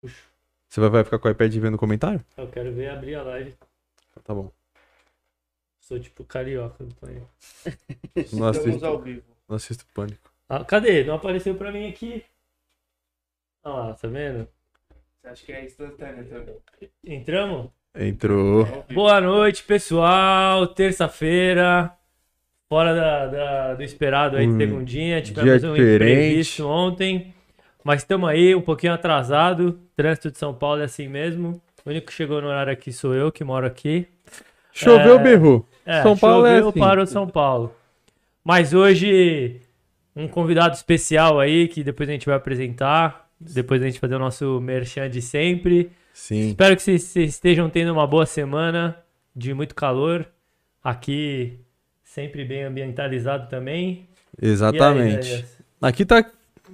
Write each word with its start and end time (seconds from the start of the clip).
Puxa, 0.00 0.16
Você 0.68 0.80
vai, 0.88 1.04
ficar 1.04 1.18
com 1.18 1.28
o 1.28 1.30
iPad 1.30 1.54
vendo 1.56 1.78
comentário? 1.78 2.24
eu 2.36 2.48
quero 2.48 2.72
ver 2.72 2.90
abrir 2.90 3.14
a 3.16 3.22
live. 3.22 3.54
Tá 4.24 4.34
bom. 4.34 4.50
Sou 5.80 5.98
tipo 5.98 6.24
carioca 6.24 6.84
do 6.84 6.94
planeta. 6.94 7.26
Não 8.14 8.22
Estamos 8.22 8.56
assisto, 8.58 8.86
ao 8.86 9.00
vivo. 9.00 9.22
não 9.48 9.56
assisto 9.56 9.86
Pânico. 9.92 10.30
Ah, 10.48 10.64
cadê? 10.64 11.04
Não 11.04 11.14
apareceu 11.14 11.54
pra 11.54 11.72
mim 11.72 11.88
aqui. 11.88 12.24
Olha 13.64 13.74
lá, 13.88 13.94
tá 13.94 14.08
vendo? 14.08 14.48
Você 15.20 15.28
acha 15.28 15.46
que 15.46 15.52
é 15.52 15.64
instantâneo 15.64 16.24
também? 16.26 16.56
Entramos? 17.04 17.70
Entrou. 17.94 18.66
Boa 18.92 19.20
noite, 19.20 19.64
pessoal. 19.64 20.66
Terça-feira. 20.68 21.92
Fora 22.68 22.94
da, 22.94 23.26
da- 23.26 23.74
do 23.74 23.82
esperado 23.82 24.36
aí, 24.36 24.46
de 24.46 24.52
Um 24.52 24.58
segundinha. 24.58 25.20
Tivemos 25.20 25.64
um 25.64 25.74
diferente. 25.74 25.94
imprevisto 26.04 26.66
ontem. 26.68 27.34
Mas 27.84 28.02
estamos 28.02 28.28
aí, 28.28 28.54
um 28.54 28.60
pouquinho 28.60 28.92
atrasado. 28.92 29.78
Trânsito 29.96 30.30
de 30.30 30.38
São 30.38 30.52
Paulo 30.54 30.80
é 30.80 30.84
assim 30.84 31.08
mesmo. 31.08 31.60
O 31.84 31.90
único 31.90 32.08
que 32.08 32.12
chegou 32.12 32.40
no 32.42 32.48
horário 32.48 32.72
aqui 32.72 32.92
sou 32.92 33.14
eu, 33.14 33.32
que 33.32 33.42
moro 33.42 33.66
aqui. 33.66 34.06
Choveu, 34.72 35.18
É. 35.18 35.22
berrou. 35.22 35.66
É, 35.86 36.02
São 36.02 36.16
Paulo 36.16 36.46
é 36.46 36.56
choveu 36.56 36.68
assim. 36.68 36.78
para 36.80 37.02
o 37.02 37.06
São 37.06 37.26
Paulo. 37.26 37.74
Mas 38.44 38.72
hoje, 38.74 39.60
um 40.14 40.28
convidado 40.28 40.74
especial 40.74 41.40
aí, 41.40 41.68
que 41.68 41.82
depois 41.82 42.08
a 42.08 42.12
gente 42.12 42.26
vai 42.26 42.34
apresentar. 42.36 43.28
Depois 43.40 43.82
a 43.82 43.86
gente 43.86 43.98
fazer 43.98 44.16
o 44.16 44.18
nosso 44.18 44.60
merchan 44.60 45.08
de 45.08 45.22
sempre. 45.22 45.90
Sim. 46.12 46.48
Espero 46.50 46.76
que 46.76 46.82
vocês, 46.82 47.16
estejam 47.16 47.70
tendo 47.70 47.90
uma 47.92 48.06
boa 48.06 48.26
semana 48.26 48.96
de 49.34 49.54
muito 49.54 49.74
calor. 49.74 50.26
Aqui, 50.84 51.58
sempre 52.04 52.44
bem 52.44 52.64
ambientalizado 52.64 53.48
também. 53.48 54.06
E 54.40 54.44
aí, 54.46 54.50
Exatamente. 54.52 55.26
Zéias? 55.26 55.58
Aqui 55.80 56.04
tá. 56.04 56.24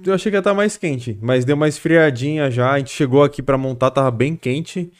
Eu 0.05 0.13
achei 0.13 0.31
que 0.31 0.35
ia 0.35 0.39
estar 0.39 0.53
mais 0.53 0.77
quente, 0.77 1.17
mas 1.21 1.43
deu 1.45 1.55
uma 1.55 1.67
esfriadinha 1.67 2.49
já. 2.49 2.71
A 2.71 2.77
gente 2.77 2.91
chegou 2.91 3.23
aqui 3.23 3.41
pra 3.41 3.57
montar, 3.57 3.91
tava 3.91 4.09
bem 4.11 4.35
quente. 4.35 4.91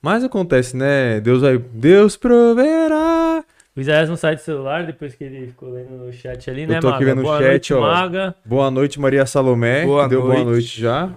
Mas 0.00 0.22
acontece, 0.24 0.76
né? 0.76 1.20
Deus 1.20 1.42
vai. 1.42 1.58
Deus 1.58 2.16
proverá. 2.16 3.44
O 3.76 3.80
Isaías 3.80 4.08
não 4.08 4.16
sai 4.16 4.36
do 4.36 4.40
celular 4.40 4.86
depois 4.86 5.14
que 5.14 5.22
ele 5.24 5.48
ficou 5.48 5.70
lendo 5.70 5.90
no 5.90 6.10
chat 6.12 6.48
ali, 6.48 6.62
Eu 6.62 6.68
né, 6.68 6.80
tô 6.80 6.88
aqui 6.88 7.00
Maga? 7.04 7.14
vendo 7.14 7.22
boa 7.22 7.38
chat, 7.38 7.48
noite, 7.50 7.74
ó. 7.74 7.80
Maga. 7.82 8.34
Boa 8.44 8.70
noite, 8.70 8.98
Maria 8.98 9.26
Salomé. 9.26 9.84
Boa 9.84 10.04
que 10.04 10.10
deu 10.10 10.22
boa 10.22 10.34
noite. 10.34 10.46
noite 10.46 10.80
já. 10.80 11.10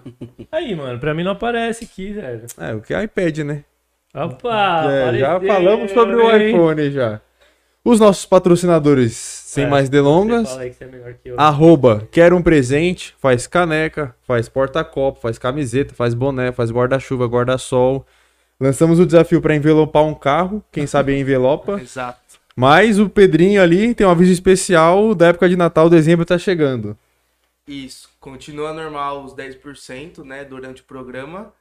Aí, 0.51 0.75
mano, 0.75 0.99
pra 0.99 1.13
mim 1.13 1.23
não 1.23 1.31
aparece 1.31 1.85
aqui, 1.85 2.11
velho. 2.11 2.41
É, 2.57 2.73
o 2.73 2.81
que 2.81 2.93
é 2.93 3.03
iPad, 3.03 3.37
né? 3.39 3.63
Opa, 4.13 4.91
É, 4.91 5.17
já 5.19 5.39
falamos 5.39 5.91
sobre 5.91 6.15
o 6.15 6.35
iPhone 6.35 6.91
já. 6.91 7.21
Os 7.83 7.99
nossos 7.99 8.25
patrocinadores, 8.25 9.13
sem 9.15 9.63
É, 9.63 9.67
mais 9.67 9.85
Você 9.85 9.91
delongas. 9.91 10.49
fala 10.49 10.61
aí 10.61 10.69
que 10.69 10.75
você 10.75 10.83
é 10.83 10.87
melhor 10.87 11.13
que 11.13 11.29
eu. 11.29 11.39
Arroba, 11.39 12.07
quer 12.11 12.33
um 12.33 12.41
presente, 12.41 13.15
faz 13.19 13.47
caneca, 13.47 14.13
faz 14.27 14.49
porta-copo, 14.49 15.19
faz 15.21 15.37
camiseta, 15.37 15.93
faz 15.93 16.13
boné, 16.13 16.51
faz 16.51 16.71
guarda-chuva, 16.71 17.25
guarda-sol. 17.25 18.05
Lançamos 18.59 18.99
o 18.99 19.05
desafio 19.05 19.41
para 19.41 19.55
envelopar 19.55 20.03
um 20.03 20.13
carro, 20.13 20.63
quem 20.71 20.85
sabe 20.85 21.17
envelopa. 21.17 21.79
Exato. 21.81 22.19
Mas 22.55 22.99
o 22.99 23.09
Pedrinho 23.09 23.61
ali 23.61 23.95
tem 23.95 24.05
um 24.05 24.09
aviso 24.09 24.33
especial 24.33 25.15
da 25.15 25.27
época 25.27 25.47
de 25.47 25.55
Natal, 25.55 25.89
dezembro 25.89 26.25
tá 26.25 26.37
chegando. 26.37 26.97
Isso. 27.65 28.09
Continua 28.19 28.73
normal 28.73 29.23
os 29.23 29.33
10%, 29.33 30.25
né, 30.25 30.43
durante 30.43 30.81
o 30.81 30.85
programa. 30.85 31.53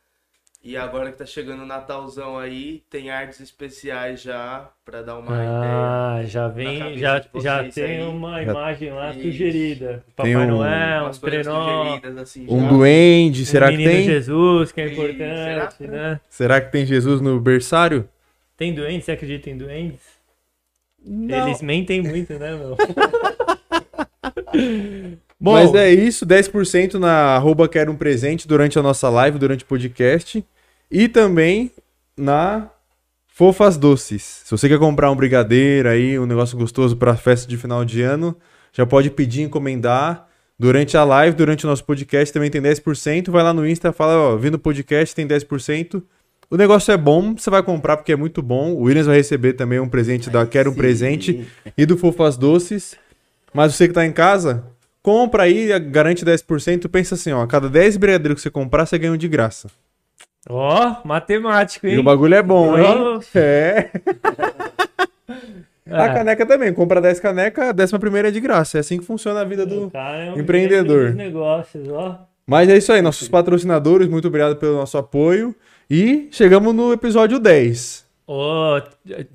E 0.62 0.76
agora 0.76 1.12
que 1.12 1.18
tá 1.18 1.24
chegando 1.24 1.62
o 1.62 1.66
Natalzão 1.66 2.36
aí, 2.36 2.82
tem 2.90 3.10
artes 3.10 3.38
especiais 3.40 4.20
já 4.20 4.68
pra 4.84 5.02
dar 5.02 5.16
uma 5.16 5.32
ideia. 5.32 5.50
Ah, 5.52 6.20
já 6.24 6.48
vem, 6.48 6.98
já, 6.98 7.24
já 7.36 7.64
tem 7.70 7.84
aí. 7.84 8.02
uma 8.02 8.42
imagem 8.42 8.90
lá 8.92 9.10
Isso. 9.12 9.22
sugerida. 9.22 10.04
Papai 10.16 10.34
um- 10.36 10.46
Noel, 10.48 11.06
um 11.06 11.10
trenó, 11.12 11.84
sugeridas, 11.84 12.16
assim, 12.18 12.46
Um 12.50 12.62
já. 12.62 12.68
duende, 12.68 13.42
um 13.42 13.44
será 13.44 13.70
que 13.70 13.76
tem? 13.76 14.02
Jesus, 14.04 14.72
que 14.72 14.80
é 14.80 14.92
importante, 14.92 15.74
será? 15.76 15.92
né? 15.92 16.20
Será 16.28 16.60
que 16.60 16.72
tem 16.72 16.84
Jesus 16.84 17.20
no 17.20 17.38
berçário? 17.40 18.08
Tem 18.56 18.74
duendes? 18.74 19.04
Você 19.04 19.12
acredita 19.12 19.48
em 19.48 19.56
duendes? 19.56 20.00
Não. 21.02 21.46
Eles 21.46 21.62
mentem 21.62 22.02
muito, 22.02 22.32
né, 22.34 22.54
meu? 22.56 22.76
Bom, 25.40 25.52
Mas 25.52 25.72
é 25.74 25.92
isso, 25.92 26.26
10% 26.26 26.94
na 26.94 27.36
arroba 27.36 27.68
quero 27.68 27.92
um 27.92 27.96
presente 27.96 28.48
durante 28.48 28.78
a 28.78 28.82
nossa 28.82 29.08
live, 29.08 29.38
durante 29.38 29.62
o 29.62 29.66
podcast. 29.66 30.44
E 30.90 31.08
também 31.08 31.70
na 32.16 32.70
Fofas 33.28 33.76
Doces. 33.76 34.42
Se 34.44 34.50
você 34.50 34.68
quer 34.68 34.80
comprar 34.80 35.12
um 35.12 35.16
brigadeiro 35.16 35.88
aí, 35.88 36.18
um 36.18 36.26
negócio 36.26 36.58
gostoso 36.58 36.96
para 36.96 37.14
festa 37.14 37.46
de 37.46 37.56
final 37.56 37.84
de 37.84 38.02
ano, 38.02 38.36
já 38.72 38.84
pode 38.84 39.10
pedir, 39.10 39.42
encomendar. 39.42 40.26
Durante 40.58 40.96
a 40.96 41.04
live, 41.04 41.36
durante 41.36 41.64
o 41.64 41.68
nosso 41.68 41.84
podcast 41.84 42.32
também 42.32 42.50
tem 42.50 42.60
10%. 42.60 43.30
Vai 43.30 43.44
lá 43.44 43.54
no 43.54 43.64
Insta, 43.64 43.92
fala, 43.92 44.16
ó, 44.16 44.36
vindo 44.36 44.54
o 44.54 44.58
podcast 44.58 45.14
tem 45.14 45.24
10%. 45.24 46.02
O 46.50 46.56
negócio 46.56 46.90
é 46.90 46.96
bom, 46.96 47.36
você 47.36 47.48
vai 47.48 47.62
comprar 47.62 47.96
porque 47.96 48.10
é 48.10 48.16
muito 48.16 48.42
bom. 48.42 48.72
O 48.72 48.82
Williams 48.82 49.06
vai 49.06 49.18
receber 49.18 49.52
também 49.52 49.78
um 49.78 49.88
presente 49.88 50.30
da 50.30 50.44
Quero 50.44 50.70
um 50.70 50.72
Sim. 50.72 50.78
Presente 50.78 51.46
e 51.76 51.86
do 51.86 51.96
Fofas 51.96 52.36
Doces. 52.36 52.96
Mas 53.54 53.74
você 53.74 53.86
que 53.86 53.94
tá 53.94 54.04
em 54.04 54.10
casa, 54.10 54.64
compra 55.08 55.44
aí, 55.44 55.66
garante 55.80 56.22
10%. 56.22 56.86
Pensa 56.90 57.14
assim, 57.14 57.32
ó, 57.32 57.40
a 57.40 57.46
cada 57.46 57.66
10 57.66 57.96
brigadeiros 57.96 58.34
que 58.36 58.42
você 58.42 58.50
comprar, 58.50 58.84
você 58.84 58.98
ganha 58.98 59.14
um 59.14 59.16
de 59.16 59.26
graça. 59.26 59.70
ó, 60.46 60.96
matemático, 61.02 61.86
hein? 61.86 61.94
E 61.94 61.98
o 61.98 62.02
bagulho 62.02 62.34
é 62.34 62.42
bom, 62.42 62.76
hein? 62.78 62.84
Ó. 62.86 63.20
É. 63.34 63.90
A 65.90 66.04
É, 66.04 66.12
caneca 66.12 66.44
também, 66.44 66.70
compra 66.74 67.00
10 67.00 67.18
caneca, 67.18 67.70
a 67.70 67.72
décima 67.72 67.98
primeira 67.98 68.28
é 68.28 68.30
de 68.30 68.40
graça. 68.40 68.76
É 68.76 68.80
assim 68.80 68.98
que 68.98 69.06
funciona 69.06 69.40
a 69.40 69.44
vida 69.44 69.64
do... 69.64 69.90
é 69.94 70.34
um 70.36 70.38
empreendedor. 70.38 71.14
negócios, 71.14 71.88
ó. 71.88 72.26
Mas 72.46 72.68
é 72.68 72.76
isso 72.76 72.92
aí, 72.92 73.00
nossos 73.00 73.26
patrocinadores, 73.26 74.06
muito 74.06 74.28
obrigado 74.28 74.56
pelo 74.56 74.76
nosso 74.76 74.98
apoio. 74.98 75.54
E 75.90 76.28
chegamos 76.30 76.74
no 76.74 76.92
episódio 76.92 77.38
10. 77.38 78.04
Ô, 78.30 78.78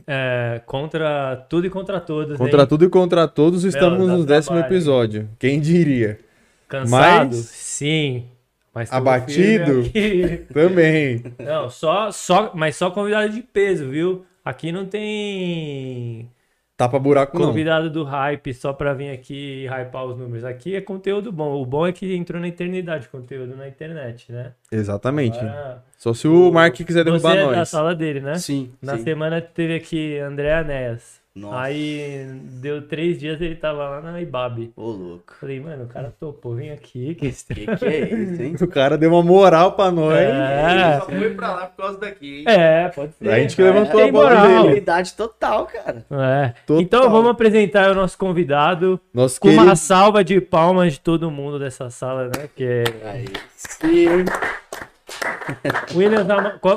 é, 0.06 0.62
contra 0.68 1.36
tudo 1.50 1.66
e 1.66 1.70
contra 1.72 2.00
todos, 2.00 2.38
Contra 2.38 2.62
hein? 2.62 2.68
tudo 2.68 2.86
e 2.86 2.90
contra 2.90 3.28
todos, 3.28 3.64
estamos 3.64 4.08
no 4.08 4.24
décimo 4.24 4.54
trabalho, 4.58 4.72
episódio. 4.72 5.30
Quem 5.40 5.59
diria? 5.59 6.20
Cansado? 6.68 7.36
Mas- 7.36 7.46
Sim. 7.48 8.26
Mas 8.72 8.94
Abatido? 8.94 9.84
Também. 10.54 11.24
Não, 11.40 11.72
só, 11.72 12.12
só, 12.12 12.52
mas 12.54 12.76
só 12.76 12.92
convidado 12.92 13.34
de 13.34 13.42
peso, 13.42 13.90
viu? 13.90 14.26
Aqui 14.46 14.72
não 14.72 14.86
tem 14.86 16.30
Tapa 16.83 16.99
buraco 16.99 17.39
não. 17.39 17.47
convidado 17.47 17.89
do 17.89 18.03
hype 18.03 18.53
só 18.53 18.73
pra 18.73 18.94
vir 18.94 19.09
aqui 19.11 19.63
e 19.63 19.67
hypar 19.67 20.03
os 20.03 20.17
números. 20.17 20.44
Aqui 20.44 20.75
é 20.75 20.81
conteúdo 20.81 21.31
bom. 21.31 21.61
O 21.61 21.66
bom 21.66 21.88
é 21.88 21.94
que 21.94 22.13
entrou 22.13 22.41
na 22.41 22.49
eternidade 22.49 23.07
conteúdo 23.07 23.55
na 23.55 23.69
internet, 23.69 24.29
né? 24.29 24.51
Exatamente. 24.69 25.39
Agora, 25.39 25.81
Só 25.97 26.13
se 26.13 26.27
o 26.27 26.51
Mark 26.51 26.75
quiser 26.75 27.05
você 27.05 27.11
derrubar 27.11 27.38
é 27.38 27.45
da 27.51 27.57
nós. 27.59 27.69
sala 27.69 27.95
dele, 27.95 28.19
né? 28.19 28.35
Sim. 28.35 28.71
Na 28.81 28.97
sim. 28.97 29.03
semana 29.05 29.39
teve 29.39 29.75
aqui 29.75 30.17
André 30.19 30.53
Anéas. 30.53 31.22
Nossa. 31.35 31.61
Aí 31.61 32.27
deu 32.61 32.88
três 32.88 33.19
dias 33.19 33.41
ele 33.41 33.55
tava 33.55 33.89
lá 33.89 34.01
na 34.01 34.21
Ibabe. 34.21 34.71
Ô, 34.75 34.91
louco. 34.91 35.33
Falei, 35.39 35.59
mano, 35.59 35.85
o 35.85 35.88
cara 35.88 36.13
topou, 36.19 36.53
vem 36.55 36.69
aqui. 36.71 37.16
Que 37.16 37.31
Que 37.31 37.75
que 37.75 37.85
é 37.85 38.13
isso, 38.13 38.41
hein? 38.41 38.55
O 38.61 38.67
cara 38.67 38.97
deu 38.97 39.09
uma 39.11 39.23
moral 39.23 39.71
pra 39.71 39.89
nós. 39.91 40.16
É. 40.16 40.99
Só 40.99 41.05
foi 41.07 41.33
pra 41.33 41.53
lá 41.55 41.66
por 41.66 41.83
causa 41.83 41.99
daqui, 41.99 42.39
hein? 42.39 42.45
É, 42.47 42.88
pode 42.89 43.13
ser. 43.13 43.29
A 43.29 43.39
gente 43.39 43.55
que 43.55 43.61
É, 43.61 43.66
levantou 43.66 43.99
tem 43.99 44.09
a 44.09 44.11
bola 44.11 44.29
moral. 44.29 44.63
dele. 44.67 44.83
Total, 45.17 45.66
cara. 45.66 46.05
É. 46.11 46.53
Total. 46.67 46.81
Então 46.81 47.09
vamos 47.09 47.31
apresentar 47.31 47.89
o 47.91 47.95
nosso 47.95 48.17
convidado 48.17 49.00
Nosso 49.13 49.39
com 49.39 49.47
querido... 49.47 49.65
uma 49.65 49.75
salva 49.75 50.23
de 50.23 50.39
palmas 50.39 50.94
de 50.94 51.00
todo 51.00 51.31
mundo 51.31 51.57
dessa 51.57 51.89
sala, 51.89 52.25
né? 52.25 52.47
Que 52.55 52.63
é 52.63 52.83
Aí 53.09 53.25
sim. 53.55 54.05
Williams, 55.95 56.28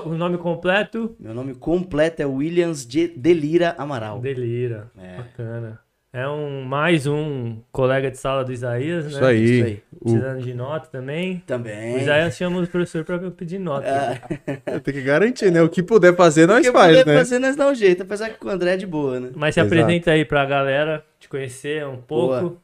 o 0.05 0.15
nome 0.15 0.39
completo? 0.39 1.15
Meu 1.19 1.35
nome 1.35 1.55
completo 1.55 2.23
é 2.23 2.27
Williams 2.27 2.87
de 2.87 3.09
Delira 3.09 3.75
Amaral. 3.79 4.21
Delira. 4.21 4.91
É. 4.97 5.17
Bacana. 5.17 5.87
É 6.13 6.27
um 6.27 6.63
mais 6.63 7.07
um 7.07 7.59
colega 7.71 8.11
de 8.11 8.17
sala 8.17 8.43
do 8.43 8.51
Isaías, 8.51 9.05
né? 9.05 9.11
Isso 9.11 9.25
aí. 9.25 9.45
Isso 9.45 9.65
aí. 9.67 9.83
O... 10.01 10.05
Precisando 10.05 10.43
de 10.43 10.55
nota 10.55 10.89
também. 10.91 11.37
O 11.37 11.41
Também. 11.47 11.99
Isaías 11.99 12.35
chama 12.35 12.63
o 12.63 12.67
professor 12.67 13.05
pra 13.05 13.19
pedir 13.31 13.59
nota. 13.59 13.87
Ah, 13.87 14.81
Tem 14.81 14.95
que 14.95 15.03
garantir, 15.03 15.53
né? 15.53 15.61
O 15.61 15.69
que 15.69 15.83
puder 15.83 16.17
fazer, 16.17 16.47
nós 16.47 16.61
o 16.61 16.63
que 16.63 16.73
faz, 16.73 16.97
puder 16.97 17.07
né? 17.07 17.19
fazer, 17.19 17.39
nós 17.39 17.55
dá 17.55 17.69
um 17.69 17.75
jeito. 17.75 18.03
Apesar 18.03 18.31
que 18.31 18.39
com 18.39 18.49
o 18.49 18.51
André 18.51 18.73
é 18.73 18.77
de 18.79 18.87
boa, 18.87 19.21
né? 19.21 19.31
Mas 19.37 19.55
se 19.55 19.61
Exato. 19.61 19.75
apresenta 19.75 20.11
aí 20.13 20.25
pra 20.25 20.47
galera 20.47 21.05
te 21.21 21.29
conhecer 21.29 21.87
um 21.87 21.99
pouco. 21.99 22.41
Boa. 22.41 22.57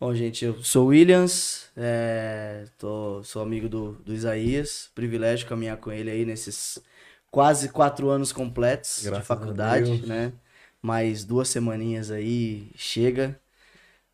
Bom, 0.00 0.14
gente, 0.14 0.46
eu 0.46 0.62
sou 0.62 0.86
o 0.86 0.88
Williams, 0.88 1.68
é, 1.76 2.64
tô, 2.78 3.22
sou 3.22 3.42
amigo 3.42 3.68
do, 3.68 3.92
do 4.02 4.14
Isaías, 4.14 4.90
privilégio 4.94 5.46
caminhar 5.46 5.76
com 5.76 5.92
ele 5.92 6.10
aí 6.10 6.24
nesses 6.24 6.82
quase 7.30 7.68
quatro 7.68 8.08
anos 8.08 8.32
completos 8.32 9.02
Graças 9.04 9.20
de 9.20 9.26
faculdade, 9.26 10.06
né? 10.06 10.32
Mais 10.80 11.22
duas 11.22 11.50
semaninhas 11.50 12.10
aí, 12.10 12.70
chega. 12.74 13.38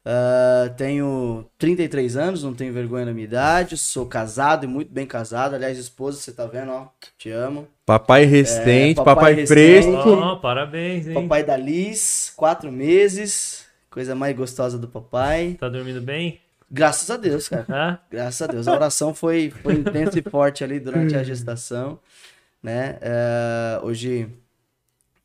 Ah, 0.05 0.73
tenho 0.77 1.45
33 1.59 2.17
anos, 2.17 2.45
não 2.45 2.55
tenho 2.55 2.73
vergonha 2.73 3.07
da 3.07 3.13
minha 3.13 3.25
idade, 3.25 3.77
sou 3.77 4.07
casado 4.07 4.65
e 4.65 4.69
muito 4.69 4.93
bem 4.93 5.05
casado. 5.05 5.55
Aliás, 5.55 5.79
esposa, 5.79 6.21
você 6.21 6.33
tá 6.33 6.47
vendo, 6.47 6.71
ó, 6.71 6.89
te 7.19 7.31
amo. 7.31 7.67
Papai 7.85 8.25
resistente, 8.25 9.01
É, 9.01 9.05
papai, 9.05 9.15
papai 9.15 9.47
fresco. 9.47 9.91
resistente. 9.91 10.19
Ó, 10.21 10.37
parabéns, 10.37 11.09
hein? 11.09 11.15
Papai 11.15 11.43
da 11.43 11.57
Liz, 11.57 12.33
quatro 12.37 12.71
meses, 12.71 13.66
coisa 13.97 14.15
mais 14.15 14.37
gostosa 14.37 14.77
do 14.79 14.87
papai. 14.87 15.57
Tá 15.59 15.71
dormindo 15.71 16.03
bem? 16.03 16.39
Graças 16.71 17.09
a 17.11 17.17
Deus, 17.17 17.49
cara. 17.49 17.65
Hã? 17.67 17.99
Graças 18.11 18.43
a 18.43 18.53
Deus. 18.53 18.69
A 18.69 18.75
oração 18.75 19.15
foi, 19.15 19.49
foi 19.63 19.73
intensa 19.73 20.19
e 20.19 20.23
forte 20.23 20.63
ali 20.63 20.79
durante 20.79 21.17
a 21.17 21.23
gestação, 21.23 21.99
né? 22.63 22.99
É, 23.01 23.81
hoje 23.83 24.29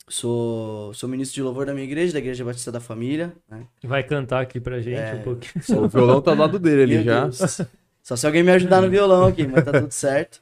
sou, 0.08 0.94
sou 0.94 1.10
ministro 1.10 1.36
de 1.36 1.42
louvor 1.42 1.66
da 1.66 1.74
minha 1.74 1.84
igreja, 1.84 2.14
da 2.14 2.20
Igreja 2.20 2.46
Batista 2.46 2.72
da 2.72 2.80
Família, 2.80 3.34
né? 3.50 3.66
Vai 3.84 4.04
cantar 4.04 4.40
aqui 4.42 4.58
pra 4.62 4.80
gente 4.80 4.96
É. 4.98 5.16
um 5.16 5.22
pouquinho. 5.22 5.84
O 5.84 5.90
violão 5.90 6.22
tá 6.22 6.34
do 6.34 6.40
lado 6.40 6.58
dele 6.58 6.84
ali 6.84 6.96
Meu 6.96 7.04
já. 7.04 7.22
Deus. 7.24 7.62
Só 8.02 8.16
se 8.16 8.26
alguém 8.26 8.42
me 8.42 8.52
ajudar 8.54 8.80
no 8.80 8.90
violão 8.90 9.26
aqui, 9.26 9.46
mas 9.46 9.66
tá 9.66 9.74
tudo 9.82 9.92
certo. 9.92 10.40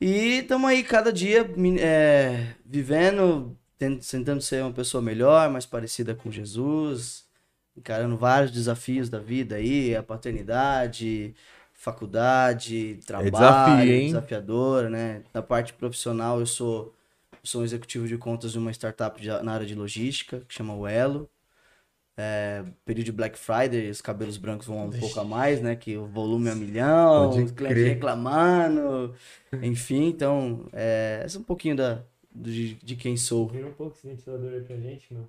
E 0.00 0.38
estamos 0.40 0.68
aí 0.68 0.82
cada 0.82 1.12
dia 1.12 1.48
é, 1.78 2.46
vivendo, 2.66 3.56
tentando 4.00 4.40
ser 4.42 4.62
uma 4.62 4.72
pessoa 4.72 5.02
melhor, 5.02 5.50
mais 5.50 5.66
parecida 5.66 6.14
com 6.14 6.30
Jesus, 6.30 7.26
encarando 7.76 8.16
vários 8.16 8.52
desafios 8.52 9.08
da 9.08 9.18
vida 9.18 9.56
aí, 9.56 9.94
a 9.96 10.02
paternidade, 10.02 11.34
faculdade, 11.72 12.96
trabalho, 13.06 13.92
desafio, 13.92 13.94
hein? 13.94 14.04
desafiador, 14.04 14.90
né? 14.90 15.24
Na 15.34 15.42
parte 15.42 15.72
profissional 15.72 16.40
eu 16.40 16.46
sou, 16.46 16.94
sou 17.42 17.62
um 17.62 17.64
executivo 17.64 18.06
de 18.08 18.18
contas 18.18 18.52
de 18.52 18.58
uma 18.58 18.70
startup 18.72 19.20
de- 19.20 19.28
na 19.42 19.52
área 19.54 19.66
de 19.66 19.74
logística, 19.74 20.40
que 20.48 20.54
chama 20.54 20.74
o 20.74 20.86
Elo 20.86 21.30
É, 22.36 22.62
período 22.84 23.06
de 23.06 23.12
Black 23.12 23.38
Friday, 23.38 23.90
os 23.90 24.00
cabelos 24.00 24.36
brancos 24.36 24.66
vão 24.66 24.86
um 24.86 24.92
pouco 24.92 25.18
a 25.20 25.24
mais, 25.24 25.60
né? 25.60 25.74
Que 25.76 25.96
o 25.96 26.06
volume 26.06 26.48
é 26.48 26.52
um 26.52 26.56
milhão, 26.56 27.42
os 27.42 27.50
clientes 27.52 27.82
reclamando, 27.82 29.14
enfim, 29.60 30.04
então, 30.08 30.68
é, 30.72 31.26
é 31.32 31.38
um 31.38 31.42
pouquinho 31.42 31.76
da, 31.76 32.04
de, 32.34 32.74
de 32.74 32.96
quem 32.96 33.16
sou. 33.16 33.46
Vira 33.48 33.66
um 33.66 33.72
pouco 33.72 33.96
esse 33.96 34.06
ventilador 34.06 34.52
aí 34.52 34.60
pra 34.60 34.76
gente, 34.76 35.12
meu. 35.12 35.28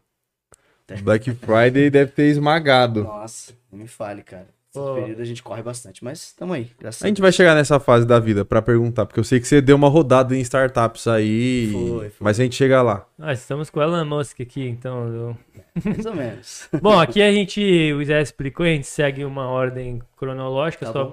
Black 1.03 1.31
Friday 1.35 1.89
deve 1.89 2.11
ter 2.11 2.23
esmagado. 2.27 3.03
Nossa, 3.03 3.53
não 3.71 3.79
me 3.79 3.87
fale, 3.87 4.23
cara. 4.23 4.47
Esse 4.73 4.79
Pô. 4.79 4.95
período 4.95 5.21
a 5.21 5.25
gente 5.25 5.43
corre 5.43 5.61
bastante, 5.61 6.01
mas 6.01 6.21
estamos 6.27 6.55
aí, 6.55 6.71
graças 6.79 7.03
A 7.03 7.07
gente 7.07 7.19
vai 7.19 7.29
chegar 7.31 7.53
nessa 7.55 7.77
fase 7.77 8.05
da 8.05 8.19
vida 8.19 8.45
pra 8.45 8.61
perguntar, 8.61 9.05
porque 9.05 9.19
eu 9.19 9.23
sei 9.23 9.37
que 9.41 9.45
você 9.47 9.61
deu 9.61 9.75
uma 9.75 9.89
rodada 9.89 10.33
em 10.35 10.39
startups 10.39 11.07
aí. 11.07 11.71
Foi, 11.73 12.09
foi. 12.09 12.11
Mas 12.21 12.39
a 12.39 12.43
gente 12.43 12.55
chega 12.55 12.81
lá. 12.81 13.05
Ah, 13.19 13.33
estamos 13.33 13.69
com 13.69 13.79
o 13.81 13.83
Elon 13.83 14.05
Musk 14.05 14.39
aqui, 14.39 14.65
então. 14.65 15.07
eu- 15.13 15.37
Mais 15.83 16.05
ou 16.05 16.15
menos. 16.15 16.69
Bom, 16.81 16.97
aqui 16.97 17.21
a 17.21 17.31
gente, 17.31 17.61
o 17.93 18.03
Zé 18.05 18.21
explicou, 18.21 18.65
a 18.65 18.69
gente 18.69 18.87
segue 18.87 19.25
uma 19.25 19.47
ordem 19.47 20.01
cronológica 20.15 20.85
Tá 20.85 20.93
só 20.93 21.03
bom. 21.03 21.11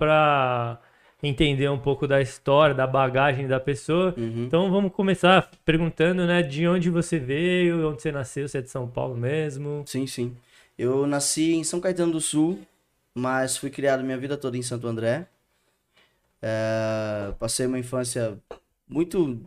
Entender 1.23 1.69
um 1.69 1.79
pouco 1.79 2.07
da 2.07 2.21
história, 2.21 2.75
da 2.75 2.87
bagagem 2.87 3.49
da 3.49 3.59
pessoa. 3.59 4.15
Uhum. 4.17 4.45
Então 4.45 4.71
vamos 4.71 4.93
começar 4.93 5.51
perguntando, 5.65 6.27
né, 6.27 6.43
de 6.43 6.67
onde 6.69 6.91
você 6.91 7.19
veio, 7.19 7.91
onde 7.91 8.03
você 8.03 8.13
nasceu, 8.13 8.49
você 8.49 8.59
é 8.59 8.63
de 8.63 8.71
São 8.71 8.87
Paulo 8.89 9.17
mesmo. 9.17 9.83
Sim, 9.87 10.07
sim. 10.07 10.37
Eu 10.79 11.07
nasci 11.07 11.55
em 11.55 11.65
São 11.65 11.81
Caetano 11.81 12.13
do 12.13 12.21
Sul, 12.21 12.61
mas 13.15 13.57
fui 13.57 13.69
criado 13.71 14.05
minha 14.05 14.17
vida 14.17 14.37
toda 14.37 14.57
em 14.57 14.63
Santo 14.63 14.87
André. 14.87 15.27
É, 16.41 17.33
passei 17.39 17.67
uma 17.67 17.79
infância 17.79 18.39
muito 18.89 19.41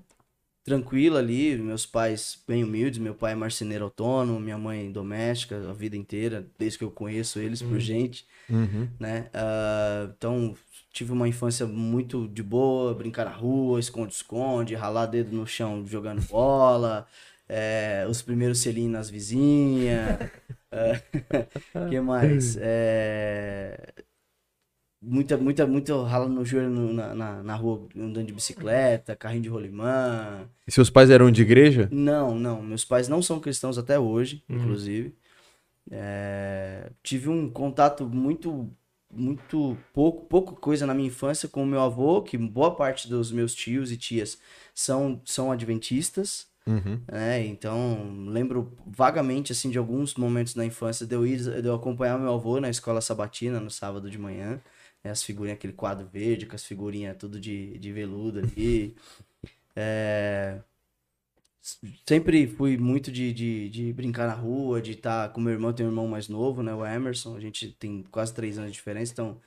tranquila 0.64 1.20
ali, 1.20 1.58
meus 1.58 1.86
pais 1.86 2.38
bem 2.48 2.64
humildes, 2.64 3.00
meu 3.00 3.16
pai 3.16 3.32
é 3.32 3.36
marceneiro 3.36 3.86
autônomo, 3.86 4.40
minha 4.40 4.58
mãe 4.58 4.92
doméstica 4.92 5.70
a 5.70 5.74
vida 5.74 5.96
inteira, 5.98 6.46
desde 6.60 6.78
que 6.78 6.84
eu 6.84 6.92
conheço 6.92 7.40
eles 7.40 7.62
por 7.62 7.80
gente, 7.80 8.26
Uhum. 8.50 8.88
né? 9.00 9.28
Ah, 9.34 10.10
então 10.16 10.54
tive 10.92 11.12
uma 11.12 11.28
infância 11.28 11.66
muito 11.66 12.28
de 12.28 12.44
boa, 12.44 12.94
brincar 12.94 13.26
na 13.26 13.32
rua, 13.32 13.80
esconde-esconde, 13.80 14.76
ralar 14.76 15.06
dedo 15.08 15.36
no 15.36 15.46
chão 15.48 15.86
jogando 15.86 16.22
bola, 16.28 17.08
é, 17.48 18.06
os 18.10 18.22
primeiros 18.22 18.60
selinhos 18.60 18.92
nas 18.92 19.10
vizinhas. 19.10 20.20
O 20.72 21.90
que 21.90 22.00
mais? 22.02 22.58
É, 22.60 23.94
muita, 25.02 25.38
muita, 25.38 25.66
muito 25.68 26.02
rala 26.04 26.28
no 26.28 26.46
joelho 26.46 26.70
no- 26.70 26.94
na, 26.94 27.16
na, 27.16 27.44
na 27.44 27.56
rua, 27.56 27.88
andando 27.96 28.28
de 28.28 28.34
bicicleta, 28.34 29.16
carrinho 29.16 29.44
de 29.44 29.50
rolimã. 29.50 30.48
E 30.68 30.72
seus 30.72 30.90
pais 30.90 31.10
eram 31.10 31.32
de 31.32 31.42
igreja? 31.42 31.90
Não, 31.92 32.36
não. 32.38 32.62
Meus 32.62 32.86
pais 32.86 33.08
não 33.08 33.22
são 33.22 33.40
cristãos 33.40 33.78
até 33.78 34.00
hoje, 34.00 34.44
Uhum. 34.50 34.58
inclusive. 34.58 35.16
É, 35.90 36.92
tive 37.04 37.28
um 37.30 37.50
contato 37.50 38.06
muito, 38.08 38.70
muito 39.14 39.78
pouco, 39.94 40.26
pouco 40.26 40.56
coisa 40.56 40.86
na 40.86 40.94
minha 40.94 41.08
infância 41.08 41.48
com 41.50 41.64
o 41.64 41.66
meu 41.66 41.82
avô, 41.82 42.22
que 42.22 42.38
boa 42.38 42.76
parte 42.76 43.08
dos 43.10 43.32
meus 43.32 43.54
tios 43.56 43.92
e 43.92 43.98
tias 43.98 44.40
são, 44.74 45.22
são 45.26 45.52
adventistas, 45.52 46.50
Uhum. 46.68 47.02
né? 47.12 47.44
Então, 47.46 48.26
lembro 48.28 48.78
vagamente, 48.86 49.52
assim, 49.52 49.70
de 49.72 49.78
alguns 49.80 50.14
momentos 50.16 50.54
da 50.54 50.64
infância 50.66 51.06
de 51.08 51.16
eu 51.16 51.26
ir, 51.26 51.40
de 51.62 51.68
eu 51.68 51.74
acompanhar 51.74 52.20
meu 52.20 52.34
avô 52.34 52.60
na 52.60 52.70
escola 52.70 53.02
sabatina 53.02 53.60
no 53.60 53.72
sábado 53.72 54.10
de 54.10 54.18
manhã, 54.18 54.62
né? 55.04 55.12
As 55.12 55.24
figurinhas, 55.24 55.58
aquele 55.58 55.74
quadro 55.74 56.08
verde 56.08 56.46
com 56.46 56.56
as 56.56 56.64
figurinhas 56.64 57.18
tudo 57.18 57.40
de, 57.40 57.78
de 57.80 57.92
veludo 57.92 58.40
ali. 58.40 58.96
É, 59.76 60.62
Sempre 62.08 62.48
fui 62.48 62.78
muito 62.78 63.12
de, 63.12 63.32
de, 63.34 63.70
de 63.70 63.94
brincar 63.94 64.28
na 64.28 64.34
rua, 64.34 64.82
de 64.82 64.92
estar 64.92 65.30
com 65.32 65.40
meu 65.42 65.54
irmão, 65.54 65.72
tem 65.74 65.86
um 65.86 65.90
irmão 65.90 66.08
mais 66.08 66.28
novo, 66.28 66.64
né? 66.64 66.74
O 66.74 66.86
Emerson. 66.86 67.36
A 67.36 67.40
gente 67.40 67.72
tem 67.74 68.04
quase 68.12 68.34
três 68.34 68.58
anos 68.58 68.72
de 68.72 68.78
diferença, 68.78 69.12
então 69.14 69.40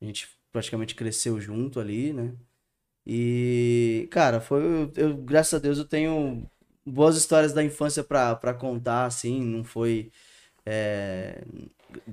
a 0.00 0.04
gente 0.06 0.28
praticamente 0.52 0.94
cresceu 0.94 1.40
junto 1.40 1.80
ali, 1.80 2.12
né? 2.12 2.34
E, 3.06 4.08
cara, 4.12 4.40
foi. 4.40 4.62
Eu, 4.64 4.92
eu- 4.96 5.18
graças 5.18 5.54
a 5.54 5.58
Deus 5.60 5.78
eu 5.78 5.86
tenho 5.86 6.50
boas 6.86 7.16
histórias 7.16 7.52
da 7.54 7.64
infância 7.64 8.04
pra, 8.04 8.36
pra 8.36 8.54
contar, 8.54 9.06
assim, 9.06 9.42
não 9.42 9.64
foi. 9.64 10.12
é, 10.66 11.42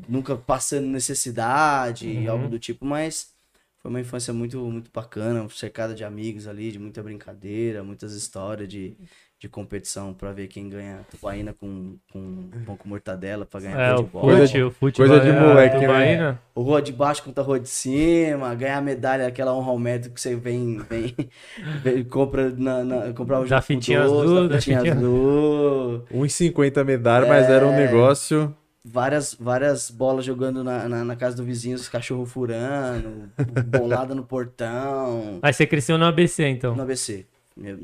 nunca 0.07 0.35
passando 0.37 0.87
necessidade, 0.87 2.07
Uhum. 2.07 2.29
algo 2.29 2.47
do 2.47 2.59
tipo, 2.59 2.85
mas 2.85 3.33
foi 3.79 3.89
uma 3.89 3.99
infância 4.01 4.33
muito, 4.33 4.59
muito 4.69 4.91
bacana, 4.91 5.47
cercada 5.49 5.93
de 5.95 6.03
amigos 6.03 6.47
ali, 6.47 6.71
de 6.71 6.79
muita 6.79 7.03
brincadeira, 7.03 7.83
muitas 7.83 8.13
histórias 8.13 8.67
de, 8.69 8.95
de 9.43 9.49
competição 9.49 10.13
pra 10.13 10.31
ver 10.31 10.47
quem 10.47 10.69
ganha 10.69 11.01
tubaína 11.11 11.51
com, 11.53 11.97
com 12.13 12.49
pão 12.65 12.77
com 12.77 12.87
mortadela 12.87 13.45
pra 13.45 13.59
ganhar 13.59 13.77
É, 13.77 13.89
gol 13.89 13.99
o 13.99 14.05
de 14.05 14.09
bola. 14.09 14.47
fute, 14.47 14.61
o 14.63 14.71
fute 14.71 14.97
coisa 14.97 15.19
de 15.19 15.31
moleque, 15.33 15.85
né? 15.85 16.37
O 16.55 16.61
rua 16.61 16.81
de 16.81 16.93
baixo 16.93 17.21
contra 17.23 17.43
a 17.43 17.45
rua 17.45 17.59
de 17.59 17.67
cima, 17.67 18.55
ganhar 18.55 18.77
a 18.77 18.81
medalha, 18.81 19.27
aquela 19.27 19.53
honra 19.53 19.71
ao 19.71 19.77
mérito 19.77 20.11
que 20.11 20.21
você 20.21 20.33
vem, 20.33 20.77
vem, 20.89 21.13
vem 21.83 22.05
compra 22.05 22.51
na, 22.55 22.85
na 22.85 23.13
comprar 23.13 23.41
o 23.41 23.45
Da 23.45 23.47
jogo 23.47 23.61
com 23.61 23.65
fitinha 23.67 24.01
doce, 24.03 24.23
azul, 24.23 24.47
da 24.47 24.55
da 24.55 24.61
fitinha 24.61 24.79
azul. 24.93 26.05
1,50 26.13 26.83
medalha, 26.85 27.25
mas 27.27 27.49
era 27.49 27.67
um 27.67 27.73
É. 27.73 27.85
negócio. 27.85 28.55
Várias, 28.85 29.33
várias 29.37 29.89
bolas 29.91 30.23
jogando 30.23 30.63
na, 30.63 30.87
na, 30.87 31.03
na 31.03 31.15
casa 31.17 31.35
do 31.35 31.43
vizinho, 31.43 31.75
os 31.75 31.89
cachorros 31.89 32.31
furando, 32.31 33.29
bolada 33.65 34.15
no 34.15 34.23
portão. 34.23 35.39
Aí 35.41 35.51
você 35.53 35.65
cresceu 35.67 35.97
no 35.97 36.05
ABC, 36.05 36.45
então. 36.47 36.75
No 36.75 36.81
ABC. 36.83 37.25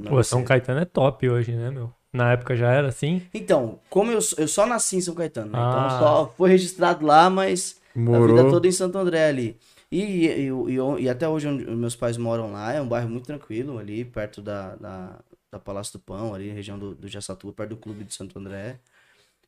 Pô. 0.08 0.24
São 0.24 0.44
Caetano 0.44 0.80
é 0.82 0.86
top 0.86 1.30
hoje, 1.30 1.52
né, 1.56 1.70
meu? 1.70 1.92
Na 2.12 2.32
época 2.32 2.56
já 2.56 2.72
era 2.72 2.88
assim. 2.88 3.22
Então, 3.34 3.80
como 3.90 4.12
eu, 4.12 4.20
eu 4.38 4.48
só 4.48 4.66
nasci 4.66 4.98
em 4.98 5.02
São 5.02 5.14
Caetano, 5.14 5.52
né? 5.52 5.60
Ah. 5.62 5.70
Então 5.70 6.00
só 6.00 6.34
foi 6.36 6.50
registrado 6.50 7.06
lá, 7.06 7.30
mas 7.30 7.80
a 7.96 8.00
vida 8.00 8.10
Morou. 8.12 8.50
toda 8.50 8.68
em 8.68 8.72
Santo 8.72 8.98
André 8.98 9.28
ali. 9.28 9.58
E, 9.92 10.02
e, 10.28 10.48
e- 10.50 11.02
e 11.04 11.10
até 11.10 11.28
hoje 11.28 11.48
onde 11.48 11.66
meus 11.66 11.96
pais 11.96 12.18
moram 12.18 12.52
lá, 12.52 12.74
é 12.74 12.82
um 12.82 12.88
bairro 12.88 13.10
muito 13.10 13.26
tranquilo 13.26 13.78
ali, 13.78 14.04
perto 14.06 14.42
da, 14.42 14.76
da, 14.76 15.20
da 15.52 15.60
Palácio 15.60 15.94
do 15.94 16.00
Pão, 16.00 16.34
ali, 16.34 16.50
região 16.50 16.78
do, 16.80 16.94
do 16.96 17.08
Jaçatu, 17.08 17.52
perto 17.54 17.72
do 17.72 17.78
clube 17.78 18.04
de 18.04 18.14
Santo 18.14 18.38
André. 18.40 18.80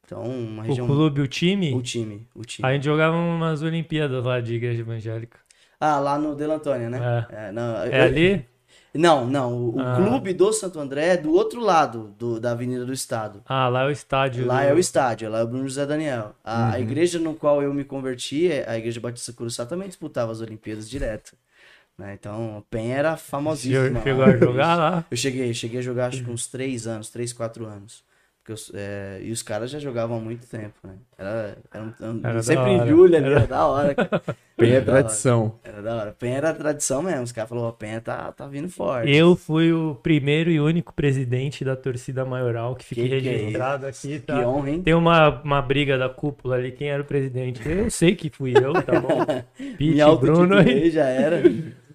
Então, 0.06 0.24
uma 0.24 0.64
região... 0.64 0.86
O 0.86 0.90
clube, 0.90 1.22
o 1.22 1.28
time. 1.28 1.74
O 1.74 1.82
time, 1.82 2.28
o 2.36 2.44
time. 2.44 2.68
A 2.68 2.74
gente 2.74 2.84
jogava 2.86 3.16
umas 3.16 3.62
Olimpíadas 3.62 4.24
lá 4.26 4.42
de 4.42 4.56
igreja 4.56 4.82
evangélica. 4.82 5.40
Ah, 5.80 6.00
lá 6.00 6.18
no 6.18 6.36
Dela 6.36 6.56
Antônia, 6.56 6.90
né? 6.90 7.26
É, 7.30 7.52
não, 7.52 7.78
É 7.84 8.00
eu- 8.02 8.04
ali? 8.04 8.46
Não, 8.94 9.26
não. 9.26 9.70
O, 9.70 9.80
Ah. 9.80 9.96
clube 9.96 10.34
do 10.34 10.52
Santo 10.52 10.78
André 10.80 11.14
é 11.14 11.18
do 11.18 11.32
outro 11.34 11.62
lado 11.62 12.14
do, 12.20 12.40
da 12.40 12.52
Avenida 12.52 12.86
do 12.86 12.92
Estado. 12.92 13.42
Ah, 13.46 13.70
lá 13.70 13.84
é 13.84 13.86
o 13.88 13.92
estádio. 13.92 14.46
Lá 14.46 14.62
do- 14.64 14.68
é 14.70 14.74
o 14.74 14.80
estádio, 14.80 15.30
lá 15.30 15.40
é 15.40 15.44
o 15.44 15.48
Bruno 15.48 15.68
José 15.68 15.86
Daniel. 15.86 16.36
A, 16.44 16.74
a 16.74 16.76
Uhum. 16.76 16.82
igreja 16.82 17.18
no 17.20 17.34
qual 17.34 17.62
eu 17.64 17.74
me 17.74 17.86
converti, 17.86 18.52
é- 18.52 18.70
a 18.70 18.78
igreja 18.78 19.00
Batista 19.00 19.32
Curuçá, 19.32 19.66
também 19.66 19.88
disputava 19.88 20.32
as 20.32 20.42
Olimpíadas 20.42 20.90
direto. 20.90 21.36
né? 21.98 22.16
Então, 22.20 22.58
o 22.58 22.62
Penha 22.64 22.96
era 22.96 23.16
famosíssimo. 23.18 24.02
Chegou, 24.02 24.24
a 24.24 24.36
jogar 24.36 24.76
lá. 24.76 25.06
Eu 25.12 25.16
cheguei, 25.18 25.54
cheguei 25.54 25.80
a 25.80 25.84
jogar 25.84 26.08
acho 26.08 26.24
que 26.24 26.32
uns 26.32 26.48
3 26.48 26.88
anos, 26.88 27.10
3, 27.10 27.32
4 27.32 27.66
anos. 27.66 28.04
Porque 28.44 28.54
eu- 28.54 28.76
é, 28.80 29.20
e 29.22 29.32
os 29.32 29.44
caras 29.44 29.70
já 29.70 29.78
jogavam 29.78 30.18
há 30.18 30.20
muito 30.20 30.48
tempo, 30.48 30.74
né? 30.84 30.94
Era, 31.16 31.58
era, 31.72 31.84
um- 31.84 32.06
um- 32.10 32.20
Era 32.24 32.34
da 32.34 32.42
sempre 32.42 32.72
em 32.72 32.88
julho 32.88 33.16
ali, 33.16 33.26
era 33.28 33.46
da 33.46 33.68
hora. 33.68 33.94
cara. 33.94 34.10
Penha 34.58 34.74
é 34.74 34.76
Era 34.78 34.86
da 34.86 34.92
hora. 34.94 35.02
tradição. 35.04 35.60
Era 35.64 35.82
da 35.84 35.96
hora. 35.96 36.16
Penha 36.18 36.38
era 36.38 36.54
tradição 36.54 37.04
mesmo. 37.04 37.22
Os 37.24 37.32
caras 37.32 37.50
falaram, 37.50 37.68
ó, 37.68 37.72
Penha 37.72 38.02
tá, 38.02 38.32
tá 38.32 38.48
vindo 38.48 38.68
forte. 38.68 39.12
Eu 39.12 39.36
fui 39.36 39.72
o 39.72 39.94
primeiro 40.02 40.50
e 40.50 40.60
único 40.60 40.92
presidente 40.94 41.64
da 41.64 41.76
torcida 41.76 42.26
maioral 42.26 42.76
que 42.76 42.84
fica 42.86 43.02
Que 43.02 43.10
que 43.10 43.16
é 43.16 43.32
registrado 43.32 43.86
aqui, 43.86 44.08
Que 44.08 44.20
tá? 44.20 44.48
honra, 44.48 44.70
hein? 44.72 44.82
Tem 44.82 44.94
uma, 44.96 45.42
uma 45.44 45.62
briga 45.62 45.96
da 45.98 46.10
cúpula 46.10 46.56
ali, 46.56 46.72
quem 46.72 46.90
era 46.90 47.02
o 47.04 47.06
presidente? 47.06 47.62
Eu 47.68 47.92
sei 47.92 48.16
que 48.16 48.30
fui 48.32 48.54
eu, 48.58 48.74
tá 48.82 49.00
bom? 49.00 49.24
Pete, 49.78 50.16
Bruno 50.20 50.56
aí. 50.58 50.90
já 50.92 51.06
era. 51.06 51.42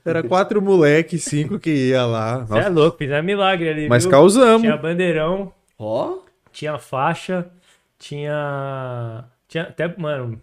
Era 0.04 0.22
quatro 0.22 0.62
moleque, 0.62 1.18
cinco 1.18 1.58
que 1.58 1.88
ia 1.88 2.06
lá. 2.06 2.44
Você 2.44 2.58
é 2.60 2.68
louco, 2.68 2.98
fizeram 2.98 3.24
milagre 3.24 3.68
ali, 3.68 3.88
mas 3.88 4.04
viu? 4.04 4.10
causamos. 4.12 4.62
Tinha 4.62 4.76
bandeirão, 4.76 5.52
Ó, 5.78 6.18
tinha 6.56 6.78
faixa, 6.78 7.46
tinha. 7.98 9.24
Tinha 9.48 9.64
até, 9.64 9.94
mano. 9.98 10.40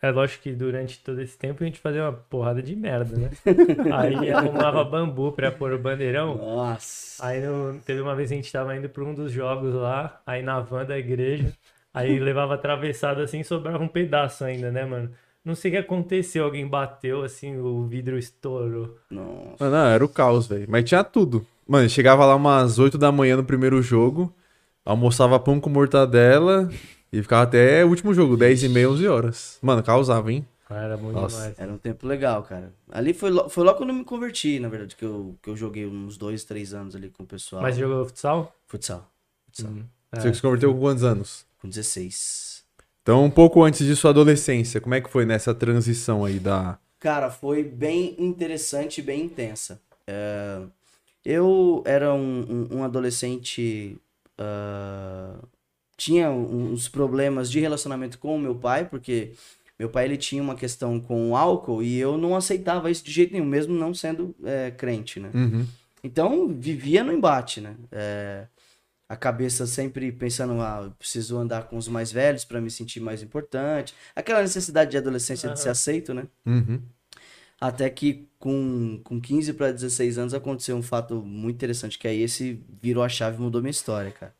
é 0.00 0.10
lógico 0.10 0.42
que 0.44 0.52
durante 0.52 0.98
todo 1.04 1.20
esse 1.20 1.36
tempo 1.36 1.62
a 1.62 1.66
gente 1.66 1.78
fazia 1.78 2.02
uma 2.04 2.12
porrada 2.12 2.62
de 2.62 2.74
merda, 2.74 3.16
né? 3.16 3.30
Aí 3.94 4.30
arrumava 4.30 4.82
bambu 4.84 5.32
pra 5.32 5.52
pôr 5.52 5.72
o 5.72 5.78
bandeirão. 5.78 6.36
Nossa. 6.36 7.24
Aí 7.26 7.40
no- 7.40 7.78
teve 7.84 8.00
uma 8.00 8.14
vez 8.16 8.32
a 8.32 8.34
gente 8.34 8.50
tava 8.50 8.74
indo 8.76 8.88
pra 8.88 9.04
um 9.04 9.14
dos 9.14 9.30
jogos 9.30 9.74
lá, 9.74 10.20
aí 10.26 10.42
na 10.42 10.60
van 10.60 10.84
da 10.84 10.98
igreja, 10.98 11.52
aí 11.92 12.18
levava 12.18 12.54
atravessado 12.54 13.20
assim, 13.20 13.42
sobrava 13.42 13.82
um 13.84 13.88
pedaço 13.88 14.44
ainda, 14.44 14.70
né, 14.72 14.84
mano? 14.84 15.10
Não 15.44 15.54
sei 15.54 15.70
o 15.70 15.74
que 15.74 15.78
aconteceu, 15.78 16.44
alguém 16.44 16.66
bateu 16.66 17.22
assim, 17.22 17.56
o 17.58 17.84
vidro 17.86 18.18
estourou. 18.18 18.96
Nossa. 19.10 19.56
Mano, 19.64 19.76
não, 19.76 19.86
era 19.86 20.04
o 20.04 20.08
caos, 20.08 20.46
velho. 20.46 20.66
Mas 20.68 20.84
tinha 20.84 21.04
tudo. 21.04 21.46
Mano, 21.66 21.88
chegava 21.88 22.24
lá 22.26 22.34
umas 22.34 22.78
8 22.78 22.96
da 22.98 23.12
manhã 23.12 23.36
no 23.36 23.44
primeiro 23.44 23.80
jogo, 23.80 24.32
almoçava 24.90 25.38
pão 25.38 25.60
com 25.60 25.68
mortadela 25.70 26.68
e 27.12 27.22
ficava 27.22 27.42
até 27.42 27.84
o 27.84 27.88
último 27.88 28.12
jogo, 28.14 28.36
10 28.36 28.62
e 28.64 28.68
meia, 28.68 28.90
11 28.90 29.06
horas. 29.06 29.58
Mano, 29.62 29.82
causava, 29.82 30.32
hein? 30.32 30.46
Era 30.70 30.96
muito 30.98 31.14
Nossa. 31.14 31.36
demais. 31.36 31.58
Era 31.58 31.72
um 31.72 31.78
tempo 31.78 32.06
legal, 32.06 32.42
cara. 32.42 32.72
Ali 32.90 33.14
foi, 33.14 33.30
lo- 33.30 33.48
foi 33.48 33.64
logo 33.64 33.78
quando 33.78 33.90
eu 33.90 33.96
me 33.96 34.04
converti, 34.04 34.58
na 34.60 34.68
verdade, 34.68 34.94
que 34.96 35.04
eu, 35.04 35.34
que 35.42 35.48
eu 35.48 35.56
joguei 35.56 35.86
uns 35.86 36.18
dois, 36.18 36.44
três 36.44 36.74
anos 36.74 36.94
ali 36.94 37.08
com 37.08 37.22
o 37.22 37.26
pessoal. 37.26 37.62
Mas 37.62 37.76
jogou 37.76 38.04
futsal? 38.04 38.54
Futsal. 38.66 39.10
Futsal. 39.46 39.70
Hum, 39.70 39.84
Você 40.14 40.28
é. 40.28 40.32
se 40.34 40.42
converteu 40.42 40.74
com 40.74 40.80
quantos 40.80 41.04
anos? 41.04 41.46
Com 41.60 41.68
16. 41.68 42.62
Então, 43.02 43.24
um 43.24 43.30
pouco 43.30 43.62
antes 43.64 43.86
de 43.86 43.96
sua 43.96 44.10
adolescência, 44.10 44.80
como 44.80 44.94
é 44.94 45.00
que 45.00 45.08
foi 45.08 45.24
nessa 45.24 45.54
transição 45.54 46.22
aí 46.24 46.38
da. 46.38 46.78
Cara, 47.00 47.30
foi 47.30 47.62
bem 47.62 48.14
interessante 48.18 48.98
e 48.98 49.02
bem 49.02 49.24
intensa. 49.24 49.80
É, 50.06 50.60
eu 51.24 51.82
era 51.86 52.12
um, 52.12 52.68
um- 52.70 52.76
um 52.78 52.84
adolescente. 52.84 53.96
Ah, 54.38 55.38
tinha 55.96 56.30
uns 56.30 56.88
problemas 56.88 57.50
de 57.50 57.58
relacionamento 57.58 58.18
com 58.18 58.36
o 58.36 58.38
meu 58.38 58.54
pai, 58.54 58.84
porque 58.84 59.32
meu 59.78 59.88
pai 59.88 60.04
ele 60.04 60.16
tinha 60.16 60.42
uma 60.42 60.54
questão 60.54 61.00
com 61.00 61.30
o 61.30 61.36
álcool 61.36 61.82
e 61.82 61.98
eu 61.98 62.16
não 62.16 62.36
aceitava 62.36 62.90
isso 62.90 63.04
de 63.04 63.10
jeito 63.12 63.32
nenhum, 63.32 63.46
mesmo 63.46 63.74
não 63.74 63.92
sendo 63.92 64.34
é, 64.44 64.70
crente, 64.70 65.18
né? 65.18 65.30
Uhum. 65.34 65.66
Então, 66.02 66.48
vivia 66.48 67.02
no 67.02 67.12
embate, 67.12 67.60
né? 67.60 67.76
É, 67.90 68.46
a 69.08 69.16
cabeça 69.16 69.66
sempre 69.66 70.12
pensando, 70.12 70.60
ah, 70.60 70.82
eu 70.84 70.90
preciso 70.92 71.36
andar 71.38 71.64
com 71.64 71.76
os 71.76 71.88
mais 71.88 72.12
velhos 72.12 72.44
para 72.44 72.60
me 72.60 72.70
sentir 72.70 73.00
mais 73.00 73.22
importante. 73.22 73.94
Aquela 74.14 74.42
necessidade 74.42 74.90
de 74.90 74.98
adolescência 74.98 75.50
de 75.50 75.58
ser 75.58 75.70
aceito, 75.70 76.12
né? 76.14 76.26
Uhum. 76.44 76.80
Até 77.60 77.90
que 77.90 78.28
com, 78.38 79.00
com 79.02 79.20
15 79.20 79.52
para 79.54 79.72
16 79.72 80.18
anos 80.18 80.34
aconteceu 80.34 80.76
um 80.76 80.82
fato 80.82 81.16
muito 81.22 81.56
interessante, 81.56 81.98
que 81.98 82.06
aí 82.06 82.20
esse 82.20 82.64
virou 82.80 83.02
a 83.02 83.08
chave 83.08 83.36
e 83.38 83.40
mudou 83.40 83.60
minha 83.60 83.70
história, 83.70 84.12
cara. 84.12 84.34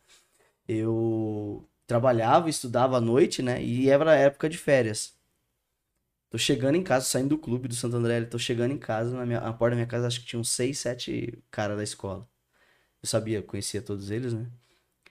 Eu 0.68 1.68
trabalhava, 1.86 2.50
estudava 2.50 2.98
à 2.98 3.00
noite, 3.00 3.42
né? 3.42 3.62
E 3.62 3.90
era 3.90 4.14
época 4.14 4.48
de 4.48 4.58
férias. 4.58 5.16
Tô 6.30 6.38
chegando 6.38 6.76
em 6.76 6.82
casa, 6.82 7.06
saindo 7.06 7.30
do 7.30 7.38
clube 7.38 7.68
do 7.68 7.74
Santo 7.74 7.96
André, 7.96 8.22
tô 8.24 8.38
chegando 8.38 8.72
em 8.72 8.78
casa, 8.78 9.16
na, 9.16 9.24
minha, 9.24 9.40
na 9.40 9.52
porta 9.52 9.70
da 9.70 9.76
minha 9.76 9.86
casa, 9.86 10.06
acho 10.06 10.20
que 10.20 10.26
tinham 10.26 10.44
seis, 10.44 10.78
sete 10.78 11.42
caras 11.50 11.76
da 11.78 11.82
escola. 11.82 12.28
Eu 13.02 13.08
sabia, 13.08 13.42
conhecia 13.42 13.82
todos 13.82 14.10
eles, 14.10 14.34
né? 14.34 14.50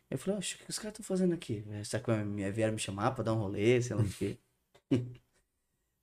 Eu 0.10 0.18
falei, 0.18 0.40
o 0.40 0.42
que 0.42 0.70
os 0.70 0.80
caras 0.80 0.94
estão 0.94 1.06
fazendo 1.06 1.34
aqui? 1.34 1.66
Será 1.84 2.04
que 2.04 2.52
vieram 2.52 2.74
me 2.74 2.80
chamar 2.80 3.12
pra 3.12 3.24
dar 3.24 3.34
um 3.34 3.40
rolê, 3.40 3.82
sei 3.82 3.96
lá 3.96 4.04
o 4.04 4.10
quê? 4.10 4.38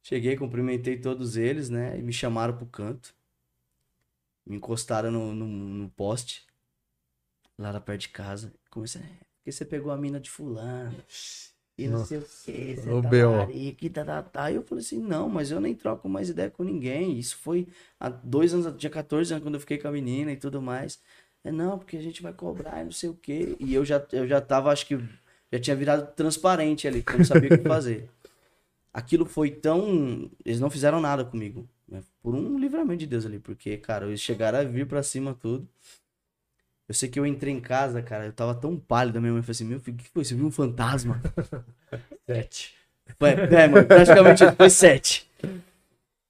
Cheguei, 0.04 0.36
cumprimentei 0.36 0.98
todos 0.98 1.34
eles, 1.38 1.70
né? 1.70 1.98
E 1.98 2.02
me 2.02 2.12
chamaram 2.12 2.54
pro 2.54 2.66
canto. 2.66 3.14
Me 4.46 4.56
encostaram 4.56 5.10
no, 5.10 5.34
no, 5.34 5.46
no 5.46 5.88
poste. 5.88 6.46
Lá 7.58 7.72
na 7.72 7.80
perto 7.80 8.02
de 8.02 8.08
casa. 8.10 8.52
Comecei, 8.68 9.00
é, 9.00 9.04
porque 9.36 9.50
você 9.50 9.64
pegou 9.64 9.90
a 9.90 9.96
mina 9.96 10.20
de 10.20 10.28
fulano. 10.28 10.94
E 11.78 11.88
não 11.88 12.04
sei 12.04 12.18
o 12.18 12.22
que, 12.22 12.76
você 12.76 13.02
tá 13.02 13.08
B.O.. 13.08 13.30
larica, 13.30 13.86
e 13.86 13.90
tá, 13.90 14.04
tá, 14.04 14.22
tá. 14.22 14.50
E 14.50 14.56
eu 14.56 14.62
falei 14.62 14.84
assim, 14.84 14.98
não, 14.98 15.26
mas 15.26 15.50
eu 15.50 15.58
nem 15.58 15.74
troco 15.74 16.06
mais 16.06 16.28
ideia 16.28 16.50
com 16.50 16.62
ninguém. 16.62 17.18
Isso 17.18 17.38
foi 17.38 17.66
há 17.98 18.10
dois 18.10 18.52
anos, 18.52 18.76
tinha 18.76 18.90
14 18.90 19.32
anos 19.32 19.42
quando 19.42 19.54
eu 19.54 19.60
fiquei 19.60 19.78
com 19.78 19.88
a 19.88 19.92
menina 19.92 20.30
e 20.32 20.36
tudo 20.36 20.60
mais. 20.60 21.00
É, 21.42 21.50
não, 21.50 21.78
porque 21.78 21.96
a 21.96 22.02
gente 22.02 22.22
vai 22.22 22.34
cobrar 22.34 22.82
e 22.82 22.84
não 22.84 22.92
sei 22.92 23.08
o 23.08 23.14
quê. 23.14 23.56
E 23.58 23.72
eu 23.72 23.86
já, 23.86 24.06
eu 24.12 24.28
já 24.28 24.42
tava, 24.42 24.70
acho 24.70 24.86
que, 24.86 24.98
já 25.50 25.58
tinha 25.58 25.74
virado 25.74 26.14
transparente 26.14 26.86
ali, 26.86 27.02
que 27.02 27.12
eu 27.12 27.18
não 27.18 27.24
sabia 27.24 27.54
o 27.54 27.58
que 27.58 27.64
fazer. 27.66 28.10
Aquilo 28.94 29.26
foi 29.26 29.50
tão. 29.52 30.30
Eles 30.44 30.60
não 30.60 30.70
fizeram 30.70 31.00
nada 31.02 31.24
comigo. 31.24 31.68
né? 31.88 32.02
Por 32.22 32.34
um 32.34 32.58
livramento 32.58 33.00
de 33.00 33.08
Deus 33.08 33.26
ali, 33.26 33.40
porque, 33.40 33.76
cara, 33.78 34.06
eles 34.06 34.20
chegaram 34.22 34.60
a 34.60 34.64
vir 34.64 34.86
pra 34.88 35.02
cima 35.02 35.34
tudo. 35.34 35.68
Eu 36.86 36.94
sei 36.94 37.08
que 37.08 37.18
eu 37.18 37.24
entrei 37.26 37.52
em 37.52 37.60
casa, 37.60 38.02
cara, 38.02 38.26
eu 38.26 38.32
tava 38.32 38.54
tão 38.54 38.78
pálido, 38.78 39.20
minha 39.20 39.32
mãe 39.32 39.42
falou 39.42 39.52
assim: 39.52 39.64
Meu 39.64 39.80
filho, 39.80 39.96
o 39.96 39.98
que 40.02 40.08
foi? 40.10 40.24
Você 40.24 40.34
viu 40.34 40.46
um 40.46 40.50
fantasma? 40.50 41.20
Sete. 42.28 42.74
Foi, 43.18 43.30
é, 43.30 43.68
mano, 43.68 43.86
praticamente 43.86 44.44
foi 44.56 44.70
sete. 44.70 45.30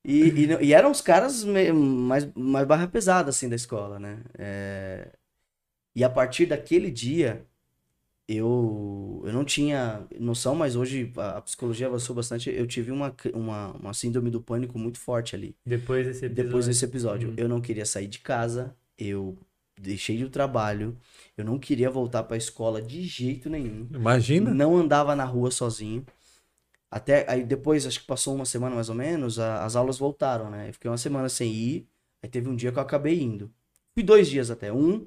E, 0.05 0.29
e, 0.45 0.65
e 0.67 0.75
eram 0.75 0.91
os 0.91 1.01
caras 1.01 1.45
mais, 1.45 2.27
mais 2.35 2.67
barra 2.67 2.87
pesada, 2.87 3.31
assim, 3.31 3.49
da 3.49 3.57
escola, 3.57 3.99
né? 3.99 4.19
É, 4.39 5.09
E 5.97 6.05
a 6.05 6.11
partir 6.11 6.47
daquele 6.47 6.91
dia, 6.91 7.47
eu, 8.29 9.23
eu 9.27 9.33
não 9.33 9.45
tinha 9.45 10.07
noção, 10.19 10.55
mas 10.55 10.77
hoje 10.77 11.13
a, 11.17 11.39
a 11.39 11.43
psicologia 11.43 11.87
avançou 11.87 12.15
bastante. 12.17 12.51
Eu 12.51 12.67
tive 12.67 12.91
uma, 12.91 13.15
uma, 13.35 13.73
uma 13.73 13.95
síndrome 13.95 14.31
do 14.31 14.41
pânico 14.41 14.79
muito 14.79 14.99
forte 14.99 15.35
ali. 15.37 15.55
Depois 15.65 16.07
desse 16.07 16.25
episódio. 16.27 16.45
Depois 16.45 16.67
desse 16.67 16.85
episódio, 16.85 17.29
Uhum. 17.31 17.35
eu 17.37 17.49
não 17.49 17.61
queria 17.61 17.85
sair 17.87 18.07
de 18.07 18.19
casa, 18.21 18.75
eu 18.99 19.37
deixei 19.81 20.23
o 20.25 20.31
trabalho, 20.31 20.97
eu 21.37 21.45
não 21.45 21.59
queria 21.59 21.91
voltar 21.91 22.23
pra 22.23 22.37
escola 22.37 22.81
de 22.81 23.03
jeito 23.03 23.51
nenhum. 23.51 23.87
Imagina. 23.93 24.55
Não 24.55 24.77
andava 24.77 25.15
na 25.17 25.25
rua 25.25 25.51
sozinho. 25.51 26.05
Até 26.91 27.29
aí 27.29 27.43
depois, 27.43 27.87
acho 27.87 28.01
que 28.01 28.07
passou 28.07 28.35
uma 28.35 28.45
semana 28.45 28.75
mais 28.75 28.89
ou 28.89 28.95
menos, 28.95 29.39
a- 29.39 29.65
as 29.65 29.75
aulas 29.75 29.99
voltaram, 29.99 30.49
né? 30.49 30.69
Eu 30.69 30.73
fiquei 30.73 30.91
uma 30.91 30.97
semana 30.97 31.29
sem 31.29 31.53
ir. 31.53 31.89
Aí 32.23 32.29
teve 32.29 32.49
um 32.49 32.55
dia 32.57 32.71
que 32.73 32.79
eu 32.79 32.83
acabei 32.83 33.21
indo. 33.21 33.51
Fui 33.95 34.03
dois 34.03 34.29
dias 34.29 34.51
até. 34.51 34.73
Um, 34.73 35.07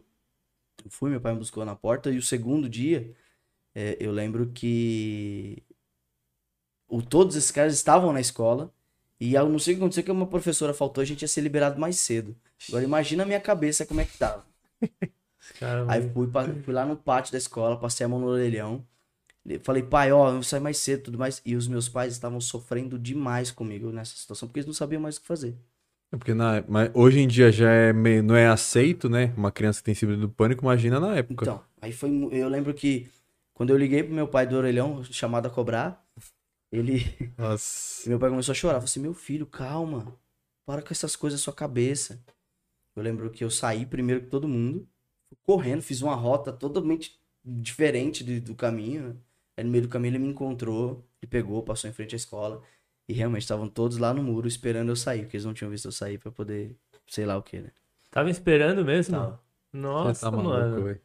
eu 0.86 0.92
fui, 0.92 1.10
meu 1.10 1.22
pai 1.22 1.34
me 1.34 1.40
buscou 1.40 1.66
na 1.66 1.76
porta. 1.76 2.12
E 2.12 2.18
o 2.18 2.22
segundo 2.22 2.70
dia, 2.70 3.14
é, 3.76 3.98
eu 4.00 4.12
lembro 4.12 4.52
que 4.54 5.64
o, 6.88 7.02
todos 7.02 7.36
esses 7.36 7.52
caras 7.52 7.74
estavam 7.74 8.14
na 8.14 8.20
escola. 8.22 8.74
E 9.20 9.34
eu 9.34 9.50
não 9.50 9.58
sei 9.60 9.74
o 9.74 9.78
que 9.78 9.82
aconteceu, 9.84 10.04
que 10.04 10.12
uma 10.12 10.28
professora 10.28 10.74
faltou, 10.74 11.02
a 11.02 11.06
gente 11.06 11.22
ia 11.24 11.28
ser 11.28 11.42
liberado 11.42 11.80
mais 11.80 11.98
cedo. 12.00 12.36
Agora 12.68 12.84
imagina 12.84 13.24
a 13.24 13.26
minha 13.26 13.40
cabeça 13.42 13.86
como 13.86 14.00
é 14.02 14.06
que 14.06 14.16
tava. 14.18 14.46
Cara, 15.54 15.84
Aí 15.86 16.02
fui, 16.02 16.28
pa- 16.28 16.54
fui 16.64 16.74
lá 16.74 16.86
no 16.86 16.98
pátio 16.98 17.32
da 17.32 17.38
escola, 17.38 17.80
passei 17.80 18.06
a 18.06 18.10
mão 18.10 18.20
no 18.20 18.28
orelhão. 18.28 18.86
Falei, 19.64 19.84
pai, 19.84 20.12
ó, 20.12 20.30
eu 20.30 20.34
vou 20.36 20.44
sair 20.44 20.60
mais 20.62 20.78
cedo 20.78 21.02
e 21.02 21.04
tudo 21.04 21.20
mais. 21.20 21.42
E 21.46 21.56
os 21.56 21.68
meus 21.68 21.90
pais 21.90 22.14
estavam 22.14 22.42
sofrendo 22.42 23.00
demais 23.00 23.52
comigo 23.52 23.92
nessa 23.92 24.16
situação, 24.18 24.48
porque 24.48 24.60
eles 24.60 24.68
não 24.68 24.74
sabiam 24.74 25.02
mais 25.02 25.18
o 25.18 25.22
que 25.22 25.28
fazer. 25.28 25.58
Porque 26.12 26.34
na, 26.34 26.64
hoje 26.94 27.20
em 27.20 27.28
dia 27.28 27.52
já 27.52 27.70
é 27.70 27.92
meio, 27.92 28.24
não 28.24 28.36
é 28.36 28.48
aceito, 28.48 29.10
né? 29.10 29.34
Uma 29.36 29.52
criança 29.52 29.80
que 29.80 29.86
tem 29.86 29.96
síndrome 29.96 30.22
do 30.22 30.30
pânico, 30.30 30.64
imagina 30.64 31.00
na 31.00 31.16
época. 31.16 31.44
Então, 31.44 31.62
aí 31.82 31.92
foi. 31.92 32.10
Eu 32.32 32.48
lembro 32.48 32.74
que 32.74 33.10
quando 33.54 33.72
eu 33.72 33.78
liguei 33.78 34.04
pro 34.04 34.14
meu 34.14 34.28
pai 34.28 34.48
do 34.48 34.56
orelhão, 34.56 35.04
chamado 35.04 35.48
a 35.48 35.50
cobrar, 35.50 36.06
ele. 36.72 37.04
Nossa. 37.38 38.08
Meu 38.10 38.18
pai 38.18 38.30
começou 38.30 38.54
a 38.54 38.56
chorar. 38.56 38.76
Falei 38.76 38.86
assim, 38.86 39.00
meu 39.02 39.14
filho, 39.14 39.46
calma. 39.46 40.18
Para 40.66 40.82
com 40.82 40.90
essas 40.92 41.16
coisas 41.16 41.40
na 41.40 41.44
sua 41.44 41.54
cabeça. 41.54 42.22
Eu 42.96 43.04
lembro 43.04 43.30
que 43.30 43.44
eu 43.44 43.50
saí 43.50 43.86
primeiro 43.86 44.22
que 44.22 44.28
todo 44.28 44.48
mundo. 44.48 44.88
Correndo, 45.44 45.82
fiz 45.82 46.02
uma 46.02 46.16
rota 46.16 46.54
totalmente 46.54 47.20
diferente 47.44 48.24
do, 48.24 48.40
do 48.40 48.56
caminho. 48.56 49.10
né? 49.10 49.16
Aí 49.58 49.64
no 49.64 49.72
meio 49.72 49.84
do 49.84 49.90
caminho 49.90 50.12
ele 50.12 50.20
me 50.20 50.28
encontrou, 50.30 51.06
ele 51.22 51.30
pegou, 51.30 51.64
passou 51.64 51.90
em 51.90 51.94
frente 51.94 52.16
à 52.16 52.18
escola. 52.18 52.62
E 53.08 53.14
realmente 53.14 53.44
estavam 53.44 53.68
todos 53.70 53.98
lá 53.98 54.14
no 54.14 54.22
muro 54.22 54.48
esperando 54.48 54.90
eu 54.90 54.96
sair, 54.96 55.22
porque 55.22 55.38
eles 55.38 55.46
não 55.46 55.54
tinham 55.54 55.72
visto 55.72 55.86
eu 55.86 55.92
sair 55.92 56.18
pra 56.18 56.32
poder, 56.32 56.76
sei 57.08 57.26
lá 57.26 57.38
o 57.38 57.42
que, 57.44 57.60
né? 57.60 57.72
Tava 58.12 58.30
esperando 58.30 58.84
mesmo? 58.84 59.16
Tava, 59.16 59.42
Nossa, 59.72 60.26
tá 60.26 60.32
maluco, 60.32 60.50
mano. 60.50 60.84
velho. 60.84 61.02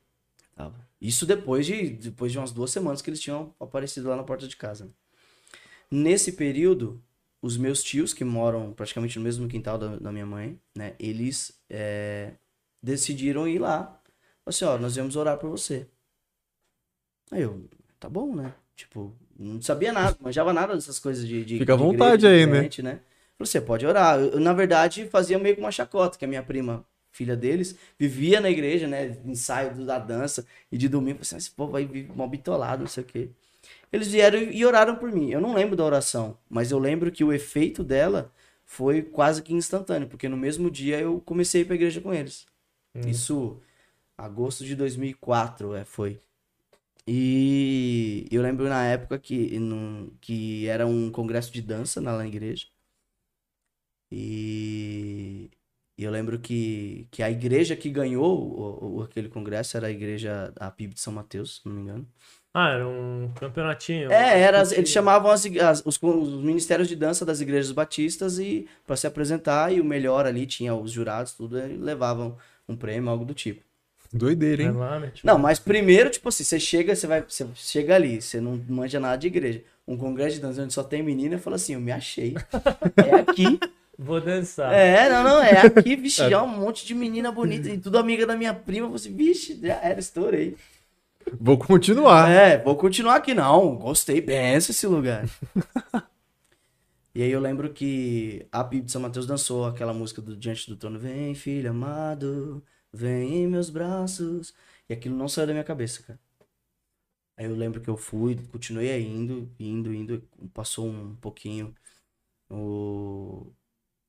tava. 0.57 0.75
Isso 1.01 1.27
depois 1.27 1.67
de, 1.67 1.91
depois 1.91 2.33
de 2.33 2.39
umas 2.39 2.53
duas 2.53 2.71
semanas 2.71 3.03
que 3.03 3.11
eles 3.11 3.21
tinham 3.21 3.55
aparecido 3.61 4.09
lá 4.09 4.17
na 4.17 4.25
porta 4.25 4.47
de 4.49 4.57
casa. 4.57 4.85
né? 4.87 4.91
Nesse 5.91 6.33
período, 6.33 7.03
os 7.41 7.57
meus 7.57 7.83
tios, 7.83 8.15
que 8.15 8.25
moram 8.25 8.73
praticamente 8.73 9.19
no 9.19 9.25
mesmo 9.25 9.49
quintal 9.49 9.79
da, 9.79 9.97
da 9.97 10.13
minha 10.13 10.25
mãe, 10.27 10.59
né? 10.75 10.95
Eles 10.99 11.61
é, 11.69 12.35
decidiram 12.83 13.47
ir 13.47 13.59
lá. 13.59 13.85
Falaram 13.85 14.01
assim, 14.47 14.65
ó, 14.65 14.79
nós 14.79 14.95
viemos 14.95 15.17
orar 15.17 15.39
por 15.39 15.51
você. 15.51 15.89
Aí 17.31 17.43
eu, 17.43 17.69
tá 17.99 18.09
bom, 18.09 18.35
né? 18.35 18.55
Tipo, 18.77 19.15
não 19.39 19.61
sabia 19.61 19.93
nada, 19.93 20.17
manjava 20.21 20.53
nada 20.53 20.75
dessas 20.75 20.99
coisas 20.99 21.27
de, 21.27 21.45
de 21.45 21.59
Fica 21.59 21.75
à 21.75 21.77
de 21.77 21.83
vontade 21.83 22.27
aí, 22.27 22.47
né? 22.47 22.63
né? 22.63 23.01
Falei, 23.37 23.51
você 23.51 23.61
pode 23.61 23.87
orar. 23.87 24.19
Eu, 24.19 24.41
na 24.41 24.53
verdade, 24.53 25.07
fazia 25.07 25.39
meio 25.39 25.55
que 25.55 25.61
uma 25.61 25.73
chacota, 25.73 26.19
que 26.19 26.25
a 26.25 26.29
minha 26.29 26.43
prima, 26.43 26.85
filha 27.11 27.37
deles, 27.37 27.77
vivia 27.99 28.41
na 28.41 28.51
igreja, 28.51 28.87
né? 28.87 29.17
Ensaio 29.25 29.75
da 29.85 29.99
dança. 29.99 30.47
E 30.71 30.79
de 30.79 30.89
domingo, 30.89 31.21
assim, 31.23 31.35
"Ah, 31.35 31.39
esse 31.39 31.51
povo 31.51 31.77
aí 31.77 31.85
vive 31.85 32.11
mó 32.15 32.27
bitolado, 32.27 32.83
não 32.83 32.89
sei 32.89 33.03
o 33.03 33.07
quê. 33.07 33.31
Eles 33.93 34.09
vieram 34.09 34.39
e 34.39 34.65
oraram 34.65 34.97
por 34.97 35.13
mim. 35.13 35.31
Eu 35.31 35.41
não 35.41 35.55
lembro 35.55 35.77
da 35.77 35.85
oração, 35.85 36.37
mas 36.49 36.71
eu 36.71 36.79
lembro 36.79 37.13
que 37.13 37.23
o 37.23 37.33
efeito 37.33 37.85
dela 37.85 38.33
foi 38.65 39.03
quase 39.03 39.43
que 39.43 39.53
instantâneo, 39.53 40.09
porque 40.09 40.29
no 40.29 40.37
mesmo 40.37 40.71
dia 40.71 40.99
eu 40.99 41.21
comecei 41.21 41.61
a 41.61 41.63
ir 41.63 41.67
pra 41.67 41.75
igreja 41.75 42.01
com 42.01 42.13
eles. 42.15 42.47
Hum. 42.95 43.03
Isso, 43.07 43.61
agosto 44.17 44.65
de 44.65 44.75
2004, 44.75 45.75
é, 45.75 45.85
foi. 45.85 46.19
E 47.07 48.27
eu 48.31 48.43
lembro 48.43 48.69
na 48.69 48.85
época 48.87 49.19
que, 49.19 49.59
no- 49.59 50.13
que 50.21 50.67
era 50.69 50.87
um 50.87 51.11
congresso 51.11 51.53
de 51.53 51.61
dança 51.63 52.01
na, 52.01 52.13
lá 52.13 52.19
na 52.19 52.29
igreja. 52.29 52.67
E 54.11 55.51
eu 55.99 56.11
lembro 56.11 56.39
que, 56.39 57.07
que 57.11 57.23
a 57.23 57.31
igreja 57.31 57.77
que 57.77 57.89
ganhou 57.89 58.39
o, 58.39 58.99
o- 58.99 59.03
aquele 59.03 59.29
congresso 59.29 59.77
era 59.77 59.87
a 59.87 59.91
igreja, 59.91 60.53
a 60.59 60.71
PIB 60.71 60.95
de 60.95 61.01
São 61.01 61.13
Mateus, 61.13 61.57
se 61.57 61.67
não 61.69 61.75
me 61.75 61.83
engano. 61.83 62.09
Ah, 62.55 62.71
era 62.71 62.87
um 62.87 63.33
campeonatinho. 63.35 64.13
É, 64.13 64.41
era, 64.41 64.61
eles 64.75 64.91
chamavam 64.91 65.31
as 65.31 65.47
as- 65.47 65.83
os, 65.87 65.99
os 66.03 66.43
ministérios 66.45 66.89
de 66.89 66.97
dança 66.97 67.25
das 67.25 67.41
igrejas 67.41 67.73
batistas 67.73 68.39
e 68.39 68.69
para 68.87 68.97
se 68.97 69.07
apresentar 69.07 69.73
e 69.73 69.81
o 69.81 69.85
melhor 69.85 70.27
ali 70.27 70.47
tinha 70.47 70.75
os 70.75 70.91
jurados, 70.93 71.33
tudo, 71.33 71.59
e 71.59 71.77
levavam 71.77 72.37
um 72.69 72.77
prêmio, 72.77 73.09
algo 73.09 73.25
do 73.25 73.33
tipo. 73.35 73.65
Doideira, 74.13 74.63
É 74.63 74.67
hein? 74.67 74.73
lá, 74.73 75.01
né? 75.01 75.11
Tipo, 75.15 75.27
Não, 75.27 75.39
mas 75.39 75.59
primeiro, 75.59 76.11
tipo 76.11 76.29
assim, 76.29 76.45
você 76.45 76.61
chega, 76.61 76.95
você 76.95 77.07
vai, 77.07 77.23
você 77.23 77.47
chega 77.55 77.95
ali, 77.95 78.21
você 78.21 78.41
não 78.41 78.61
manja 78.69 79.01
nada 79.01 79.17
de 79.17 79.27
igreja. 79.27 79.63
Um 79.89 79.97
congresso 79.97 80.37
de 80.37 80.43
dança 80.43 80.63
onde 80.63 80.73
só 80.73 80.83
tem 80.85 81.03
menina, 81.03 81.39
fala 81.39 81.57
assim, 81.57 81.75
eu 81.75 81.81
me 81.81 81.91
achei. 81.91 82.35
É 82.97 83.15
aqui. 83.17 83.59
Vou 83.99 84.21
dançar. 84.21 84.73
É, 84.73 85.09
não, 85.09 85.23
não, 85.23 85.43
é 85.43 85.67
aqui, 85.67 85.95
vixe, 85.97 86.19
já 86.29 86.43
um 86.43 86.49
monte 86.49 86.85
de 86.85 86.95
menina 86.95 87.31
bonita 87.31 87.69
e 87.69 87.79
tudo 87.79 87.99
amiga 87.99 88.27
da 88.27 88.37
minha 88.37 88.53
prima. 88.53 88.87
Eu 88.87 88.91
falei 88.91 88.97
assim, 88.97 89.15
vixe, 89.15 89.59
já 89.63 89.75
era, 89.83 90.01
estourei. 90.01 90.57
Vou 91.41 91.57
continuar. 91.57 92.29
É, 92.31 92.59
vou 92.59 92.75
continuar 92.77 93.17
aqui 93.17 93.33
não. 93.35 93.77
Gostei, 93.77 94.21
benção 94.21 94.73
esse 94.73 94.87
lugar. 94.87 95.25
e 97.15 97.23
aí 97.23 97.31
eu 97.31 97.41
lembro 97.41 97.73
que 97.73 98.47
a 98.51 98.65
PIB 98.65 98.87
de 98.87 98.93
São 98.93 99.03
Mateus 99.03 99.27
dançou 99.27 99.67
aquela 99.67 99.93
música 99.93 100.21
do 100.21 100.37
Diante 100.37 100.69
do 100.69 100.77
Trono. 100.77 100.99
Vem, 100.99 101.35
filho 101.35 101.71
amado, 101.71 102.63
vem 102.93 103.45
em 103.45 103.47
meus 103.47 103.71
braços. 103.71 104.55
E 104.89 104.93
aquilo 104.93 105.17
não 105.17 105.29
saiu 105.29 105.47
da 105.47 105.53
minha 105.53 105.65
cabeça, 105.65 106.03
cara. 106.03 106.19
Aí 107.37 107.47
eu 107.47 107.57
lembro 107.57 107.81
que 107.81 107.89
eu 107.89 107.97
fui, 107.97 108.37
continuei 108.51 109.03
indo, 109.03 109.51
indo, 109.59 109.93
indo. 109.93 110.23
Passou 110.53 110.87
um 110.89 111.15
pouquinho. 111.17 111.75
O... 112.51 113.53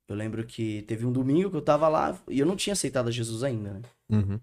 Eu 0.07 0.15
lembro 0.15 0.45
que 0.45 0.81
teve 0.83 1.05
um 1.05 1.11
domingo 1.11 1.49
que 1.49 1.55
eu 1.55 1.61
tava 1.61 1.87
lá 1.87 2.21
e 2.27 2.39
eu 2.39 2.45
não 2.45 2.55
tinha 2.55 2.73
aceitado 2.73 3.07
a 3.07 3.11
Jesus 3.11 3.43
ainda, 3.43 3.73
né? 3.73 3.81
Uhum. 4.09 4.39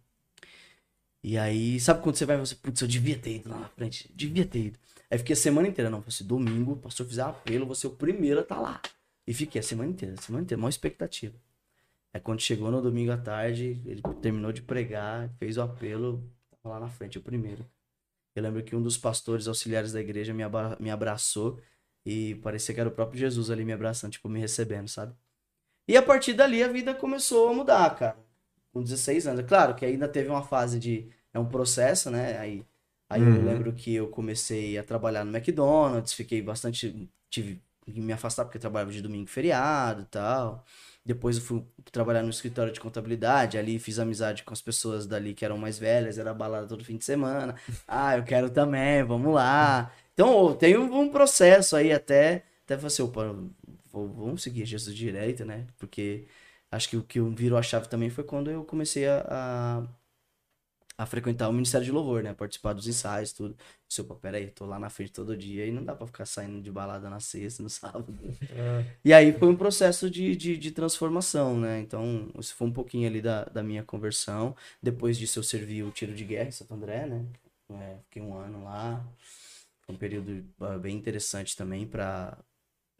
E 1.23 1.37
aí, 1.37 1.79
sabe 1.79 2.03
quando 2.03 2.17
você 2.17 2.25
vai 2.25 2.37
e 2.37 2.41
você, 2.41 2.55
putz, 2.55 2.81
eu 2.81 2.89
devia 2.89 3.19
ter 3.19 3.37
ido 3.37 3.51
lá 3.51 3.61
na 3.61 3.69
frente, 3.69 4.11
devia 4.15 4.47
ter 4.47 4.67
ido. 4.67 4.79
Aí 5.11 5.19
fiquei 5.19 5.35
a 5.35 5.37
semana 5.37 5.69
inteira, 5.69 5.91
não, 5.91 6.01
fosse 6.03 6.25
domingo, 6.25 6.73
o 6.73 6.77
pastor 6.77 7.07
fizer 7.07 7.23
apelo, 7.23 7.67
você 7.67 7.87
o 7.87 7.91
primeiro 7.91 8.41
a 8.41 8.43
estar 8.43 8.59
lá. 8.59 8.81
E 9.27 9.35
fiquei 9.35 9.61
a 9.61 9.63
semana 9.63 9.91
inteira, 9.91 10.15
a 10.19 10.23
semana 10.23 10.45
inteira, 10.45 10.61
maior 10.61 10.71
expectativa. 10.71 11.35
Aí 12.13 12.21
quando 12.21 12.41
chegou 12.41 12.71
no 12.71 12.83
domingo 12.83 13.13
à 13.13 13.17
tarde, 13.19 13.83
ele 13.87 14.03
terminou 14.21 14.53
de 14.53 14.63
pregar, 14.63 15.31
fez 15.39 15.57
o 15.57 15.63
apelo, 15.63 16.29
tava 16.63 16.75
lá 16.77 16.81
na 16.81 16.89
frente, 16.91 17.19
o 17.19 17.23
primeiro. 17.23 17.67
Eu 18.35 18.43
lembro 18.43 18.63
que 18.65 18.77
um 18.77 18.83
dos 18.83 18.97
pastores 18.99 19.49
auxiliares 19.49 19.93
da 19.93 20.01
igreja 20.01 20.33
me, 20.35 20.43
abra- 20.43 20.77
me 20.81 20.91
abraçou 20.91 21.61
e 22.07 22.37
parecia 22.37 22.75
que 22.75 22.81
era 22.81 22.89
o 22.89 22.93
próprio 22.93 23.19
Jesus 23.21 23.51
ali 23.51 23.65
me 23.65 23.73
abraçando, 23.73 24.13
tipo, 24.13 24.29
me 24.29 24.41
recebendo, 24.41 24.89
sabe? 24.89 25.15
E 25.89 25.97
a 25.97 26.03
partir 26.03 26.35
dali 26.35 26.63
a 26.63 26.69
vida 26.69 26.95
começou 26.95 27.49
a 27.49 27.55
mudar, 27.55 27.95
cara 27.97 28.19
com 28.73 28.83
16 28.83 29.27
anos. 29.27 29.41
É 29.41 29.45
claro 29.45 29.75
que 29.75 29.85
ainda 29.85 30.09
teve 30.09 30.29
uma 30.31 30.43
fase 30.43 30.79
de. 30.81 31.11
É 31.33 31.39
um 31.41 31.47
processo, 31.49 32.11
né? 32.11 32.39
Aí, 32.39 32.65
aí 33.09 33.23
eu 33.37 33.43
Uhum. 33.43 33.45
lembro 33.45 33.75
que 33.75 33.95
eu 33.95 34.09
comecei 34.11 34.79
a 34.79 34.85
trabalhar 34.85 35.25
no 35.25 35.37
McDonald's, 35.37 36.13
fiquei 36.15 36.43
bastante. 36.43 37.11
Tive 37.31 37.63
que 37.85 38.01
me 38.01 38.13
afastar 38.13 38.45
porque 38.45 38.59
eu 38.59 38.61
trabalhava 38.63 38.93
de 38.93 39.03
domingo 39.03 39.29
feriado 39.29 40.03
e 40.03 40.07
tal. 40.07 40.65
Depois 41.05 41.37
eu 41.37 41.43
fui 41.43 41.65
trabalhar 41.91 42.23
no 42.23 42.31
escritório 42.31 42.73
de 42.73 42.81
contabilidade, 42.81 43.57
ali 43.59 43.79
fiz 43.79 43.99
amizade 43.99 44.45
com 44.45 44.53
as 44.53 44.61
pessoas 44.61 45.07
dali 45.07 45.35
que 45.35 45.45
eram 45.45 45.57
mais 45.57 45.79
velhas, 45.79 46.19
era 46.19 46.35
balada 46.35 46.67
todo 46.67 46.85
fim 46.85 46.97
de 46.99 47.05
semana. 47.05 47.55
Ah, 47.89 48.17
eu 48.17 48.25
quero 48.25 48.51
também, 48.51 49.03
vamos 49.03 49.35
lá. 49.35 49.93
Então, 50.13 50.55
tem 50.55 50.77
um, 50.77 51.09
processo 51.11 51.75
aí 51.77 51.93
até, 51.93 52.45
até 52.65 52.77
falar 52.77 52.89
assim, 52.89 53.03
opa, 53.03 53.35
vamos 53.93 54.43
seguir 54.43 54.67
Jesus 54.67 54.95
direito, 54.95 55.45
né? 55.45 55.67
Porque 55.79 56.27
acho 56.71 56.89
que 56.89 56.97
o 56.97 57.03
que 57.03 57.21
virou 57.21 57.59
a 57.59 57.63
chave 57.63 57.89
também 57.89 58.11
foi 58.11 58.25
quando 58.25 58.51
eu 58.51 58.65
comecei 58.65 59.07
a, 59.09 59.27
a, 59.29 59.83
a 61.01 61.07
frequentar 61.07 61.49
o 61.49 61.53
Ministério 61.53 61.87
de 61.87 61.91
Louvor, 61.91 62.23
né? 62.23 62.35
Participar 62.35 62.75
dos 62.75 62.87
ensaios, 62.87 63.33
tudo. 63.33 63.57
Seu, 63.89 64.05
pô, 64.05 64.15
peraí, 64.17 64.49
tô 64.49 64.67
lá 64.67 64.79
na 64.79 64.91
frente 64.91 65.13
todo 65.13 65.35
dia 65.35 65.65
e 65.65 65.73
não 65.73 65.83
dá 65.83 65.95
pra 65.97 66.07
ficar 66.07 66.27
saindo 66.27 66.61
de 66.61 66.71
balada 66.71 67.09
na 67.09 67.19
sexta, 67.19 67.63
no 67.63 67.71
sábado. 67.71 68.15
Ah, 68.53 68.85
E 69.03 69.11
aí 69.15 69.33
foi 69.33 69.49
um 69.49 69.57
processo 69.57 70.11
de, 70.11 70.37
de, 70.37 70.59
de 70.59 70.71
transformação, 70.71 71.59
né? 71.59 71.81
Então, 71.81 72.29
isso 72.39 72.55
foi 72.55 72.69
um 72.69 72.73
pouquinho 72.73 73.09
ali 73.09 73.23
da, 73.23 73.45
da 73.47 73.63
minha 73.63 73.83
conversão. 73.83 74.55
Depois 74.83 75.17
disso, 75.17 75.39
eu 75.39 75.43
servi 75.43 75.83
o 75.83 75.91
tiro 75.91 76.13
de 76.15 76.23
guerra 76.23 76.49
em 76.49 76.53
Santo 76.53 76.75
André, 76.75 77.07
né? 77.07 77.25
É, 77.71 77.97
fiquei 78.05 78.21
um 78.21 78.35
ano 78.35 78.65
lá. 78.65 79.03
Foi 79.87 79.95
um 79.95 79.99
período 79.99 80.45
ah, 80.61 80.77
bem 80.77 80.97
interessante 80.97 81.57
também 81.57 81.87
para 81.87 82.37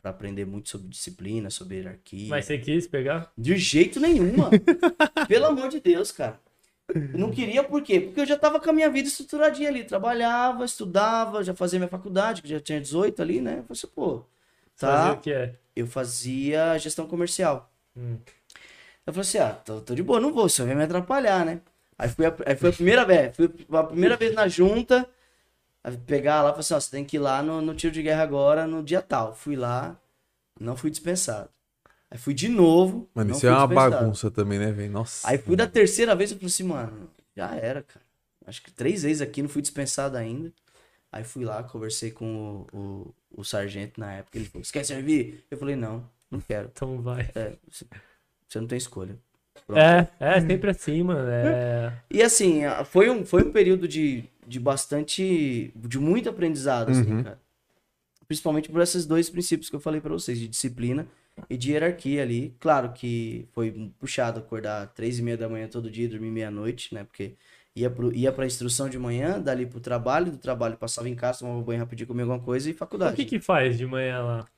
para 0.01 0.13
aprender 0.13 0.47
muito 0.47 0.71
sobre 0.71 0.89
disciplina, 0.89 1.51
sobre 1.51 1.77
hierarquia. 1.77 2.31
Mas 2.31 2.47
você 2.47 2.57
quis 2.57 2.87
pegar? 2.87 3.31
De 3.37 3.55
jeito 3.59 4.01
nenhum, 4.01 4.35
mano. 4.35 4.53
Pelo 5.29 5.45
amor 5.45 5.69
de 5.69 5.79
Deus, 5.79 6.11
cara. 6.11 6.41
Não 7.15 7.31
queria 7.31 7.63
por 7.63 7.83
quê? 7.83 8.01
Porque 8.01 8.21
eu 8.21 8.27
já 8.27 8.37
tava 8.37 8.61
com 8.61 8.71
a 8.71 8.73
minha 8.73 8.91
vida 8.91 9.09
estruturadinha 9.09 9.69
ali. 9.69 9.85
Trabalhava, 9.85 10.65
estudava, 10.65 11.43
já 11.45 11.55
fazia 11.55 11.79
minha 11.79 11.89
faculdade, 11.89 12.43
que 12.43 12.49
já 12.49 12.61
tinha 12.61 12.81
18 12.81 13.21
ali, 13.23 13.41
né? 13.41 13.59
Eu 13.59 13.65
falei 13.65 13.67
assim, 13.71 13.87
pô, 13.89 14.25
tá. 14.77 15.13
o 15.13 15.19
que 15.19 15.33
é? 15.33 15.55
Eu 15.75 15.87
fazia 15.87 16.77
gestão 16.79 17.07
comercial. 17.07 17.71
Hum. 17.97 18.19
Eu 19.07 19.13
falei 19.13 19.21
assim, 19.21 19.39
ah, 19.39 19.53
tô, 19.53 19.81
tô 19.81 19.95
de 19.95 20.03
boa, 20.03 20.21
não 20.21 20.33
vou, 20.33 20.49
só 20.49 20.65
vai 20.65 20.75
me 20.75 20.85
atrapalhar, 20.85 21.45
né? 21.45 21.61
Aí 21.99 22.09
foi 22.09 22.27
a, 22.27 22.35
aí 22.47 22.57
foi 22.57 22.71
a 22.71 22.73
primeira 22.73 23.05
vez, 23.05 23.37
foi 23.37 23.51
a 23.73 23.85
primeira 23.85 24.17
vez 24.17 24.35
na 24.35 24.49
junta, 24.49 25.09
pegar 26.07 26.43
lá, 26.43 26.51
falei 26.51 26.61
assim, 26.61 26.75
ó, 26.75 26.81
você 26.81 26.91
tem 26.91 27.05
que 27.05 27.17
ir 27.17 27.21
lá 27.21 27.43
no, 27.43 27.61
no 27.61 27.75
tiro 27.75 27.93
de 27.93 28.03
guerra 28.03 28.23
agora, 28.23 28.67
no 28.67 28.83
dia 28.83 29.03
tal. 29.03 29.35
Fui 29.35 29.57
lá, 29.57 29.97
não 30.59 30.77
fui 30.77 30.91
dispensado. 30.91 31.51
Aí 32.11 32.19
fui 32.19 32.35
de 32.35 32.49
novo, 32.49 33.09
Mano, 33.15 33.31
isso 33.31 33.47
é 33.47 33.51
uma 33.53 33.67
bagunça 33.69 34.31
também, 34.31 34.59
né, 34.59 34.73
velho? 34.73 34.91
Nossa. 34.91 35.29
Aí 35.29 35.39
fui 35.39 35.55
da 35.55 35.67
terceira 35.67 36.17
vez, 36.17 36.33
eu 36.33 36.37
falei 36.39 36.49
assim, 36.49 36.65
mano, 36.65 37.09
já 37.37 37.55
era, 37.55 37.83
cara. 37.83 38.05
Acho 38.47 38.63
que 38.63 38.73
três 38.73 39.05
vezes 39.05 39.23
aqui, 39.23 39.41
não 39.43 39.49
fui 39.49 39.63
dispensado 39.63 40.17
ainda. 40.17 40.53
Aí 41.13 41.23
fui 41.23 41.45
lá, 41.45 41.63
conversei 41.63 42.11
com 42.11 42.67
o, 42.73 42.77
o, 42.77 43.15
o 43.41 43.45
sargento 43.45 44.01
na 44.01 44.13
época, 44.13 44.39
ele 44.39 44.47
falou, 44.47 44.65
você 44.65 44.73
quer 44.73 44.85
servir? 44.85 45.45
Eu 45.49 45.57
falei, 45.57 45.77
não, 45.77 46.05
não 46.29 46.41
quero. 46.41 46.69
Então 46.73 47.01
vai. 47.01 47.31
É, 47.35 47.53
você, 47.71 47.87
não 48.59 48.67
tem 48.67 48.79
escolha. 48.79 49.17
Pronto. 49.65 49.79
É, 49.79 50.09
é 50.19 50.41
sempre 50.41 50.71
assim, 50.71 51.05
mano. 51.05 51.29
É... 51.31 51.93
E 52.11 52.23
assim, 52.23 52.63
foi 52.87 53.09
um, 53.09 53.25
foi 53.25 53.45
um 53.45 53.53
período 53.53 53.87
de, 53.87 54.25
de 54.45 54.59
bastante. 54.59 55.73
de 55.77 55.99
muito 56.01 56.29
aprendizado, 56.29 56.91
assim, 56.91 57.09
Uhum. 57.13 57.23
cara. 57.23 57.41
Principalmente 58.27 58.69
por 58.69 58.81
esses 58.81 59.07
dois 59.07 59.31
princípios 59.31 59.71
que 59.71 59.77
eu 59.77 59.81
falei 59.81 60.01
pra 60.01 60.13
vocês, 60.13 60.39
de 60.39 60.49
disciplina 60.49 61.07
e 61.49 61.57
de 61.57 61.73
hierarquia 61.73 62.23
ali. 62.23 62.57
Claro 62.61 62.93
que 62.93 63.49
foi 63.53 63.93
puxado 63.99 64.41
acordar 64.41 64.89
três 64.95 65.19
e 65.19 65.23
meia 65.23 65.37
da 65.37 65.49
manhã 65.49 65.69
todo 65.69 65.91
dia, 65.91 66.09
dormir 66.09 66.31
meia-noite, 66.31 66.95
né? 66.95 67.05
Porque 67.05 67.37
ia, 67.75 67.91
pro, 67.91 68.15
ia 68.15 68.33
pra 68.33 68.47
instrução 68.47 68.89
de 68.89 68.99
manhã, 68.99 69.41
dali 69.41 69.67
pro 69.67 69.81
trabalho, 69.81 70.33
do 70.33 70.39
trabalho 70.39 70.77
passava 70.77 71.09
em 71.09 71.15
casa, 71.15 71.41
tomava 71.41 71.63
banho 71.63 71.81
rapidinho, 71.81 72.07
comia 72.09 72.25
alguma 72.25 72.41
coisa 72.43 72.71
e 72.71 72.75
faculdade. 72.75 73.15
O 73.15 73.17
que 73.17 73.25
que 73.27 73.41
faz 73.41 73.77
de 73.77 73.87
manhã 73.87 74.23
lá? 74.23 74.49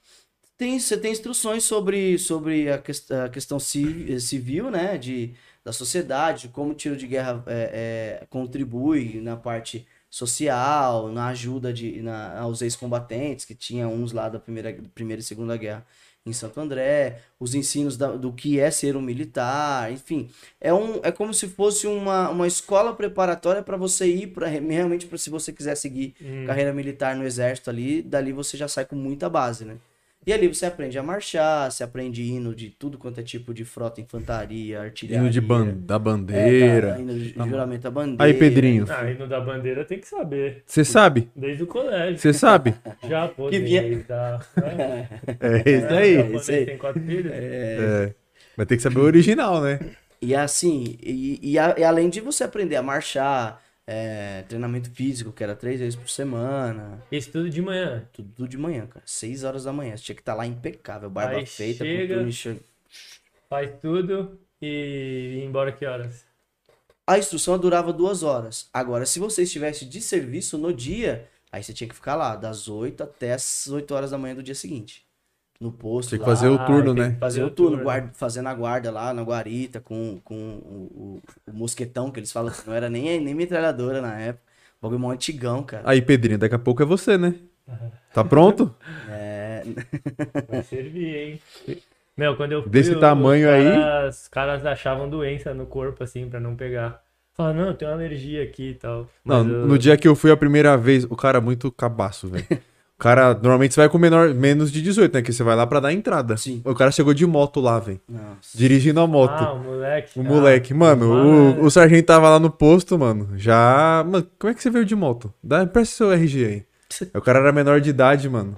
tem, 0.56 0.78
você 0.78 0.96
tem 0.96 1.12
instruções 1.12 1.64
sobre, 1.64 2.18
sobre 2.18 2.70
a, 2.70 2.78
ques- 2.78 3.10
a 3.10 3.28
questão 3.28 3.58
ci- 3.58 4.20
civil, 4.20 4.70
né, 4.70 4.96
de, 4.98 5.34
da 5.64 5.72
sociedade, 5.72 6.42
de 6.42 6.48
como 6.48 6.72
o 6.72 6.74
tiro 6.74 6.96
de 6.96 7.06
guerra 7.06 7.42
é, 7.46 8.20
é, 8.22 8.26
contribui 8.26 9.20
na 9.20 9.36
parte 9.36 9.86
social, 10.10 11.10
na 11.10 11.28
ajuda 11.28 11.72
de, 11.72 12.02
na, 12.02 12.38
aos 12.40 12.60
ex-combatentes, 12.62 13.44
que 13.44 13.54
tinha 13.54 13.88
uns 13.88 14.12
lá 14.12 14.28
da 14.28 14.38
primeira, 14.38 14.72
primeira 14.94 15.20
e 15.20 15.24
segunda 15.24 15.56
guerra 15.56 15.86
em 16.24 16.32
Santo 16.32 16.60
André, 16.60 17.18
os 17.38 17.54
ensinos 17.54 17.96
da- 17.96 18.12
do 18.16 18.32
que 18.32 18.60
é 18.60 18.70
ser 18.70 18.96
um 18.96 19.00
militar, 19.02 19.90
enfim, 19.90 20.30
é, 20.60 20.72
um, 20.72 21.00
é 21.02 21.10
como 21.10 21.34
se 21.34 21.48
fosse 21.48 21.86
uma, 21.86 22.30
uma 22.30 22.46
escola 22.46 22.94
preparatória 22.94 23.62
para 23.62 23.76
você 23.76 24.06
ir 24.06 24.28
para 24.28 24.46
realmente 24.46 25.06
para 25.06 25.18
se 25.18 25.28
você 25.30 25.52
quiser 25.52 25.74
seguir 25.76 26.14
Hum. 26.20 26.44
carreira 26.46 26.72
militar 26.72 27.16
no 27.16 27.24
exército 27.24 27.70
ali, 27.70 28.02
dali 28.02 28.32
você 28.32 28.56
já 28.56 28.68
sai 28.68 28.84
com 28.84 28.94
muita 28.94 29.28
base, 29.28 29.64
né? 29.64 29.76
E 30.24 30.32
ali 30.32 30.46
você 30.46 30.66
aprende 30.66 30.96
a 30.98 31.02
marchar, 31.02 31.70
você 31.70 31.82
aprende 31.82 32.22
hino 32.22 32.54
de 32.54 32.70
tudo 32.70 32.96
quanto 32.96 33.18
é 33.18 33.22
tipo 33.24 33.52
de 33.52 33.64
frota, 33.64 34.00
infantaria, 34.00 34.80
artilharia. 34.80 35.18
Hino 35.20 35.30
de 35.30 35.40
ban 35.40 35.74
da 35.76 35.96
é, 35.96 35.98
bandeira. 35.98 36.92
tá, 36.94 37.00
hino 37.00 37.12
de 37.14 37.28
juramento 37.34 37.88
à 37.88 37.90
bandeira. 37.90 38.24
Aí, 38.24 38.34
Pedrinho. 38.34 38.86
Ah, 38.88 39.10
e 39.10 39.14
no 39.14 39.26
da 39.26 39.40
bandeira 39.40 39.84
tem 39.84 39.98
que 39.98 40.06
saber. 40.06 40.62
Você 40.66 40.84
sabe? 40.84 41.28
Desde 41.34 41.64
o 41.64 41.66
colégio. 41.66 42.18
Você 42.18 42.32
sabe? 42.32 42.74
Já 43.08 43.26
pô, 43.28 43.46
Que 43.46 43.56
tem 43.56 43.64
vinha- 43.64 43.82
que 43.82 43.96
dar, 44.04 44.46
né? 44.56 45.08
É 45.40 45.70
isso 45.70 45.86
É, 45.86 45.98
aí. 45.98 46.14
japonês 46.16 46.42
isso 46.42 46.52
aí. 46.52 46.66
Tem 46.66 46.78
quatro 46.78 47.02
filhos? 47.02 47.32
É. 47.34 48.14
Vai 48.56 48.66
ter 48.66 48.76
que 48.76 48.82
saber 48.82 48.98
o 49.00 49.04
original, 49.04 49.60
né? 49.60 49.80
E 50.20 50.34
assim, 50.34 50.98
e, 51.02 51.38
e 51.42 51.58
a- 51.58 51.74
e 51.78 51.82
além 51.84 52.08
de 52.08 52.20
você 52.20 52.44
aprender 52.44 52.76
a 52.76 52.82
marchar, 52.82 53.60
é, 53.86 54.42
treinamento 54.48 54.90
físico, 54.90 55.32
que 55.32 55.42
era 55.42 55.56
três 55.56 55.80
vezes 55.80 55.96
por 55.96 56.08
semana, 56.08 57.02
Isso 57.10 57.30
tudo 57.32 57.50
de 57.50 57.60
manhã. 57.60 58.08
tudo, 58.12 58.48
de 58.48 58.56
manhã, 58.56 58.86
cara. 58.86 59.04
Seis 59.06 59.44
horas 59.44 59.64
da 59.64 59.72
manhã. 59.72 59.96
Você 59.96 60.04
tinha 60.04 60.14
que 60.16 60.22
estar 60.22 60.34
lá 60.34 60.46
impecável, 60.46 61.10
barba 61.10 61.38
Aí 61.38 61.46
feita, 61.46 61.84
chega- 61.84 62.14
tudo 62.16 62.28
enxer- 62.28 62.60
Faz 63.48 63.70
tudo 63.80 64.40
e 64.60 65.40
ir 65.40 65.44
embora 65.44 65.72
que 65.72 65.84
horas? 65.84 66.24
A 67.06 67.18
instrução 67.18 67.58
durava 67.58 67.92
duas 67.92 68.22
horas. 68.22 68.68
Agora, 68.72 69.04
se 69.04 69.18
você 69.18 69.42
estivesse 69.42 69.84
de 69.84 70.00
serviço 70.00 70.56
no 70.56 70.72
dia, 70.72 71.28
aí 71.50 71.62
você 71.62 71.72
tinha 71.74 71.88
que 71.88 71.94
ficar 71.94 72.14
lá, 72.14 72.36
das 72.36 72.68
8 72.68 73.02
até 73.02 73.32
as 73.34 73.66
8 73.66 73.92
horas 73.94 74.12
da 74.12 74.16
manhã 74.18 74.34
do 74.34 74.42
dia 74.42 74.54
seguinte. 74.54 75.04
No 75.62 75.70
posto. 75.70 76.08
Tinha 76.10 76.18
que 76.18 76.24
lá, 76.24 76.34
fazer 76.34 76.48
o 76.48 76.54
Ah, 76.56 76.66
turno, 76.66 76.94
tem 76.94 77.02
né? 77.04 77.16
Fazer 77.20 77.42
o 77.44 77.50
turno, 77.50 77.70
turno. 77.70 77.84
guarda- 77.84 78.10
fazendo 78.14 78.48
a 78.48 78.54
guarda 78.54 78.90
lá 78.90 79.14
na 79.14 79.22
guarita 79.22 79.80
com, 79.80 80.20
com 80.24 80.34
o, 80.34 81.20
o- 81.48 81.50
o 81.50 81.52
mosquetão 81.54 82.10
que 82.10 82.18
eles 82.18 82.32
falam 82.32 82.52
que 82.52 82.66
não 82.66 82.74
era 82.74 82.90
nem, 82.90 83.20
nem 83.20 83.34
metralhadora 83.34 84.00
na 84.02 84.18
época. 84.18 84.44
O 84.80 84.82
bagulho 84.82 85.00
mó 85.00 85.10
antigão, 85.12 85.62
cara. 85.62 85.84
Aí, 85.86 86.02
Pedrinho, 86.02 86.38
daqui 86.38 86.54
a 86.56 86.58
pouco 86.58 86.82
é 86.82 86.86
você, 86.86 87.16
né? 87.16 87.34
Tá 88.12 88.24
pronto? 88.24 88.74
É, 89.08 89.62
Vai 90.48 90.62
servir, 90.64 91.16
hein? 91.16 91.40
Meu, 92.16 92.36
quando 92.36 92.52
eu 92.52 92.62
fui, 92.62 92.70
Desse 92.70 92.92
os 92.92 93.00
tamanho 93.00 93.48
aí. 93.48 93.72
caras, 93.74 94.22
Os 94.22 94.28
caras 94.28 94.66
achavam 94.66 95.08
doença 95.08 95.54
no 95.54 95.66
corpo, 95.66 96.02
assim, 96.02 96.28
pra 96.28 96.40
não 96.40 96.56
pegar. 96.56 97.00
Falaram, 97.34 97.60
não, 97.60 97.66
eu 97.68 97.74
tenho 97.74 97.90
uma 97.90 97.96
alergia 97.96 98.42
aqui 98.42 98.70
e 98.70 98.74
tal. 98.74 99.08
Não, 99.24 99.44
Mas 99.44 99.52
eu- 99.54 99.66
no 99.66 99.78
dia 99.78 99.96
que 99.96 100.06
eu 100.08 100.14
fui 100.16 100.30
a 100.30 100.36
primeira 100.36 100.76
vez, 100.76 101.04
o 101.04 101.16
cara 101.16 101.38
é 101.38 101.40
muito 101.40 101.70
cabaço, 101.70 102.28
velho. 102.28 102.46
O 103.02 103.04
cara, 103.04 103.34
normalmente 103.34 103.74
você 103.74 103.80
vai 103.80 103.88
com 103.88 103.98
menor, 103.98 104.32
menos 104.32 104.70
de 104.70 104.80
18, 104.80 105.12
né? 105.12 105.22
Que 105.22 105.32
você 105.32 105.42
vai 105.42 105.56
lá 105.56 105.66
pra 105.66 105.80
dar 105.80 105.92
entrada. 105.92 106.36
Sim. 106.36 106.62
O 106.64 106.72
cara 106.72 106.92
chegou 106.92 107.12
de 107.12 107.26
moto 107.26 107.58
lá, 107.60 107.80
velho. 107.80 108.00
Dirigindo 108.54 109.00
a 109.00 109.08
moto. 109.08 109.42
Ah, 109.42 109.54
o 109.54 109.58
moleque. 109.58 110.20
O 110.20 110.22
Ah, 110.22 110.24
moleque, 110.24 110.72
mano, 110.72 111.08
mano. 111.08 111.60
o, 111.60 111.64
o 111.64 111.70
sargento 111.70 112.06
tava 112.06 112.28
lá 112.30 112.38
no 112.38 112.48
posto, 112.48 112.96
mano. 112.96 113.30
Já. 113.34 114.04
Mano, 114.08 114.24
como 114.38 114.52
é 114.52 114.54
que 114.54 114.62
você 114.62 114.70
veio 114.70 114.84
de 114.84 114.94
moto? 114.94 115.34
Dá, 115.42 115.66
presta 115.66 115.96
seu 115.96 116.12
RG. 116.12 116.64
Aí 117.00 117.08
O 117.12 117.20
cara 117.20 117.40
era 117.40 117.50
menor 117.50 117.80
de 117.80 117.90
idade, 117.90 118.28
mano. 118.28 118.56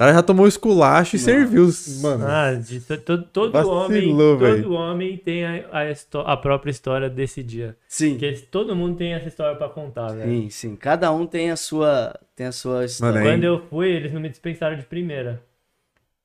O 0.00 0.02
cara 0.02 0.14
já 0.14 0.22
tomou 0.22 0.48
esculacho 0.48 1.14
e 1.14 1.18
Nossa. 1.18 1.30
serviu, 1.30 1.68
mano. 2.00 2.24
Ah, 2.26 2.54
de 2.54 2.80
to- 2.80 2.96
to- 2.96 3.22
todo, 3.24 3.52
Vacilou, 3.52 3.84
homem, 3.84 4.16
todo 4.38 4.72
homem 4.72 5.16
tem 5.18 5.44
a, 5.44 5.66
a, 5.70 6.32
a 6.32 6.36
própria 6.38 6.70
história 6.70 7.10
desse 7.10 7.42
dia. 7.42 7.76
Sim. 7.86 8.12
Porque 8.12 8.32
todo 8.50 8.74
mundo 8.74 8.96
tem 8.96 9.12
essa 9.12 9.28
história 9.28 9.54
pra 9.58 9.68
contar, 9.68 10.06
velho. 10.14 10.30
Sim, 10.30 10.48
sim. 10.48 10.74
Cada 10.74 11.12
um 11.12 11.26
tem 11.26 11.50
a 11.50 11.56
sua, 11.56 12.18
tem 12.34 12.46
a 12.46 12.52
sua 12.52 12.86
história. 12.86 13.20
Mano, 13.20 13.26
Quando 13.30 13.44
eu 13.44 13.60
fui, 13.68 13.90
eles 13.90 14.10
não 14.10 14.22
me 14.22 14.30
dispensaram 14.30 14.74
de 14.74 14.84
primeira. 14.84 15.42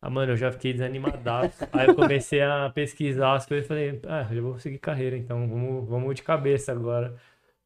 Ah, 0.02 0.10
mano, 0.10 0.32
eu 0.32 0.38
já 0.38 0.54
fiquei 0.54 0.72
desanimadaço. 0.72 1.68
Aí 1.74 1.88
eu 1.90 1.96
comecei 1.96 2.42
a 2.42 2.72
pesquisar 2.74 3.36
as 3.36 3.46
coisas 3.46 3.66
e 3.66 3.68
falei, 3.68 4.00
ah, 4.08 4.26
já 4.34 4.40
vou 4.40 4.58
seguir 4.58 4.78
carreira, 4.78 5.18
então 5.18 5.50
vamos, 5.50 5.90
vamos 5.90 6.16
de 6.16 6.24
cabeça 6.24 6.72
agora. 6.72 7.14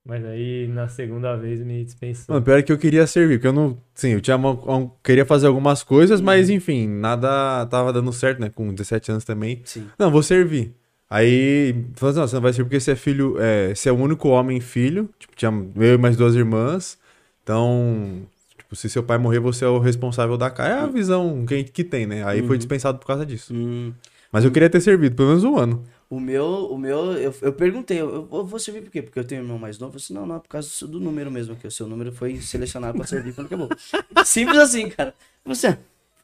Mas 0.10 0.26
aí 0.26 0.68
na 0.68 0.88
segunda 0.88 1.36
vez 1.36 1.60
me 1.62 1.84
dispensou. 1.86 2.34
Mano, 2.34 2.44
pior 2.44 2.58
é 2.58 2.64
que 2.64 2.72
eu 2.72 2.78
queria 2.80 3.06
servir, 3.06 3.36
porque 3.38 3.48
eu 3.48 3.54
não. 3.54 3.78
Sim, 3.94 4.10
eu 4.14 4.22
tinha 4.22 4.36
uma- 4.36 4.52
um- 4.76 4.90
queria 5.04 5.24
fazer 5.24 5.46
algumas 5.46 5.84
coisas, 5.84 6.20
Uhum. 6.20 6.26
mas 6.26 6.50
enfim, 6.50 6.88
nada 6.88 7.66
tava 7.68 7.94
dando 7.94 8.12
certo, 8.12 8.40
né? 8.40 8.50
Com 8.50 8.74
17 8.74 9.12
anos 9.12 9.24
também. 9.24 9.62
Sim. 9.64 9.86
Não, 10.00 10.10
vou 10.10 10.24
servir. 10.24 10.74
Aí, 11.08 11.76
falou 11.96 12.10
assim, 12.12 12.20
não, 12.22 12.28
você 12.28 12.36
não 12.36 12.42
vai 12.42 12.54
servir 12.54 12.70
porque 12.70 12.80
você 12.80 12.92
é 12.92 12.96
filho, 12.96 13.36
é, 13.40 13.74
você 13.76 13.90
é 13.90 13.92
o 13.92 13.96
único 13.98 14.30
homem 14.30 14.60
filho. 14.60 15.10
Tipo, 15.20 15.36
tinha 15.36 15.52
eu 15.76 15.94
e 15.94 15.98
mais 15.98 16.18
duas 16.18 16.34
irmãs. 16.36 16.98
Então, 17.44 18.22
tipo, 18.58 18.76
se 18.76 18.90
seu 18.90 19.04
pai 19.04 19.18
morrer, 19.18 19.40
você 19.40 19.66
é 19.66 19.68
o 19.68 19.80
responsável 19.80 20.38
da 20.38 20.50
casa. 20.50 20.70
É 20.70 20.80
a 20.82 20.88
visão 20.88 21.46
que, 21.48 21.64
que 21.64 21.84
tem, 21.84 22.06
né? 22.06 22.24
Aí 22.26 22.40
foi 22.42 22.52
Uhum. 22.52 22.58
dispensado 22.58 22.98
por 23.00 23.08
causa 23.08 23.26
disso. 23.26 23.54
Hum. 23.56 23.92
Mas 24.32 24.46
eu 24.46 24.52
queria 24.52 24.70
ter 24.70 24.82
servido, 24.82 25.16
pelo 25.16 25.30
menos 25.30 25.44
um 25.44 25.58
ano. 25.58 25.84
O 26.10 26.20
meu, 26.20 26.44
o 26.72 26.78
meu, 26.78 27.14
eu, 27.14 27.34
eu 27.40 27.54
perguntei, 27.54 28.02
eu, 28.02 28.28
eu 28.32 28.44
vou 28.46 28.58
servir 28.58 28.82
por 28.82 28.90
quê? 28.90 29.02
Porque 29.02 29.20
eu 29.20 29.24
tenho 29.24 29.42
um 29.42 29.44
irmão 29.46 29.60
mais 29.60 29.78
novo. 29.78 29.96
Eu 29.96 30.00
falei 30.00 30.04
assim, 30.06 30.14
não, 30.16 30.26
não, 30.26 30.38
é 30.38 30.40
por 30.40 30.48
causa 30.48 30.88
do 30.88 31.00
número 31.00 31.30
mesmo, 31.30 31.56
que 31.56 31.68
o 31.68 31.72
seu 31.72 31.86
número 31.86 32.12
foi 32.12 32.38
selecionado 32.42 32.98
pra 32.98 33.06
servir 33.06 33.34
quando 33.34 33.46
acabou. 33.46 33.70
Simples 34.26 34.58
assim, 34.58 34.90
cara. 34.90 35.14
Você 35.46 35.78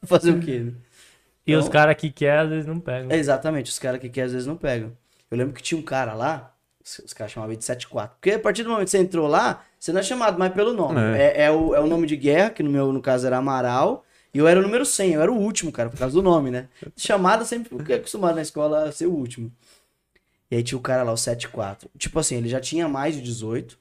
fazer 0.04 0.32
o 0.32 0.39
quê? 0.39 0.60
né? 0.60 0.74
e 1.45 1.56
os 1.56 1.65
então- 1.65 1.71
caras 1.71 1.95
que 1.95 2.10
querem, 2.12 2.39
às 2.41 2.50
vezes 2.50 2.65
não 2.65 2.80
pegam. 2.80 3.12
É, 3.12 3.17
exatamente, 3.17 3.69
os 3.69 3.78
caras 3.78 4.00
que 4.00 4.10
querem 4.10 4.26
às 4.26 4.32
vezes 4.32 4.48
não 4.48 4.58
pegam. 4.58 4.91
Eu 5.30 5.38
lembro 5.38 5.54
que 5.54 5.62
tinha 5.62 5.80
um 5.80 5.84
cara 5.84 6.13
lá, 6.15 6.52
os, 6.84 7.00
os 7.00 7.13
caras 7.13 7.32
chamavam 7.32 7.52
ele 7.52 7.60
de 7.60 7.65
74. 7.65 8.17
Porque 8.19 8.32
a 8.32 8.39
partir 8.39 8.63
do 8.63 8.69
momento 8.69 8.86
que 8.86 8.91
você 8.91 8.98
entrou 8.98 9.28
lá, 9.28 9.63
você 9.80 9.91
não 9.91 10.00
é 10.00 10.04
chamado 10.04 10.39
mais 10.39 10.52
pelo 10.52 10.74
nome. 10.74 11.00
É. 11.00 11.41
É, 11.41 11.41
é 11.43 11.52
o, 11.52 11.76
é 11.76 11.80
o 11.80 11.86
nome 11.86 12.08
de 12.08 12.15
guerra, 12.15 12.50
que 12.50 12.63
no 12.63 12.71
meu 12.71 12.91
no 12.91 13.02
caso 13.02 13.28
era 13.28 13.38
Amaral. 13.38 14.04
E 14.36 14.38
eu 14.38 14.50
era 14.50 14.60
o 14.60 14.63
número 14.63 14.86
100, 14.86 15.13
eu 15.13 15.21
era 15.21 15.32
o 15.32 15.38
último, 15.38 15.71
cara, 15.71 15.89
por 15.89 15.98
causa 15.98 16.13
do 16.13 16.21
nome, 16.21 16.52
né? 16.52 16.67
Chamada 16.98 17.45
sempre, 17.45 17.69
porque 17.69 17.93
é 17.93 17.95
acostumado 17.95 18.36
na 18.36 18.41
escola 18.41 18.84
a 18.84 18.91
ser 18.91 19.06
o 19.06 19.13
último. 19.13 19.50
E 20.52 20.58
aí 20.58 20.62
tinha 20.62 20.78
o 20.78 20.82
cara 20.82 21.04
lá, 21.04 21.13
o 21.13 21.17
74. 21.17 21.89
Tipo 21.98 22.19
assim, 22.19 22.36
ele 22.36 22.50
já 22.50 22.60
tinha 22.60 22.86
mais 22.89 23.15
de 23.15 23.21
18. 23.21 23.80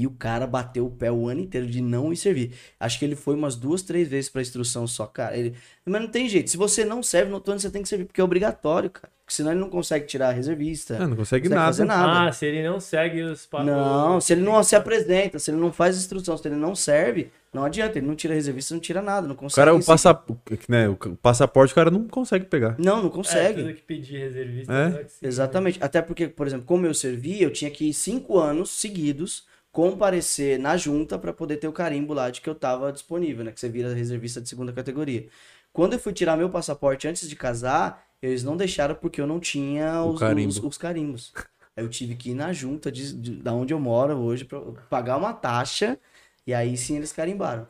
E 0.00 0.06
o 0.06 0.10
cara 0.10 0.46
bateu 0.46 0.86
o 0.86 0.90
pé 0.90 1.12
o 1.12 1.28
ano 1.28 1.40
inteiro 1.42 1.66
de 1.66 1.80
não 1.82 2.10
ir 2.12 2.16
servir. 2.16 2.52
Acho 2.78 2.98
que 2.98 3.04
ele 3.04 3.14
foi 3.14 3.34
umas 3.34 3.54
duas, 3.54 3.82
três 3.82 4.08
vezes 4.08 4.30
pra 4.30 4.40
instrução 4.40 4.86
só, 4.86 5.04
cara. 5.06 5.36
Ele... 5.36 5.54
Mas 5.84 6.00
não 6.00 6.08
tem 6.08 6.28
jeito. 6.28 6.48
Se 6.50 6.56
você 6.56 6.84
não 6.84 7.02
serve 7.02 7.28
no 7.28 7.34
outono, 7.36 7.60
você 7.60 7.68
tem 7.70 7.82
que 7.82 7.88
servir, 7.88 8.06
porque 8.06 8.20
é 8.20 8.24
obrigatório, 8.24 8.88
cara. 8.88 9.10
Porque 9.24 9.34
senão 9.36 9.50
ele 9.52 9.60
não 9.60 9.68
consegue 9.68 10.06
tirar 10.06 10.30
a 10.30 10.32
reservista. 10.32 10.94
Ah, 10.96 11.06
não 11.06 11.14
consegue 11.16 11.44
Consegue 11.44 11.48
nada. 11.50 11.66
fazer 11.66 11.84
nada. 11.84 12.28
Ah, 12.28 12.32
se 12.32 12.46
ele 12.46 12.66
não 12.66 12.80
segue 12.80 13.22
os 13.22 13.46
pa- 13.46 13.62
Não, 13.62 14.20
se 14.20 14.32
ele 14.32 14.40
não 14.40 14.62
se 14.62 14.74
apresenta, 14.74 15.38
se 15.38 15.50
ele 15.50 15.58
não 15.60 15.72
faz 15.72 15.96
instrução, 15.96 16.36
se 16.36 16.48
ele 16.48 16.56
não 16.56 16.74
serve, 16.74 17.30
não 17.52 17.64
adianta. 17.64 17.98
Ele 17.98 18.06
não 18.08 18.16
tira 18.16 18.34
reservista, 18.34 18.74
não 18.74 18.80
tira 18.80 19.00
nada. 19.00 19.28
Não 19.28 19.34
O 19.34 19.38
consegue. 19.38 19.64
cara, 19.66 19.74
o, 19.76 19.84
passa... 19.84 20.20
né, 20.68 20.88
o 20.88 20.96
passaporte, 21.16 21.72
o 21.72 21.74
cara 21.76 21.90
não 21.92 22.08
consegue 22.08 22.46
pegar. 22.46 22.74
Não, 22.78 23.00
não 23.02 23.08
É, 23.08 23.12
consegue. 23.12 23.62
tudo 23.62 23.74
que 23.74 23.82
pedir 23.82 24.18
reservista. 24.18 24.72
É? 24.72 24.88
não 24.88 24.98
que 25.04 25.10
sim, 25.12 25.26
Exatamente. 25.26 25.78
Até 25.82 26.02
porque, 26.02 26.26
por 26.26 26.46
exemplo, 26.48 26.66
como 26.66 26.84
eu 26.86 26.94
servi, 26.94 27.40
eu 27.42 27.52
tinha 27.52 27.70
que 27.70 27.88
ir 27.90 27.94
cinco 27.94 28.38
anos 28.38 28.70
seguidos 28.70 29.44
comparecer 29.72 30.58
na 30.58 30.76
junta 30.76 31.18
para 31.18 31.32
poder 31.32 31.56
ter 31.58 31.68
o 31.68 31.72
carimbo 31.72 32.12
lá 32.14 32.30
de 32.30 32.40
que 32.40 32.48
eu 32.50 32.54
tava 32.54 32.92
disponível, 32.92 33.44
né? 33.44 33.52
Que 33.52 33.60
você 33.60 33.68
vira 33.68 33.94
reservista 33.94 34.40
de 34.40 34.48
segunda 34.48 34.72
categoria. 34.72 35.28
Quando 35.72 35.92
eu 35.94 35.98
fui 36.00 36.12
tirar 36.12 36.36
meu 36.36 36.50
passaporte 36.50 37.06
antes 37.06 37.28
de 37.28 37.36
casar, 37.36 38.04
eles 38.20 38.42
não 38.42 38.56
deixaram 38.56 38.94
porque 38.94 39.20
eu 39.20 39.26
não 39.26 39.38
tinha 39.40 40.02
os, 40.04 40.18
carimbo. 40.18 40.48
os- 40.48 40.58
os 40.58 40.78
carimbos. 40.78 41.32
Aí 41.76 41.84
eu 41.84 41.88
tive 41.88 42.16
que 42.16 42.30
ir 42.30 42.34
na 42.34 42.52
junta 42.52 42.90
de, 42.90 43.12
de- 43.14 43.36
da 43.36 43.52
onde 43.52 43.72
eu 43.72 43.78
moro 43.80 44.16
hoje 44.18 44.44
para 44.44 44.60
pagar 44.90 45.16
uma 45.16 45.32
taxa 45.32 45.98
e 46.46 46.52
aí 46.52 46.76
sim 46.76 46.96
eles 46.96 47.12
carimbaram. 47.12 47.66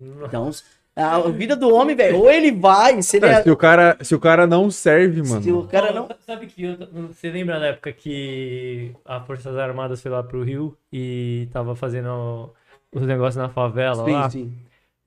Nossa. 0.00 0.26
Então, 0.28 0.50
a 0.96 1.28
vida 1.28 1.54
do 1.54 1.72
homem, 1.74 1.94
velho, 1.94 2.18
ou 2.18 2.30
ele 2.30 2.52
vai, 2.52 3.02
se 3.02 3.18
ele 3.18 3.26
É, 3.26 3.32
é, 3.32 3.42
se, 3.42 3.50
o 3.50 3.56
cara, 3.56 3.98
se 4.02 4.14
o 4.14 4.20
cara 4.20 4.46
não 4.46 4.70
serve, 4.70 5.22
mano. 5.22 5.42
se 5.42 5.50
o 5.52 5.66
cara 5.66 5.92
não 5.92 6.08
Sabe 6.26 6.46
que 6.48 6.64
eu- 6.64 6.76
você 7.08 7.30
lembra 7.30 7.60
da 7.60 7.66
época 7.66 7.92
que 7.92 8.92
a 9.04 9.20
Forças 9.20 9.56
Armadas 9.56 10.02
foi 10.02 10.10
lá 10.10 10.22
pro 10.22 10.42
Rio 10.42 10.76
e 10.92 11.48
tava 11.52 11.76
fazendo 11.76 12.50
os 12.92 13.02
negócios 13.02 13.36
na 13.36 13.48
favela 13.48 14.02
lá? 14.02 14.28
Sim, 14.28 14.30
sim. 14.30 14.58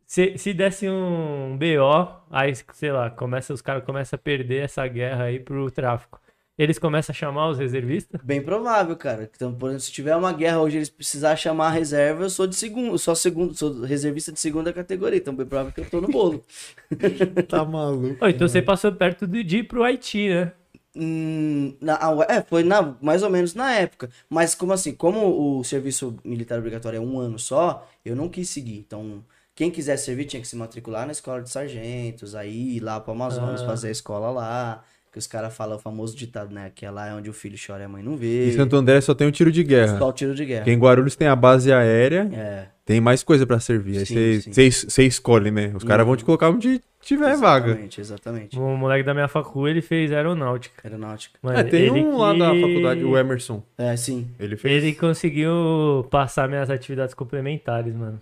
Se, 0.07 0.37
se 0.37 0.53
desse 0.53 0.89
um 0.89 1.57
BO, 1.57 2.07
aí, 2.31 2.53
sei 2.73 2.91
lá, 2.91 3.09
começa, 3.11 3.53
os 3.53 3.61
caras 3.61 3.83
começam 3.83 4.17
a 4.17 4.19
perder 4.21 4.63
essa 4.65 4.87
guerra 4.87 5.25
aí 5.25 5.39
pro 5.39 5.69
tráfico. 5.69 6.19
Eles 6.59 6.77
começam 6.77 7.13
a 7.13 7.15
chamar 7.15 7.49
os 7.49 7.57
reservistas? 7.57 8.19
Bem 8.21 8.41
provável, 8.41 8.95
cara. 8.97 9.29
Então, 9.33 9.53
por 9.55 9.67
exemplo, 9.69 9.79
se 9.85 9.91
tiver 9.93 10.13
uma 10.15 10.33
guerra 10.33 10.59
hoje, 10.59 10.75
eles 10.77 10.89
precisar 10.89 11.35
chamar 11.37 11.67
a 11.67 11.71
reserva, 11.71 12.23
eu 12.23 12.29
sou 12.29 12.45
de 12.45 12.55
segundo, 12.55 12.99
sou 12.99 13.15
segundo, 13.15 13.53
sou 13.55 13.81
reservista 13.83 14.29
de 14.33 14.39
segunda 14.41 14.73
categoria, 14.73 15.17
então 15.17 15.33
bem 15.33 15.45
provável 15.45 15.71
que 15.71 15.79
eu 15.79 15.89
tô 15.89 16.01
no 16.01 16.09
bolo. 16.09 16.43
Tá 17.47 17.63
maluco. 17.63 18.23
Ô, 18.23 18.27
então 18.27 18.45
você 18.47 18.61
passou 18.61 18.91
perto 18.91 19.25
de 19.25 19.41
de 19.43 19.59
ir 19.59 19.63
pro 19.63 19.83
Haiti, 19.83 20.27
né? 20.29 20.51
Hum, 20.95 21.75
na- 21.79 21.97
é, 22.27 22.41
foi 22.41 22.63
na, 22.63 22.95
mais 23.01 23.23
ou 23.23 23.29
menos 23.29 23.53
na 23.53 23.73
época. 23.75 24.09
Mas 24.29 24.53
como 24.53 24.73
assim, 24.73 24.93
como 24.93 25.59
o 25.59 25.63
serviço 25.63 26.17
militar 26.25 26.59
obrigatório 26.59 26.97
é 26.97 26.99
um 26.99 27.19
ano 27.19 27.39
só, 27.39 27.87
eu 28.03 28.15
não 28.15 28.27
quis 28.27 28.49
seguir. 28.49 28.79
Então, 28.79 29.23
quem 29.55 29.71
quiser 29.71 29.97
servir 29.97 30.25
tinha 30.25 30.41
que 30.41 30.47
se 30.47 30.55
matricular 30.57 31.05
na 31.05 31.11
escola 31.13 31.41
de 31.41 31.49
sargentos, 31.49 32.35
aí 32.35 32.75
ir 32.77 32.79
lá 32.81 32.99
pro 32.99 33.13
Amazonas 33.13 33.61
Ah. 33.61 33.65
fazer 33.65 33.87
a 33.89 33.91
escola 33.91 34.29
lá. 34.29 34.83
Que 35.11 35.17
os 35.17 35.25
caras 35.25 35.55
falam 35.55 35.75
o 35.77 35.79
famoso 35.79 36.15
ditado, 36.15 36.53
né? 36.53 36.71
Que 36.73 36.85
é 36.85 36.91
lá 36.91 37.15
onde 37.15 37.29
o 37.29 37.33
filho 37.33 37.57
chora 37.65 37.81
e 37.81 37.85
a 37.85 37.89
mãe 37.89 38.03
não 38.03 38.13
Em 38.13 38.17
vê. 38.17 38.51
Santo 38.51 38.75
André 38.75 39.01
só 39.01 39.15
tem 39.15 39.27
um 39.27 39.31
tiro 39.31 39.51
de 39.51 39.63
guerra. 39.63 39.97
Só 39.97 40.09
o 40.09 40.13
tiro 40.13 40.35
de 40.35 40.45
guerra. 40.45 40.61
Porque 40.61 40.71
em 40.71 40.77
Guarulhos 40.79 41.15
tem 41.15 41.27
a 41.27 41.35
base 41.35 41.73
aérea, 41.73 42.29
É. 42.31 42.67
tem 42.85 43.01
mais 43.01 43.23
coisa 43.23 43.43
pra 43.47 43.59
servir. 43.59 43.97
Aí 43.97 44.05
Sim, 44.05 44.13
você- 44.13 44.41
sim. 44.41 44.53
você 44.53 44.63
es- 44.67 44.85
você 44.87 45.03
escolhe, 45.05 45.49
né? 45.49 45.71
Os 45.75 45.83
caras 45.83 46.05
vão 46.05 46.15
te 46.15 46.23
colocar 46.23 46.49
onde 46.51 46.79
tiver 47.01 47.35
vaga. 47.37 47.69
Exatamente, 47.71 48.01
exatamente. 48.01 48.59
O 48.59 48.77
moleque 48.77 49.03
da 49.03 49.15
minha 49.15 49.27
facu, 49.27 49.67
ele 49.67 49.81
fez 49.81 50.11
aeronáutica. 50.11 50.87
Aeronáutica. 50.87 51.39
Mas 51.41 51.57
É, 51.57 51.63
tem 51.63 51.81
ele 51.87 52.01
um 52.01 52.15
lá 52.15 52.33
que- 52.33 52.39
da 52.39 52.45
faculdade, 52.53 53.03
o 53.03 53.17
Emerson. 53.17 53.63
É, 53.79 53.97
sim. 53.97 54.27
Ele 54.39 54.55
fez. 54.55 54.83
Ele 54.83 54.93
conseguiu 54.93 56.07
passar 56.11 56.47
minhas 56.47 56.69
atividades 56.69 57.15
complementares, 57.15 57.95
mano. 57.95 58.21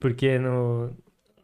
Porque 0.00 0.38
no, 0.38 0.90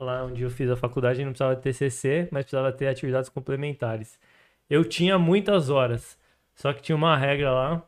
lá 0.00 0.24
onde 0.24 0.42
eu 0.44 0.50
fiz 0.50 0.70
a 0.70 0.76
faculdade 0.76 1.20
não 1.22 1.32
precisava 1.32 1.54
ter 1.56 1.72
TCC, 1.74 2.28
mas 2.30 2.44
precisava 2.44 2.72
ter 2.72 2.86
atividades 2.88 3.28
complementares. 3.28 4.18
Eu 4.68 4.84
tinha 4.84 5.18
muitas 5.18 5.70
horas, 5.70 6.18
só 6.54 6.72
que 6.72 6.82
tinha 6.82 6.96
uma 6.96 7.16
regra 7.16 7.50
lá, 7.50 7.82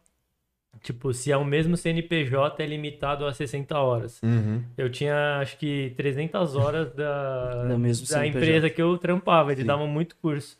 tipo, 0.82 1.12
se 1.12 1.30
é 1.30 1.36
o 1.36 1.44
mesmo 1.44 1.76
CNPJ 1.76 2.62
é 2.62 2.66
limitado 2.66 3.26
a 3.26 3.32
60 3.32 3.78
horas. 3.78 4.20
Uhum. 4.22 4.62
Eu 4.76 4.90
tinha, 4.90 5.38
acho 5.40 5.58
que 5.58 5.92
300 5.96 6.56
horas 6.56 6.92
da, 6.94 7.64
da 7.68 7.76
CNPJ. 7.76 8.26
empresa 8.26 8.70
que 8.70 8.80
eu 8.80 8.96
trampava, 8.96 9.52
eles 9.52 9.62
Sim. 9.62 9.66
davam 9.66 9.86
muito 9.86 10.16
curso. 10.16 10.58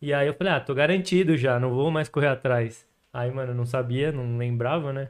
E 0.00 0.12
aí 0.12 0.26
eu 0.26 0.34
falei, 0.34 0.52
ah, 0.52 0.60
tô 0.60 0.74
garantido 0.74 1.36
já, 1.36 1.58
não 1.58 1.70
vou 1.70 1.90
mais 1.90 2.08
correr 2.08 2.28
atrás. 2.28 2.86
Aí, 3.12 3.30
mano, 3.30 3.52
eu 3.52 3.54
não 3.54 3.64
sabia, 3.64 4.12
não 4.12 4.36
lembrava, 4.36 4.92
né? 4.92 5.08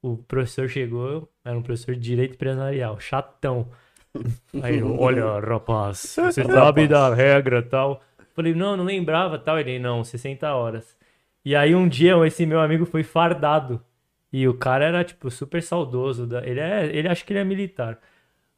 O 0.00 0.18
professor 0.18 0.68
chegou, 0.68 1.28
era 1.44 1.56
um 1.58 1.62
professor 1.62 1.94
de 1.94 2.00
direito 2.00 2.34
empresarial, 2.34 3.00
chatão. 3.00 3.66
Aí, 4.62 4.80
olha, 4.82 5.40
rapaz, 5.40 5.98
você 5.98 6.44
sabe 6.44 6.86
da 6.86 7.12
regra 7.12 7.58
e 7.58 7.62
tal. 7.62 8.02
Falei, 8.36 8.54
não, 8.54 8.76
não 8.76 8.84
lembrava 8.84 9.38
tal. 9.38 9.58
Ele, 9.58 9.78
não, 9.80 10.04
60 10.04 10.54
horas. 10.54 10.96
E 11.44 11.56
aí 11.56 11.74
um 11.74 11.88
dia 11.88 12.14
esse 12.26 12.46
meu 12.46 12.60
amigo 12.60 12.86
foi 12.86 13.02
fardado. 13.02 13.82
E 14.32 14.46
o 14.46 14.54
cara 14.54 14.84
era, 14.84 15.02
tipo, 15.04 15.30
super 15.30 15.62
saudoso. 15.62 16.26
da- 16.26 16.46
Ele 16.46 16.60
é, 16.60 16.86
ele 16.94 17.08
acho 17.08 17.24
que 17.24 17.32
ele 17.32 17.40
é 17.40 17.44
militar. 17.44 17.98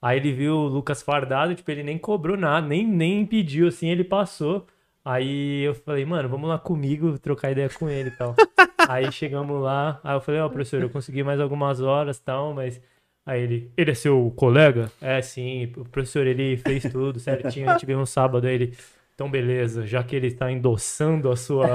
Aí 0.03 0.19
ele 0.19 0.33
viu 0.33 0.55
o 0.57 0.67
Lucas 0.69 1.03
fardado, 1.03 1.55
tipo, 1.55 1.71
ele 1.71 1.83
nem 1.83 1.99
cobrou 1.99 2.37
nada, 2.37 2.67
nem, 2.67 2.87
nem 2.87 3.25
pediu, 3.27 3.69
assim, 3.69 3.89
ele 3.89 4.05
passou. 4.05 4.67
Aí 5.05 5.63
eu 5.63 5.75
falei, 5.75 6.05
mano, 6.05 6.29
vamos 6.29 6.49
lá 6.49 6.59
comigo 6.59 7.19
trocar 7.19 7.51
ideia 7.51 7.69
com 7.69 7.89
ele 7.89 8.09
e 8.11 8.13
tal. 8.13 8.35
aí 8.89 9.11
chegamos 9.13 9.61
lá, 9.61 10.01
aí 10.05 10.15
eu 10.17 10.21
falei, 10.21 10.41
ó, 10.41 10.49
professor, 10.49 10.81
eu 10.83 10.91
consegui 10.91 11.23
mais 11.23 11.41
algumas 11.41 11.81
horas 11.81 12.19
e 12.19 12.23
tal, 12.23 12.53
mas. 12.55 12.81
Aí 13.27 13.43
ele, 13.43 13.71
ele 13.77 13.91
é 13.91 13.95
seu 13.95 14.33
colega? 14.37 14.91
É, 15.03 15.21
sim, 15.21 15.71
o 15.77 15.85
professor, 15.85 16.27
ele 16.27 16.57
fez 16.57 16.85
tudo 16.91 17.19
certinho, 17.21 17.69
a 17.69 17.73
gente 17.73 17.85
veio 17.85 17.99
um 17.99 18.07
sábado, 18.07 18.47
aí 18.47 18.55
ele. 18.55 18.75
Então, 19.19 19.29
beleza, 19.29 19.85
já 19.85 20.01
que 20.01 20.15
ele 20.15 20.29
está 20.29 20.49
endossando 20.49 21.29
a 21.29 21.35
sua. 21.35 21.67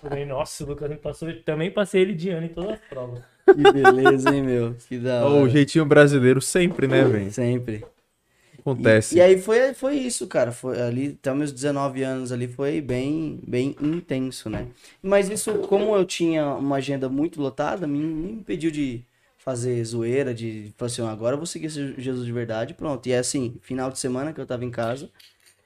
falei, 0.00 0.24
nossa, 0.24 0.64
o 0.64 0.68
Lucas 0.68 0.88
me 0.88 0.96
passou. 0.96 1.30
Também 1.44 1.70
passei 1.70 2.00
ele 2.00 2.14
de 2.14 2.30
ano 2.30 2.46
em 2.46 2.48
todas 2.48 2.70
as 2.70 2.80
provas. 2.88 3.20
Que 3.44 3.70
beleza, 3.70 4.34
hein, 4.34 4.42
meu? 4.42 4.74
Que 4.88 4.96
da 4.96 5.26
hora. 5.26 5.42
O 5.42 5.48
jeitinho 5.50 5.84
brasileiro 5.84 6.40
sempre, 6.40 6.88
né, 6.88 7.04
velho? 7.04 7.30
Sempre. 7.30 7.84
Acontece. 8.58 9.16
E, 9.16 9.18
e 9.18 9.20
aí 9.20 9.38
foi, 9.38 9.74
foi 9.74 9.96
isso, 9.96 10.26
cara. 10.26 10.50
Foi 10.50 10.80
ali, 10.80 11.18
até 11.20 11.34
meus 11.34 11.52
19 11.52 12.02
anos 12.02 12.32
ali, 12.32 12.48
foi 12.48 12.80
bem, 12.80 13.38
bem 13.46 13.76
intenso, 13.78 14.48
né? 14.48 14.66
Mas 15.02 15.28
isso, 15.28 15.58
como 15.68 15.94
eu 15.94 16.06
tinha 16.06 16.54
uma 16.54 16.76
agenda 16.76 17.10
muito 17.10 17.38
lotada, 17.38 17.86
me, 17.86 17.98
me 17.98 18.32
impediu 18.32 18.70
de 18.70 19.04
fazer 19.36 19.84
zoeira, 19.84 20.32
de 20.32 20.72
falar 20.74 20.86
assim, 20.86 21.02
"Ó, 21.02 21.08
agora 21.08 21.34
eu 21.34 21.38
vou 21.38 21.46
seguir 21.46 21.66
esse 21.66 22.00
Jesus 22.00 22.24
de 22.24 22.32
verdade, 22.32 22.72
pronto. 22.72 23.06
E 23.06 23.12
é 23.12 23.18
assim, 23.18 23.56
final 23.60 23.90
de 23.90 23.98
semana 23.98 24.32
que 24.32 24.40
eu 24.40 24.46
tava 24.46 24.64
em 24.64 24.70
casa, 24.70 25.10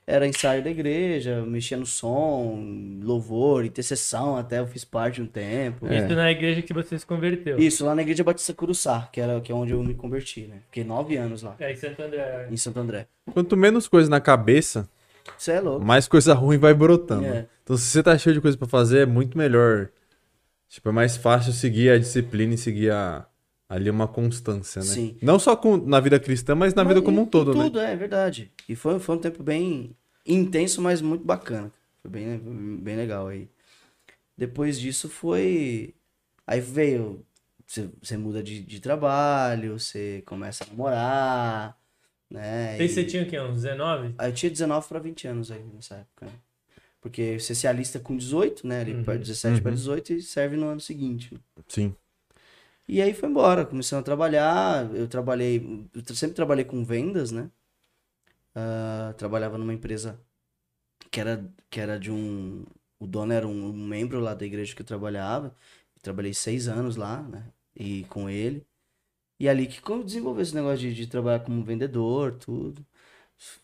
era 0.06 0.26
ensaio 0.26 0.62
da 0.64 0.70
igreja, 0.70 1.42
mexia 1.46 1.76
no 1.76 1.86
som, 1.86 2.98
louvor, 3.02 3.64
intercessão, 3.64 4.36
até 4.36 4.58
eu 4.58 4.66
fiz 4.66 4.84
parte 4.84 5.22
um 5.22 5.26
tempo. 5.26 5.86
É. 5.86 5.98
Isso 5.98 6.14
na 6.14 6.30
igreja 6.30 6.60
que 6.62 6.72
você 6.74 6.98
se 6.98 7.06
converteu. 7.06 7.58
Isso, 7.58 7.84
lá 7.84 7.94
na 7.94 8.02
igreja 8.02 8.24
Batista 8.24 8.52
Curuçá, 8.52 9.08
que, 9.12 9.20
era, 9.20 9.40
que 9.40 9.52
é 9.52 9.54
onde 9.54 9.72
eu 9.72 9.82
me 9.82 9.94
converti, 9.94 10.42
né? 10.42 10.56
Fiquei 10.66 10.84
nove 10.84 11.16
anos 11.16 11.42
lá, 11.42 11.54
É, 11.60 11.72
em 11.72 11.76
Santo 11.76 12.02
André. 12.02 12.48
em 12.50 12.56
Santo 12.56 12.80
André. 12.80 13.06
Quanto 13.32 13.56
menos 13.56 13.86
coisa 13.86 14.10
na 14.10 14.20
cabeça, 14.20 14.88
é 15.48 15.60
louco. 15.60 15.84
mais 15.84 16.08
coisa 16.08 16.34
ruim 16.34 16.58
vai 16.58 16.74
brotando. 16.74 17.26
É. 17.26 17.46
Então, 17.62 17.76
se 17.76 17.84
você 17.84 18.02
tá 18.02 18.18
cheio 18.18 18.34
de 18.34 18.40
coisa 18.40 18.56
pra 18.58 18.66
fazer, 18.66 19.00
é 19.02 19.06
muito 19.06 19.38
melhor. 19.38 19.88
Tipo, 20.68 20.88
é 20.88 20.92
mais 20.92 21.16
fácil 21.16 21.52
seguir 21.52 21.90
a 21.90 21.98
disciplina 21.98 22.54
e 22.54 22.58
seguir 22.58 22.90
a, 22.90 23.24
ali 23.74 23.88
uma 23.90 24.06
constância, 24.06 24.80
né? 24.80 24.86
Sim. 24.86 25.16
Não 25.22 25.38
só 25.38 25.56
com, 25.56 25.76
na 25.76 25.98
vida 26.00 26.20
cristã, 26.20 26.54
mas 26.54 26.74
na 26.74 26.82
vida 26.82 26.96
Mas 26.96 27.04
como 27.04 27.20
em- 27.20 27.22
um 27.22 27.26
todo, 27.26 27.52
em 27.54 27.58
né? 27.58 27.64
Tudo, 27.64 27.80
é 27.80 27.96
verdade. 27.96 28.52
E 28.68 28.76
foi, 28.76 28.98
foi 28.98 29.16
um 29.16 29.18
tempo 29.18 29.42
bem 29.42 29.96
intenso, 30.26 30.80
mas 30.82 31.00
muito 31.00 31.24
bacana. 31.24 31.72
Foi 32.02 32.10
bem, 32.10 32.38
bem 32.82 32.96
legal 32.96 33.28
aí. 33.28 33.48
Depois 34.36 34.78
disso 34.78 35.08
foi. 35.08 35.94
Aí 36.46 36.60
veio. 36.60 37.24
Você, 37.66 38.16
muda 38.18 38.42
de, 38.42 38.60
de 38.60 38.80
trabalho, 38.80 39.78
você 39.78 40.22
começa 40.26 40.62
a 40.64 40.66
namorar, 40.66 41.78
né? 42.30 42.76
E- 42.82 42.88
você 42.88 43.02
tinha 43.04 43.22
o 43.22 43.26
quê? 43.26 43.40
Uns 43.40 43.62
19? 43.62 44.14
Aí 44.18 44.28
eu 44.30 44.34
tinha 44.34 44.50
19 44.50 44.86
para 44.88 44.98
20 44.98 45.26
anos 45.26 45.50
aí 45.50 45.62
nessa 45.74 45.94
época. 45.94 46.26
né? 46.26 46.32
Porque 47.00 47.38
você 47.38 47.54
se 47.54 47.66
alista 47.66 47.98
com 47.98 48.14
18, 48.16 48.66
né? 48.66 48.80
Ali, 48.82 48.94
Uhum. 48.94 49.04
para 49.04 49.16
17 49.16 49.62
para 49.62 49.70
Uhum. 49.70 49.76
18 49.76 50.12
e 50.12 50.20
serve 50.22 50.56
no 50.56 50.66
ano 50.66 50.80
seguinte. 50.80 51.32
né? 51.32 51.40
Sim. 51.66 51.94
E 52.92 53.00
aí 53.00 53.14
foi 53.14 53.28
embora, 53.30 53.64
começando 53.64 54.00
a 54.00 54.02
trabalhar. 54.02 54.94
Eu 54.94 55.08
trabalhei, 55.08 55.88
eu 55.94 56.14
sempre 56.14 56.36
trabalhei 56.36 56.64
com 56.64 56.84
vendas, 56.84 57.30
né? 57.32 57.50
Ah, 58.54 59.14
trabalhava 59.16 59.56
numa 59.58 59.72
empresa 59.72 60.20
que 61.10 61.20
era, 61.20 61.44
que 61.70 61.80
era 61.80 61.98
de 61.98 62.10
um. 62.12 62.64
O 62.98 63.06
dono 63.06 63.32
era 63.32 63.48
um, 63.48 63.72
membro 63.72 64.20
lá 64.20 64.34
da 64.34 64.46
igreja 64.46 64.74
que 64.74 64.82
eu 64.82 64.86
trabalhava. 64.86 65.56
Trabalhei 66.02 66.34
seis 66.34 66.68
anos 66.68 66.96
lá, 66.96 67.22
né? 67.22 67.52
E 67.76 68.04
com 68.04 68.28
ele. 68.30 68.66
E 69.40 69.48
ali 69.48 69.66
que 69.68 69.90
eu 69.90 70.04
desenvolvi 70.04 70.42
esse 70.42 70.54
negócio 70.54 70.78
de, 70.80 70.94
de 70.94 71.06
trabalhar 71.08 71.40
como 71.40 71.64
vendedor, 71.64 72.34
tudo. 72.38 72.86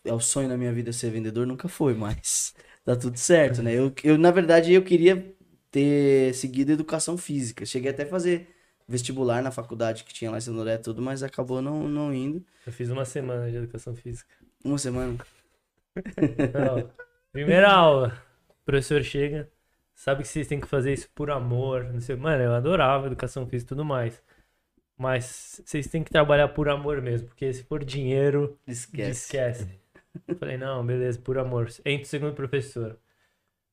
É 0.05 0.13
o 0.13 0.19
sonho 0.19 0.49
da 0.49 0.57
minha 0.57 0.73
vida 0.73 0.93
ser 0.93 1.11
vendedor, 1.11 1.47
nunca 1.47 1.67
foi, 1.69 1.93
mas 1.93 2.55
tá 2.85 2.95
tudo 2.95 3.17
certo, 3.17 3.63
né? 3.63 3.73
Eu, 3.73 3.93
eu, 4.03 4.17
na 4.17 4.31
verdade, 4.31 4.73
eu 4.73 4.83
queria 4.83 5.35
ter 5.71 6.33
seguido 6.35 6.71
educação 6.71 7.17
física. 7.17 7.65
Cheguei 7.65 7.91
até 7.91 8.03
a 8.03 8.07
fazer 8.07 8.58
vestibular 8.89 9.41
na 9.43 9.51
faculdade 9.51 10.03
que 10.03 10.13
tinha 10.13 10.31
lá 10.31 10.37
em 10.37 10.41
Santo 10.41 10.59
André 10.59 10.77
tudo, 10.79 11.01
mas 11.01 11.21
acabou 11.23 11.61
não, 11.61 11.87
não 11.87 12.13
indo. 12.13 12.43
Eu 12.65 12.73
fiz 12.73 12.89
uma 12.89 13.05
semana 13.05 13.49
de 13.49 13.55
educação 13.57 13.95
física. 13.95 14.33
Uma 14.65 14.77
semana. 14.77 15.15
Ó, 15.95 16.89
primeira 17.31 17.71
aula. 17.71 18.21
O 18.49 18.65
professor 18.65 19.03
chega. 19.03 19.49
Sabe 19.93 20.23
que 20.23 20.27
vocês 20.29 20.47
têm 20.47 20.59
que 20.59 20.67
fazer 20.67 20.93
isso 20.93 21.09
por 21.13 21.29
amor. 21.29 21.83
Não 21.93 22.01
sei. 22.01 22.15
Mano, 22.15 22.43
eu 22.43 22.53
adorava 22.53 23.07
educação 23.07 23.45
física 23.47 23.67
e 23.67 23.75
tudo 23.75 23.85
mais. 23.85 24.21
Mas 24.97 25.61
vocês 25.65 25.87
têm 25.87 26.03
que 26.03 26.11
trabalhar 26.11 26.49
por 26.49 26.67
amor 26.67 27.01
mesmo. 27.01 27.27
Porque 27.27 27.53
se 27.53 27.63
for 27.63 27.83
dinheiro, 27.83 28.57
Esquece. 28.67 29.11
esquece. 29.11 29.79
Eu 30.27 30.35
Falei, 30.35 30.57
não, 30.57 30.85
beleza, 30.85 31.19
por 31.19 31.37
amor. 31.37 31.69
Entra 31.85 32.03
o 32.03 32.09
segundo 32.09 32.33
professor. 32.33 32.97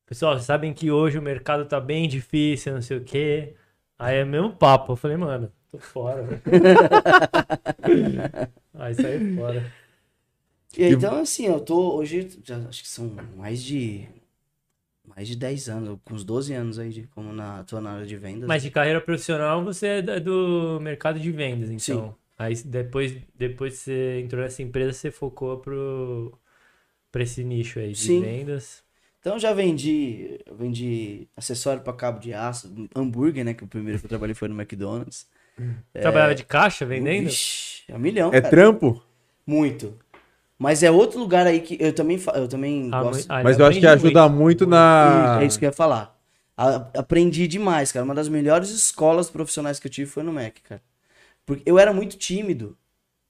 Pessoal, 0.05 0.35
vocês 0.35 0.45
sabem 0.45 0.73
que 0.73 0.91
hoje 0.91 1.19
o 1.19 1.23
mercado 1.23 1.65
tá 1.67 1.81
bem 1.81 2.09
difícil, 2.09 2.73
não 2.75 2.83
sei 2.83 2.99
o 2.99 3.05
quê. 3.05 3.57
Aí 3.99 4.19
é 4.19 4.25
o 4.25 4.27
mesmo 4.27 4.55
papo. 4.55 4.93
Eu 4.93 4.97
falei, 4.97 5.17
mano, 5.17 5.51
tô 5.71 5.79
fora. 5.79 6.23
velho. 6.23 6.43
Aí 8.75 8.95
saí 8.95 9.35
fora. 9.35 9.73
E 10.77 10.85
aí, 10.85 10.93
então, 10.93 11.17
assim, 11.17 11.47
eu 11.47 11.59
tô 11.59 11.97
hoje, 11.97 12.39
já, 12.45 12.59
acho 12.69 12.83
que 12.83 12.89
são 12.89 13.09
mais 13.35 13.63
de 13.63 14.07
mais 15.07 15.29
de 15.29 15.37
10 15.37 15.69
anos, 15.69 15.99
com 16.05 16.15
uns 16.15 16.25
12 16.25 16.53
anos 16.53 16.79
aí, 16.79 16.91
de, 16.91 17.07
como 17.07 17.33
na, 17.33 17.65
tô 17.65 17.81
na 17.81 17.93
área 17.93 18.07
de 18.07 18.17
vendas. 18.17 18.47
Mas 18.47 18.63
de 18.63 18.71
carreira 18.71 19.01
profissional 19.01 19.65
você 19.65 20.05
é 20.07 20.21
do 20.21 20.79
mercado 20.81 21.19
de 21.19 21.31
vendas, 21.31 21.71
então. 21.71 22.11
Sim. 22.11 22.15
Aí 22.39 22.55
depois, 22.65 23.17
depois 23.35 23.75
que 23.75 23.79
você 23.79 24.21
entrou 24.21 24.43
nessa 24.43 24.63
empresa, 24.63 24.93
você 24.93 25.11
focou 25.11 25.59
pro, 25.59 26.39
pra 27.11 27.23
esse 27.23 27.43
nicho 27.43 27.79
aí 27.79 27.93
de 27.93 28.03
Sim. 28.03 28.21
vendas. 28.21 28.85
Então 29.27 29.41
já 29.41 29.53
vendi, 29.53 30.39
eu 30.47 30.55
vendi 30.55 31.27
acessório 31.37 31.83
para 31.83 31.93
cabo 31.93 32.21
de 32.21 32.33
aço, 32.33 32.73
hambúrguer, 32.95 33.45
né, 33.45 33.55
que 33.55 33.65
o 33.65 33.67
primeiro 33.67 33.99
que 33.99 34.05
eu 34.05 34.09
trabalhei 34.09 34.37
foi 34.37 34.47
no 34.47 34.55
McDonald's. 34.55 35.27
Trabalhava 35.93 36.33
de 36.33 36.45
caixa 36.45 36.87
vendendo? 36.87 37.25
Vixe, 37.25 37.83
é 37.89 37.97
um 37.97 37.99
milhão, 37.99 38.31
É 38.31 38.41
cara. 38.41 38.51
trampo? 38.55 39.03
Muito. 39.45 39.99
Mas 40.57 40.85
é 40.85 40.93
outro 40.93 41.19
lugar 41.19 41.45
aí 41.45 41.59
que 41.59 41.77
eu 41.81 41.93
também, 41.93 42.21
eu 42.37 42.47
também 42.47 42.89
Ah, 42.93 43.03
gosto. 43.03 43.33
ah, 43.33 43.43
Mas 43.43 43.59
eu 43.59 43.67
acho 43.67 43.81
que 43.81 43.87
ajuda 43.89 44.29
muito. 44.29 44.65
muito 44.65 44.67
na. 44.69 45.41
É 45.43 45.45
isso 45.47 45.59
que 45.59 45.65
eu 45.65 45.71
ia 45.71 45.73
falar. 45.73 46.17
A- 46.57 46.87
aprendi 46.97 47.49
demais, 47.49 47.91
cara. 47.91 48.05
Uma 48.05 48.15
das 48.15 48.29
melhores 48.29 48.71
escolas 48.71 49.29
profissionais 49.29 49.81
que 49.81 49.89
eu 49.89 49.91
tive 49.91 50.09
foi 50.09 50.23
no 50.23 50.33
Mac, 50.33 50.55
cara. 50.63 50.81
Porque 51.45 51.65
eu 51.67 51.81
era 51.81 51.93
muito 51.93 52.17
tímido. 52.17 52.79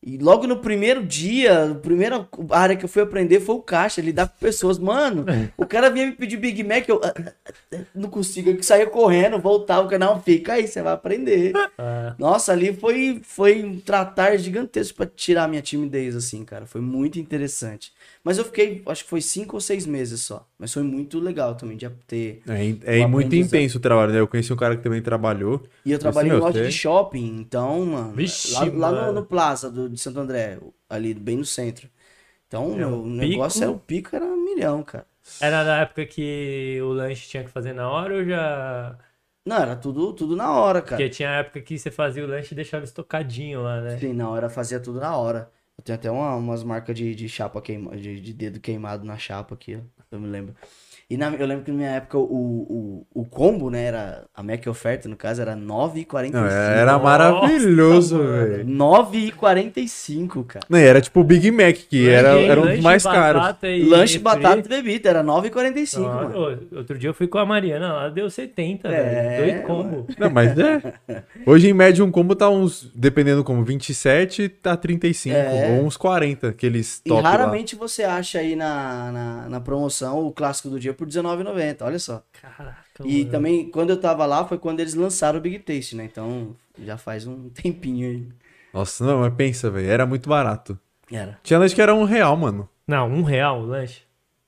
E 0.06 0.18
logo 0.18 0.46
no 0.46 0.58
primeiro 0.58 1.04
dia, 1.04 1.72
a 1.72 1.74
primeira 1.74 2.28
área 2.50 2.76
que 2.76 2.84
eu 2.84 2.88
fui 2.88 3.02
aprender 3.02 3.40
foi 3.40 3.56
o 3.56 3.60
caixa, 3.60 4.00
lidar 4.00 4.28
com 4.28 4.38
pessoas. 4.38 4.78
Mano, 4.78 5.24
o 5.56 5.66
cara 5.66 5.90
vinha 5.90 6.06
me 6.06 6.12
pedir 6.12 6.36
Big 6.36 6.62
Mac, 6.62 6.88
eu 6.88 7.00
ah, 7.02 7.12
ah, 7.18 7.32
ah, 7.74 7.78
não 7.92 8.08
consigo, 8.08 8.48
eu 8.48 8.62
saía 8.62 8.86
correndo, 8.86 9.40
voltava, 9.40 9.84
o 9.84 9.90
canal 9.90 10.22
fica 10.22 10.52
aí, 10.52 10.68
você 10.68 10.80
vai 10.80 10.92
aprender. 10.92 11.52
Ah, 11.76 12.14
Nossa, 12.20 12.52
ali 12.52 12.72
foi, 12.72 13.20
foi 13.24 13.64
um 13.64 13.80
tratar 13.80 14.36
gigantesco 14.36 14.96
pra 14.96 15.06
tirar 15.06 15.42
a 15.42 15.48
minha 15.48 15.60
timidez, 15.60 16.14
assim, 16.14 16.44
cara. 16.44 16.66
Foi 16.66 16.80
muito 16.80 17.18
interessante. 17.18 17.92
Mas 18.26 18.38
eu 18.38 18.44
fiquei, 18.44 18.82
acho 18.86 19.04
que 19.04 19.10
foi 19.10 19.20
cinco 19.22 19.56
ou 19.56 19.60
seis 19.60 19.86
meses 19.86 20.20
só. 20.22 20.48
Mas 20.58 20.72
foi 20.72 20.82
muito 20.82 21.20
legal 21.20 21.54
também 21.56 21.76
de 21.76 21.88
ter. 22.06 22.42
É, 22.48 23.00
é 23.02 23.04
Um 23.04 23.08
muito 23.08 23.34
intenso 23.34 23.78
o 23.78 23.80
trabalho, 23.80 24.12
né? 24.12 24.20
Eu 24.20 24.28
conheci 24.28 24.52
um 24.52 24.56
cara 24.56 24.76
que 24.76 24.82
também 24.82 25.02
trabalhou. 25.02 25.62
E 25.84 25.92
eu 25.92 25.98
trabalhei 25.98 26.32
em 26.32 26.36
loja 26.36 26.60
de 26.60 26.70
shopping, 26.70 27.24
então, 27.40 27.86
mano. 27.86 28.16
Vixe, 28.16 28.50
lá 28.52 28.64
lá 28.74 28.92
no, 28.92 29.12
mano. 29.12 29.20
no 29.20 29.26
Plaza 29.26 29.70
do, 29.70 29.88
de 29.88 29.98
Santo 30.00 30.18
André, 30.20 30.58
ali 30.88 31.14
bem 31.14 31.36
no 31.36 31.44
centro. 31.44 31.88
Então, 32.48 32.74
É, 32.74 32.86
meu, 32.86 33.02
o 33.02 33.06
o 33.06 33.10
negócio 33.10 33.62
pico- 33.62 33.64
era 33.64 33.72
o 33.72 33.80
pico, 33.80 34.14
era 34.16 34.24
um 34.26 34.44
milhão, 34.44 34.82
cara. 34.84 35.06
era 35.40 35.64
na 35.64 35.80
época 35.82 36.06
que 36.06 36.80
o 36.82 36.92
lanche 36.92 37.28
tinha 37.28 37.44
que 37.44 37.50
fazer 37.50 37.72
na 37.72 37.88
hora 37.90 38.14
ou 38.16 38.24
já. 38.24 38.98
Não, 39.46 39.56
era 39.56 39.74
tudo, 39.76 40.12
tudo 40.14 40.36
na 40.36 40.52
hora, 40.52 40.82
cara. 40.82 41.06
Porque 41.06 41.10
tinha 41.10 41.28
época 41.30 41.60
que 41.62 41.78
você 41.78 41.90
fazia 41.90 42.24
o 42.24 42.26
lanche 42.28 42.52
e 42.54 42.56
deixava 42.56 42.84
estocadinho 42.84 43.62
lá, 43.62 43.80
né? 43.82 44.02
Sim, 44.02 44.12
na 44.14 44.28
hora 44.30 44.48
fazia 44.50 44.80
tudo 44.80 45.00
na 45.00 45.16
hora. 45.16 45.50
Eu 45.78 45.84
tenho 45.84 45.98
até 45.98 46.10
uma- 46.10 46.34
umas 46.36 46.62
marcas 46.64 46.96
de, 46.96 47.14
de 47.14 47.28
chapa 47.28 47.60
queima, 47.62 47.96
de, 47.96 48.20
de 48.20 48.32
dedo 48.32 48.60
queimado 48.60 49.04
na 49.04 49.18
chapa 49.18 49.54
aqui, 49.54 49.76
ó. 49.76 49.80
Eu 50.10 50.20
me 50.20 50.26
lembro. 50.28 50.54
E 51.08 51.16
na- 51.16 51.32
eu 51.34 51.46
lembro 51.46 51.64
que 51.64 51.70
na 51.70 51.76
minha 51.76 51.90
época 51.90 52.18
o, 52.18 52.22
o, 52.24 53.06
o 53.14 53.24
combo, 53.24 53.70
né, 53.70 53.84
era. 53.84 54.24
A 54.34 54.42
Mac 54.42 54.66
oferta, 54.66 55.08
no 55.08 55.16
caso, 55.16 55.40
era 55.40 55.54
9,45. 55.56 56.32
Não, 56.32 56.44
era 56.46 56.92
Nossa, 56.92 57.04
maravilhoso, 57.04 58.18
velho. 58.18 58.64
9,45, 59.40 60.44
cara. 60.44 60.66
Não, 60.68 60.78
e 60.78 60.82
era 60.82 61.00
tipo 61.00 61.20
o 61.20 61.24
Big 61.24 61.50
Mac, 61.50 61.74
que 61.88 62.08
era, 62.08 62.38
era 62.40 62.60
um 62.60 62.66
dos 62.66 62.80
mais 62.80 63.02
caros. 63.02 63.56
e 63.62 63.84
Lanche, 63.84 64.18
batata 64.18 64.58
e 64.58 64.68
bebida, 64.68 65.08
era 65.08 65.22
9,45, 65.22 66.04
Ah, 66.06 66.14
mano. 66.28 66.58
Outro 66.72 66.98
dia 66.98 67.08
eu 67.10 67.14
fui 67.14 67.26
com 67.26 67.38
a 67.38 67.46
Mariana 67.46 67.92
lá, 67.92 68.08
deu 68.08 68.28
70, 68.28 68.88
É, 68.88 69.38
velho. 69.38 69.52
Dois 69.52 69.66
combos. 69.66 70.16
Não, 70.18 70.30
mas 70.30 70.58
é. 70.58 70.92
Hoje, 71.46 71.68
em 71.68 71.72
média, 71.72 72.04
um 72.04 72.10
combo 72.10 72.34
tá 72.34 72.48
uns, 72.50 72.90
dependendo 72.94 73.44
como, 73.44 73.64
27, 73.64 74.48
tá 74.48 74.76
35, 74.76 75.34
É. 75.36 75.78
ou 75.78 75.86
uns 75.86 75.96
40, 75.96 76.48
aqueles 76.48 77.00
E 77.04 77.08
top 77.08 77.22
lá. 77.22 77.30
raramente 77.30 77.76
você 77.76 78.02
acha 78.02 78.38
aí 78.38 78.56
na, 78.56 79.12
na, 79.12 79.48
na 79.48 79.60
promoção 79.60 80.26
o 80.26 80.32
clássico 80.32 80.68
do 80.68 80.78
dia 80.80 80.92
por 80.96 81.06
R$19,90, 81.06 81.84
olha 81.84 81.98
só. 81.98 82.24
Caraca. 82.32 83.04
E 83.04 83.20
Então, 83.20 83.30
também, 83.32 83.70
quando 83.70 83.90
eu 83.90 84.00
tava 84.00 84.26
lá, 84.26 84.46
foi 84.46 84.58
quando 84.58 84.80
eles 84.80 84.94
lançaram 84.94 85.38
o 85.38 85.42
Big 85.42 85.58
Taste, 85.60 85.96
né? 85.96 86.04
Então, 86.04 86.56
já 86.78 86.96
faz 86.96 87.26
um 87.26 87.48
tempinho 87.50 88.08
aí. 88.08 88.28
Nossa, 88.72 89.04
não, 89.04 89.20
mas 89.20 89.34
pensa, 89.34 89.70
velho. 89.70 89.88
Era 89.88 90.06
muito 90.06 90.28
barato. 90.28 90.78
Era. 91.10 91.38
Tinha 91.42 91.58
lanche 91.58 91.74
que 91.74 91.82
era 91.82 91.94
um 91.94 92.04
real, 92.04 92.36
mano. 92.36 92.68
Não, 92.86 93.08
um 93.08 93.22
real 93.22 93.60
o 93.60 93.66
lanche. 93.66 94.02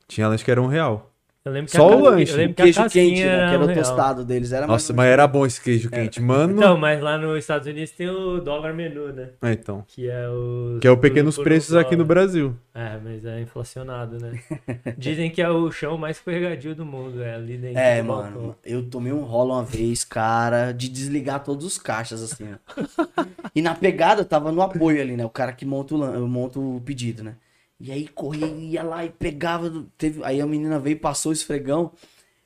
Tinha 0.07 0.29
lanche 0.29 0.45
que 0.45 0.51
era 0.51 0.61
um 0.63 0.67
real. 0.67 1.08
Eu 1.49 1.53
lembro 1.55 1.71
que 1.71 1.77
Só 1.77 1.89
a 1.91 1.97
o 1.97 2.01
lanche. 2.03 2.33
Eu 2.33 2.37
lembro 2.37 2.53
O 2.53 2.55
que 2.57 2.63
a 2.63 2.65
queijo 2.65 2.91
quente, 2.91 3.25
né? 3.25 3.49
Que 3.49 3.55
era 3.55 3.63
o 3.63 3.67
real. 3.67 3.79
tostado 3.79 4.25
deles. 4.25 4.53
Era 4.53 4.67
Nossa, 4.67 4.93
mas 4.93 5.07
era 5.07 5.27
bom 5.27 5.47
esse 5.47 5.61
queijo 5.61 5.89
quente. 5.91 6.21
Mano. 6.21 6.55
Então, 6.57 6.77
mas 6.77 7.01
lá 7.01 7.17
nos 7.17 7.39
Estados 7.39 7.67
Unidos 7.67 7.91
tem 7.93 8.09
o 8.09 8.39
dólar 8.41 8.75
menu, 8.75 9.13
né? 9.13 9.31
É, 9.43 9.53
então. 9.53 9.85
Que 9.89 10.09
é 10.11 10.29
o. 10.29 10.79
Que 10.81 10.87
é 10.87 10.91
o 10.91 10.97
pequenos 10.97 11.39
um 11.39 11.43
preços 11.43 11.75
aqui 11.75 11.97
no. 11.97 12.05
Brasil. 12.05 12.55
É, 12.75 12.99
mas 13.03 13.25
é 13.25 13.41
inflacionado, 13.41 14.19
né? 14.19 14.39
Dizem 14.97 15.31
que 15.31 15.43
é 15.43 15.49
o 15.51 15.71
chão 15.71 15.97
mais 15.99 16.17
escorregadio 16.19 16.75
do 16.75 16.85
mundo, 16.87 17.23
é 17.23 17.35
ali 17.35 17.57
dentro 17.57 17.79
É, 17.79 18.01
do 18.01 18.09
mano, 18.09 18.31
balcão. 18.39 18.55
eu 18.65 18.83
tomei 18.89 19.13
um 19.13 19.23
rolo 19.23 19.55
uma 19.55 19.65
vez, 19.65 20.05
cara, 20.05 20.73
de 20.73 20.89
desligar 20.89 21.43
todos 21.43 21.65
os 21.67 21.77
caixas, 21.79 22.23
assim, 22.23 22.47
ó. 22.53 23.25
E 23.55 23.61
na 23.63 23.75
pegada 23.75 24.21
eu 24.21 24.25
tava 24.25 24.53
no 24.53 24.63
apoio 24.63 25.01
ali, 25.01 25.17
né? 25.17 25.25
O 25.25 25.31
cara 25.31 25.53
que 25.53 25.65
monta 25.67 25.95
o, 25.95 26.29
monta 26.29 26.59
o 26.61 26.81
pedido, 26.85 27.23
né? 27.25 27.35
E 27.81 27.93
aí 27.93 28.09
corria, 28.09 28.47
ia 28.47 28.83
lá 28.83 29.05
e 29.05 29.11
pegava. 29.11 29.71
do- 29.71 29.85
Teve... 29.97 30.23
Aí 30.25 30.41
a 30.41 30.47
menina 30.47 30.79
veio, 30.79 30.99
passou 30.99 31.31
o 31.31 31.33
esfregão 31.33 31.93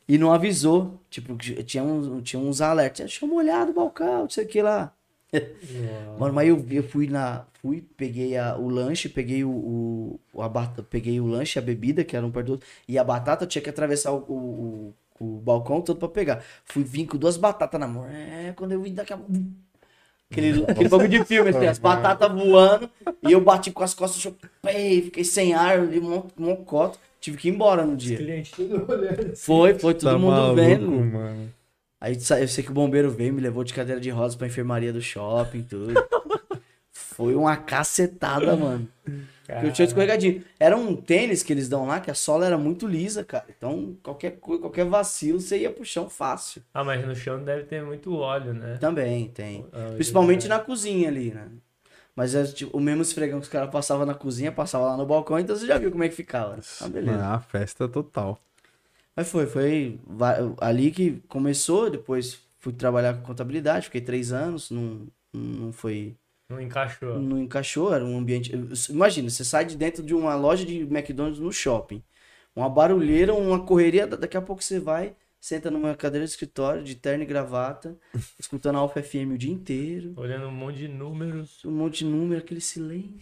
e 0.09 0.19
não 0.19 0.33
avisou. 0.33 1.01
Tipo, 1.11 1.37
tinha 1.37 1.83
uns, 1.83 2.23
tinha 2.23 2.41
uns 2.41 2.61
alertas. 2.61 3.07
Deixa 3.07 3.25
eu 3.25 3.29
molhar 3.29 3.69
o 3.69 3.73
balcão, 3.73 4.23
não 4.23 4.31
sei 4.31 4.45
o 4.45 4.49
que 4.49 4.61
lá. 4.63 4.93
Mano, 6.19 6.35
mas 6.35 6.49
eu, 6.49 6.65
eu 6.71 6.83
fui 6.83 7.07
na. 7.09 7.47
Fui, 7.63 7.81
peguei 7.97 8.37
a- 8.37 8.57
o 8.57 8.69
lanche, 8.69 9.09
peguei 9.09 9.45
o, 9.45 10.19
o, 10.35 10.43
a 10.43 10.49
batata, 10.49 10.83
peguei 10.83 11.21
o 11.21 11.27
lanche, 11.27 11.59
a 11.59 11.63
bebida, 11.63 12.05
que 12.05 12.17
era 12.17 12.27
um 12.27 12.31
perto 12.31 12.57
do 12.59 12.63
e 12.89 12.99
a 12.99 13.05
batata 13.05 13.45
eu 13.45 13.49
tinha 13.49 13.63
que 13.63 13.71
atravessar 13.71 14.13
o, 14.13 14.19
o, 14.29 14.95
o- 15.21 15.25
o 15.25 15.41
balcão 15.41 15.81
todo 15.81 15.99
pra 15.99 16.09
pegar. 16.09 16.45
Fui 16.65 16.83
vir 16.85 17.07
com 17.07 17.17
duas 17.17 17.37
batatas 17.37 17.81
na 17.81 17.87
mão. 17.87 18.05
É, 18.07 18.53
quando 18.57 18.73
eu 18.73 18.83
vi 18.83 18.91
daqui 18.91 19.13
a 19.13 19.17
pouco. 19.17 19.33
Aquele, 20.33 20.65
aquele 20.67 20.89
bagulho 20.89 21.09
de 21.09 21.25
filme, 21.25 21.51
assim, 21.51 21.67
as 21.67 21.79
batatas 21.79 22.33
voando, 22.33 22.89
e 23.23 23.31
eu 23.33 23.41
bati 23.41 23.71
com 23.71 23.85
as 23.85 23.93
costas, 23.95 24.21
chupei, 24.21 25.03
fiquei 25.03 25.25
sem 25.25 25.53
ar, 25.55 25.85
li 25.87 26.01
um 26.01 26.25
mocoto. 26.39 26.99
Tive 27.21 27.37
que 27.37 27.49
ir 27.49 27.53
embora 27.55 27.85
no 27.87 27.95
dia. 27.97 28.19
Foi, 29.37 29.75
foi 29.79 29.95
todo 29.95 30.11
Tá 30.11 30.19
mundo 30.19 30.33
maluco, 30.33 30.55
vendo. 30.57 30.91
mano. 30.91 31.53
Aí 32.01 32.19
eu 32.41 32.49
sei 32.49 32.65
que 32.65 32.71
o 32.71 32.75
bombeiro 32.75 33.11
veio, 33.11 33.33
me 33.33 33.41
levou 33.41 33.63
de 33.63 33.73
cadeira 33.73 34.01
de 34.01 34.11
rodas 34.11 34.35
pra 34.35 34.49
enfermaria 34.49 34.93
do 34.93 35.01
shopping, 35.01 35.63
tudo. 35.63 35.95
Foi 37.25 37.35
uma 37.35 37.57
cacetada, 37.57 38.55
mano. 38.57 38.89
Porque 39.05 39.67
eu 39.67 39.73
tinha 39.73 39.87
escorregadinho. 39.87 40.43
Era 40.59 40.77
um 40.77 40.95
tênis 40.97 41.43
que 41.43 41.53
eles 41.53 41.69
dão 41.69 41.87
lá, 41.87 42.01
que 42.01 42.11
a 42.11 42.15
sola 42.15 42.47
era 42.47 42.57
muito 42.57 42.87
lisa, 42.87 43.25
cara. 43.25 43.45
Então, 43.57 43.97
qualquer 44.03 44.39
coisa, 44.39 44.63
qualquer 44.63 44.87
vacilo, 44.87 45.41
você 45.41 45.59
ia 45.59 45.71
pro 45.71 45.85
chão 45.85 46.09
fácil. 46.09 46.63
Ah, 46.73 46.85
mas 46.85 47.05
no 47.07 47.15
chão 47.15 47.43
deve 47.43 47.65
ter 47.65 47.83
muito 47.83 48.15
óleo, 48.17 48.55
né? 48.55 48.79
Também 48.81 49.29
tem. 49.29 49.67
Ah, 49.73 49.93
Principalmente 49.95 50.47
é. 50.47 50.49
na 50.49 50.59
cozinha 50.59 51.09
ali, 51.09 51.33
né? 51.33 51.49
Mas 52.15 52.35
é 52.35 52.45
tipo, 52.45 52.77
o 52.77 52.81
mesmo 52.81 53.03
esfregão 53.03 53.41
que 53.41 53.45
os 53.45 53.53
caras 53.53 53.71
passavam 53.71 54.05
na 54.05 54.15
cozinha, 54.15 54.53
passava 54.53 54.87
lá 54.87 54.97
no 54.97 55.07
balcão, 55.07 55.39
então 55.39 55.57
você 55.57 55.67
já 55.67 55.79
viu 55.79 55.91
como 55.91 56.05
é 56.05 56.09
que 56.09 56.15
ficava. 56.15 56.59
Ah, 56.81 56.89
beleza. 56.89 57.17
Mano, 57.17 57.35
a 57.35 57.41
festa 57.41 57.89
total. 57.89 58.39
Mas 59.17 59.31
foi, 59.31 59.47
foi 59.47 59.99
ali 60.61 60.91
que 60.91 61.23
começou, 61.29 61.91
depois 61.91 62.39
fui 62.59 62.73
trabalhar 62.73 63.15
com 63.15 63.23
contabilidade, 63.23 63.87
fiquei 63.87 64.01
três 64.01 64.33
anos, 64.33 64.71
não, 64.71 65.07
não 65.33 65.73
foi. 65.73 66.17
Não 66.53 66.61
encaixou. 66.61 67.19
Não 67.19 67.39
encaixou, 67.39 67.95
era 67.95 68.05
um 68.05 68.19
ambiente. 68.19 68.53
Imagina, 68.91 69.29
você 69.31 69.45
sai 69.45 69.65
de 69.65 69.77
dentro 69.77 70.03
de 70.03 70.15
uma 70.15 70.35
loja 70.35 70.65
de 70.65 70.81
McDonald's 70.83 71.41
no 71.41 71.53
shopping. 71.53 72.03
Uma 72.55 72.69
barulheira, 72.69 73.33
uma 73.35 73.65
correria, 73.65 74.07
da- 74.07 74.17
daqui 74.17 74.37
a 74.37 74.43
pouco 74.43 74.63
você 74.63 74.79
vai, 74.79 75.15
senta 75.41 75.71
numa 75.71 75.95
cadeira 75.95 76.25
de 76.27 76.31
escritório, 76.31 76.85
de 76.85 76.95
terno 76.95 77.25
e 77.25 77.27
gravata, 77.27 77.97
escutando 78.39 78.77
a 78.77 78.79
Alfa 78.81 79.03
FM 79.03 79.33
o 79.35 79.39
dia 79.39 79.51
inteiro, 79.53 80.13
Olhando 80.17 80.47
um 80.47 80.53
monte 80.53 80.77
de 80.79 80.89
números. 80.89 81.65
um 81.65 81.71
monte 81.71 81.99
de 82.01 82.05
número, 82.05 82.41
aquele 82.41 82.61
silêncio. 82.61 83.19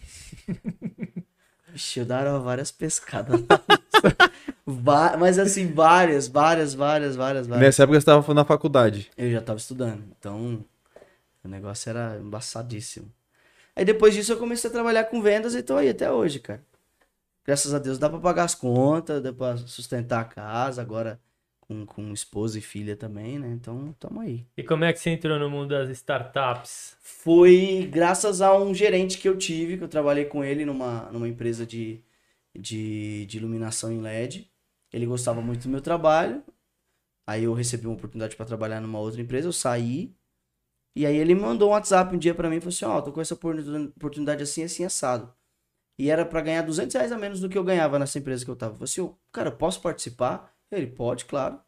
Vixe, 1.71 1.99
eu 2.01 2.05
dava 2.05 2.37
várias 2.39 2.69
pescadas. 2.71 3.39
Mas 5.19 5.39
assim, 5.39 5.71
várias, 5.73 6.27
várias, 6.27 6.73
várias, 6.73 7.15
várias, 7.15 7.47
várias. 7.47 7.65
Nessa 7.65 7.83
época 7.83 7.99
você 7.99 8.05
tava 8.05 8.33
na 8.33 8.43
faculdade. 8.45 9.09
Eu 9.17 9.31
já 9.31 9.41
tava 9.41 9.57
estudando, 9.57 10.03
então 10.19 10.65
o 11.43 11.47
negócio 11.47 11.89
era 11.89 12.17
embaçadíssimo. 12.19 13.11
Aí 13.75 13.85
depois 13.85 14.13
disso 14.13 14.33
eu 14.33 14.37
comecei 14.37 14.69
a 14.69 14.73
trabalhar 14.73 15.05
com 15.05 15.21
vendas 15.21 15.55
e 15.55 15.63
tô 15.63 15.75
aí 15.77 15.89
até 15.89 16.11
hoje, 16.11 16.39
cara. 16.39 16.63
Graças 17.45 17.73
a 17.73 17.79
Deus 17.79 17.97
dá 17.97 18.09
pra 18.09 18.19
pagar 18.19 18.43
as 18.43 18.55
contas, 18.55 19.21
dá 19.21 19.33
pra 19.33 19.57
sustentar 19.57 20.21
a 20.21 20.25
casa, 20.25 20.81
agora 20.81 21.19
com, 21.59 21.85
com 21.85 22.13
esposa 22.13 22.57
e 22.59 22.61
filha 22.61 22.95
também, 22.95 23.39
né? 23.39 23.49
Então 23.49 23.95
tamo 23.99 24.19
aí. 24.19 24.45
E 24.57 24.63
como 24.63 24.83
é 24.83 24.91
que 24.91 24.99
você 24.99 25.09
entrou 25.09 25.39
no 25.39 25.49
mundo 25.49 25.69
das 25.69 25.89
startups? 25.89 26.97
Foi 27.01 27.87
graças 27.91 28.41
a 28.41 28.55
um 28.55 28.73
gerente 28.73 29.17
que 29.17 29.27
eu 29.27 29.37
tive, 29.37 29.77
que 29.77 29.83
eu 29.83 29.87
trabalhei 29.87 30.25
com 30.25 30.43
ele 30.43 30.65
numa, 30.65 31.09
numa 31.11 31.27
empresa 31.27 31.65
de, 31.65 32.03
de, 32.53 33.25
de 33.25 33.37
iluminação 33.37 33.91
em 33.91 34.01
LED. 34.01 34.51
Ele 34.91 35.05
gostava 35.05 35.41
muito 35.41 35.63
do 35.63 35.69
meu 35.69 35.81
trabalho. 35.81 36.43
Aí 37.25 37.45
eu 37.45 37.53
recebi 37.53 37.87
uma 37.87 37.95
oportunidade 37.95 38.35
para 38.35 38.45
trabalhar 38.45 38.81
numa 38.81 38.99
outra 38.99 39.21
empresa, 39.21 39.47
eu 39.47 39.53
saí. 39.53 40.13
E 40.95 41.05
aí 41.05 41.15
ele 41.17 41.35
mandou 41.35 41.69
um 41.69 41.71
WhatsApp 41.71 42.15
um 42.15 42.19
dia 42.19 42.35
para 42.35 42.49
mim 42.49 42.57
e 42.57 42.59
falou 42.61 42.73
assim: 42.73 42.85
Ó, 42.85 43.01
tô 43.01 43.11
com 43.11 43.21
essa 43.21 43.33
oportun- 43.33 43.91
oportunidade 43.95 44.43
assim, 44.43 44.63
assim, 44.63 44.83
assado. 44.85 45.33
E 45.99 46.09
era 46.09 46.25
para 46.25 46.41
ganhar 46.41 46.63
200 46.63 46.95
reais 46.95 47.11
a 47.11 47.17
menos 47.17 47.39
do 47.39 47.49
que 47.49 47.57
eu 47.57 47.63
ganhava 47.63 47.99
nessa 47.99 48.19
empresa 48.19 48.43
que 48.45 48.51
eu 48.51 48.55
tava. 48.55 48.73
Eu 48.73 48.77
falei 48.77 48.85
assim: 48.85 49.01
"Ô, 49.01 49.15
cara, 49.31 49.49
eu 49.49 49.55
posso 49.57 49.81
participar? 49.81 50.53
Ele, 50.71 50.87
pode, 50.87 51.25
claro. 51.25 51.59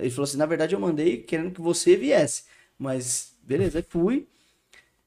Ele 0.00 0.10
falou 0.10 0.24
assim: 0.24 0.36
na 0.38 0.46
verdade 0.46 0.74
eu 0.74 0.80
mandei 0.80 1.18
querendo 1.22 1.52
que 1.52 1.60
você 1.60 1.96
viesse. 1.96 2.44
Mas, 2.78 3.36
beleza, 3.42 3.78
aí 3.78 3.84
fui. 3.88 4.28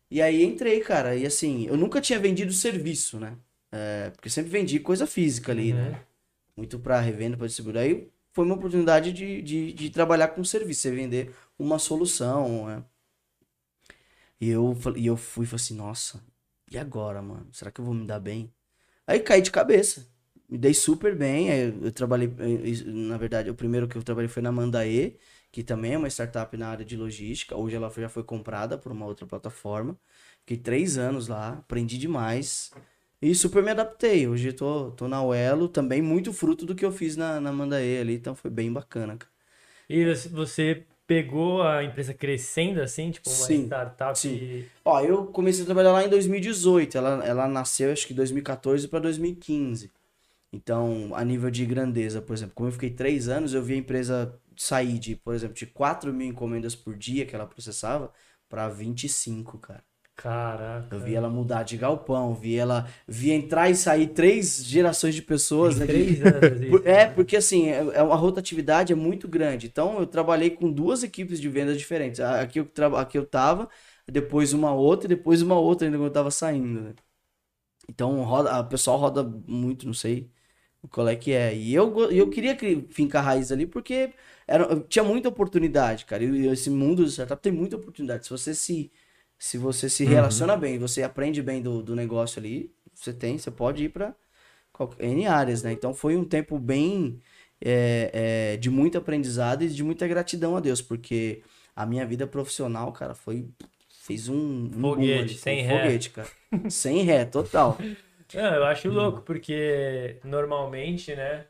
E 0.09 0.21
aí 0.21 0.43
entrei, 0.43 0.79
cara. 0.81 1.15
E 1.15 1.25
assim, 1.25 1.65
eu 1.67 1.77
nunca 1.77 2.01
tinha 2.01 2.19
vendido 2.19 2.53
serviço, 2.53 3.19
né? 3.19 3.37
É, 3.71 4.09
porque 4.11 4.29
sempre 4.29 4.51
vendi 4.51 4.79
coisa 4.79 5.07
física 5.07 5.51
ali, 5.51 5.71
Uhum. 5.73 5.77
né? 5.91 6.01
Muito 6.55 6.79
pra 6.79 6.99
revenda, 7.01 7.37
pra 7.37 7.47
distribuir. 7.47 7.77
Aí 7.77 8.09
foi 8.33 8.45
uma 8.45 8.55
oportunidade 8.55 9.11
de, 9.13 9.41
de, 9.41 9.73
de 9.73 9.89
trabalhar 9.89 10.29
com 10.29 10.43
serviço, 10.43 10.81
você 10.81 10.91
vender 10.91 11.33
uma 11.59 11.79
solução, 11.79 12.67
né? 12.67 12.83
E 14.39 14.49
eu, 14.49 14.75
e 14.95 15.07
eu 15.07 15.17
fui 15.17 15.45
e 15.45 15.47
falei 15.47 15.63
assim, 15.63 15.75
nossa, 15.75 16.23
e 16.71 16.77
agora, 16.77 17.21
mano? 17.21 17.47
Será 17.53 17.71
que 17.71 17.79
eu 17.81 17.85
vou 17.85 17.93
me 17.93 18.05
dar 18.05 18.19
bem? 18.19 18.53
Aí 19.07 19.19
caí 19.19 19.41
de 19.41 19.51
cabeça. 19.51 20.07
Me 20.49 20.57
dei 20.57 20.73
super 20.73 21.15
bem. 21.15 21.49
Eu, 21.49 21.85
eu 21.85 21.91
trabalhei, 21.91 22.27
eh, 22.39 22.83
na 22.85 23.17
verdade, 23.17 23.49
o 23.49 23.55
primeiro 23.55 23.87
que 23.87 23.97
eu 23.97 24.03
trabalhei 24.03 24.27
foi 24.29 24.41
na 24.43 24.51
Mandaê, 24.51 25.15
que 25.51 25.63
também 25.63 25.93
é 25.93 25.97
uma 25.97 26.09
startup 26.09 26.55
na 26.57 26.69
área 26.69 26.85
de 26.85 26.97
logística. 26.97 27.55
Hoje 27.57 27.75
ela 27.75 27.89
já 27.91 28.09
foi 28.09 28.23
comprada 28.23 28.77
por 28.77 28.91
uma 28.91 29.05
outra 29.05 29.25
plataforma. 29.25 29.97
Fiquei 30.41 30.57
três 30.57 30.97
anos 30.97 31.27
lá, 31.27 31.53
aprendi 31.59 31.97
demais. 31.97 32.71
E 33.21 33.33
super 33.35 33.63
me 33.63 33.71
adaptei. 33.71 34.27
Hoje 34.27 34.49
eu 34.49 34.55
tô, 34.55 34.91
tô 34.91 35.07
na 35.07 35.23
Uelo, 35.23 35.67
também 35.69 36.01
muito 36.01 36.31
fruto 36.33 36.65
do 36.65 36.75
que 36.75 36.85
eu 36.85 36.91
fiz 36.91 37.15
na, 37.15 37.39
na 37.41 37.51
Mandaê 37.51 37.99
ali, 37.99 38.15
então 38.15 38.35
foi 38.35 38.51
bem 38.51 38.71
bacana, 38.71 39.17
cara. 39.17 39.31
E 39.89 40.05
você 40.29 40.85
pegou 41.07 41.61
a 41.63 41.83
empresa 41.83 42.13
crescendo 42.13 42.81
assim, 42.81 43.11
tipo 43.11 43.31
uma 43.31 43.47
Sim, 43.47 43.63
startup? 43.65 44.21
sim. 44.21 44.71
Ó, 44.83 44.99
eu 45.01 45.27
comecei 45.27 45.63
a 45.63 45.65
trabalhar 45.65 45.91
lá 45.91 46.03
em 46.03 46.09
2018. 46.09 46.97
Ela, 46.97 47.25
ela 47.25 47.47
nasceu, 47.47 47.91
acho 47.91 48.07
que 48.07 48.13
2014 48.13 48.87
para 48.87 48.99
2015. 48.99 49.91
Então, 50.53 51.13
a 51.15 51.23
nível 51.25 51.49
de 51.51 51.65
grandeza, 51.65 52.21
por 52.21 52.33
exemplo, 52.33 52.55
como 52.55 52.69
eu 52.69 52.73
fiquei 52.73 52.89
três 52.91 53.27
anos, 53.27 53.53
eu 53.53 53.63
vi 53.63 53.73
a 53.73 53.77
empresa 53.77 54.39
sair 54.55 54.99
de, 54.99 55.15
por 55.15 55.33
exemplo, 55.35 55.55
de 55.55 55.65
4 55.65 56.13
mil 56.13 56.27
encomendas 56.27 56.75
por 56.75 56.95
dia 56.97 57.25
que 57.25 57.35
ela 57.35 57.47
processava 57.47 58.11
para 58.47 58.69
25, 58.69 59.57
cara. 59.59 59.83
Caraca. 60.15 60.95
Eu 60.95 60.99
vi 60.99 61.15
ela 61.15 61.29
mudar 61.29 61.63
de 61.63 61.77
galpão, 61.77 62.33
vi 62.35 62.55
ela 62.55 62.87
vi 63.07 63.31
entrar 63.31 63.69
e 63.69 63.75
sair 63.75 64.07
três 64.07 64.63
gerações 64.63 65.15
de 65.15 65.21
pessoas, 65.21 65.77
né? 65.77 65.87
três 65.87 66.21
anos 66.21 66.61
isso, 66.61 66.85
É, 66.85 67.05
né? 67.05 67.07
porque 67.07 67.35
assim, 67.37 67.67
é 67.69 67.77
é 67.95 68.01
uma 68.03 68.15
rotatividade 68.15 68.93
é 68.93 68.95
muito 68.95 69.27
grande. 69.27 69.67
Então, 69.67 69.99
eu 69.99 70.07
trabalhei 70.07 70.49
com 70.51 70.71
duas 70.71 71.03
equipes 71.03 71.39
de 71.41 71.49
vendas 71.49 71.77
diferentes. 71.77 72.19
Aqui 72.19 72.59
eu, 72.59 72.65
traba- 72.65 73.01
aqui 73.01 73.17
eu 73.17 73.25
tava, 73.25 73.69
depois 74.07 74.53
uma 74.53 74.73
outra, 74.73 75.05
e 75.07 75.09
depois 75.15 75.41
uma 75.41 75.55
outra 75.59 75.87
ainda 75.87 75.97
quando 75.97 76.07
eu 76.07 76.13
tava 76.13 76.31
saindo, 76.31 76.81
né? 76.81 76.93
Então, 77.89 78.23
roda, 78.23 78.59
o 78.59 78.67
pessoal 78.69 78.97
roda 78.97 79.23
muito, 79.23 79.85
não 79.85 79.93
sei 79.93 80.31
qual 80.91 81.07
é 81.09 81.15
que 81.15 81.33
é. 81.33 81.55
E 81.55 81.73
eu, 81.75 82.11
eu 82.11 82.29
queria 82.29 82.57
fincar 82.89 83.23
raiz 83.25 83.51
ali 83.51 83.65
porque 83.67 84.13
era, 84.47 84.79
tinha 84.83 85.03
muita 85.03 85.29
oportunidade, 85.29 86.05
cara. 86.05 86.23
E 86.23 86.47
esse 86.47 86.69
mundo 86.69 87.03
do 87.05 87.09
startup 87.11 87.41
tem 87.41 87.51
muita 87.51 87.77
oportunidade. 87.77 88.25
Se 88.25 88.31
você 88.31 88.55
se, 88.55 88.91
se, 89.37 89.57
você 89.57 89.89
se 89.89 90.05
relaciona 90.05 90.55
bem, 90.57 90.79
você 90.79 91.03
aprende 91.03 91.41
bem 91.41 91.61
do, 91.61 91.81
do 91.81 91.95
negócio 91.95 92.39
ali, 92.39 92.73
você 92.93 93.13
tem, 93.13 93.37
você 93.37 93.51
pode 93.51 93.85
ir 93.85 93.89
para 93.89 94.15
N 94.99 95.27
áreas, 95.27 95.63
né? 95.63 95.71
Então 95.71 95.93
foi 95.93 96.15
um 96.15 96.23
tempo 96.25 96.57
bem 96.57 97.21
é, 97.63 98.53
é, 98.53 98.57
de 98.57 98.69
muito 98.69 98.97
aprendizado 98.97 99.63
e 99.63 99.69
de 99.69 99.83
muita 99.83 100.07
gratidão 100.07 100.55
a 100.55 100.59
Deus, 100.59 100.81
porque 100.81 101.41
a 101.75 101.85
minha 101.85 102.05
vida 102.05 102.25
profissional, 102.25 102.91
cara, 102.91 103.13
foi. 103.13 103.47
Fez 104.03 104.29
um. 104.29 104.69
um 104.75 104.81
Foguete, 104.81 105.19
ali, 105.19 105.33
sem 105.33 105.61
ré. 105.63 105.81
Foguete, 105.81 106.09
cara. 106.11 106.29
sem 106.69 107.01
ré, 107.01 107.25
total. 107.25 107.77
Não, 108.33 108.55
eu 108.55 108.65
acho 108.65 108.89
louco, 108.89 109.21
porque 109.21 110.19
normalmente, 110.23 111.15
né? 111.15 111.45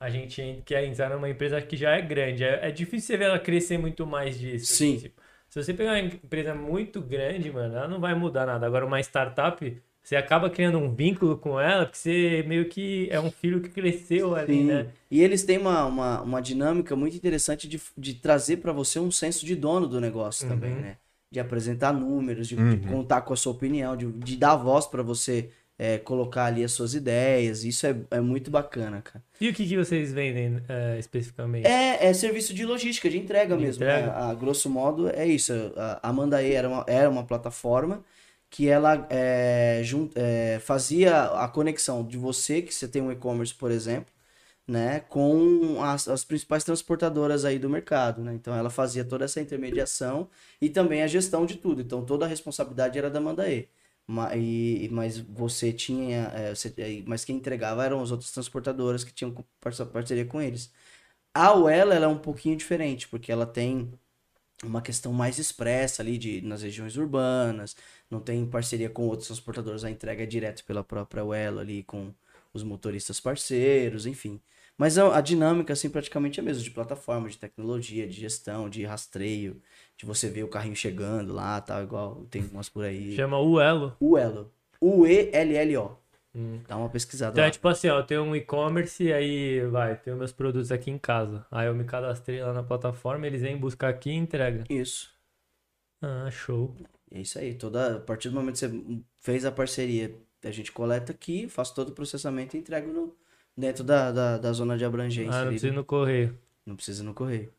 a 0.00 0.08
gente 0.08 0.62
quer 0.64 0.84
entrar 0.84 1.10
numa 1.10 1.28
empresa 1.28 1.60
que 1.60 1.76
já 1.76 1.96
é 1.96 2.02
grande. 2.02 2.44
É, 2.44 2.68
é 2.68 2.70
difícil 2.70 3.08
você 3.08 3.16
ver 3.16 3.24
ela 3.24 3.38
crescer 3.38 3.78
muito 3.78 4.06
mais 4.06 4.38
disso. 4.38 4.74
Sim. 4.74 4.96
assim, 4.96 5.08
tipo, 5.08 5.17
se 5.48 5.62
você 5.62 5.72
pegar 5.74 5.92
uma 5.92 6.00
empresa 6.00 6.54
muito 6.54 7.00
grande, 7.00 7.50
mano, 7.50 7.74
ela 7.76 7.88
não 7.88 8.00
vai 8.00 8.14
mudar 8.14 8.46
nada. 8.46 8.66
Agora, 8.66 8.84
uma 8.86 9.00
startup, 9.00 9.82
você 10.02 10.16
acaba 10.16 10.50
criando 10.50 10.78
um 10.78 10.94
vínculo 10.94 11.38
com 11.38 11.58
ela, 11.60 11.84
porque 11.86 11.98
você 11.98 12.44
meio 12.46 12.68
que 12.68 13.08
é 13.10 13.20
um 13.20 13.30
filho 13.30 13.60
que 13.60 13.68
cresceu 13.70 14.34
ali, 14.34 14.62
Sim. 14.62 14.64
né? 14.64 14.92
E 15.10 15.20
eles 15.22 15.44
têm 15.44 15.58
uma, 15.58 15.84
uma, 15.86 16.20
uma 16.22 16.40
dinâmica 16.42 16.94
muito 16.96 17.16
interessante 17.16 17.66
de, 17.68 17.80
de 17.96 18.14
trazer 18.14 18.58
para 18.58 18.72
você 18.72 18.98
um 18.98 19.10
senso 19.10 19.44
de 19.46 19.54
dono 19.56 19.86
do 19.86 20.00
negócio 20.00 20.46
Uhum. 20.46 20.54
também, 20.54 20.76
né? 20.76 20.96
De 21.30 21.40
apresentar 21.40 21.92
números, 21.92 22.48
de, 22.48 22.56
de 22.56 22.62
Uhum. 22.62 22.82
contar 22.90 23.22
com 23.22 23.32
a 23.32 23.36
sua 23.36 23.52
opinião, 23.52 23.96
de, 23.96 24.10
de 24.12 24.36
dar 24.36 24.56
voz 24.56 24.86
para 24.86 25.02
você 25.02 25.50
é, 25.78 25.96
colocar 25.98 26.46
ali 26.46 26.64
as 26.64 26.72
suas 26.72 26.94
ideias. 26.94 27.64
Isso 27.64 27.86
é, 27.86 27.94
é 28.10 28.20
muito 28.20 28.50
bacana, 28.50 29.00
cara. 29.00 29.22
E 29.40 29.48
o 29.48 29.54
que, 29.54 29.66
que 29.66 29.76
vocês 29.76 30.12
vendem 30.12 30.60
é, 30.68 30.98
especificamente? 30.98 31.66
É, 31.66 32.06
é 32.08 32.12
serviço 32.14 32.52
de 32.52 32.64
logística, 32.66 33.08
de 33.08 33.18
entrega 33.18 33.56
De 33.56 33.62
mesmo. 33.62 33.84
entrega. 33.84 34.06
né? 34.08 34.12
A, 34.12 34.34
grosso 34.34 34.68
modo, 34.68 35.08
é 35.08 35.26
isso. 35.26 35.52
A 35.76 36.00
a 36.02 36.08
Amandae 36.10 36.52
era 36.52 36.68
uma, 36.68 36.84
era 36.88 37.08
uma 37.08 37.24
plataforma 37.24 38.04
que 38.50 38.68
ela 38.68 39.06
é, 39.10 39.80
jun- 39.84 40.10
é, 40.14 40.58
fazia 40.60 41.24
a 41.24 41.46
conexão 41.48 42.04
de 42.04 42.16
você, 42.16 42.62
que 42.62 42.74
você 42.74 42.88
tem 42.88 43.02
um 43.02 43.12
e-commerce, 43.12 43.54
por 43.54 43.70
exemplo, 43.70 44.12
né, 44.66 45.00
com 45.08 45.82
as, 45.82 46.08
as 46.08 46.24
principais 46.24 46.64
transportadoras 46.64 47.44
aí 47.44 47.58
do 47.58 47.70
mercado, 47.70 48.22
né? 48.22 48.34
Então 48.34 48.54
ela 48.54 48.70
fazia 48.70 49.04
toda 49.04 49.24
essa 49.24 49.40
intermediação 49.40 50.28
e 50.60 50.68
também 50.68 51.02
a 51.02 51.06
gestão 51.06 51.46
de 51.46 51.56
tudo. 51.56 51.80
Então 51.82 52.04
toda 52.04 52.24
a 52.26 52.28
responsabilidade 52.28 52.98
era 52.98 53.10
da 53.10 53.18
Amandae. 53.18 53.68
Ma- 54.08 54.30
Mas 54.90 55.18
você 55.18 55.72
tinha. 55.72 56.32
é, 56.34 56.52
mas 57.06 57.24
quem 57.24 57.36
entregava 57.36 57.84
eram 57.84 58.00
as 58.02 58.10
outras 58.10 58.30
transportadoras 58.32 59.04
que 59.04 59.12
tinham 59.12 59.32
par- 59.60 59.74
parceria 59.92 60.24
com 60.26 60.40
eles. 60.40 60.72
A 61.34 61.54
Uela 61.54 61.94
ela 61.94 62.06
é 62.06 62.08
um 62.08 62.18
pouquinho 62.18 62.56
diferente, 62.56 63.08
porque 63.08 63.32
ela 63.32 63.46
tem 63.46 63.92
uma 64.64 64.82
questão 64.82 65.12
mais 65.12 65.38
expressa 65.38 66.02
ali 66.02 66.18
de, 66.18 66.40
nas 66.42 66.62
regiões 66.62 66.96
urbanas, 66.96 67.76
não 68.10 68.20
tem 68.20 68.46
parceria 68.46 68.90
com 68.90 69.06
outros 69.06 69.28
transportadores, 69.28 69.84
a 69.84 69.90
entrega 69.90 70.22
é 70.24 70.26
direto 70.26 70.64
pela 70.64 70.84
própria 70.84 71.24
Uela 71.24 71.62
ali 71.62 71.82
com 71.84 72.12
os 72.52 72.62
motoristas 72.64 73.20
parceiros, 73.20 74.06
enfim. 74.06 74.40
Mas 74.76 74.98
a, 74.98 75.16
a 75.18 75.20
dinâmica, 75.20 75.72
assim, 75.72 75.90
praticamente 75.90 76.40
é 76.40 76.42
a 76.42 76.46
mesma, 76.46 76.62
de 76.62 76.70
plataforma, 76.70 77.28
de 77.28 77.38
tecnologia, 77.38 78.06
de 78.08 78.14
gestão, 78.20 78.68
de 78.70 78.84
rastreio, 78.84 79.60
de 79.98 80.06
você 80.06 80.30
ver 80.30 80.44
o 80.44 80.48
carrinho 80.48 80.76
chegando 80.76 81.34
lá, 81.34 81.60
tal, 81.60 81.82
igual 81.82 82.24
tem 82.30 82.42
umas 82.52 82.68
por 82.68 82.84
aí. 82.84 83.16
Chama 83.16 83.36
o 83.36 83.60
Elo. 83.60 83.96
Uelo. 84.00 84.50
U-E-L-L-O. 84.80 85.98
Hum. 86.32 86.60
Dá 86.68 86.76
uma 86.76 86.88
pesquisada 86.88 87.32
Então 87.32 87.42
é 87.42 87.48
lá. 87.48 87.50
tipo 87.50 87.66
assim, 87.66 87.88
ó, 87.88 87.98
eu 87.98 88.04
tenho 88.06 88.22
um 88.22 88.36
e-commerce 88.36 89.02
e 89.02 89.12
aí 89.12 89.66
vai, 89.66 89.96
tenho 89.96 90.16
meus 90.16 90.30
produtos 90.30 90.70
aqui 90.70 90.88
em 90.88 90.98
casa. 90.98 91.44
Aí 91.50 91.66
eu 91.66 91.74
me 91.74 91.82
cadastrei 91.82 92.40
lá 92.40 92.52
na 92.52 92.62
plataforma, 92.62 93.26
eles 93.26 93.42
vêm 93.42 93.56
buscar 93.56 93.88
aqui 93.88 94.10
e 94.10 94.14
entrega. 94.14 94.62
Isso. 94.70 95.10
Ah, 96.00 96.30
show. 96.30 96.72
É 97.10 97.20
isso 97.20 97.36
aí. 97.36 97.54
Toda, 97.54 97.96
a 97.96 98.00
partir 98.00 98.28
do 98.28 98.36
momento 98.36 98.54
que 98.54 98.68
você 98.68 99.02
fez 99.18 99.44
a 99.44 99.50
parceria, 99.50 100.14
a 100.44 100.50
gente 100.52 100.70
coleta 100.70 101.10
aqui, 101.10 101.48
faz 101.48 101.72
todo 101.72 101.88
o 101.88 101.92
processamento 101.92 102.56
e 102.56 102.60
entrega 102.60 102.86
no, 102.86 103.16
dentro 103.56 103.82
da, 103.82 104.12
da, 104.12 104.38
da 104.38 104.52
zona 104.52 104.78
de 104.78 104.84
abrangência. 104.84 105.32
Ah, 105.34 105.42
não 105.42 105.48
precisa 105.48 105.72
ir 105.72 105.74
no 105.74 105.84
correio. 105.84 106.38
Não 106.64 106.76
precisa 106.76 107.02
no 107.02 107.14
correio. 107.14 107.52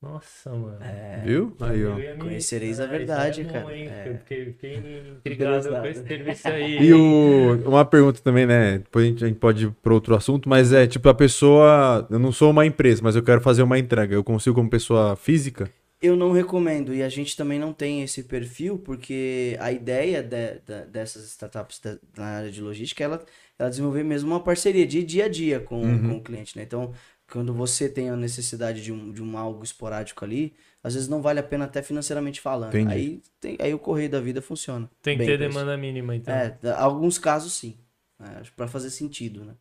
Nossa, 0.00 0.50
mano. 0.50 0.78
É, 0.80 1.22
Viu? 1.24 1.56
Aí, 1.60 1.84
ó. 1.84 1.94
Eu 1.94 2.00
ia 2.00 2.14
me- 2.14 2.20
Conhecereis 2.20 2.78
a 2.78 2.86
verdade, 2.86 3.40
é 3.40 3.44
bom, 3.44 3.50
cara. 3.52 3.76
hein? 3.76 3.88
É. 3.88 4.08
Eu 4.08 4.18
fiquei, 4.18 4.44
fiquei 4.52 4.76
intrigado 5.16 5.68
com 5.68 5.86
esse 5.86 6.06
serviço 6.06 6.48
aí. 6.48 6.78
E 6.80 6.92
o, 6.92 7.60
uma 7.68 7.84
pergunta 7.84 8.20
também, 8.22 8.46
né? 8.46 8.78
Depois 8.78 9.04
a 9.04 9.08
gente, 9.08 9.24
a 9.24 9.26
gente 9.28 9.38
pode 9.40 9.66
ir 9.66 9.70
para 9.82 9.92
outro 9.92 10.14
assunto, 10.14 10.48
mas 10.48 10.72
é 10.72 10.86
tipo 10.86 11.08
a 11.08 11.14
pessoa. 11.14 12.06
Eu 12.10 12.18
não 12.20 12.30
sou 12.30 12.50
uma 12.52 12.64
empresa, 12.64 13.00
mas 13.02 13.16
eu 13.16 13.22
quero 13.24 13.40
fazer 13.40 13.62
uma 13.64 13.76
entrega. 13.78 14.14
Eu 14.14 14.22
consigo 14.22 14.54
como 14.54 14.70
pessoa 14.70 15.16
física? 15.16 15.68
Eu 16.00 16.14
não 16.14 16.30
recomendo, 16.30 16.94
e 16.94 17.02
a 17.02 17.08
gente 17.08 17.36
também 17.36 17.58
não 17.58 17.72
tem 17.72 18.04
esse 18.04 18.22
perfil, 18.22 18.78
porque 18.78 19.56
a 19.58 19.72
ideia 19.72 20.22
de- 20.22 20.60
de- 20.64 20.86
dessas 20.92 21.24
startups 21.26 21.80
da- 21.80 21.98
na 22.16 22.24
área 22.24 22.52
de 22.52 22.62
logística 22.62 23.02
é 23.02 23.06
ela, 23.06 23.24
ela 23.58 23.68
desenvolver 23.68 24.04
mesmo 24.04 24.30
uma 24.30 24.38
parceria 24.38 24.86
de 24.86 25.02
dia 25.02 25.24
a 25.24 25.28
dia 25.28 25.58
com, 25.58 25.80
Uhum. 25.82 26.08
com 26.10 26.16
o 26.18 26.22
cliente, 26.22 26.56
né? 26.56 26.62
Então, 26.62 26.92
quando 27.30 27.52
você 27.52 27.88
tem 27.88 28.08
a 28.10 28.16
necessidade 28.16 28.82
de 28.82 28.92
um, 28.92 29.12
de 29.12 29.22
um 29.22 29.36
algo 29.36 29.62
esporádico 29.62 30.24
ali, 30.24 30.54
às 30.82 30.94
vezes 30.94 31.08
não 31.08 31.20
vale 31.20 31.40
a 31.40 31.42
pena 31.42 31.66
até 31.66 31.82
financeiramente 31.82 32.40
falando. 32.40 32.74
Entendi. 32.74 32.92
Aí, 32.92 33.22
tem, 33.40 33.56
aí 33.60 33.74
o 33.74 33.78
correio 33.78 34.08
da 34.10 34.20
vida 34.20 34.40
funciona. 34.40 34.88
Tem 35.02 35.18
que 35.18 35.24
ter 35.24 35.36
pra 35.36 35.46
isso. 35.46 35.54
demanda 35.54 35.76
mínima, 35.76 36.16
então. 36.16 36.34
É, 36.34 36.56
alguns 36.76 37.18
casos 37.18 37.52
sim. 37.52 37.76
É, 38.20 38.40
acho 38.40 38.52
pra 38.54 38.66
fazer 38.66 38.90
sentido, 38.90 39.44
né? 39.44 39.54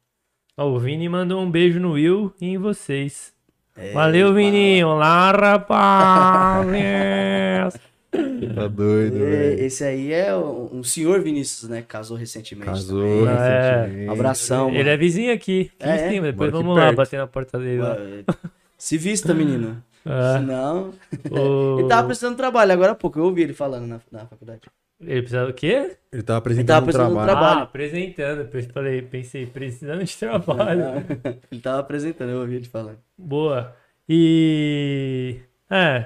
Ó, 0.56 0.70
o 0.70 0.80
Vini 0.80 1.08
mandou 1.08 1.42
um 1.42 1.52
beijo 1.52 1.80
no 1.80 1.92
Will 1.92 2.34
e 2.42 2.48
em 2.48 2.58
vocês. 2.58 3.34
É, 3.76 3.92
Valeu. 3.94 4.34
Vini. 4.34 4.84
Olá, 4.84 5.32
rapaz. 5.32 6.68
Tá 8.10 8.68
doido, 8.68 9.18
É, 9.18 9.30
velho. 9.30 9.64
Esse 9.66 9.84
aí 9.84 10.14
é 10.14 10.36
um 10.36 10.82
senhor 10.84 11.22
Vinícius, 11.22 11.70
né? 11.70 11.84
Casou 11.88 12.16
recentemente. 12.18 12.66
Casou 12.70 13.26
também. 13.26 13.36
É. 13.36 13.82
recentemente. 13.82 14.10
Abração. 14.12 14.74
Ele 14.74 14.90
é 14.90 14.98
vizinho 14.98 15.34
aqui. 15.34 15.72
aqui 15.80 15.90
É, 15.90 15.96
em 15.96 16.00
é? 16.00 16.10
cima. 16.10 16.26
Depois 16.32 16.52
vamos 16.52 16.76
lá 16.76 16.84
perto. 16.86 16.96
bater 16.98 17.18
na 17.20 17.28
porta 17.28 17.60
dele. 17.60 17.82
Ué, 17.82 18.24
Se 18.78 18.98
vista, 18.98 19.34
menino. 19.34 19.84
Ah, 20.10 20.40
Não. 20.40 20.94
o- 21.30 21.80
Ele 21.82 21.90
tava 21.90 22.08
precisando 22.08 22.32
de 22.32 22.38
trabalho 22.38 22.72
agora 22.72 22.94
há 22.94 22.96
pouco. 22.96 23.20
Eu 23.20 23.26
ouvi 23.26 23.42
ele 23.42 23.52
falando 23.54 23.86
na, 23.88 24.00
na 24.10 24.26
faculdade. 24.26 24.62
Ele 25.02 25.20
precisa 25.22 25.46
do 25.46 25.54
quê? 25.54 25.98
Ele 26.14 26.22
tava 26.24 26.40
apresentando 26.40 26.62
Ele 26.62 26.66
tava 26.68 26.80
apresentando 26.86 27.12
um 27.12 27.14
trabalho. 27.26 27.28
Trabalho. 27.28 27.60
Ah, 27.60 27.64
apresentando. 27.64 28.38
Depois 28.38 28.66
falei, 28.68 29.02
pensei, 29.02 29.46
precisando 29.46 30.06
de 30.06 30.16
trabalho. 30.16 31.06
ele 31.52 31.60
tava 31.62 31.80
apresentando, 31.82 32.30
eu 32.30 32.40
ouvi 32.40 32.56
ele 32.56 32.66
falando. 32.68 33.00
Boa. 33.18 33.76
E. 34.08 35.36
É. 35.70 36.06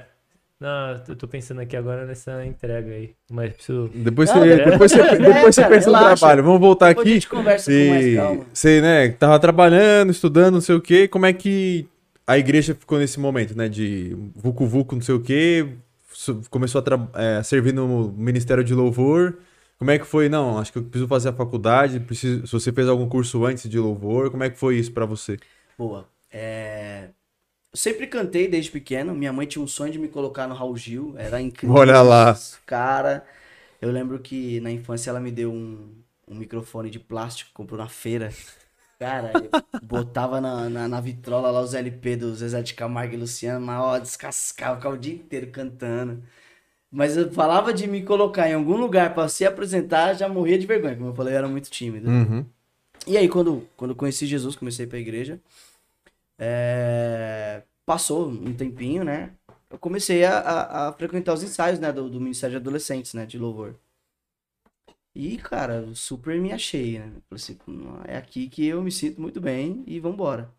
Não, 0.61 1.01
eu 1.07 1.15
tô 1.15 1.27
pensando 1.27 1.59
aqui 1.59 1.75
agora 1.75 2.05
nessa 2.05 2.45
entrega 2.45 2.91
aí. 2.91 3.15
Mas 3.31 3.53
preciso. 3.53 3.89
Depois 3.95 4.29
você, 4.29 4.37
é- 4.37 4.69
depois 4.69 4.91
você, 4.91 5.01
é, 5.01 5.17
depois 5.17 5.55
você 5.55 5.61
cara, 5.63 5.73
pensa 5.75 5.89
no 5.89 5.95
relaxa. 5.97 6.17
trabalho. 6.17 6.43
Vamos 6.43 6.59
voltar 6.59 6.89
Depois 6.89 7.07
a 7.07 7.09
aqui. 7.09 7.13
gente 7.15 7.27
conversa 7.27 7.71
com 7.71 7.89
mais 7.89 8.03
Você, 8.05 8.15
calma. 8.15 8.45
você, 8.53 8.81
né, 8.81 9.09
tava 9.09 9.39
trabalhando, 9.39 10.11
estudando, 10.11 10.53
não 10.53 10.61
sei 10.61 10.75
o 10.75 10.81
quê. 10.81 11.07
Como 11.07 11.25
é 11.25 11.33
que 11.33 11.87
a 12.27 12.37
igreja 12.37 12.75
ficou 12.75 12.99
nesse 12.99 13.19
momento, 13.19 13.57
né? 13.57 13.67
De 13.67 14.15
vucu 14.35 14.67
vucu, 14.67 14.93
não 14.95 15.01
sei 15.01 15.15
o 15.15 15.19
quê. 15.19 15.67
Começou 16.51 16.79
a 16.85 17.19
é, 17.19 17.37
a 17.37 17.43
servir 17.43 17.73
no 17.73 18.11
Ministério 18.15 18.63
de 18.63 18.75
Louvor. 18.75 19.33
Como 19.79 19.89
é 19.89 19.97
que 19.97 20.05
foi? 20.05 20.29
Não, 20.29 20.59
acho 20.59 20.71
que 20.71 20.77
eu 20.77 20.83
preciso 20.83 21.07
fazer 21.07 21.29
a 21.29 21.33
faculdade. 21.33 21.99
Preciso, 21.99 22.45
se 22.45 22.53
você 22.53 22.71
fez 22.71 22.87
algum 22.87 23.09
curso 23.09 23.43
antes 23.43 23.67
de 23.67 23.79
louvor, 23.79 24.29
como 24.29 24.43
é 24.43 24.49
que 24.51 24.59
foi 24.59 24.77
isso 24.77 24.91
pra 24.91 25.07
você? 25.07 25.37
Boa. 25.75 26.05
É... 26.31 27.05
Eu 27.73 27.77
sempre 27.77 28.05
cantei 28.05 28.49
desde 28.49 28.69
pequeno. 28.69 29.13
Minha 29.13 29.31
mãe 29.31 29.47
tinha 29.47 29.63
um 29.63 29.67
sonho 29.67 29.93
de 29.93 29.99
me 29.99 30.09
colocar 30.09 30.45
no 30.45 30.53
Raul 30.53 30.75
Gil. 30.75 31.15
Era 31.17 31.41
incrível. 31.41 31.75
Olha 31.75 32.01
lá. 32.01 32.37
Cara, 32.65 33.25
eu 33.81 33.89
lembro 33.89 34.19
que 34.19 34.59
na 34.59 34.69
infância 34.69 35.09
ela 35.09 35.21
me 35.21 35.31
deu 35.31 35.51
um, 35.51 35.89
um 36.27 36.35
microfone 36.35 36.89
de 36.89 36.99
plástico, 36.99 37.51
comprou 37.53 37.79
na 37.79 37.87
feira. 37.87 38.33
Cara, 38.99 39.31
eu 39.33 39.49
botava 39.81 40.41
na, 40.41 40.69
na, 40.69 40.87
na 40.87 40.99
vitrola 40.99 41.49
lá 41.49 41.61
os 41.61 41.73
LP 41.73 42.17
do 42.17 42.35
Zezé 42.35 42.61
de 42.61 42.73
Camargo 42.73 43.13
e 43.13 43.17
Luciano, 43.17 43.65
mas 43.65 43.79
ó, 43.79 43.97
descascava, 43.97 44.75
ficava 44.75 44.95
o 44.95 44.99
dia 44.99 45.15
inteiro 45.15 45.47
cantando. 45.47 46.21
Mas 46.91 47.15
eu 47.15 47.31
falava 47.31 47.73
de 47.73 47.87
me 47.87 48.03
colocar 48.03 48.49
em 48.49 48.53
algum 48.53 48.75
lugar 48.75 49.13
pra 49.13 49.29
se 49.29 49.45
apresentar, 49.45 50.13
já 50.13 50.27
morria 50.27 50.59
de 50.59 50.67
vergonha. 50.67 50.97
Como 50.97 51.09
eu 51.09 51.15
falei, 51.15 51.33
eu 51.33 51.37
era 51.37 51.47
muito 51.47 51.69
tímido. 51.69 52.09
Uhum. 52.09 52.45
E 53.07 53.17
aí, 53.17 53.29
quando, 53.29 53.65
quando 53.77 53.95
conheci 53.95 54.27
Jesus, 54.27 54.57
comecei 54.57 54.85
pra 54.85 54.99
igreja, 54.99 55.39
é, 56.41 57.63
passou 57.85 58.27
um 58.29 58.53
tempinho, 58.55 59.03
né? 59.03 59.31
Eu 59.69 59.77
comecei 59.77 60.25
a, 60.25 60.39
a, 60.39 60.89
a 60.89 60.93
frequentar 60.93 61.33
os 61.33 61.43
ensaios, 61.43 61.79
né? 61.79 61.91
Do, 61.91 62.09
do 62.09 62.19
Ministério 62.19 62.53
de 62.53 62.57
Adolescentes, 62.57 63.13
né? 63.13 63.25
De 63.27 63.37
louvor. 63.37 63.75
E, 65.13 65.37
cara, 65.37 65.75
eu 65.75 65.95
super 65.95 66.39
me 66.39 66.51
achei, 66.51 66.97
né? 66.99 67.11
Falei 67.29 67.43
assim, 67.43 67.57
"Não, 67.67 68.01
é 68.05 68.17
aqui 68.17 68.49
que 68.49 68.65
eu 68.65 68.81
me 68.81 68.91
sinto 68.91 69.21
muito 69.21 69.39
bem 69.39 69.83
e 69.85 69.99
vambora. 69.99 70.51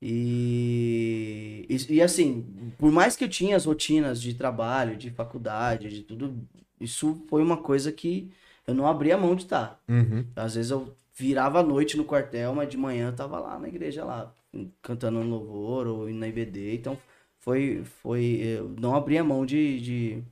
E, 0.00 1.66
e, 1.68 1.94
e 1.96 2.02
assim, 2.02 2.72
por 2.78 2.90
mais 2.90 3.14
que 3.14 3.22
eu 3.24 3.28
tinha 3.28 3.56
as 3.56 3.66
rotinas 3.66 4.20
de 4.20 4.34
trabalho, 4.34 4.96
de 4.96 5.10
faculdade, 5.10 5.88
de 5.90 6.02
tudo, 6.02 6.36
isso 6.80 7.24
foi 7.28 7.42
uma 7.42 7.56
coisa 7.56 7.92
que 7.92 8.32
eu 8.66 8.74
não 8.74 8.86
abria 8.86 9.18
mão 9.18 9.36
de 9.36 9.42
estar. 9.44 9.80
Uhum. 9.88 10.26
Às 10.34 10.54
vezes 10.56 10.70
eu 10.72 10.96
virava 11.14 11.60
a 11.60 11.62
noite 11.62 11.96
no 11.96 12.04
quartel, 12.04 12.54
mas 12.54 12.68
de 12.68 12.76
manhã 12.76 13.08
eu 13.08 13.16
tava 13.16 13.38
lá 13.38 13.58
na 13.58 13.68
igreja 13.68 14.04
lá, 14.04 14.34
cantando 14.82 15.22
no 15.22 15.28
louvor 15.38 15.86
ou 15.86 16.08
na 16.10 16.28
IBD. 16.28 16.74
Então 16.76 16.98
foi, 17.40 17.84
foi, 17.84 18.24
eu 18.42 18.68
não 18.70 18.94
abria 18.94 19.24
mão 19.24 19.44
de 19.46 19.80
de 19.80 20.24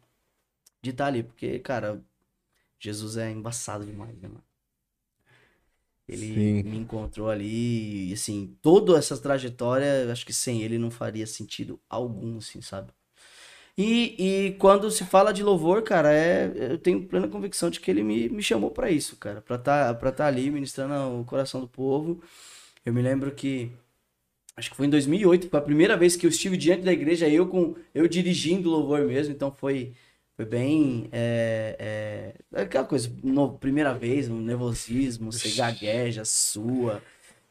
de 0.83 0.91
estar 0.91 1.07
ali, 1.07 1.23
porque, 1.23 1.59
cara, 1.61 2.03
Jesus 2.81 3.17
é 3.19 3.31
embaçado 3.31 3.85
demais, 3.87 4.17
né, 4.21 4.29
mano? 4.29 4.45
Ele 6.09 6.53
Sim. 6.55 6.63
me 6.63 6.77
encontrou 6.79 7.29
ali, 7.31 8.11
e 8.11 8.13
assim, 8.13 8.57
toda 8.61 8.99
essa 8.99 9.17
trajetória, 9.17 10.11
acho 10.11 10.27
que 10.27 10.33
sem 10.33 10.61
ele 10.63 10.77
não 10.79 10.91
faria 10.91 11.27
sentido 11.27 11.81
algum, 11.89 12.39
assim, 12.39 12.61
sabe? 12.61 12.93
E, 13.79 14.49
e 14.49 14.53
quando 14.55 14.91
se 14.91 15.05
fala 15.07 15.33
de 15.33 15.43
louvor, 15.43 15.83
cara, 15.83 16.13
é, 16.13 16.53
eu 16.75 16.79
tenho 16.79 17.07
plena 17.09 17.29
convicção 17.29 17.71
de 17.71 17.81
que 17.81 17.91
ele 17.91 18.03
me, 18.05 18.29
me 18.29 18.43
chamou 18.43 18.71
pra 18.71 18.91
isso, 18.91 19.17
cara, 19.17 19.43
pra 19.43 19.59
tá, 19.59 19.95
pra 19.95 20.13
tá 20.13 20.27
ali 20.27 20.51
ministrando 20.51 21.21
o 21.21 21.25
coração 21.25 21.61
do 21.61 21.69
povo. 21.69 22.23
Eu 22.85 22.95
me 22.95 23.03
lembro 23.03 23.35
que 23.35 23.73
Acho 24.61 24.71
que 24.71 24.77
foi 24.77 24.87
em 24.87 24.91
2008, 24.91 25.49
foi 25.49 25.59
a 25.59 25.63
primeira 25.63 25.97
vez 25.97 26.17
que 26.17 26.27
eu 26.27 26.31
estive 26.31 26.55
diante 26.55 26.83
da 26.83 26.93
igreja, 26.93 27.27
eu 27.27 27.47
com 27.47 27.75
eu 27.95 28.07
dirigindo 28.07 28.69
o 28.69 28.73
louvor 28.73 29.01
mesmo, 29.07 29.33
então 29.33 29.51
foi 29.51 29.93
foi 30.37 30.45
bem 30.45 31.09
é, 31.11 32.35
é, 32.55 32.61
aquela 32.61 32.85
coisa, 32.85 33.11
no, 33.25 33.53
primeira 33.55 33.95
vez, 33.95 34.29
um 34.29 34.39
nervosismo, 34.39 35.33
você 35.33 35.49
gagueja, 35.51 36.27
sua, 36.27 37.01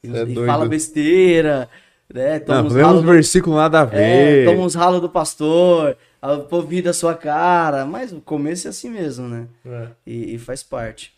e, 0.03 0.07
é 0.07 0.24
e 0.24 0.36
fala 0.45 0.68
besteira, 0.68 1.68
né? 2.14 2.39
Toma 2.39 2.70
Não, 2.70 2.99
uns 2.99 3.03
versículos 3.03 3.57
nada 3.57 3.82
a 3.82 3.95
é, 3.95 4.43
ver. 4.43 4.45
toma 4.45 4.64
uns 4.64 4.76
ralos 4.76 5.01
do 5.01 5.10
pastor, 5.10 5.97
o 6.22 6.43
povo 6.43 6.68
ri 6.68 6.84
da 6.84 6.93
sua 6.93 7.16
cara, 7.16 7.88
mas 7.88 8.12
o 8.12 8.22
começo 8.22 8.68
é 8.68 8.70
assim 8.70 8.89
mesmo, 8.91 9.28
né? 9.28 9.47
É. 9.66 9.88
E, 10.05 10.36
e 10.36 10.38
faz 10.38 10.62
parte. 10.62 11.12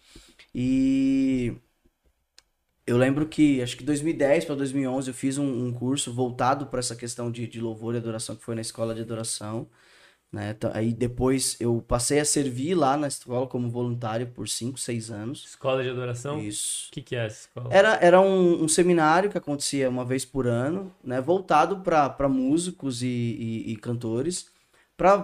E 0.56 1.54
eu 2.92 2.98
lembro 2.98 3.26
que, 3.26 3.62
acho 3.62 3.78
que 3.78 3.86
2010 3.86 4.44
para 4.44 4.56
2011, 4.56 5.10
eu 5.10 5.14
fiz 5.14 5.38
um, 5.38 5.68
um 5.68 5.72
curso 5.72 6.14
voltado 6.14 6.66
para 6.66 6.80
essa 6.80 6.94
questão 6.94 7.32
de, 7.32 7.48
de 7.48 7.62
louvor 7.62 7.96
e 7.96 7.98
adoração, 7.98 8.36
que 8.36 8.44
foi 8.44 8.54
na 8.54 8.60
escola 8.60 8.94
de 8.94 9.00
adoração. 9.00 9.66
Né? 10.30 10.52
Então, 10.52 10.70
Aí 10.74 10.92
depois 10.92 11.56
eu 11.62 11.82
passei 11.88 12.20
a 12.20 12.26
servir 12.26 12.76
lá 12.76 12.98
na 12.98 13.08
escola 13.08 13.48
como 13.48 13.70
voluntário 13.70 14.28
por 14.28 14.50
5, 14.50 14.78
6 14.78 15.10
anos. 15.10 15.46
Escola 15.46 15.82
de 15.82 15.90
adoração? 15.90 16.38
Isso. 16.42 16.90
O 16.90 16.92
que, 16.92 17.02
que 17.02 17.16
é 17.16 17.28
essa 17.28 17.48
escola? 17.48 17.70
Era, 17.72 17.96
era 18.02 18.20
um, 18.20 18.62
um 18.62 18.68
seminário 18.68 19.30
que 19.30 19.38
acontecia 19.38 19.90
uma 19.90 20.04
vez 20.04 20.26
por 20.26 20.46
ano, 20.46 20.94
né, 21.02 21.22
voltado 21.22 21.80
para 21.80 22.28
músicos 22.28 23.02
e, 23.02 23.08
e, 23.08 23.72
e 23.72 23.76
cantores, 23.78 24.48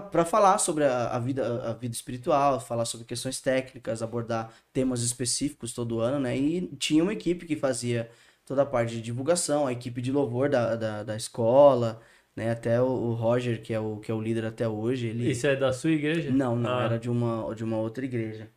para 0.10 0.26
falar 0.26 0.58
sobre 0.58 0.84
a, 0.86 1.10
a 1.16 1.20
vida, 1.20 1.70
a 1.70 1.74
vida 1.74 1.94
espiritual, 1.94 2.60
falar 2.60 2.86
sobre 2.86 3.06
questões 3.06 3.40
técnicas, 3.42 4.02
abordar 4.02 4.52
temas 4.74 5.02
específicos 5.04 5.74
todo 5.74 6.00
ano, 6.00 6.20
né? 6.20 6.36
E 6.38 6.68
tinha 6.78 7.04
uma 7.04 7.14
equipe 7.14 7.46
que 7.46 7.56
fazia 7.56 8.10
toda 8.46 8.64
a 8.64 8.66
parte 8.66 8.96
de 8.96 9.02
divulgação, 9.02 9.68
a 9.68 9.72
equipe 9.74 10.02
de 10.02 10.12
louvor 10.12 10.50
da, 10.50 10.76
da, 10.76 11.04
da 11.04 11.16
escola, 11.16 12.02
né? 12.36 12.52
Até 12.52 12.82
o, 12.82 12.86
o 12.88 13.14
Roger, 13.14 13.62
que 13.62 13.74
é 13.74 13.80
o, 13.80 13.98
que 13.98 14.12
é 14.12 14.14
o 14.16 14.22
líder 14.22 14.46
até 14.46 14.68
hoje, 14.68 15.08
ele... 15.08 15.32
Isso 15.32 15.46
é 15.48 15.56
da 15.56 15.72
sua 15.74 15.92
igreja? 15.92 16.32
Não, 16.32 16.56
não, 16.56 16.70
Ah, 16.72 16.84
era 16.84 16.98
de 17.00 17.10
uma, 17.10 17.54
de 17.56 17.64
uma 17.64 17.78
outra 17.78 18.04
igreja. 18.06 18.50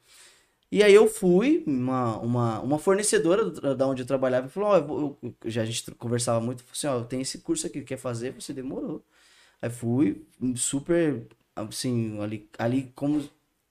E 0.72 0.82
aí 0.84 0.94
eu 0.94 1.08
fui, 1.08 1.64
uma, 1.66 2.16
uma, 2.18 2.60
uma 2.60 2.78
fornecedora 2.78 3.44
do- 3.44 3.74
da 3.74 3.86
onde 3.88 4.02
eu 4.02 4.06
trabalhava, 4.06 4.46
e 4.46 4.50
falou, 4.50 4.68
ó, 4.70 4.76
eu- 4.76 5.34
já 5.50 5.62
a 5.62 5.64
gente 5.64 5.90
conversava 5.96 6.40
muito, 6.40 6.62
falou 6.62 6.72
assim, 6.96 7.04
ó, 7.04 7.04
tem 7.06 7.20
esse 7.20 7.38
curso 7.38 7.66
aqui, 7.66 7.82
quer 7.82 7.96
fazer? 7.98 8.32
Você 8.32 8.52
demorou. 8.52 9.04
Aí 9.62 9.70
fui, 9.70 10.22
super, 10.56 11.26
assim, 11.54 12.20
ali, 12.20 12.48
ali 12.58 12.92
como... 12.94 13.22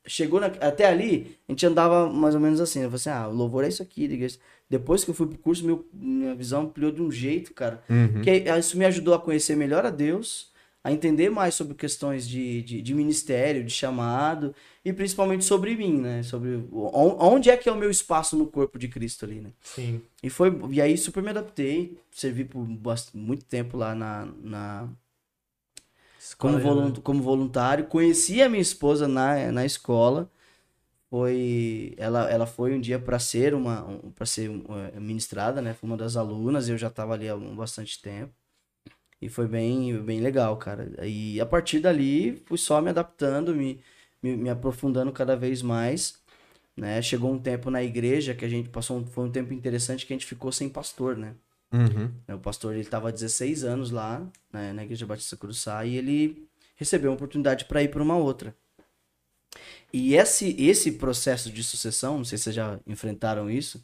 Chegou 0.07 0.39
na- 0.39 0.47
até 0.47 0.85
ali, 0.87 1.37
a 1.47 1.51
gente 1.51 1.65
andava 1.65 2.09
mais 2.09 2.33
ou 2.33 2.41
menos 2.41 2.59
assim, 2.59 2.79
eu 2.79 2.85
falei 2.89 2.95
assim, 2.95 3.09
ah, 3.09 3.27
o 3.27 3.33
louvor 3.35 3.63
é 3.63 3.67
isso 3.67 3.83
aqui, 3.83 4.05
igreja. 4.05 4.39
Depois 4.69 5.03
que 5.03 5.11
eu 5.11 5.13
fui 5.13 5.27
pro 5.27 5.37
curso, 5.37 5.63
meu, 5.65 5.87
minha 5.93 6.33
visão 6.33 6.63
ampliou 6.63 6.91
de 6.91 7.01
um 7.01 7.11
jeito, 7.11 7.53
cara, 7.53 7.83
Uhum. 7.89 8.21
que 8.21 8.31
isso 8.31 8.77
me 8.77 8.85
ajudou 8.85 9.13
a 9.13 9.19
conhecer 9.19 9.55
melhor 9.55 9.85
a 9.85 9.89
Deus, 9.91 10.51
a 10.83 10.91
entender 10.91 11.29
mais 11.29 11.53
sobre 11.53 11.75
questões 11.75 12.27
de, 12.27 12.61
de, 12.63 12.81
de 12.81 12.93
ministério, 12.95 13.63
de 13.63 13.71
chamado, 13.71 14.55
e 14.83 14.93
principalmente 14.93 15.43
sobre 15.43 15.75
mim, 15.75 15.99
né? 15.99 16.23
Sobre 16.23 16.63
onde 16.71 17.49
é 17.49 17.57
que 17.57 17.67
é 17.67 17.71
o 17.71 17.75
meu 17.77 17.91
espaço 17.91 18.37
no 18.37 18.47
corpo 18.47 18.79
de 18.79 18.87
Cristo 18.87 19.25
ali, 19.25 19.41
né? 19.41 19.51
Sim. 19.61 20.01
E, 20.23 20.29
foi, 20.29 20.57
e 20.71 20.81
aí 20.81 20.97
super 20.97 21.21
me 21.21 21.29
adaptei, 21.29 21.97
servi 22.09 22.45
por 22.45 22.63
bast- 22.65 23.15
muito 23.15 23.45
tempo 23.45 23.77
lá 23.77 23.93
na, 23.93 24.27
na, 24.41 24.89
como, 26.37 26.59
volun- 26.59 26.93
como 27.01 27.21
voluntário. 27.21 27.87
Conheci 27.87 28.41
a 28.41 28.49
minha 28.49 28.61
esposa 28.61 29.07
na, 29.07 29.51
na 29.51 29.65
escola. 29.65 30.29
Foi, 31.09 31.95
ela, 31.97 32.29
ela 32.31 32.45
foi 32.47 32.73
um 32.75 32.81
dia 32.81 32.99
para 32.99 33.19
ser 33.19 33.53
uma 33.55 33.83
um, 33.85 34.11
para 34.11 34.25
ser 34.27 34.49
eh, 34.95 34.99
ministrada, 34.99 35.61
né? 35.61 35.73
Foi 35.73 35.89
uma 35.89 35.97
das 35.97 36.15
alunas, 36.17 36.69
eu 36.69 36.77
já 36.77 36.87
estava 36.87 37.13
ali 37.15 37.27
há 37.29 37.35
um- 37.35 37.55
bastante 37.55 38.01
tempo. 38.01 38.33
E 39.21 39.29
foi 39.29 39.47
bem, 39.47 40.01
bem 40.03 40.21
legal, 40.21 40.57
cara. 40.57 40.91
E 41.05 41.39
a 41.41 41.45
partir 41.45 41.79
dali, 41.79 42.37
fui 42.45 42.57
só 42.57 42.81
me 42.81 42.89
adaptando, 42.89 43.53
me, 43.55 43.81
me, 44.23 44.35
me 44.37 44.49
aprofundando 44.49 45.11
cada 45.11 45.35
vez 45.35 45.61
mais. 45.61 46.21
Né? 46.77 47.01
Chegou 47.01 47.31
um 47.33 47.39
tempo 47.39 47.69
na 47.71 47.83
igreja 47.83 48.35
que 48.35 48.45
a 48.45 48.49
gente 48.49 48.69
passou, 48.69 48.97
um- 48.99 49.05
foi 49.07 49.25
um 49.27 49.31
tempo 49.31 49.53
interessante 49.53 50.05
que 50.05 50.13
a 50.13 50.17
gente 50.17 50.25
ficou 50.27 50.51
sem 50.51 50.69
pastor, 50.69 51.17
né? 51.17 51.35
Uhum. 51.71 52.11
né, 52.27 52.35
O 52.35 52.39
pastor 52.39 52.73
ele 52.73 52.81
estava 52.81 53.09
há 53.09 53.11
16 53.11 53.63
anos 53.63 53.91
lá 53.91 54.25
né, 54.51 54.73
na 54.73 54.83
Igreja 54.83 55.05
Batista 55.05 55.37
Cruçá 55.37 55.85
e 55.85 55.95
ele 55.95 56.47
recebeu 56.75 57.11
uma 57.11 57.15
oportunidade 57.15 57.65
para 57.65 57.83
ir 57.83 57.89
para 57.89 58.01
uma 58.03 58.15
outra. 58.17 58.55
E 59.91 60.15
esse, 60.15 60.55
esse 60.59 60.93
processo 60.93 61.51
de 61.51 61.63
sucessão, 61.63 62.17
não 62.17 62.25
sei 62.25 62.37
se 62.37 62.45
vocês 62.45 62.55
já 62.55 62.79
enfrentaram 62.85 63.49
isso, 63.49 63.83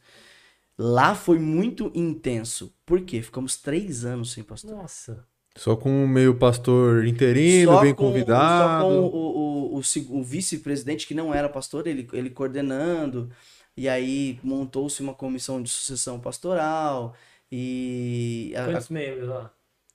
lá 0.77 1.15
foi 1.15 1.39
muito 1.39 1.91
intenso. 1.95 2.71
Por 2.85 3.01
quê? 3.01 3.21
Ficamos 3.21 3.57
três 3.57 4.05
anos 4.05 4.31
sem 4.31 4.43
pastor. 4.43 4.71
Nossa. 4.71 5.25
Só 5.55 5.75
com 5.75 6.03
o 6.03 6.07
meio 6.07 6.35
pastor 6.35 7.05
interino, 7.07 7.71
Só 7.73 7.81
bem 7.81 7.93
com- 7.93 8.07
convidado. 8.07 8.83
Só 8.83 8.89
com 8.89 8.99
o, 8.99 9.75
o, 9.75 9.79
o, 9.79 10.19
o 10.19 10.23
vice-presidente, 10.23 11.07
que 11.07 11.13
não 11.15 11.33
era 11.33 11.47
pastor, 11.49 11.87
ele, 11.87 12.07
ele 12.13 12.29
coordenando. 12.29 13.31
E 13.75 13.89
aí 13.89 14.39
montou-se 14.43 15.01
uma 15.01 15.13
comissão 15.13 15.61
de 15.61 15.69
sucessão 15.69 16.19
pastoral. 16.19 17.15
E. 17.57 18.53
a- 18.57 18.63
a- 18.63 18.65
Quantos 18.71 18.89
membros 18.89 19.29
lá? 19.29 19.53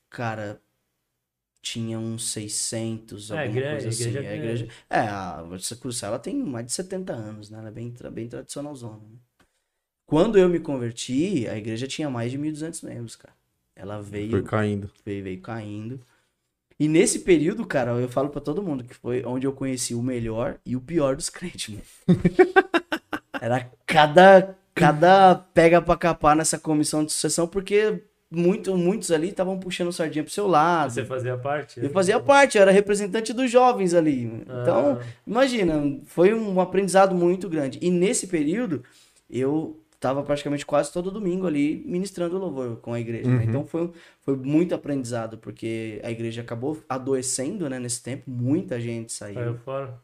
Cara, 0.09 0.61
tinha 1.63 1.99
uns 1.99 2.31
600, 2.31 3.31
É, 3.31 3.43
alguma 3.43 3.61
grande, 3.61 3.71
coisa 3.71 3.89
assim. 3.91 4.03
igreja 4.05 4.19
É, 4.19 4.23
grande. 4.39 4.63
igreja... 4.63 4.69
é, 4.89 4.99
a 5.01 5.45
Cruz, 5.81 6.03
ela 6.03 6.19
tem 6.19 6.35
mais 6.35 6.67
de 6.67 6.73
70 6.73 7.13
anos, 7.13 7.51
né? 7.51 7.59
Ela 7.59 7.69
é 7.69 7.73
bem, 7.73 7.95
bem 8.13 8.29
tradicionalzona. 8.29 8.97
Né? 8.99 9.19
Quando 10.07 10.39
eu 10.39 10.49
me 10.49 10.59
converti, 10.59 11.47
a 11.49 11.57
igreja 11.57 11.87
tinha 11.87 12.11
mais 12.11 12.33
de 12.33 12.39
1.200 12.39 12.83
membros, 12.83 13.15
cara. 13.17 13.35
Ela 13.77 14.01
veio, 14.03 14.31
Foi 14.31 14.43
caindo. 14.43 14.91
veio, 15.05 15.23
veio 15.25 15.41
caindo. 15.41 16.01
E 16.79 16.89
nesse 16.89 17.21
período, 17.21 17.67
cara, 17.67 17.93
eu 17.93 18.09
falo 18.09 18.31
pra 18.31 18.41
todo 18.41 18.63
mundo 18.63 18.85
que 18.85 18.95
foi 18.95 19.25
onde 19.25 19.47
eu 19.47 19.53
conheci 19.53 19.95
o 19.95 20.03
melhor 20.03 20.59
e 20.67 20.77
o 20.77 20.81
pior 20.81 21.17
dos 21.17 21.31
crentes, 21.31 21.69
mano. 21.75 21.85
Era 23.41 23.71
cada, 23.87 24.57
cada 24.81 25.35
pega 25.35 25.81
pra 25.83 25.97
capar 25.97 26.35
nessa 26.37 26.59
comissão 26.59 27.05
de 27.05 27.13
sucessão, 27.13 27.47
porque 27.47 28.03
muito, 28.31 28.77
muitos 28.77 29.11
ali 29.11 29.29
estavam 29.31 29.59
puxando 29.59 29.93
sardinha 29.93 30.23
pro 30.23 30.33
seu 30.33 30.47
lado. 30.47 30.93
Você 30.93 31.05
fazia 31.05 31.37
parte? 31.37 31.81
Eu 31.83 31.91
fazia 31.91 32.21
parte, 32.21 32.57
eu 32.57 32.63
era 32.63 32.71
representante 32.71 33.33
dos 33.33 33.51
jovens 33.51 33.93
ali. 33.93 34.25
Então, 34.43 34.99
Ah, 35.01 35.05
imagina, 35.27 35.99
foi 36.07 36.33
um 36.33 36.61
aprendizado 36.61 37.15
muito 37.15 37.49
grande. 37.49 37.79
E 37.83 37.91
nesse 37.91 38.27
período, 38.29 38.85
eu 39.29 39.77
tava 39.99 40.23
praticamente 40.23 40.65
quase 40.65 40.91
todo 40.93 41.11
domingo 41.11 41.47
ali 41.47 41.83
ministrando 41.87 42.39
louvor 42.39 42.77
com 42.77 42.95
a 42.95 43.01
igreja. 43.01 43.29
né? 43.29 43.37
Uhum. 43.37 43.43
Então 43.43 43.67
foi, 43.67 43.91
foi 44.23 44.35
muito 44.37 44.75
aprendizado, 44.75 45.37
porque 45.37 46.01
a 46.03 46.11
igreja 46.11 46.41
acabou 46.41 46.79
adoecendo 46.89 47.69
né, 47.69 47.79
nesse 47.79 48.03
tempo, 48.03 48.23
muita 48.31 48.81
gente 48.81 49.13
saiu 49.13 49.35
saiu 49.35 49.55
fora. 49.59 50.01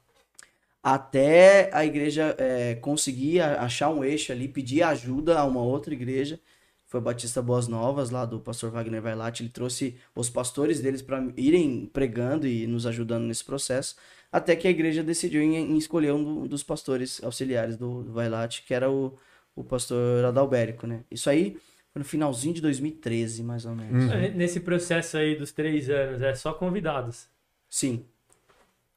Até 0.89 1.69
a 1.75 1.85
igreja 1.85 2.37
é, 2.39 2.77
conseguir 2.77 3.41
achar 3.41 3.91
um 3.91 4.05
eixo 4.05 4.31
ali, 4.31 4.47
pedir 4.47 4.83
ajuda 4.83 5.37
a 5.41 5.45
uma 5.45 5.61
outra 5.61 5.93
igreja. 5.93 6.39
Foi 6.87 7.01
Batista 7.01 7.43
Boas 7.43 7.67
Novas, 7.67 8.11
lá 8.11 8.25
do 8.25 8.39
pastor 8.39 8.71
Wagner 8.71 9.03
Vailate. 9.03 9.43
Ele 9.43 9.51
trouxe 9.51 9.97
os 10.15 10.31
pastores 10.31 10.81
deles 10.81 11.03
para 11.03 11.27
irem 11.37 11.87
pregando 11.87 12.47
e 12.47 12.67
nos 12.69 12.87
ajudando 12.87 13.25
nesse 13.25 13.45
processo. 13.45 13.97
Até 14.31 14.55
que 14.55 14.69
a 14.69 14.71
igreja 14.71 15.03
decidiu 15.03 15.43
em, 15.43 15.57
em 15.57 15.77
escolher 15.77 16.13
um 16.13 16.23
do- 16.43 16.49
dos 16.49 16.63
pastores 16.63 17.21
auxiliares 17.25 17.77
do, 17.77 18.05
do 18.05 18.13
Vailate, 18.13 18.63
que 18.63 18.73
era 18.73 18.89
o, 18.89 19.19
o 19.57 19.65
pastor 19.65 20.25
Adalbérico, 20.25 20.87
né? 20.87 21.03
Isso 21.11 21.29
aí 21.29 21.57
foi 21.93 21.99
no 22.01 22.05
finalzinho 22.05 22.55
de 22.55 22.61
2013, 22.61 23.43
mais 23.43 23.65
ou 23.67 23.75
menos. 23.75 24.05
Uhum. 24.05 24.35
Nesse 24.37 24.61
processo 24.61 25.17
aí 25.17 25.35
dos 25.37 25.51
três 25.51 25.91
anos, 25.91 26.23
é 26.23 26.35
só 26.37 26.53
convidados. 26.55 27.29
Sim. 27.69 28.05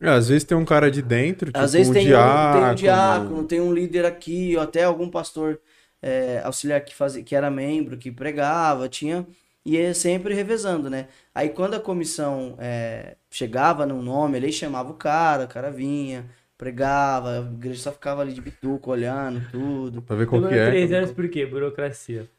É, 0.02 0.10
às 0.10 0.30
vezes 0.30 0.43
tem 0.45 0.58
um 0.58 0.66
cara 0.66 0.89
de 0.89 1.02
dentro, 1.02 1.52
tipo 1.52 1.60
Às 1.60 1.74
vezes 1.74 1.89
um 1.89 1.93
tem, 1.93 2.06
diácono. 2.06 2.60
um, 2.60 2.64
tem 2.64 2.72
um 2.72 2.76
diácono, 2.76 3.43
tem 3.47 3.62
um 3.62 3.74
líder 3.74 4.06
aqui, 4.06 4.56
ou 4.56 4.62
até 4.64 4.84
algum 4.84 5.10
pastor 5.10 5.60
é, 6.02 6.41
auxiliar 6.43 6.82
que, 6.82 6.95
fazia, 6.95 7.24
que 7.24 7.36
era 7.36 7.50
membro, 7.52 7.97
que 7.97 8.12
pregava, 8.12 8.88
tinha. 8.88 9.28
E 9.66 9.78
é 9.78 9.93
sempre 9.93 10.34
revezando, 10.34 10.89
né? 10.89 11.08
Aí 11.36 11.50
quando 11.50 11.74
a 11.76 11.80
comissão 11.80 12.56
é, 12.60 13.18
chegava 13.30 13.86
num 13.86 14.02
nome, 14.02 14.38
ele 14.38 14.52
chamava 14.52 14.89
o 14.91 14.93
cara, 14.95 15.43
o 15.45 15.47
cara 15.47 15.70
vinha, 15.70 16.26
pregava, 16.58 17.39
a 17.39 17.41
igreja 17.54 17.82
só 17.84 17.91
ficava 17.91 18.22
ali 18.22 18.34
de 18.34 18.41
bituco, 18.41 18.91
olhando 18.91 19.41
tudo. 19.52 20.02
Pra 20.02 20.16
ver 20.16 20.28
qual 20.28 20.41
Demorou 20.41 20.47
que 20.47 20.56
é. 20.56 20.66
três 20.66 20.91
anos 20.93 21.12
por 21.12 21.30
quê? 21.30 21.45
Burocracia. 21.45 22.30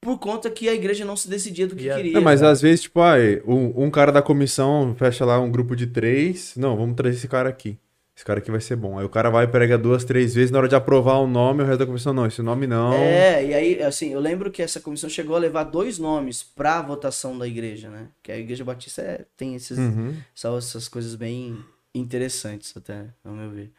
Por 0.00 0.18
conta 0.18 0.48
que 0.50 0.68
a 0.68 0.72
igreja 0.74 1.04
não 1.04 1.14
se 1.16 1.28
decidia 1.28 1.66
do 1.66 1.76
que 1.76 1.90
a- 1.90 1.96
queria. 1.96 2.12
Não, 2.12 2.22
mas 2.22 2.42
às 2.42 2.60
vezes, 2.62 2.82
tipo, 2.82 3.00
ai, 3.00 3.42
um, 3.46 3.84
um 3.84 3.90
cara 3.90 4.10
da 4.10 4.22
comissão 4.22 4.94
fecha 4.98 5.24
lá 5.26 5.38
um 5.38 5.50
grupo 5.50 5.76
de 5.76 5.86
três. 5.86 6.54
Não, 6.56 6.76
vamos 6.76 6.94
trazer 6.96 7.16
esse 7.18 7.28
cara 7.28 7.48
aqui. 7.50 7.76
Esse 8.16 8.24
cara 8.24 8.38
aqui 8.38 8.50
vai 8.50 8.60
ser 8.60 8.76
bom. 8.76 8.98
Aí 8.98 9.04
o 9.04 9.08
cara 9.10 9.30
vai 9.30 9.44
e 9.44 9.48
prega 9.48 9.78
duas, 9.78 10.04
três 10.04 10.34
vezes. 10.34 10.50
Na 10.50 10.58
hora 10.58 10.68
de 10.68 10.74
aprovar 10.74 11.18
o 11.18 11.26
nome, 11.26 11.62
o 11.62 11.66
resto 11.66 11.78
da 11.80 11.86
comissão, 11.86 12.12
não, 12.12 12.26
esse 12.26 12.42
nome 12.42 12.66
não. 12.66 12.92
É, 12.94 13.44
e 13.46 13.54
aí, 13.54 13.82
assim, 13.82 14.12
eu 14.12 14.20
lembro 14.20 14.50
que 14.50 14.60
essa 14.62 14.78
comissão 14.80 15.08
chegou 15.08 15.36
a 15.36 15.38
levar 15.38 15.64
dois 15.64 15.98
nomes 15.98 16.42
pra 16.42 16.82
votação 16.82 17.36
da 17.38 17.46
igreja, 17.46 17.88
né? 17.88 18.08
Que 18.22 18.30
a 18.32 18.38
igreja 18.38 18.62
batista 18.64 19.00
é- 19.02 19.24
tem 19.36 19.54
esses, 19.54 19.78
Uhum. 19.78 20.14
São 20.34 20.56
essas 20.58 20.86
coisas 20.88 21.14
bem 21.14 21.58
interessantes, 21.94 22.74
até, 22.76 23.06
ao 23.24 23.32
meu 23.32 23.50
ver. 23.50 23.70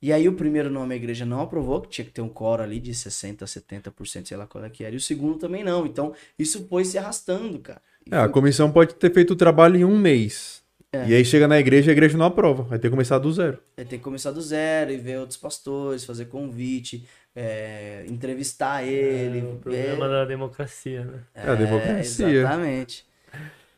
E 0.00 0.12
aí 0.12 0.28
o 0.28 0.32
primeiro 0.32 0.70
nome 0.70 0.94
a 0.94 0.96
igreja 0.96 1.24
não 1.26 1.40
aprovou, 1.40 1.80
que 1.80 1.88
tinha 1.88 2.04
que 2.04 2.12
ter 2.12 2.20
um 2.20 2.28
coro 2.28 2.62
ali 2.62 2.78
de 2.78 2.92
60%, 2.92 3.44
70%, 3.44 4.26
sei 4.28 4.36
lá 4.36 4.46
qual 4.46 4.64
é 4.64 4.70
que 4.70 4.84
era. 4.84 4.94
E 4.94 4.96
o 4.96 5.00
segundo 5.00 5.38
também 5.38 5.64
não. 5.64 5.84
Então, 5.84 6.12
isso 6.38 6.66
foi 6.68 6.84
se 6.84 6.96
arrastando, 6.98 7.58
cara. 7.58 7.82
É, 8.10 8.16
a 8.16 8.22
foi- 8.24 8.32
comissão 8.32 8.70
pode 8.70 8.94
ter 8.94 9.12
feito 9.12 9.32
o 9.32 9.36
trabalho 9.36 9.76
em 9.76 9.84
um 9.84 9.98
mês. 9.98 10.62
É. 10.92 11.06
E 11.08 11.14
aí 11.14 11.24
chega 11.24 11.46
na 11.48 11.58
igreja 11.58 11.88
e 11.88 11.90
a 11.90 11.92
igreja 11.92 12.16
não 12.16 12.24
aprova. 12.26 12.62
Vai 12.62 12.78
ter 12.78 12.86
que 12.86 12.90
começar 12.92 13.18
do 13.18 13.30
zero. 13.32 13.58
É, 13.76 13.84
tem 13.84 13.98
que 13.98 14.04
começar 14.04 14.30
do 14.30 14.40
zero 14.40 14.90
e 14.92 14.96
ver 14.96 15.18
outros 15.18 15.36
pastores, 15.36 16.04
fazer 16.04 16.26
convite, 16.26 17.04
é, 17.36 18.04
entrevistar 18.08 18.84
ele. 18.86 19.40
É 19.40 19.42
o 19.42 19.56
problema 19.56 20.06
ver- 20.08 20.12
da 20.14 20.24
democracia, 20.24 21.04
né? 21.04 21.18
É 21.34 21.50
a 21.50 21.54
democracia. 21.56 22.28
Exatamente. 22.28 23.04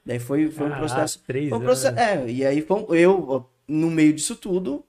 Daí 0.06 0.18
foi, 0.20 0.50
foi 0.50 0.66
um 0.66 0.70
Caraca, 0.70 0.86
processo. 0.86 1.22
três 1.26 1.48
Foi 1.48 1.58
um 1.58 1.62
anos. 1.62 1.80
processo 1.80 1.98
é, 1.98 2.30
e 2.30 2.44
aí 2.44 2.62
foi- 2.62 2.84
eu, 2.90 3.44
no 3.66 3.90
meio 3.90 4.12
disso 4.12 4.36
tudo, 4.36 4.84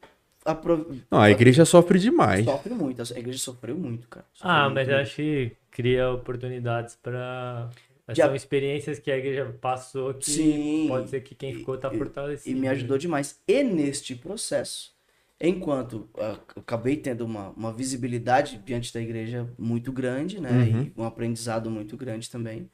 apro- 0.46 0.90
Não, 1.10 1.20
a 1.20 1.30
igreja 1.32 1.66
sofre 1.66 2.00
demais. 2.00 2.46
sofre 2.46 2.74
muito. 2.74 3.02
A 3.02 3.20
igreja 3.20 3.40
sofreu 3.40 3.78
muito, 3.78 4.08
cara. 4.08 4.26
Sofreu 4.34 4.52
Ah, 4.52 4.64
muito 4.64 4.76
mas 4.76 4.88
eu 4.88 4.94
mesmo. 4.96 5.08
acho 5.08 5.16
que 5.16 5.52
cria 5.70 6.10
oportunidades 6.12 6.96
para 6.96 7.70
São 8.16 8.36
experiências 8.36 9.00
que 9.00 9.10
a 9.12 9.18
igreja 9.18 9.46
passou 9.62 10.14
que 10.14 10.30
Sim. 10.30 10.86
pode 10.90 11.10
ser 11.10 11.22
que 11.22 11.34
quem 11.34 11.54
ficou 11.54 11.78
tá 11.78 11.94
E- 11.94 11.98
fortalecido. 11.98 12.58
E 12.58 12.60
me 12.60 12.68
ajudou 12.68 12.98
demais. 12.98 13.40
E 13.48 13.64
neste 13.64 14.16
processo, 14.16 14.94
enquanto 15.40 16.10
ah, 16.18 16.38
eu 16.56 16.62
acabei 16.62 16.98
tendo 16.98 17.26
uma, 17.26 17.50
uma 17.52 17.72
visibilidade 17.72 18.58
diante 18.66 18.94
da 18.94 19.00
igreja 19.02 19.48
muito 19.58 19.92
grande, 19.94 20.42
né? 20.42 20.50
Uhum. 20.52 20.82
E 20.84 20.94
um 20.98 21.04
aprendizado 21.06 21.70
muito 21.70 21.96
grande 21.96 22.30
também. 22.30 22.70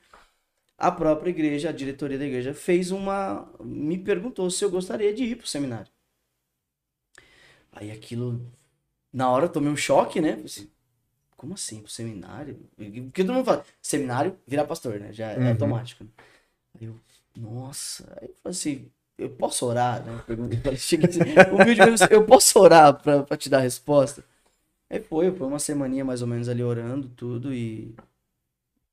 A 0.78 0.92
própria 0.92 1.30
igreja, 1.32 1.70
a 1.70 1.72
diretoria 1.72 2.18
da 2.20 2.26
igreja, 2.26 2.54
fez 2.54 2.92
uma. 2.92 3.52
me 3.64 3.98
perguntou 3.98 4.50
se 4.50 4.64
eu 4.64 4.70
gostaria 4.72 5.14
de 5.14 5.24
ir 5.24 5.36
pro 5.36 5.48
seminário. 5.48 5.92
Aí 7.80 7.92
aquilo. 7.92 8.42
Na 9.14 9.30
hora 9.32 9.46
eu 9.46 9.50
tomei 9.52 9.72
um 9.72 9.78
choque, 9.78 10.22
né? 10.22 10.34
Assim, 10.46 10.70
como 11.38 11.54
assim, 11.56 11.82
pro 11.82 11.92
seminário? 11.92 12.60
Porque 12.78 13.24
todo 13.24 13.34
mundo 13.34 13.46
fala, 13.46 13.66
seminário, 13.82 14.38
virar 14.48 14.66
pastor, 14.66 15.00
né? 15.00 15.14
Já 15.14 15.32
é 15.32 15.40
Uhum. 15.40 15.50
automático. 15.50 16.04
né? 16.06 16.10
Aí 16.80 16.88
eu, 16.88 16.96
nossa. 17.38 18.06
Aí 18.22 18.30
eu 18.30 18.36
falei 18.44 18.58
assim, 18.58 18.92
eu 19.18 19.30
posso 19.32 19.66
orar, 19.66 20.04
né? 20.06 20.14
Cheguei 20.78 21.08
assim, 21.10 21.22
humildemente, 21.52 22.04
eu 22.12 22.26
posso 22.26 22.60
orar 22.60 23.02
pra, 23.02 23.24
pra 23.24 23.38
te 23.38 23.50
dar 23.50 23.60
a 23.60 23.62
resposta? 23.62 24.24
Aí 24.90 25.02
foi, 25.02 25.32
foi 25.36 25.48
uma 25.48 25.60
semaninha 25.60 26.06
mais 26.06 26.22
ou 26.22 26.28
menos 26.28 26.50
ali 26.50 26.64
orando 26.64 27.10
tudo 27.10 27.54
e 27.54 27.96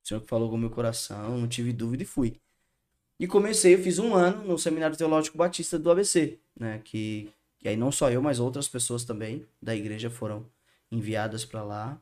o 0.02 0.06
Senhor 0.06 0.20
que 0.20 0.26
falou 0.28 0.48
com 0.50 0.56
o 0.56 0.58
meu 0.58 0.70
coração, 0.70 1.38
não 1.38 1.48
tive 1.48 1.72
dúvida 1.72 2.02
e 2.02 2.06
fui. 2.06 2.36
E 3.18 3.26
comecei, 3.26 3.74
eu 3.74 3.78
fiz 3.82 3.98
um 3.98 4.14
ano 4.14 4.44
no 4.44 4.58
Seminário 4.58 4.96
Teológico 4.96 5.38
Batista 5.38 5.78
do 5.78 5.90
ABC, 5.90 6.38
né? 6.58 6.80
Que, 6.84 7.30
que 7.64 7.68
aí 7.70 7.78
não 7.78 7.90
só 7.90 8.10
eu, 8.10 8.20
mas 8.20 8.38
outras 8.40 8.68
pessoas 8.68 9.04
também 9.04 9.48
da 9.60 9.74
igreja 9.74 10.10
foram 10.10 10.44
enviadas 10.92 11.46
pra 11.46 11.62
lá. 11.62 11.98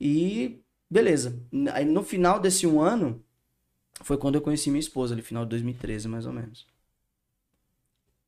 E 0.00 0.60
beleza. 0.90 1.40
Aí 1.72 1.84
no 1.84 2.02
final 2.02 2.40
desse 2.40 2.66
um 2.66 2.80
ano, 2.80 3.24
foi 4.02 4.18
quando 4.18 4.34
eu 4.34 4.40
conheci 4.40 4.68
minha 4.68 4.80
esposa, 4.80 5.14
ali 5.14 5.22
final 5.22 5.44
de 5.44 5.50
2013, 5.50 6.08
mais 6.08 6.26
ou 6.26 6.32
menos. 6.32 6.66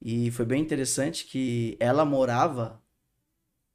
E 0.00 0.30
foi 0.30 0.44
bem 0.46 0.62
interessante 0.62 1.24
que 1.24 1.76
ela 1.80 2.04
morava 2.04 2.80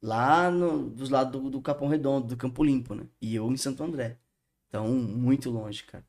lá 0.00 0.50
no, 0.50 0.88
dos 0.88 1.10
lados 1.10 1.30
do, 1.42 1.50
do 1.50 1.60
Capão 1.60 1.88
Redondo, 1.88 2.28
do 2.28 2.38
Campo 2.38 2.64
Limpo, 2.64 2.94
né? 2.94 3.06
E 3.20 3.34
eu 3.34 3.52
em 3.52 3.56
Santo 3.58 3.84
André. 3.84 4.18
Então, 4.70 4.88
muito 4.88 5.50
longe, 5.50 5.84
cara. 5.84 6.06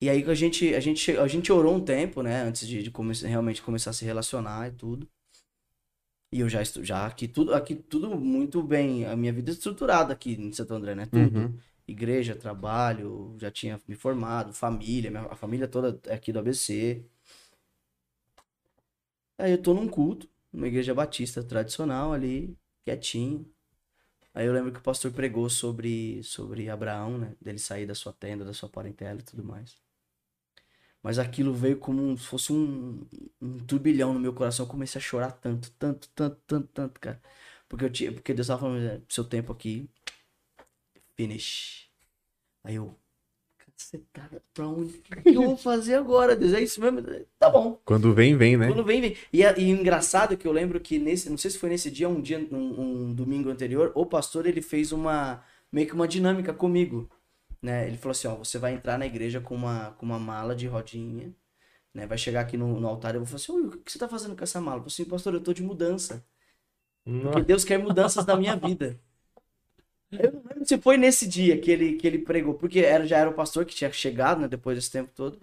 E 0.00 0.08
aí 0.10 0.22
a 0.24 0.34
gente, 0.34 0.72
a 0.74 0.78
gente, 0.80 1.16
a 1.16 1.26
gente 1.26 1.50
orou 1.52 1.74
um 1.74 1.84
tempo, 1.84 2.22
né? 2.22 2.42
Antes 2.42 2.66
de, 2.68 2.82
de 2.82 2.90
come- 2.92 3.12
realmente 3.14 3.62
começar 3.62 3.90
a 3.90 3.92
se 3.92 4.04
relacionar 4.04 4.68
e 4.68 4.72
tudo. 4.72 5.08
E 6.32 6.40
eu 6.40 6.48
já, 6.48 6.60
estu- 6.62 6.84
já 6.84 7.06
aqui 7.06 7.28
tudo, 7.28 7.54
aqui 7.54 7.74
tudo 7.76 8.18
muito 8.18 8.62
bem. 8.62 9.04
A 9.06 9.16
minha 9.16 9.32
vida 9.32 9.50
é 9.50 9.54
estruturada 9.54 10.12
aqui 10.12 10.32
em 10.34 10.52
Santo 10.52 10.74
André, 10.74 10.94
né? 10.94 11.06
Tudo 11.06 11.32
Uhum. 11.34 11.62
igreja, 11.86 12.34
trabalho, 12.34 13.36
já 13.38 13.50
tinha 13.50 13.80
me 13.86 13.94
formado, 13.94 14.52
família, 14.52 15.10
minha- 15.10 15.24
a 15.30 15.36
família 15.36 15.68
toda 15.68 16.00
é 16.10 16.14
aqui 16.14 16.32
do 16.32 16.38
ABC. 16.40 17.04
Aí 19.38 19.52
eu 19.52 19.62
tô 19.62 19.72
num 19.74 19.88
culto, 19.88 20.28
numa 20.52 20.66
igreja 20.68 20.94
batista 20.94 21.42
tradicional 21.42 22.12
ali, 22.12 22.56
quietinho. 22.84 23.48
Aí 24.34 24.46
eu 24.46 24.52
lembro 24.54 24.72
que 24.72 24.80
o 24.80 24.82
pastor 24.82 25.12
pregou 25.12 25.50
sobre, 25.50 26.22
sobre 26.24 26.68
Abraão, 26.70 27.18
né? 27.18 27.36
Dele 27.40 27.58
sair 27.60 27.86
da 27.86 27.94
sua 27.96 28.12
tenda, 28.14 28.44
da 28.46 28.54
sua 28.54 28.68
parentela 28.70 29.20
e 29.20 29.24
tudo 29.24 29.44
mais. 29.44 29.78
Mas 31.04 31.18
aquilo 31.18 31.52
veio 31.52 31.76
como 31.78 32.16
se 32.16 32.26
fosse 32.26 32.50
um, 32.50 33.06
um 33.40 33.58
turbilhão 33.66 34.14
no 34.14 34.20
meu 34.20 34.32
coração. 34.32 34.64
Eu 34.64 34.70
comecei 34.70 34.98
a 34.98 35.02
chorar 35.04 35.32
tanto, 35.32 35.70
tanto, 35.72 36.08
tanto, 36.14 36.40
tanto, 36.46 36.68
tanto, 36.72 37.00
cara. 37.00 37.20
Porque, 37.68 37.84
eu 37.84 37.90
tinha, 37.90 38.10
porque 38.12 38.32
Deus 38.32 38.46
tava 38.48 38.62
falando, 38.62 38.82
"É, 38.86 39.02
seu 39.08 39.22
tempo 39.24 39.52
aqui, 39.52 39.86
finish. 41.14 41.90
Aí 42.64 42.76
eu, 42.76 42.96
cacetada, 43.58 44.42
pra 44.54 44.66
onde? 44.66 44.94
O 45.18 45.22
que 45.22 45.28
eu 45.34 45.42
vou 45.42 45.56
fazer 45.58 45.96
agora, 45.96 46.34
Deus? 46.34 46.54
É 46.54 46.62
isso 46.62 46.80
mesmo? 46.80 47.02
Tá 47.38 47.50
bom. 47.50 47.78
Quando 47.84 48.14
vem, 48.14 48.34
vem, 48.36 48.56
né? 48.56 48.68
Quando 48.68 48.84
vem, 48.84 49.02
vem. 49.02 49.16
E, 49.30 49.42
e 49.42 49.74
o 49.74 49.80
engraçado 49.80 50.32
é 50.32 50.36
que 50.38 50.48
eu 50.48 50.52
lembro 50.52 50.80
que 50.80 50.98
nesse, 50.98 51.28
não 51.28 51.36
sei 51.36 51.50
se 51.50 51.58
foi 51.58 51.68
nesse 51.68 51.90
dia, 51.90 52.08
um 52.08 52.22
dia, 52.22 52.38
um, 52.50 53.08
um 53.08 53.14
domingo 53.14 53.50
anterior, 53.50 53.92
o 53.94 54.06
pastor 54.06 54.46
ele 54.46 54.62
fez 54.62 54.90
uma 54.90 55.44
meio 55.70 55.86
que 55.86 55.94
uma 55.94 56.08
dinâmica 56.08 56.54
comigo, 56.54 57.10
né? 57.64 57.86
Ele 57.88 57.96
falou 57.98 58.12
assim, 58.12 58.28
ó, 58.28 58.36
você 58.36 58.58
vai 58.58 58.74
entrar 58.74 58.98
na 58.98 59.06
igreja 59.06 59.40
com 59.40 59.54
uma 59.56 59.92
com 59.92 60.06
uma 60.06 60.18
mala 60.18 60.54
de 60.56 60.66
rodinha, 60.68 61.34
né? 61.94 62.06
Vai 62.06 62.18
chegar 62.18 62.42
aqui 62.42 62.56
no, 62.58 62.80
no 62.80 62.88
altar 62.88 63.14
e 63.14 63.18
eu 63.18 63.20
vou 63.22 63.28
falar 63.28 63.36
assim, 63.42 63.52
"Oi, 63.52 63.62
o 63.78 63.82
que 63.82 63.92
você 63.92 63.98
tá 63.98 64.08
fazendo 64.08 64.36
com 64.36 64.44
essa 64.44 64.60
mala? 64.60 64.78
Eu 64.78 64.82
falei 64.82 64.94
assim, 64.94 65.04
pastor, 65.06 65.34
eu 65.34 65.42
tô 65.42 65.52
de 65.54 65.62
mudança. 65.64 66.24
Porque 67.20 67.40
Nossa, 67.40 67.46
Deus 67.46 67.64
quer 67.64 67.78
mudanças 67.78 68.26
na 68.26 68.36
minha 68.36 68.56
vida. 68.56 69.00
Eu 70.18 70.32
não 70.32 70.42
lembro 70.42 70.64
se 70.66 70.78
foi 70.78 70.96
nesse 70.96 71.26
dia 71.26 71.60
que 71.60 71.70
ele, 71.70 71.94
que 71.96 72.06
ele 72.06 72.18
pregou, 72.18 72.54
porque 72.54 72.80
era, 72.80 73.06
já 73.06 73.18
era 73.18 73.30
o 73.30 73.34
pastor 73.34 73.64
que 73.64 73.74
tinha 73.74 73.90
chegado, 73.92 74.40
né, 74.40 74.48
depois 74.48 74.76
desse 74.78 74.90
tempo 74.90 75.10
todo. 75.14 75.40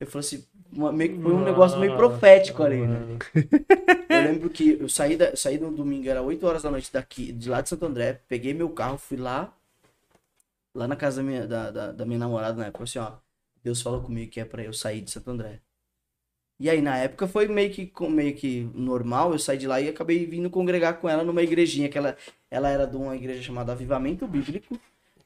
Eu 0.00 0.06
falei 0.08 0.26
assim, 0.26 0.46
uma- 0.72 0.92
meio 0.92 1.14
que 1.14 1.20
foi 1.22 1.34
um 1.34 1.42
negócio 1.42 1.80
meio 1.80 1.94
profético 1.94 2.62
ali, 2.64 2.86
né? 2.88 3.06
Eu 4.10 4.20
lembro 4.20 4.50
que 4.50 4.72
eu 4.80 4.88
saí, 4.88 5.16
da, 5.16 5.34
saí 5.36 5.58
no 5.58 5.72
domingo, 5.72 6.08
era 6.08 6.22
8 6.22 6.46
horas 6.46 6.62
da 6.62 6.70
noite 6.70 6.92
daqui, 6.92 7.32
de 7.32 7.48
lá 7.48 7.60
de 7.62 7.68
Santo 7.70 7.86
André, 7.86 8.20
peguei 8.28 8.54
meu 8.54 8.70
carro, 8.70 8.98
fui 8.98 9.16
lá, 9.16 9.56
lá 10.74 10.88
na 10.88 10.96
casa 10.96 11.18
da 11.18 11.22
minha, 11.22 11.46
da, 11.46 11.70
da, 11.70 11.92
da 11.92 12.04
minha 12.06 12.18
namorada 12.18 12.56
na 12.56 12.66
época, 12.66 12.84
assim, 12.84 12.98
ó, 12.98 13.12
Deus 13.62 13.80
falou 13.80 14.02
comigo 14.02 14.30
que 14.30 14.40
é 14.40 14.44
pra 14.44 14.62
eu 14.62 14.72
sair 14.72 15.00
de 15.00 15.10
Santo 15.10 15.30
André. 15.30 15.60
E 16.58 16.70
aí, 16.70 16.80
na 16.80 16.96
época, 16.96 17.26
foi 17.26 17.48
meio 17.48 17.72
que, 17.72 17.92
meio 18.08 18.34
que 18.36 18.70
normal, 18.74 19.32
eu 19.32 19.38
saí 19.38 19.58
de 19.58 19.66
lá 19.66 19.80
e 19.80 19.88
acabei 19.88 20.24
vindo 20.26 20.48
congregar 20.48 21.00
com 21.00 21.08
ela 21.08 21.24
numa 21.24 21.42
igrejinha, 21.42 21.88
que 21.88 21.98
ela, 21.98 22.16
ela 22.50 22.68
era 22.68 22.86
de 22.86 22.96
uma 22.96 23.16
igreja 23.16 23.42
chamada 23.42 23.72
Avivamento 23.72 24.26
Bíblico, 24.28 24.78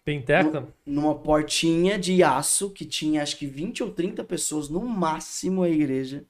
Penteca? 0.05 0.67
numa 0.87 1.15
portinha 1.15 1.99
de 1.99 2.23
aço 2.23 2.71
que 2.71 2.85
tinha 2.85 3.23
acho 3.23 3.37
que 3.37 3.47
20 3.47 3.83
ou 3.83 3.91
30 3.91 4.25
pessoas 4.25 4.69
no 4.69 4.81
máximo 4.81 5.63
a 5.63 5.69
igreja. 5.69 6.25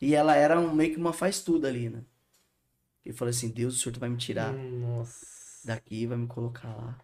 E 0.00 0.14
ela 0.14 0.36
era 0.36 0.60
um, 0.60 0.74
meio 0.74 0.92
que 0.92 0.98
uma 0.98 1.12
faz 1.12 1.40
tudo 1.40 1.66
ali, 1.66 1.88
né? 1.88 2.02
Eu 3.04 3.14
falei 3.14 3.30
assim, 3.30 3.48
Deus, 3.48 3.74
o 3.74 3.78
senhor 3.78 3.98
vai 3.98 4.08
me 4.08 4.16
tirar 4.16 4.52
Nossa. 4.52 5.66
daqui 5.66 6.06
vai 6.06 6.18
me 6.18 6.26
colocar 6.26 6.68
lá. 6.68 6.98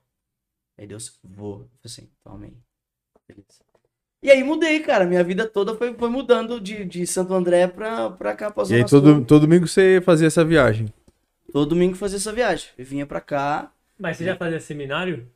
Aí 0.78 0.86
Deus, 0.86 1.18
vou. 1.24 1.52
Eu 1.54 1.58
falei 1.58 1.68
assim, 1.84 2.08
então 2.20 2.34
amém. 2.34 2.56
Beleza. 3.26 3.46
E 4.22 4.30
aí 4.30 4.42
mudei, 4.42 4.80
cara. 4.80 5.04
Minha 5.04 5.22
vida 5.24 5.46
toda 5.46 5.74
foi, 5.76 5.94
foi 5.94 6.08
mudando 6.08 6.60
de, 6.60 6.84
de 6.84 7.06
Santo 7.06 7.34
André 7.34 7.66
pra, 7.66 8.10
pra 8.10 8.34
cá, 8.34 8.50
pra 8.50 8.64
E 8.68 8.74
aí 8.74 8.84
todo, 8.86 9.14
Sul. 9.16 9.24
todo 9.24 9.42
domingo 9.42 9.66
você 9.66 10.00
fazia 10.04 10.26
essa 10.26 10.44
viagem. 10.44 10.92
Todo 11.52 11.68
domingo 11.70 11.94
fazia 11.96 12.16
essa 12.16 12.32
viagem. 12.32 12.68
Eu 12.76 12.84
vinha 12.84 13.06
pra 13.06 13.20
cá, 13.20 13.72
Mas 13.98 14.16
você 14.16 14.24
já 14.24 14.36
fazia 14.36 14.60
seminário? 14.60 15.28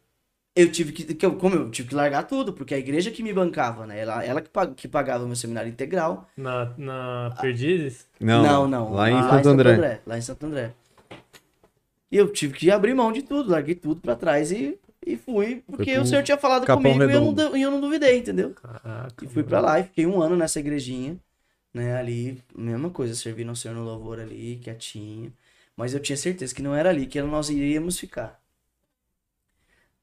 eu 0.54 0.70
tive 0.70 0.92
que, 0.92 1.14
que 1.14 1.24
eu, 1.24 1.36
como 1.36 1.54
eu 1.54 1.70
tive 1.70 1.88
que 1.88 1.94
largar 1.94 2.24
tudo, 2.26 2.52
porque 2.52 2.74
a 2.74 2.78
igreja 2.78 3.10
que 3.10 3.22
me 3.22 3.32
bancava, 3.32 3.86
né? 3.86 3.98
Ela, 3.98 4.22
ela 4.22 4.40
que, 4.42 4.50
pag- 4.50 4.74
que 4.74 4.86
pagava 4.86 5.24
o 5.24 5.26
meu 5.26 5.34
seminário 5.36 5.70
integral. 5.70 6.28
Na, 6.36 6.74
na 6.76 7.34
Perdizes? 7.40 8.06
Não, 8.20 8.42
não, 8.42 8.68
não. 8.68 8.92
Lá 8.92 9.10
em 9.10 9.22
Santo 9.22 9.48
André. 9.48 10.00
Lá 10.06 10.18
em 10.18 10.20
Santo 10.20 10.44
André. 10.44 10.74
E 12.10 12.16
eu 12.18 12.30
tive 12.30 12.52
que 12.52 12.70
abrir 12.70 12.92
mão 12.94 13.10
de 13.10 13.22
tudo, 13.22 13.50
larguei 13.50 13.74
tudo 13.74 14.02
pra 14.02 14.14
trás 14.14 14.52
e, 14.52 14.78
e 15.04 15.16
fui, 15.16 15.62
porque 15.66 15.98
o 15.98 16.06
senhor 16.06 16.22
tinha 16.22 16.38
falado 16.38 16.66
comigo 16.66 17.02
e 17.02 17.12
eu, 17.12 17.32
não, 17.32 17.56
e 17.56 17.62
eu 17.62 17.70
não 17.70 17.80
duvidei, 17.80 18.18
entendeu? 18.18 18.50
Caraca. 18.50 19.24
E 19.24 19.28
fui 19.28 19.42
pra 19.42 19.60
lá 19.60 19.80
e 19.80 19.84
fiquei 19.84 20.06
um 20.06 20.22
ano 20.22 20.36
nessa 20.36 20.60
igrejinha, 20.60 21.18
né? 21.74 21.96
Ali, 21.96 22.42
mesma 22.56 22.90
coisa, 22.90 23.14
servindo 23.14 23.48
ao 23.48 23.56
Senhor 23.56 23.74
no 23.74 23.84
louvor 23.84 24.20
ali, 24.20 24.60
quietinho. 24.62 25.32
Mas 25.76 25.94
eu 25.94 26.00
tinha 26.00 26.16
certeza 26.16 26.54
que 26.54 26.62
não 26.62 26.74
era 26.74 26.90
ali 26.90 27.06
que 27.06 27.20
nós 27.22 27.50
iríamos 27.50 27.98
ficar. 27.98 28.40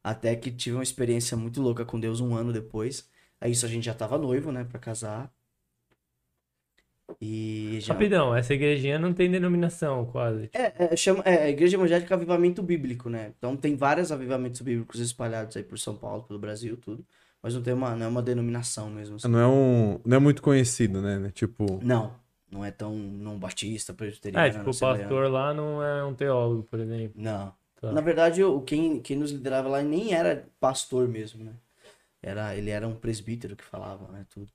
Até 0.03 0.35
que 0.35 0.51
tive 0.51 0.75
uma 0.75 0.83
experiência 0.83 1.37
muito 1.37 1.61
louca 1.61 1.85
com 1.85 1.99
Deus 1.99 2.19
um 2.19 2.35
ano 2.35 2.51
depois. 2.51 3.07
Aí 3.39 3.51
isso 3.51 3.65
a 3.65 3.69
gente 3.69 3.85
já 3.85 3.93
tava 3.93 4.17
noivo, 4.17 4.51
né, 4.51 4.63
pra 4.63 4.79
casar. 4.79 5.31
E 7.21 7.79
já... 7.81 7.93
Rapidão, 7.93 8.35
essa 8.35 8.53
igrejinha 8.53 8.99
não 8.99 9.13
tem 9.13 9.29
denominação, 9.29 10.05
quase. 10.05 10.49
É, 10.53 10.93
é, 10.93 10.95
chama, 10.95 11.23
é 11.25 11.43
a 11.43 11.49
Igreja 11.49 11.77
Evangélica 11.77 12.13
Avivamento 12.15 12.61
Bíblico, 12.61 13.09
né? 13.09 13.33
Então 13.37 13.55
tem 13.55 13.75
vários 13.75 14.11
avivamentos 14.11 14.61
bíblicos 14.61 14.99
espalhados 14.99 15.55
aí 15.57 15.63
por 15.63 15.77
São 15.79 15.95
Paulo, 15.95 16.23
pelo 16.23 16.39
Brasil, 16.39 16.77
tudo. 16.77 17.05
Mas 17.41 17.55
não 17.55 17.61
tem 17.61 17.73
uma, 17.73 17.95
não 17.95 18.05
é 18.05 18.09
uma 18.09 18.21
denominação 18.21 18.89
mesmo. 18.89 19.15
assim. 19.15 19.27
Não 19.27 19.39
é, 19.39 19.47
um, 19.47 19.99
não 20.05 20.17
é 20.17 20.19
muito 20.19 20.41
conhecido, 20.41 21.01
né? 21.01 21.17
né? 21.17 21.31
Tipo, 21.31 21.79
Não, 21.81 22.13
não 22.51 22.65
é 22.65 22.71
tão 22.71 22.93
não 22.93 23.39
batista, 23.39 23.93
presbiteriano. 23.93 24.45
É, 24.45 24.51
tipo, 24.51 24.69
o 24.69 24.77
pastor 24.77 25.31
lá 25.31 25.53
não 25.53 25.83
é 25.83 26.03
um 26.03 26.13
teólogo, 26.13 26.63
por 26.63 26.79
exemplo. 26.79 27.13
Não. 27.15 27.53
Tá. 27.79 27.93
Na 27.93 28.01
verdade, 28.01 28.43
o, 28.43 28.59
quem, 28.61 28.99
quem 28.99 29.17
nos 29.17 29.31
liderava 29.31 29.69
lá 29.69 29.81
nem 29.81 30.13
era 30.13 30.45
pastor 30.59 31.07
mesmo, 31.07 31.45
né? 31.45 31.53
Era, 32.21 32.53
ele 32.55 32.69
era 32.69 32.85
um 32.85 32.95
presbítero 32.95 33.55
que 33.55 33.63
falava, 33.63 34.11
né? 34.11 34.25
Tudo. 34.29 34.51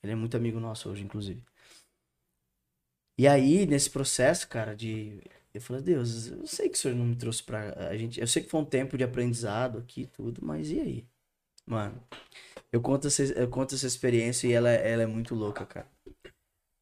Ele 0.00 0.12
é 0.12 0.16
muito 0.16 0.36
amigo 0.36 0.60
nosso 0.60 0.88
hoje, 0.88 1.02
inclusive. 1.02 1.42
E 3.18 3.26
aí, 3.26 3.66
nesse 3.66 3.90
processo, 3.90 4.48
cara, 4.48 4.76
de. 4.76 5.20
Eu 5.52 5.60
falei, 5.60 5.82
Deus, 5.82 6.28
eu 6.28 6.46
sei 6.46 6.68
que 6.68 6.76
o 6.76 6.80
senhor 6.80 6.96
não 6.96 7.04
me 7.04 7.16
trouxe 7.16 7.42
pra. 7.42 7.88
A 7.88 7.96
gente, 7.96 8.20
eu 8.20 8.26
sei 8.28 8.42
que 8.44 8.48
foi 8.48 8.60
um 8.60 8.64
tempo 8.64 8.96
de 8.96 9.02
aprendizado 9.02 9.78
aqui 9.78 10.06
tudo, 10.06 10.40
mas 10.44 10.70
e 10.70 10.78
aí? 10.78 11.06
Mano, 11.66 12.02
eu 12.72 12.80
conto 12.80 13.08
essa, 13.08 13.22
eu 13.24 13.48
conto 13.48 13.74
essa 13.74 13.86
experiência 13.86 14.46
e 14.48 14.52
ela, 14.52 14.70
ela 14.70 15.02
é 15.02 15.06
muito 15.06 15.34
louca, 15.34 15.66
cara. 15.66 15.88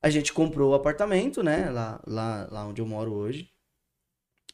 A 0.03 0.11
gente 0.11 0.33
comprou 0.33 0.73
o 0.73 0.75
apartamento, 0.75 1.43
né? 1.43 1.71
Lá, 1.71 2.03
lá, 2.07 2.49
lá 2.51 2.67
onde 2.67 2.83
eu 2.83 2.87
moro 2.87 3.15
hoje. 3.15 3.51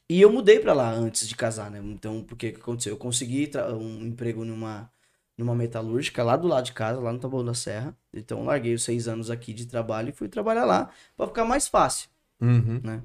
E 0.08 0.20
eu 0.20 0.30
mudei 0.30 0.60
pra 0.60 0.74
lá 0.74 0.90
antes 0.90 1.26
de 1.26 1.34
casar, 1.34 1.70
né? 1.70 1.80
Então, 1.82 2.22
porque 2.22 2.52
que 2.52 2.60
aconteceu? 2.60 2.92
Eu 2.92 2.98
consegui 2.98 3.50
um 3.74 4.04
emprego 4.06 4.44
numa, 4.44 4.91
numa 5.36 5.54
metalúrgica 5.54 6.22
lá 6.22 6.36
do 6.36 6.46
lado 6.48 6.64
de 6.66 6.72
casa, 6.72 7.00
lá 7.00 7.12
no 7.12 7.18
Taboão 7.18 7.44
da 7.44 7.54
Serra. 7.54 7.96
Então, 8.12 8.44
larguei 8.44 8.74
os 8.74 8.84
seis 8.84 9.08
anos 9.08 9.30
aqui 9.30 9.52
de 9.52 9.66
trabalho 9.66 10.10
e 10.10 10.12
fui 10.12 10.28
trabalhar 10.28 10.64
lá 10.64 10.90
pra 11.16 11.26
ficar 11.26 11.44
mais 11.44 11.68
fácil. 11.68 12.08
Uhum. 12.40 12.80
né? 12.82 13.02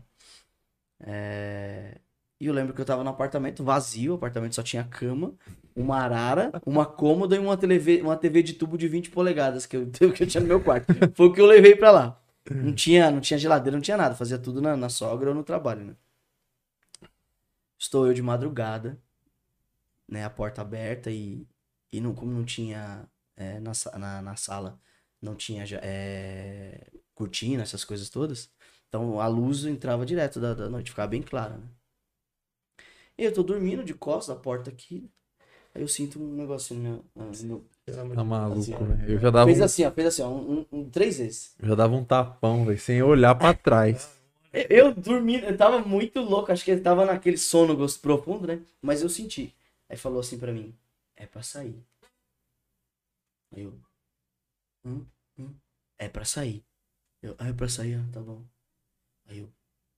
É, 1.00 2.00
E 2.40 2.46
eu 2.48 2.54
lembro 2.54 2.74
que 2.74 2.82
eu 2.82 2.86
tava 2.86 3.04
no 3.04 3.10
apartamento 3.10 3.64
vazio, 3.64 4.14
o 4.14 4.16
apartamento 4.16 4.56
só 4.56 4.64
tinha 4.64 4.84
cama, 4.84 5.34
uma 5.76 5.98
arara, 6.00 6.52
uma 6.66 6.86
cômoda 6.86 7.36
e 7.36 7.40
uma 7.40 7.56
TV, 7.58 8.02
uma 8.02 8.16
TV 8.18 8.44
de 8.44 8.54
tubo 8.54 8.78
de 8.78 8.88
20 8.88 9.10
polegadas 9.12 9.66
que 9.66 9.78
eu, 9.78 9.88
que 10.14 10.24
eu 10.24 10.28
tinha 10.28 10.42
no 10.42 10.48
meu 10.48 10.62
quarto. 10.64 10.88
Foi 11.16 11.28
o 11.28 11.34
que 11.34 11.42
eu 11.42 11.46
levei 11.46 11.76
pra 11.76 11.92
lá. 11.92 12.22
Não 12.50 12.74
tinha, 12.74 13.12
não 13.12 13.20
tinha 13.20 13.38
geladeira, 13.38 13.76
não 13.76 13.82
tinha 13.82 13.98
nada, 13.98 14.16
fazia 14.16 14.38
tudo 14.40 14.62
na, 14.62 14.76
na 14.78 14.90
sogra 14.90 15.30
ou 15.30 15.36
no 15.36 15.44
trabalho, 15.44 15.86
né? 15.86 15.96
Estou 17.78 18.08
eu 18.08 18.14
de 18.14 18.22
madrugada, 18.22 19.00
né, 20.08 20.24
a 20.24 20.30
porta 20.30 20.62
aberta 20.62 21.12
e, 21.12 21.46
e 21.92 22.00
não, 22.02 22.14
como 22.14 22.32
não 22.32 22.46
tinha 22.46 23.08
é, 23.36 23.60
na, 23.60 23.72
na, 23.98 24.22
na 24.22 24.36
sala, 24.36 24.80
não 25.22 25.36
tinha 25.36 25.64
é, 25.82 26.92
cortina, 27.14 27.64
essas 27.64 27.84
coisas 27.86 28.10
todas. 28.10 28.50
Então 28.88 29.20
a 29.20 29.28
luz 29.28 29.66
entrava 29.66 30.06
direto 30.06 30.40
da, 30.40 30.54
da 30.54 30.70
noite, 30.70 30.92
ficava 30.92 31.08
bem 31.10 31.22
clara, 31.22 31.58
né? 31.58 31.68
E 33.18 33.24
eu 33.24 33.34
tô 33.34 33.42
dormindo 33.44 33.84
de 33.84 33.94
costas, 33.94 34.36
a 34.36 34.40
porta 34.40 34.70
aqui. 34.70 35.10
Aí 35.74 35.82
eu 35.82 35.88
sinto 35.88 36.22
um 36.22 36.34
negocinho 36.36 36.80
no 36.80 36.90
meu. 36.90 37.06
no 37.34 37.44
meu- 37.48 37.66
Pelo 37.86 38.02
amor 38.02 38.16
Tá 38.16 38.24
maluco, 38.24 38.60
Assim, 38.60 38.74
velho. 38.74 39.12
Eu 39.14 39.20
já 39.20 39.30
dava, 39.30 39.46
Fez 39.46 39.62
um, 39.62 39.64
assim, 39.64 39.86
ó, 39.86 39.92
fez 39.92 40.08
assim, 40.08 40.22
ó, 40.22 40.30
um, 40.30 40.66
um- 40.72 40.90
três 40.90 41.18
vezes. 41.20 41.56
eu 41.60 41.70
já 41.70 41.76
dava 41.76 41.96
um 41.96 42.04
tapão, 42.04 42.66
velho, 42.66 42.80
sem 42.80 43.02
olhar 43.02 43.34
pra 43.36 43.54
trás. 43.54 44.10
Eu, 44.52 44.66
eu 44.70 44.94
dormi, 44.96 45.42
eu 45.42 45.56
tava 45.58 45.80
muito 45.80 46.20
louco, 46.20 46.52
acho 46.52 46.64
que 46.66 46.72
ele 46.72 46.82
tava 46.82 47.06
naquele 47.06 47.38
sono 47.38 47.76
gosto 47.76 48.00
profundo, 48.02 48.48
né? 48.48 48.62
Mas 48.82 49.02
eu 49.02 49.10
senti. 49.10 49.54
Aí 49.90 49.96
falou 49.98 50.20
assim 50.20 50.38
pra 50.38 50.52
mim, 50.52 50.76
é 51.18 51.26
pra 51.28 51.44
sair. 51.44 51.86
Eu, 53.52 53.82
hum, 54.84 55.06
hum, 55.38 55.54
é 56.00 56.08
pra 56.10 56.26
sair. 56.26 56.64
Eu, 57.22 57.36
ah, 57.40 57.50
é 57.50 57.54
pra 57.54 57.70
sair, 57.70 57.96
ah, 57.96 58.06
tá 58.14 58.22
bom. 58.22 58.46
Aí 59.28 59.40
eu, 59.40 59.50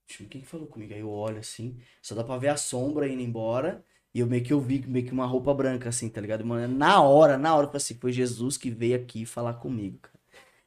"Tio, 0.07 0.27
quem 0.29 0.41
que 0.41 0.47
falou 0.47 0.67
comigo? 0.67 0.93
Aí 0.93 1.01
eu 1.01 1.09
olho 1.11 1.39
assim, 1.39 1.77
só 2.01 2.15
dá 2.15 2.23
pra 2.23 2.37
ver 2.37 2.49
a 2.49 2.57
sombra 2.57 3.07
indo 3.09 3.21
embora. 3.23 3.83
E 4.13 4.19
eu 4.21 4.27
meio 4.27 4.43
que 4.43 4.53
eu 4.53 4.61
vi 4.61 4.79
meio 4.87 5.05
que 5.05 5.13
uma 5.13 5.25
roupa 5.27 5.53
branca, 5.53 5.89
assim, 5.89 6.09
tá 6.09 6.21
ligado? 6.21 6.45
Mano, 6.45 6.73
na 6.77 7.01
hora, 7.03 7.37
na 7.37 7.55
hora, 7.55 7.69
assim, 7.75 7.95
foi 7.95 8.11
Jesus 8.13 8.57
que 8.57 8.71
veio 8.71 8.95
aqui 8.97 9.25
falar 9.25 9.55
comigo, 9.55 9.99
cara. 9.99 10.19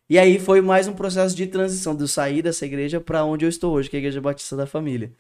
E 0.09 0.19
aí 0.19 0.39
foi 0.39 0.61
mais 0.61 0.89
um 0.89 0.95
processo 0.95 1.35
de 1.37 1.47
transição, 1.47 1.97
de 1.97 2.03
eu 2.05 2.09
sair 2.09 2.43
dessa 2.43 2.67
igreja 2.67 3.01
pra 3.01 3.25
onde 3.25 3.45
eu 3.45 3.49
estou 3.49 3.73
hoje, 3.75 3.89
que 3.91 3.97
é 3.97 3.99
a 3.99 4.01
Igreja 4.01 4.21
Batista 4.21 4.57
da 4.57 4.67
Família, 4.67 5.15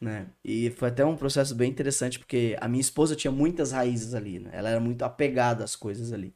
né? 0.00 0.28
E 0.44 0.70
foi 0.70 0.88
até 0.88 1.04
um 1.04 1.16
processo 1.16 1.54
bem 1.54 1.70
interessante, 1.70 2.18
porque 2.18 2.56
a 2.60 2.68
minha 2.68 2.80
esposa 2.80 3.16
tinha 3.16 3.30
muitas 3.32 3.72
raízes 3.72 4.14
ali, 4.14 4.38
né? 4.38 4.50
Ela 4.52 4.70
era 4.70 4.80
muito 4.80 5.02
apegada 5.02 5.64
às 5.64 5.74
coisas 5.76 6.12
ali. 6.12 6.34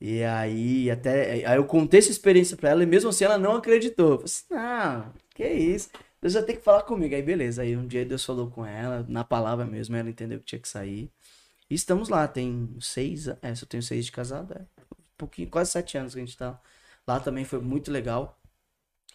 E 0.00 0.22
aí, 0.22 0.90
até. 0.90 1.44
Aí 1.46 1.56
eu 1.56 1.64
contei 1.64 1.98
essa 1.98 2.10
experiência 2.10 2.56
pra 2.56 2.70
ela 2.70 2.82
e 2.82 2.86
mesmo 2.86 3.10
assim 3.10 3.24
ela 3.24 3.38
não 3.38 3.56
acreditou. 3.56 4.12
Eu 4.12 4.18
falei 4.18 4.24
assim, 4.26 4.44
não, 4.50 5.12
que 5.34 5.44
isso? 5.48 5.90
Deus 6.20 6.34
vai 6.34 6.42
ter 6.44 6.56
que 6.56 6.62
falar 6.62 6.82
comigo. 6.82 7.14
Aí 7.14 7.22
beleza. 7.22 7.62
Aí 7.62 7.76
um 7.76 7.86
dia 7.86 8.04
Deus 8.04 8.24
falou 8.24 8.50
com 8.50 8.64
ela, 8.64 9.04
na 9.08 9.24
palavra 9.24 9.64
mesmo, 9.66 9.96
ela 9.96 10.08
entendeu 10.10 10.38
que 10.38 10.44
tinha 10.46 10.60
que 10.60 10.68
sair. 10.68 11.10
E 11.70 11.74
estamos 11.74 12.08
lá, 12.08 12.26
tem 12.28 12.76
seis. 12.80 13.28
É, 13.28 13.36
eu 13.60 13.66
tenho 13.68 13.82
seis 13.82 14.06
de 14.06 14.12
casado, 14.12 14.54
é. 14.54 14.62
Um 14.62 15.18
pouquinho, 15.18 15.48
quase 15.50 15.72
sete 15.72 15.98
anos 15.98 16.14
que 16.14 16.20
a 16.20 16.24
gente 16.24 16.36
tá. 16.36 16.60
Lá 17.06 17.20
também 17.20 17.44
foi 17.44 17.60
muito 17.60 17.90
legal. 17.90 18.38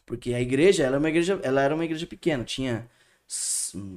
Porque 0.05 0.33
a 0.33 0.41
igreja, 0.41 0.83
ela, 0.83 0.97
é 0.97 0.99
uma 0.99 1.09
igreja, 1.09 1.39
ela 1.43 1.61
era 1.61 1.73
uma 1.73 1.85
igreja 1.85 2.05
pequena, 2.07 2.43
tinha. 2.43 2.89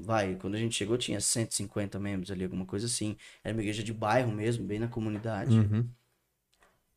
Vai, 0.02 0.36
quando 0.36 0.54
a 0.54 0.58
gente 0.58 0.74
chegou 0.74 0.96
tinha 0.96 1.20
150 1.20 1.98
membros 1.98 2.30
ali, 2.30 2.44
alguma 2.44 2.64
coisa 2.64 2.86
assim. 2.86 3.16
Era 3.44 3.54
uma 3.54 3.62
igreja 3.62 3.82
de 3.82 3.92
bairro 3.92 4.32
mesmo, 4.32 4.64
bem 4.64 4.78
na 4.78 4.88
comunidade. 4.88 5.56
Uhum. 5.56 5.88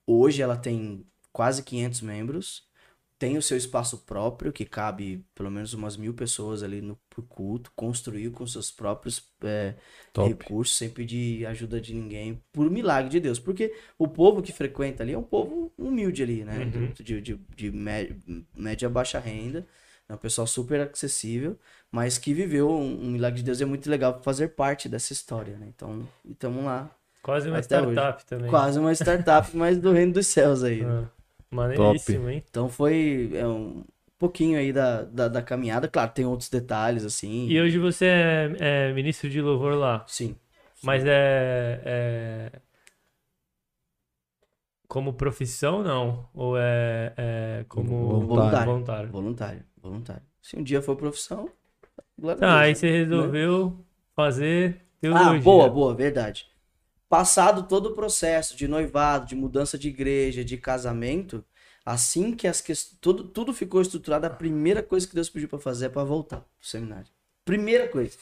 Hoje 0.05 0.41
ela 0.41 0.57
tem 0.57 1.05
quase 1.31 1.63
500 1.63 2.01
membros, 2.01 2.67
tem 3.19 3.37
o 3.37 3.41
seu 3.41 3.57
espaço 3.57 3.97
próprio, 3.99 4.51
que 4.51 4.65
cabe 4.65 5.25
pelo 5.35 5.51
menos 5.51 5.73
umas 5.73 5.97
mil 5.97 6.13
pessoas 6.13 6.63
ali 6.63 6.81
no 6.81 6.97
culto, 7.27 7.71
construiu 7.75 8.31
com 8.31 8.47
seus 8.47 8.71
próprios 8.71 9.21
é, 9.43 9.75
recursos, 10.15 10.77
sem 10.77 10.89
pedir 10.89 11.45
ajuda 11.45 11.81
de 11.81 11.93
ninguém, 11.93 12.41
por 12.51 12.71
milagre 12.71 13.09
de 13.11 13.19
Deus. 13.19 13.39
Porque 13.39 13.75
o 13.97 14.07
povo 14.07 14.41
que 14.41 14.53
frequenta 14.53 15.03
ali 15.03 15.13
é 15.13 15.17
um 15.17 15.23
povo 15.23 15.71
humilde 15.77 16.23
ali, 16.23 16.45
né? 16.45 16.59
Uhum. 16.59 16.93
De, 16.93 17.21
de, 17.21 17.35
de 17.55 17.71
mé- 17.71 18.15
média 18.55 18.89
baixa 18.89 19.19
renda. 19.19 19.67
É 20.09 20.13
um 20.15 20.17
pessoal 20.17 20.47
super 20.47 20.81
acessível, 20.81 21.55
mas 21.91 22.17
que 22.17 22.33
viveu 22.33 22.67
um, 22.69 23.03
um 23.05 23.11
milagre 23.11 23.37
de 23.39 23.43
Deus. 23.45 23.61
É 23.61 23.65
muito 23.65 23.87
legal 23.89 24.19
fazer 24.23 24.49
parte 24.49 24.89
dessa 24.89 25.13
história, 25.13 25.55
né? 25.55 25.67
Então, 25.69 26.01
estamos 26.27 26.63
lá. 26.65 26.89
Quase 27.21 27.47
uma 27.47 27.59
Até 27.59 27.79
hoje. 27.79 27.91
startup 27.91 28.25
também. 28.25 28.49
Quase 28.49 28.79
uma 28.79 28.91
startup, 28.93 29.55
mas 29.55 29.77
do 29.77 29.91
reino 29.91 30.13
dos 30.13 30.25
céus 30.25 30.63
aí. 30.63 30.81
né? 30.83 31.03
Ah, 31.05 31.09
maneiríssimo, 31.51 32.29
hein? 32.29 32.43
Então 32.49 32.69
foi 32.69 33.31
é, 33.35 33.45
um 33.47 33.83
pouquinho 34.17 34.57
aí 34.57 34.73
da, 34.73 35.03
da, 35.03 35.27
da 35.27 35.41
caminhada. 35.43 35.87
Claro, 35.87 36.11
tem 36.11 36.25
outros 36.25 36.49
detalhes, 36.49 37.05
assim. 37.05 37.47
E 37.47 37.61
hoje 37.61 37.77
você 37.77 38.05
é, 38.05 38.55
é 38.89 38.93
ministro 38.93 39.29
de 39.29 39.41
louvor 39.41 39.75
lá, 39.75 40.03
Sim. 40.07 40.35
mas 40.81 41.03
é, 41.05 41.81
é 41.85 42.51
como 44.87 45.13
profissão, 45.13 45.83
não? 45.83 46.27
Ou 46.33 46.57
é, 46.57 47.13
é 47.15 47.65
como 47.69 48.21
Voluntário. 48.21 48.65
voluntário? 48.65 49.09
Voluntário, 49.11 49.63
voluntário. 49.81 50.23
Se 50.41 50.55
um 50.57 50.63
dia 50.63 50.81
for 50.81 50.95
profissão, 50.95 51.49
glória 52.19 52.45
Tá, 52.45 52.61
aí 52.61 52.73
Deus, 52.73 52.79
você 52.79 52.89
né? 53.11 53.31
resolveu 53.31 53.85
fazer 54.15 54.81
Ah, 55.09 55.33
teologia. 55.33 55.39
boa, 55.43 55.69
boa, 55.69 55.95
verdade. 55.95 56.47
Passado 57.09 57.67
todo 57.67 57.87
o 57.87 57.95
processo 57.95 58.55
de 58.57 58.67
noivado, 58.67 59.27
de 59.27 59.35
mudança 59.35 59.77
de 59.77 59.89
igreja, 59.89 60.43
de 60.45 60.57
casamento, 60.57 61.43
assim 61.85 62.35
que 62.35 62.47
as 62.47 62.61
questões, 62.61 62.97
tudo, 63.01 63.23
tudo 63.25 63.53
ficou 63.53 63.81
estruturado, 63.81 64.27
a 64.27 64.29
primeira 64.29 64.83
coisa 64.83 65.07
que 65.07 65.15
Deus 65.15 65.29
pediu 65.29 65.49
pra 65.49 65.59
fazer 65.59 65.87
é 65.87 65.89
pra 65.89 66.03
voltar 66.03 66.41
pro 66.41 66.67
seminário. 66.69 67.07
Primeira 67.45 67.87
coisa. 67.87 68.17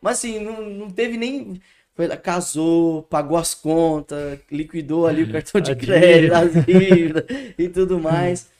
Mas 0.00 0.18
assim, 0.18 0.40
não, 0.40 0.62
não 0.70 0.90
teve 0.90 1.16
nem. 1.16 1.60
Foi 1.94 2.06
lá, 2.08 2.16
casou, 2.16 3.04
pagou 3.04 3.36
as 3.38 3.54
contas, 3.54 4.40
liquidou 4.50 5.06
ali 5.06 5.22
o 5.24 5.28
cartão 5.32 5.60
de 5.60 5.74
crédito, 5.74 6.32
as 6.34 6.64
dívidas 6.64 7.24
e 7.58 7.68
tudo 7.68 8.00
mais. 8.00 8.50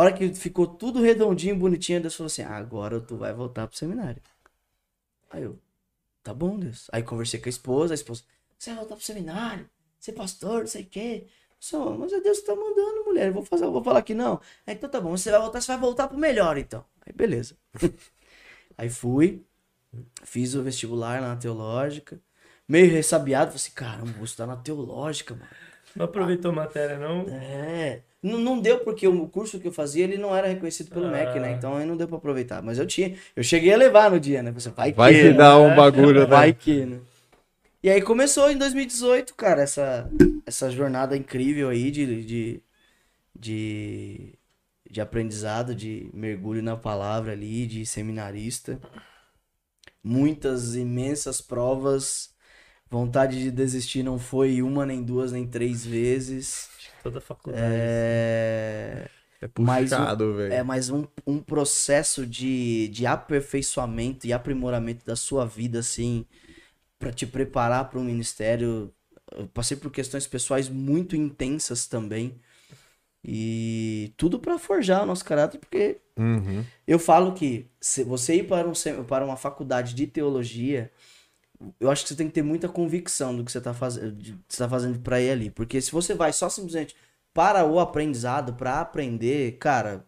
A 0.00 0.02
hora 0.02 0.14
que 0.14 0.32
ficou 0.32 0.66
tudo 0.66 1.02
redondinho, 1.02 1.54
bonitinho, 1.54 2.00
Deus 2.00 2.16
falou 2.16 2.28
assim: 2.28 2.40
"Ah, 2.40 2.56
agora 2.56 2.98
tu 3.02 3.18
vai 3.18 3.34
voltar 3.34 3.68
pro 3.68 3.76
seminário. 3.76 4.22
Aí 5.28 5.42
eu, 5.42 5.58
tá 6.22 6.32
bom, 6.32 6.58
Deus. 6.58 6.88
Aí 6.90 7.02
conversei 7.02 7.38
com 7.38 7.50
a 7.50 7.50
esposa, 7.50 7.92
a 7.92 7.96
esposa, 7.96 8.24
você 8.58 8.70
vai 8.70 8.78
voltar 8.78 8.96
pro 8.96 9.04
seminário, 9.04 9.68
ser 9.98 10.12
pastor, 10.12 10.60
não 10.60 10.66
sei 10.66 10.84
o 10.84 10.86
quê. 10.86 11.26
Só, 11.58 11.90
mas 11.98 12.14
é 12.14 12.20
Deus 12.22 12.38
que 12.40 12.46
tá 12.46 12.56
mandando, 12.56 13.04
mulher. 13.04 13.26
Eu 13.28 13.34
vou 13.34 13.44
fazer, 13.44 13.64
eu 13.64 13.72
vou 13.72 13.84
falar 13.84 14.00
que 14.00 14.14
não. 14.14 14.40
Aí, 14.66 14.74
então 14.74 14.88
tá 14.88 14.98
bom, 15.02 15.10
você 15.10 15.30
vai 15.30 15.38
voltar, 15.40 15.60
você 15.60 15.66
vai 15.72 15.78
voltar 15.78 16.08
pro 16.08 16.16
melhor, 16.16 16.56
então. 16.56 16.82
Aí, 17.04 17.12
beleza. 17.12 17.54
Aí 18.78 18.88
fui, 18.88 19.44
fiz 20.24 20.54
o 20.54 20.62
vestibular 20.62 21.20
lá 21.20 21.28
na 21.28 21.36
teológica. 21.36 22.18
Meio 22.66 22.90
ressabiado, 22.90 23.50
falei 23.50 23.56
assim, 23.56 23.72
caramba, 23.72 24.12
vou 24.12 24.24
estudar 24.24 24.46
na 24.46 24.56
teológica, 24.56 25.34
mano. 25.34 25.50
Não 25.94 26.06
aproveitou 26.06 26.52
matéria, 26.52 26.98
não? 26.98 27.28
É. 27.28 28.02
Não, 28.22 28.38
não 28.38 28.60
deu 28.60 28.80
porque 28.80 29.06
o 29.08 29.26
curso 29.28 29.58
que 29.58 29.68
eu 29.68 29.72
fazia, 29.72 30.04
ele 30.04 30.18
não 30.18 30.34
era 30.36 30.46
reconhecido 30.48 30.90
pelo 30.90 31.06
Ah. 31.06 31.10
MEC, 31.10 31.40
né? 31.40 31.52
Então 31.52 31.76
aí 31.76 31.86
não 31.86 31.96
deu 31.96 32.06
pra 32.06 32.18
aproveitar. 32.18 32.62
Mas 32.62 32.78
eu 32.78 32.86
tinha. 32.86 33.16
Eu 33.34 33.42
cheguei 33.42 33.72
a 33.72 33.76
levar 33.76 34.10
no 34.10 34.20
dia, 34.20 34.42
né? 34.42 34.50
Você 34.52 34.68
vai, 34.70 34.92
Vai 34.92 35.12
que, 35.14 35.20
que 35.22 35.28
né? 35.28 35.34
dá 35.34 35.58
um 35.58 35.74
bagulho, 35.74 36.26
Vai 36.26 36.48
né? 36.48 36.56
que, 36.58 36.84
né? 36.84 37.00
E 37.82 37.88
aí 37.88 38.02
começou 38.02 38.50
em 38.50 38.58
2018, 38.58 39.34
cara, 39.34 39.62
essa, 39.62 40.10
essa 40.44 40.70
jornada 40.70 41.16
incrível 41.16 41.70
aí 41.70 41.90
de, 41.90 42.24
de, 42.24 42.62
de, 43.34 44.34
de 44.90 45.00
aprendizado, 45.00 45.74
de 45.74 46.10
mergulho 46.12 46.62
na 46.62 46.76
palavra 46.76 47.32
ali, 47.32 47.66
de 47.66 47.86
seminarista. 47.86 48.78
Muitas 50.02 50.74
imensas 50.76 51.40
provas. 51.40 52.30
Vontade 52.90 53.38
de 53.40 53.50
desistir 53.50 54.02
não 54.02 54.18
foi 54.18 54.62
uma, 54.62 54.84
nem 54.84 55.02
duas, 55.02 55.32
nem 55.32 55.46
três 55.46 55.84
vezes. 55.86 56.68
Toda 57.02 57.20
faculdade. 57.20 57.64
É, 57.66 59.08
É 59.42 59.48
Mais 59.58 59.92
um- 59.92 59.96
puxado, 59.96 60.34
velho. 60.36 60.52
é 60.52 60.62
mais 60.62 60.90
um, 60.90 61.06
um 61.26 61.38
processo 61.38 62.26
de, 62.26 62.88
de 62.88 63.06
aperfeiçoamento 63.06 64.26
e 64.26 64.32
aprimoramento 64.32 65.04
da 65.06 65.16
sua 65.16 65.46
vida, 65.46 65.78
assim, 65.78 66.26
pra 66.98 67.10
te 67.12 67.26
preparar 67.26 67.88
para 67.88 67.98
um 67.98 68.04
ministério. 68.04 68.92
eu 69.36 69.46
passei 69.48 69.76
por 69.76 69.90
questões 69.90 70.26
pessoais 70.26 70.68
muito 70.68 71.14
intensas 71.16 71.86
também. 71.86 72.34
E 73.24 74.12
tudo 74.16 74.38
pra 74.38 74.58
forjar 74.58 75.02
o 75.02 75.06
nosso 75.06 75.24
caráter, 75.24 75.58
porque 75.58 75.98
Uhum. 76.18 76.64
eu 76.86 76.98
falo 76.98 77.32
que 77.34 77.66
se 77.80 78.02
você 78.02 78.36
ir 78.36 78.44
para, 78.48 78.66
um, 78.66 79.04
para 79.04 79.24
uma 79.24 79.36
faculdade 79.36 79.94
de 79.94 80.06
teologia, 80.06 80.90
eu 81.78 81.90
acho 81.90 82.02
que 82.02 82.08
você 82.10 82.16
tem 82.16 82.28
que 82.28 82.34
ter 82.34 82.42
muita 82.42 82.68
convicção 82.68 83.36
do 83.36 83.44
que 83.44 83.52
você 83.52 83.58
está 83.58 83.74
fazendo, 83.74 84.16
que 84.16 84.36
você 84.48 84.58
tá 84.58 84.68
fazendo 84.68 84.98
para 85.00 85.20
ir 85.20 85.30
ali. 85.30 85.50
Porque 85.50 85.80
se 85.80 85.92
você 85.92 86.14
vai 86.14 86.32
só 86.32 86.48
simplesmente 86.48 86.96
para 87.34 87.64
o 87.64 87.78
aprendizado, 87.80 88.54
para 88.54 88.80
aprender, 88.80 89.58
cara, 89.58 90.06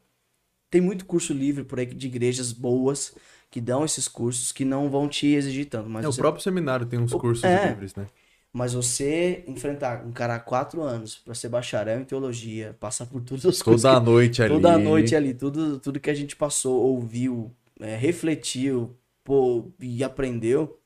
tem 0.71 0.81
muito 0.81 1.05
curso 1.07 1.33
livre 1.33 1.65
por 1.65 1.79
aí 1.79 1.87
de 1.87 2.07
igrejas 2.07 2.53
boas 2.53 3.15
que 3.51 3.61
dão 3.61 3.85
esses 3.85 4.09
cursos 4.09 4.53
que 4.53 4.65
não 4.65 4.91
vão 4.91 5.09
te 5.09 5.27
exigir 5.29 5.67
tanto. 5.69 5.89
Mas 5.91 6.05
É, 6.05 6.09
o 6.09 6.13
você 6.13 6.21
próprio 6.21 6.43
seminário 6.43 6.87
tem 6.87 6.99
uns 6.99 7.13
O- 7.15 7.19
cursos 7.21 7.45
é. 7.47 7.69
livres, 7.69 7.95
né? 7.95 8.07
mas 8.53 8.75
você 8.75 9.45
enfrentar, 9.47 10.07
encarar 10.07 10.41
quatro 10.41 10.83
anos 10.83 11.17
para 11.19 11.35
ser 11.35 11.49
bacharel 11.49 12.01
em 12.01 12.05
teologia, 12.05 12.77
passar 12.81 13.07
por 13.07 13.23
todas 13.23 13.47
as 13.47 13.63
coisas 13.63 13.85
Toda 13.85 14.01
que- 14.01 14.05
noite 14.05 14.43
ali. 14.43 14.55
toda 14.55 14.79
noite 14.79 15.17
ali, 15.17 15.35
tudo, 15.35 15.79
tudo 15.81 16.01
que 16.01 16.11
a 16.11 16.15
gente 16.15 16.37
passou, 16.37 16.83
ouviu, 16.83 17.51
é, 17.81 17.97
refletiu, 17.97 18.97
pô, 19.25 19.71
e 19.81 20.05
aprendeu, 20.05 20.79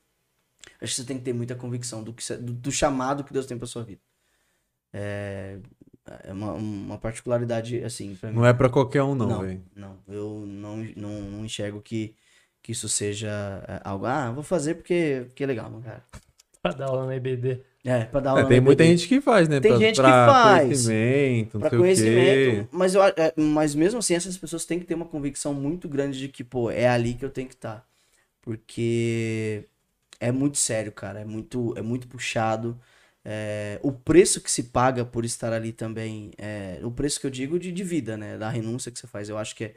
acho 0.81 0.95
que 0.95 1.01
você 1.03 1.05
tem 1.05 1.19
que 1.19 1.25
ter 1.25 1.33
muita 1.33 1.55
convicção 1.55 2.03
do, 2.03 2.13
que, 2.13 2.23
você- 2.23 2.37
do, 2.37 2.53
do 2.53 2.73
chamado 2.73 3.25
que 3.25 3.33
Deus 3.33 3.47
tem 3.47 3.59
pra 3.59 3.67
sua 3.67 3.83
vida. 3.85 4.01
É, 4.93 5.59
é 6.25 6.33
uma, 6.33 6.53
uma 6.55 6.99
particularidade, 6.99 7.83
assim, 7.85 8.15
pra 8.15 8.31
mim. 8.31 8.37
Não 8.37 8.47
é 8.47 8.53
pra 8.53 8.69
qualquer 8.69 9.03
um, 9.03 9.15
não, 9.15 9.29
não, 9.29 9.41
velho. 9.43 9.63
não, 9.75 9.99
eu 10.09 10.45
não, 10.47 10.77
não, 10.97 11.21
não 11.23 11.45
enxergo 11.45 11.81
que, 11.81 12.15
que 12.63 12.73
isso 12.73 12.89
seja 12.89 13.29
é, 13.69 13.81
algo, 13.85 14.07
ah, 14.07 14.31
vou 14.33 14.43
fazer 14.43 14.77
porque, 14.77 15.25
porque 15.27 15.45
é 15.45 15.47
legal, 15.47 15.71
cara. 15.85 16.03
Pra 16.63 16.73
dar 16.73 16.87
aula 16.87 17.07
na 17.07 17.15
IBD. 17.17 17.61
É, 17.85 18.05
pra 18.07 18.19
dar 18.21 18.31
É, 18.31 18.33
aula 18.33 18.49
tem 18.49 18.59
no 18.59 18.65
muita 18.65 18.83
EBD. 18.83 18.97
gente 18.99 19.09
que 19.09 19.21
faz, 19.21 19.49
né? 19.49 19.61
Tem 19.61 19.71
pra, 19.71 19.79
gente 19.79 19.95
que 19.97 20.03
pra 20.03 20.27
faz. 20.33 20.63
conhecimento, 20.69 21.55
não 21.55 21.61
Pra 21.61 21.71
sei 21.71 21.79
o 21.79 21.83
quê. 21.83 21.87
conhecimento, 21.87 22.69
mas, 22.77 22.95
eu, 22.97 23.03
é, 23.05 23.15
mas 23.37 23.75
mesmo 23.77 24.01
assim, 24.01 24.15
essas 24.15 24.37
pessoas 24.37 24.65
têm 24.65 24.81
que 24.81 24.85
ter 24.85 24.95
uma 24.95 25.05
convicção 25.07 25.55
muito 25.55 25.89
grande 25.89 26.19
de 26.19 26.29
que, 26.29 26.43
pô, 26.43 26.69
é 26.71 26.89
ali 26.89 27.15
que 27.15 27.25
eu 27.25 27.31
tenho 27.31 27.47
que 27.47 27.55
estar. 27.55 27.87
Porque 28.43 29.65
é 30.21 30.33
muito 30.33 30.59
sério, 30.59 30.93
cara. 30.93 31.21
É 31.21 31.25
muito, 31.25 31.75
é 31.77 31.83
muito 31.83 32.09
puxado. 32.09 32.79
É, 33.25 33.81
o 33.83 33.91
preço 33.91 34.41
que 34.41 34.51
se 34.51 34.65
paga 34.65 35.05
por 35.05 35.25
estar 35.25 35.53
ali 35.53 35.73
também, 35.73 36.31
é, 36.39 36.79
o 36.83 36.91
preço 36.91 37.21
que 37.21 37.27
eu 37.27 37.31
digo 37.31 37.59
de, 37.59 37.73
de 37.73 37.85
vida, 37.85 38.17
né? 38.17 38.39
Da 38.39 38.49
renúncia 38.49 38.91
que 38.93 38.99
você 38.99 39.07
faz, 39.07 39.29
eu 39.29 39.37
acho 39.37 39.57
que 39.57 39.65
é, 39.65 39.75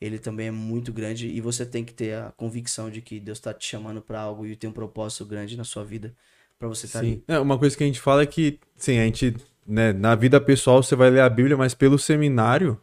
ele 0.00 0.18
também 0.18 0.48
é 0.48 0.50
muito 0.50 0.92
grande 0.92 1.28
e 1.28 1.40
você 1.40 1.66
tem 1.66 1.84
que 1.84 1.92
ter 1.92 2.14
a 2.14 2.32
convicção 2.36 2.90
de 2.90 3.00
que 3.00 3.20
Deus 3.20 3.38
está 3.38 3.52
te 3.52 3.66
chamando 3.66 4.00
para 4.00 4.20
algo 4.20 4.46
e 4.46 4.56
tem 4.56 4.68
um 4.70 4.72
propósito 4.72 5.24
grande 5.24 5.56
na 5.56 5.64
sua 5.64 5.84
vida 5.84 6.14
para 6.58 6.68
você 6.68 6.86
estar 6.86 7.00
ali. 7.00 7.14
Sim. 7.14 7.22
É, 7.26 7.38
uma 7.38 7.58
coisa 7.58 7.76
que 7.76 7.82
a 7.82 7.86
gente 7.86 8.00
fala 8.00 8.22
é 8.22 8.26
que, 8.26 8.58
sim, 8.76 8.98
a 8.98 9.04
gente, 9.04 9.36
né, 9.66 9.92
na 9.92 10.14
vida 10.14 10.40
pessoal 10.40 10.82
você 10.82 10.94
vai 10.94 11.10
ler 11.10 11.20
a 11.20 11.28
Bíblia, 11.28 11.56
mas 11.56 11.74
pelo 11.74 11.98
seminário, 11.98 12.80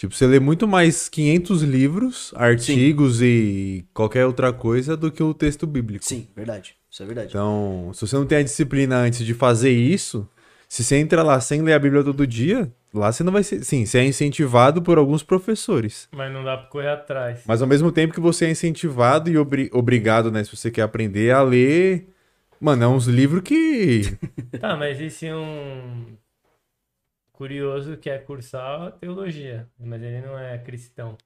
tipo, 0.00 0.14
você 0.14 0.26
lê 0.26 0.40
muito 0.40 0.66
mais 0.66 1.08
500 1.10 1.62
livros, 1.62 2.32
artigos 2.34 3.20
e 3.20 3.84
qualquer 3.92 4.24
outra 4.24 4.50
coisa 4.50 4.96
do 4.96 5.12
que 5.12 5.22
o 5.22 5.34
texto 5.34 5.66
bíblico. 5.66 6.04
Sim, 6.04 6.26
verdade. 6.34 6.74
Isso 6.90 7.02
é 7.02 7.06
verdade. 7.06 7.28
Então, 7.28 7.90
se 7.92 8.00
você 8.06 8.16
não 8.16 8.24
tem 8.24 8.38
a 8.38 8.42
disciplina 8.42 8.96
antes 8.96 9.24
de 9.24 9.34
fazer 9.34 9.70
isso, 9.70 10.26
se 10.66 10.82
você 10.82 10.96
entra 10.96 11.22
lá 11.22 11.38
sem 11.38 11.60
ler 11.60 11.74
a 11.74 11.78
Bíblia 11.78 12.02
todo 12.02 12.26
dia, 12.26 12.72
lá 12.94 13.12
você 13.12 13.22
não 13.22 13.30
vai 13.32 13.42
ser. 13.42 13.62
Sim, 13.62 13.84
você 13.84 13.98
é 13.98 14.04
incentivado 14.06 14.80
por 14.80 14.96
alguns 14.96 15.22
professores. 15.22 16.08
Mas 16.12 16.32
não 16.32 16.42
dá 16.42 16.56
pra 16.56 16.66
correr 16.68 16.88
atrás. 16.88 17.42
Mas 17.46 17.60
ao 17.60 17.68
mesmo 17.68 17.92
tempo 17.92 18.14
que 18.14 18.20
você 18.20 18.46
é 18.46 18.50
incentivado 18.50 19.30
e 19.30 19.36
obri- 19.36 19.70
obrigado, 19.72 20.32
né, 20.32 20.42
se 20.42 20.56
você 20.56 20.70
quer 20.70 20.82
aprender 20.82 21.30
a 21.30 21.42
ler. 21.42 22.08
Mano, 22.58 22.84
é 22.84 22.88
uns 22.88 23.06
livros 23.06 23.42
que. 23.42 24.02
Tá, 24.60 24.76
mas 24.76 24.98
e 24.98 25.10
se 25.10 25.30
um 25.32 26.06
curioso 27.40 27.96
quer 27.96 28.22
cursar 28.26 28.92
teologia, 29.00 29.66
mas 29.78 30.02
ele 30.02 30.20
não 30.20 30.38
é 30.38 30.58
cristão? 30.58 31.16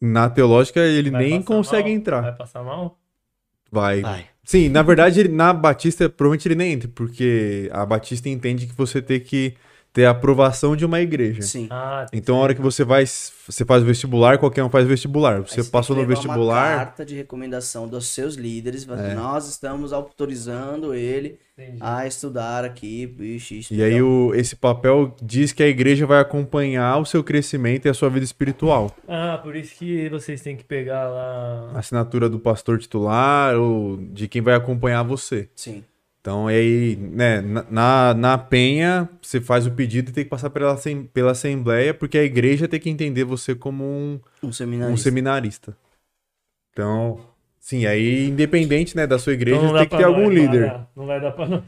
Na 0.00 0.30
teológica 0.30 0.78
ele 0.78 1.10
Vai 1.10 1.20
nem 1.20 1.42
consegue 1.42 1.88
mal? 1.88 1.96
entrar. 1.98 2.20
Vai 2.20 2.36
passar 2.36 2.62
mal? 2.62 2.96
Vai. 3.68 4.02
Vai. 4.02 4.26
Sim, 4.44 4.68
na 4.68 4.82
verdade, 4.82 5.18
ele- 5.18 5.28
na 5.28 5.52
Batista, 5.52 6.08
provavelmente 6.08 6.46
ele 6.46 6.54
nem 6.54 6.72
entra, 6.74 6.88
porque 6.94 7.68
a 7.72 7.84
Batista 7.84 8.28
entende 8.28 8.68
que 8.68 8.72
você 8.72 9.02
tem 9.02 9.18
que 9.20 9.56
ter 9.92 10.04
a 10.04 10.10
aprovação 10.10 10.76
de 10.76 10.84
uma 10.84 11.00
igreja. 11.00 11.42
Sim. 11.42 11.66
Ah, 11.70 12.06
tem 12.10 12.20
Então, 12.20 12.36
a 12.36 12.40
hora 12.40 12.54
que 12.54 12.60
você 12.60 12.84
vai, 12.84 13.04
você 13.06 13.64
faz 13.64 13.82
vestibular, 13.82 14.38
qualquer 14.38 14.62
um 14.62 14.70
faz 14.70 14.86
vestibular. 14.86 15.40
Você 15.40 15.62
tem 15.62 15.70
passou 15.70 15.96
que 15.96 16.02
no 16.02 16.08
levar 16.08 16.20
Uma 16.20 16.34
vestibular, 16.34 16.76
carta 16.76 17.04
de 17.04 17.14
recomendação 17.14 17.88
dos 17.88 18.06
seus 18.06 18.34
líderes. 18.34 18.86
É. 18.88 19.14
Nós 19.14 19.48
estamos 19.48 19.92
autorizando 19.92 20.94
ele 20.94 21.38
entendi. 21.56 21.78
a 21.80 22.06
estudar 22.06 22.64
aqui. 22.64 23.14
E 23.70 23.82
aí 23.82 23.94
legal. 23.94 24.06
o, 24.06 24.34
esse 24.34 24.54
papel 24.54 25.14
diz 25.22 25.52
que 25.52 25.62
a 25.62 25.68
igreja 25.68 26.06
vai 26.06 26.20
acompanhar 26.20 26.98
o 26.98 27.04
seu 27.04 27.24
crescimento 27.24 27.86
e 27.86 27.88
a 27.88 27.94
sua 27.94 28.08
vida 28.08 28.24
espiritual. 28.24 28.94
Ah, 29.08 29.40
por 29.42 29.56
isso 29.56 29.74
que 29.74 30.08
vocês 30.08 30.40
têm 30.40 30.56
que 30.56 30.64
pegar 30.64 31.08
lá. 31.08 31.72
A 31.74 31.78
assinatura 31.78 32.28
do 32.28 32.38
pastor 32.38 32.78
titular 32.78 33.56
ou 33.56 33.96
de 33.96 34.28
quem 34.28 34.42
vai 34.42 34.54
acompanhar 34.54 35.02
você. 35.02 35.48
Sim. 35.56 35.82
Então, 36.20 36.46
aí, 36.48 36.96
né, 36.96 37.40
na- 37.40 38.12
na, 38.14 38.36
penha, 38.38 39.08
você 39.22 39.40
faz 39.40 39.66
o 39.66 39.70
pedido 39.70 40.10
e 40.10 40.12
tem 40.12 40.24
que 40.24 40.30
passar 40.30 40.50
pela, 40.50 40.76
pela 41.12 41.30
assembleia, 41.30 41.94
porque 41.94 42.18
a 42.18 42.24
igreja 42.24 42.68
tem 42.68 42.78
que 42.80 42.90
entender 42.90 43.24
você 43.24 43.54
como 43.54 43.84
um, 43.84 44.20
Um 44.42 44.48
um 44.48 44.52
seminarista. 44.52 45.02
seminarista. 45.04 45.76
Então, 46.72 47.20
sim, 47.58 47.86
aí, 47.86 48.28
independente, 48.28 48.96
né, 48.96 49.06
da 49.06 49.18
sua 49.18 49.32
igreja, 49.32 49.56
Então 49.58 49.72
não 49.72 49.78
tem 49.78 49.88
que 49.88 49.96
ter 49.96 50.04
algum 50.04 50.24
nós, 50.24 50.34
líder. 50.34 50.66
pagar. 50.66 50.90
Não 50.94 51.06
vai 51.06 51.20
dar 51.20 51.32
pra 51.32 51.46
nós. 51.48 51.62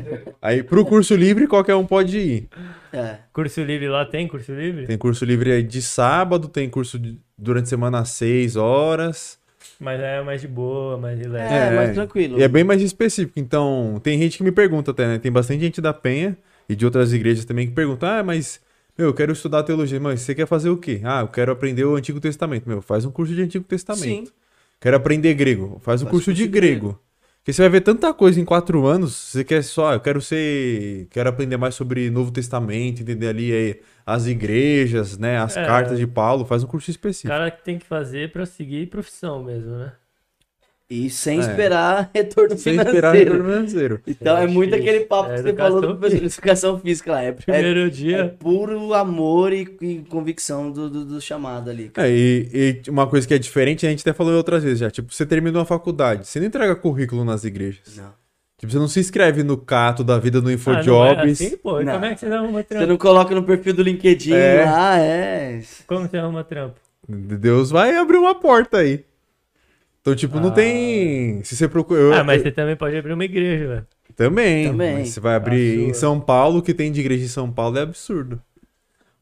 Aí, 0.40 0.62
pro 0.62 0.86
curso 0.86 1.14
livre, 1.14 1.46
qualquer 1.46 1.74
um 1.74 1.84
pode 1.86 2.18
ir. 2.18 2.48
É. 2.92 3.18
Curso 3.32 3.62
livre 3.62 3.88
lá 3.88 4.06
tem 4.06 4.26
curso 4.28 4.52
livre? 4.54 4.86
Tem 4.86 4.96
curso 4.96 5.24
livre 5.24 5.52
aí 5.52 5.62
de 5.62 5.82
sábado, 5.82 6.48
tem 6.48 6.70
curso 6.70 6.98
de- 6.98 7.18
durante 7.36 7.64
a 7.64 7.68
semana 7.68 7.98
às 8.00 8.10
6 8.10 8.56
horas. 8.56 9.38
Mas 9.78 10.00
é 10.00 10.22
mais 10.22 10.40
de 10.40 10.48
boa, 10.48 10.98
mais 10.98 11.18
de 11.18 11.28
leve. 11.28 11.54
É, 11.54 11.70
mais 11.70 11.94
tranquilo. 11.94 12.38
E 12.38 12.42
é 12.42 12.48
bem 12.48 12.64
mais 12.64 12.82
específico. 12.82 13.38
Então, 13.38 14.00
tem 14.02 14.18
gente 14.18 14.36
que 14.36 14.42
me 14.42 14.50
pergunta 14.50 14.90
até, 14.90 15.06
né? 15.06 15.18
Tem 15.18 15.30
bastante 15.30 15.60
gente 15.60 15.80
da 15.80 15.94
Penha 15.94 16.36
e 16.68 16.74
de 16.74 16.84
outras 16.84 17.12
igrejas 17.12 17.44
também 17.44 17.68
que 17.68 17.72
pergunta: 17.72 18.18
ah, 18.18 18.24
mas, 18.24 18.60
meu, 18.96 19.08
eu 19.08 19.14
quero 19.14 19.32
estudar 19.32 19.62
teologia. 19.62 20.00
Mas 20.00 20.22
você 20.22 20.34
quer 20.34 20.46
fazer 20.46 20.70
o 20.70 20.76
quê? 20.76 21.00
Ah, 21.04 21.20
eu 21.20 21.28
quero 21.28 21.52
aprender 21.52 21.84
o 21.84 21.94
Antigo 21.94 22.20
Testamento. 22.20 22.68
Meu, 22.68 22.82
faz 22.82 23.04
um 23.04 23.10
curso 23.10 23.32
de 23.32 23.42
Antigo 23.42 23.64
Testamento. 23.64 24.28
Sim. 24.28 24.32
Quero 24.80 24.96
aprender 24.96 25.34
grego. 25.34 25.80
Faz 25.80 26.02
um 26.02 26.06
Faz 26.06 26.10
curso, 26.10 26.26
curso 26.26 26.34
de 26.34 26.42
de 26.42 26.48
grego. 26.48 27.00
Porque 27.48 27.54
você 27.54 27.62
vai 27.62 27.70
ver 27.70 27.80
tanta 27.80 28.12
coisa 28.12 28.38
em 28.38 28.44
quatro 28.44 28.84
anos. 28.86 29.14
Você 29.14 29.42
quer 29.42 29.64
só, 29.64 29.94
eu 29.94 30.00
quero 30.00 30.20
ser. 30.20 31.06
Quero 31.10 31.30
aprender 31.30 31.56
mais 31.56 31.74
sobre 31.74 32.10
Novo 32.10 32.30
Testamento, 32.30 33.00
entender 33.00 33.26
ali 33.26 33.50
eh, 33.50 33.80
as 34.04 34.26
igrejas, 34.26 35.16
né? 35.16 35.38
As 35.38 35.56
É. 35.56 35.64
cartas 35.64 35.98
de 35.98 36.06
Paulo. 36.06 36.44
Faz 36.44 36.62
um 36.62 36.66
curso 36.66 36.90
O 36.90 36.92
específico. 36.92 37.28
cara 37.32 37.50
que 37.50 37.64
tem 37.64 37.78
que 37.78 37.86
fazer 37.86 38.32
pra 38.32 38.44
seguir 38.44 38.90
profissão 38.90 39.42
mesmo, 39.42 39.70
né? 39.78 39.92
E 40.90 41.10
sem 41.10 41.36
É. 41.38 41.40
esperar 41.42 42.10
retorno 42.14 42.56
Sem 42.56 42.72
financeiro. 42.72 42.88
esperar 42.96 43.14
retorno 43.14 43.44
financeiro. 43.44 44.00
Então 44.06 44.38
é 44.38 44.44
acho 44.44 44.52
muito 44.54 44.70
que 44.70 44.76
aquele 44.76 45.00
papo 45.00 45.30
é 45.30 45.34
que 45.36 45.42
você 45.42 45.52
falou 45.54 45.80
do 45.82 45.96
professor 45.96 46.18
de 46.20 46.26
educação 46.26 46.78
física 46.78 47.12
lá. 47.12 47.22
É, 47.22 47.28
é, 47.28 47.32
Primeiro 47.32 47.80
é 47.80 47.88
dia. 47.90 48.36
puro 48.38 48.94
amor 48.94 49.52
e, 49.52 49.68
e 49.82 49.98
convicção 50.08 50.70
do, 50.72 50.88
do, 50.88 51.04
do 51.04 51.20
chamado 51.20 51.68
ali. 51.68 51.90
cara. 51.90 52.08
É, 52.08 52.10
e, 52.10 52.82
e 52.86 52.90
uma 52.90 53.06
coisa 53.06 53.28
que 53.28 53.34
é 53.34 53.38
diferente, 53.38 53.86
a 53.86 53.90
gente 53.90 54.00
até 54.00 54.14
falou 54.14 54.32
outras 54.34 54.62
vezes 54.64 54.78
já. 54.78 54.90
Tipo, 54.90 55.12
você 55.12 55.26
terminou 55.26 55.60
a 55.60 55.66
faculdade, 55.66 56.26
você 56.26 56.40
não 56.40 56.46
entrega 56.46 56.74
currículo 56.74 57.22
nas 57.24 57.44
igrejas. 57.44 57.96
Não. 57.98 58.12
Tipo, 58.58 58.72
você 58.72 58.78
não 58.78 58.88
se 58.88 58.98
inscreve 58.98 59.42
no 59.42 59.56
Cato 59.58 60.02
da 60.02 60.18
vida 60.18 60.40
no 60.40 60.44
Ah, 60.44 60.44
não 60.46 60.50
é 60.50 60.54
InfoJobs. 60.54 61.32
assim, 61.42 61.56
pô. 61.58 61.80
E 61.80 61.84
Não. 61.84 61.92
como 61.92 62.04
é 62.06 62.14
que 62.14 62.20
você 62.20 62.26
arruma 62.26 62.58
Você 62.60 62.64
trampo? 62.64 62.86
não 62.86 62.96
coloca 62.96 63.34
no 63.34 63.42
perfil 63.44 63.74
do 63.74 63.82
LinkedIn 63.82 64.32
É. 64.32 64.64
lá, 64.64 64.98
é. 64.98 65.60
Como 65.86 66.08
você 66.08 66.16
arruma 66.16 66.42
trampo? 66.42 66.76
Deus 67.06 67.70
vai 67.70 67.94
abrir 67.94 68.16
uma 68.16 68.34
porta 68.34 68.78
aí. 68.78 69.04
Então, 70.08 70.16
tipo, 70.16 70.40
não 70.40 70.48
Ah. 70.48 70.52
tem. 70.52 71.42
Se 71.44 71.54
você 71.56 71.68
procura. 71.68 72.00
eu- 72.00 72.12
Ah, 72.14 72.24
mas 72.24 72.38
eu- 72.38 72.42
você 72.44 72.50
também 72.52 72.76
pode 72.76 72.96
abrir 72.96 73.12
uma 73.12 73.24
igreja, 73.24 73.66
velho. 73.68 73.86
Também. 74.16 74.68
Também. 74.68 74.94
mas 74.98 75.08
Você 75.10 75.20
vai 75.20 75.34
abrir 75.36 75.86
A 75.86 75.88
em. 75.90 75.94
São 75.94 76.18
Paulo, 76.20 76.58
o 76.58 76.62
que 76.62 76.74
tem 76.74 76.90
de 76.90 77.00
igreja 77.00 77.24
em 77.24 77.28
São 77.28 77.50
Paulo 77.52 77.78
é 77.78 77.82
absurdo. 77.82 78.40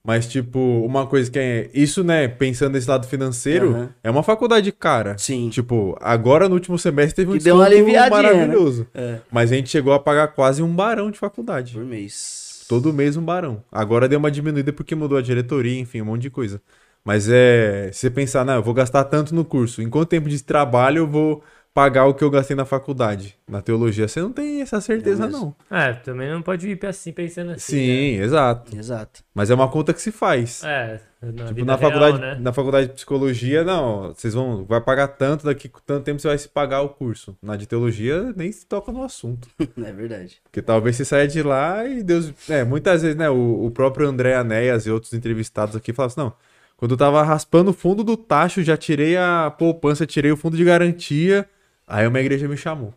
Mas, 0.02 0.26
tipo, 0.28 0.58
uma 0.86 1.04
coisa 1.06 1.28
que 1.30 1.38
é. 1.38 1.68
Isso, 1.74 2.04
né? 2.04 2.28
Pensando 2.28 2.72
nesse 2.74 2.88
lado 2.88 3.06
financeiro, 3.08 3.70
Aham. 3.70 3.88
é 4.04 4.10
uma 4.10 4.22
faculdade 4.22 4.70
cara. 4.70 5.18
Sim. 5.18 5.48
Tipo, 5.50 5.98
agora 6.00 6.48
no 6.48 6.54
último 6.54 6.78
semestre 6.78 7.16
teve 7.16 7.32
um 7.34 7.38
Que 7.38 7.42
deu 7.44 7.56
uma 7.56 7.64
desconto 7.68 7.84
aliviadinha, 7.88 8.22
né? 8.22 8.32
maravilhoso. 8.32 8.86
É. 8.94 9.18
Mas 9.32 9.50
a 9.50 9.56
gente 9.56 9.68
chegou 9.68 9.92
a 9.92 9.98
pagar 9.98 10.28
quase 10.28 10.62
um 10.62 10.72
barão 10.72 11.10
de 11.10 11.18
faculdade. 11.18 11.72
Por 11.74 11.84
mês. 11.84 12.64
Todo 12.68 12.92
mês 12.92 13.16
um 13.16 13.22
barão. 13.22 13.62
Agora 13.70 14.08
deu 14.08 14.18
uma 14.20 14.30
diminuída 14.30 14.72
porque 14.72 14.94
mudou 14.94 15.18
a 15.18 15.22
diretoria, 15.22 15.78
enfim, 15.80 16.00
um 16.02 16.06
monte 16.06 16.22
de 16.22 16.30
coisa. 16.30 16.60
Mas 17.06 17.28
é. 17.28 17.90
Se 17.92 18.00
você 18.00 18.10
pensar, 18.10 18.44
não, 18.44 18.54
eu 18.54 18.62
vou 18.62 18.74
gastar 18.74 19.04
tanto 19.04 19.34
no 19.34 19.44
curso. 19.44 19.80
Em 19.80 19.88
quanto 19.88 20.08
tempo 20.08 20.28
de 20.28 20.42
trabalho 20.42 20.98
eu 20.98 21.06
vou 21.06 21.42
pagar 21.72 22.06
o 22.06 22.14
que 22.14 22.24
eu 22.24 22.30
gastei 22.30 22.56
na 22.56 22.64
faculdade. 22.64 23.36
Na 23.46 23.60
teologia, 23.60 24.08
você 24.08 24.18
não 24.20 24.32
tem 24.32 24.62
essa 24.62 24.80
certeza, 24.80 25.28
Não 25.28 25.54
não. 25.70 25.78
É, 25.78 25.92
também 25.92 26.30
não 26.30 26.40
pode 26.40 26.66
ir 26.68 26.86
assim 26.86 27.12
pensando 27.12 27.50
assim. 27.52 27.76
Sim, 27.76 28.20
exato. 28.22 28.74
Exato. 28.74 29.22
Mas 29.34 29.50
é 29.50 29.54
uma 29.54 29.68
conta 29.68 29.92
que 29.92 30.00
se 30.00 30.10
faz. 30.10 30.62
né? 30.62 31.00
É, 31.22 31.26
na, 31.26 31.32
Tipo, 31.44 31.54
vida 31.54 31.64
na 31.66 31.76
real, 31.76 31.90
faculdade, 31.90 32.18
né? 32.20 32.38
na 32.40 32.52
faculdade 32.52 32.88
de 32.88 32.94
psicologia, 32.94 33.62
não, 33.62 34.14
vocês 34.14 34.32
vão, 34.32 34.64
vai 34.64 34.80
pagar 34.80 35.08
tanto, 35.08 35.44
daqui 35.44 35.70
a 35.72 35.78
tanto 35.84 36.04
tempo 36.04 36.18
você 36.20 36.28
vai 36.28 36.38
se 36.38 36.48
pagar 36.48 36.80
o 36.80 36.88
curso. 36.88 37.36
Na 37.42 37.56
de 37.56 37.66
teologia, 37.66 38.32
nem 38.34 38.50
se 38.50 38.64
toca 38.66 38.90
no 38.90 39.02
assunto. 39.02 39.46
É 39.84 39.92
verdade. 39.92 40.38
Porque 40.44 40.62
talvez 40.62 40.96
você 40.96 41.04
saia 41.04 41.28
de 41.28 41.42
lá 41.42 41.86
e 41.86 42.02
Deus. 42.02 42.32
É, 42.48 42.64
muitas 42.64 43.02
vezes, 43.02 43.16
né? 43.16 43.28
O, 43.28 43.66
o 43.66 43.70
próprio 43.70 44.08
André 44.08 44.34
Anéas 44.34 44.86
e 44.86 44.90
outros 44.90 45.12
entrevistados 45.12 45.76
aqui 45.76 45.92
falam 45.92 46.06
assim: 46.06 46.20
não, 46.20 46.32
quando 46.76 46.92
eu 46.92 46.96
tava 46.96 47.22
raspando 47.22 47.70
o 47.70 47.74
fundo 47.74 48.04
do 48.04 48.16
tacho, 48.16 48.62
já 48.62 48.76
tirei 48.76 49.16
a 49.16 49.52
poupança, 49.56 50.06
tirei 50.06 50.30
o 50.30 50.36
fundo 50.36 50.56
de 50.56 50.64
garantia, 50.64 51.48
aí 51.86 52.06
uma 52.06 52.20
igreja 52.20 52.46
me 52.48 52.56
chamou. 52.56 52.92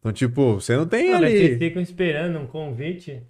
Então, 0.00 0.12
tipo, 0.12 0.54
você 0.54 0.76
não 0.76 0.86
tem 0.86 1.12
Ah, 1.12 1.20
mas 1.20 1.30
vocês 1.32 1.50
ali. 1.50 1.58
ficam 1.58 1.82
esperando 1.82 2.38
um 2.38 2.46
convite. 2.46 3.22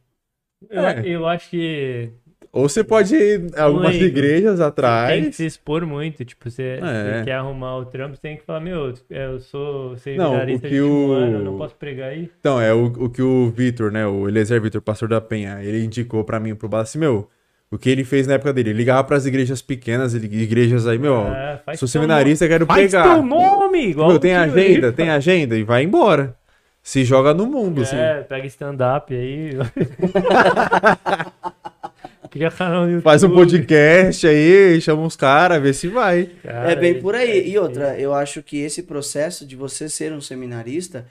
Eu, 0.71 0.83
É. 0.87 1.03
eu 1.07 1.27
acho 1.27 1.49
que 1.51 2.11
Ou 2.53 2.69
você 2.69 2.83
pode 2.83 3.15
ir 3.15 3.41
em 3.55 3.59
algumas 3.61 3.91
Leigo. 3.91 4.05
igrejas 4.07 4.53
tem 4.53 4.57
que 4.57 4.63
atrás. 4.63 5.37
se 5.37 5.45
expor 5.47 5.85
muito. 5.87 6.25
Tipo, 6.25 6.51
você, 6.51 6.79
É. 6.83 7.19
você 7.19 7.25
quer 7.25 7.33
arrumar 7.35 7.77
o 7.79 7.85
trampo, 7.87 8.15
você 8.17 8.21
tem 8.23 8.37
que 8.37 8.43
falar, 8.45 8.61
meu, 8.61 8.93
eu 9.11 9.41
sou 9.41 9.91
Não, 9.91 9.97
seminarista 9.99 10.67
o 10.67 10.71
de 10.71 10.81
o- 10.81 11.13
ano, 11.13 11.43
não 11.45 11.57
posso 11.59 11.75
pregar 11.77 12.11
aí. 12.11 12.31
Então, 12.41 12.59
é 12.61 12.73
o, 12.75 12.87
o 12.87 13.11
que 13.11 13.21
o 13.23 13.51
Vitor, 13.51 13.91
né? 13.93 14.07
O 14.07 14.27
Eliezer 14.29 14.61
Vitor, 14.61 14.81
pastor 14.81 15.09
da 15.09 15.21
Penha, 15.21 15.63
ele 15.63 15.85
indicou 15.85 16.25
pra 16.25 16.41
mim 16.41 16.55
pro 16.55 16.69
Bala 16.69 16.83
assim, 16.85 16.99
meu. 16.99 17.29
O 17.71 17.77
que 17.77 17.91
ele 17.91 18.05
fez 18.05 18.27
na 18.27 18.35
época 18.35 18.53
dele? 18.53 18.71
Ele 18.71 18.79
ligava 18.79 19.03
pras 19.03 19.27
igrejas 19.27 19.61
pequenas, 19.61 20.15
igrejas 20.15 20.87
aí, 20.87 20.99
meu. 20.99 21.27
É, 21.27 21.61
faz 21.65 21.81
sou 21.81 21.89
seminarista, 21.89 22.47
quero 22.47 22.65
nome. 22.65 22.81
Faz 22.81 22.91
pregar. 22.93 23.15
teu 23.15 23.23
nome! 23.25 23.87
Igual 23.89 24.11
Meu, 24.11 24.19
tem 24.21 24.37
agenda, 24.37 24.87
aí. 24.89 24.93
tem 24.93 25.11
agenda 25.11 25.57
e 25.57 25.65
vai 25.65 25.83
embora. 25.83 26.37
Se 26.81 27.05
joga 27.05 27.35
no 27.35 27.47
mundo, 27.47 27.83
assim. 27.83 27.97
É, 27.97 28.21
pega 28.23 28.47
stand-up 28.47 29.13
aí. 29.13 29.51
Cria 32.31 32.51
canal 32.51 32.83
no 32.83 32.89
YouTube. 32.89 33.03
Faz 33.03 33.25
um 33.25 33.31
podcast 33.31 34.27
aí, 34.27 34.81
chama 34.81 35.03
uns 35.03 35.17
caras, 35.17 35.61
vê 35.61 35.73
se 35.73 35.89
vai. 35.89 36.31
Cara, 36.45 36.71
é 36.71 36.77
bem 36.77 37.01
por 37.01 37.17
aí. 37.17 37.31
é 37.31 37.49
E 37.49 37.59
outra, 37.59 37.99
eu 37.99 38.15
acho 38.15 38.43
que 38.43 38.59
esse 38.59 38.85
processo 38.85 39.45
de 39.45 39.57
você 39.57 39.89
ser 39.89 40.13
um 40.13 40.21
seminarista, 40.21 41.05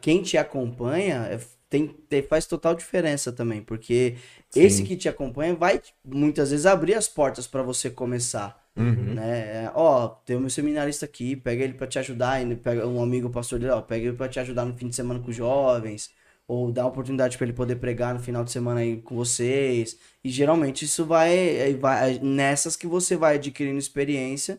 quem 0.00 0.22
te 0.22 0.38
acompanha 0.38 1.28
é, 1.30 1.38
tem, 1.70 1.88
tem- 2.08 2.22
faz 2.22 2.46
total 2.46 2.74
diferença 2.74 3.30
também, 3.32 3.62
porque 3.62 4.16
Sim. 4.50 4.62
esse 4.62 4.82
que 4.82 4.96
te 4.96 5.08
acompanha 5.08 5.54
vai 5.54 5.80
muitas 6.04 6.50
vezes 6.50 6.66
abrir 6.66 6.94
as 6.94 7.08
portas 7.08 7.46
para 7.46 7.62
você 7.62 7.90
começar. 7.90 8.58
Uhum. 8.76 9.14
Né? 9.14 9.64
É, 9.64 9.72
Ó, 9.74 10.08
tem 10.08 10.36
o 10.36 10.40
meu 10.40 10.50
seminarista 10.50 11.04
aqui, 11.04 11.34
pega 11.34 11.64
ele 11.64 11.74
para 11.74 11.86
te 11.86 11.98
ajudar, 11.98 12.40
e 12.40 12.56
pega 12.56 12.86
um 12.86 13.02
amigo 13.02 13.28
pastor 13.28 13.58
dele, 13.58 13.72
ó, 13.72 13.80
pega 13.82 14.06
ele 14.06 14.16
para 14.16 14.28
te 14.28 14.38
ajudar 14.40 14.64
no 14.64 14.74
fim 14.76 14.88
de 14.88 14.94
semana 14.94 15.20
com 15.20 15.30
os 15.30 15.36
jovens, 15.36 16.10
ou 16.46 16.70
dá 16.72 16.86
oportunidade 16.86 17.36
para 17.36 17.44
ele 17.46 17.52
poder 17.52 17.76
pregar 17.76 18.14
no 18.14 18.20
final 18.20 18.42
de 18.44 18.50
semana 18.52 18.80
aí 18.80 18.96
com 19.02 19.14
vocês. 19.16 19.98
E 20.24 20.30
geralmente 20.30 20.84
isso 20.84 21.04
vai, 21.04 21.74
vai 21.74 22.18
nessas 22.20 22.76
que 22.76 22.86
você 22.86 23.16
vai 23.16 23.34
adquirindo 23.34 23.78
experiência 23.78 24.58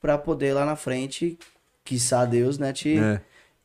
para 0.00 0.16
poder 0.16 0.54
lá 0.54 0.64
na 0.64 0.76
frente, 0.76 1.38
quiçá 1.84 2.24
Deus, 2.24 2.56
né, 2.58 2.72
te 2.72 2.96
É. 2.96 3.20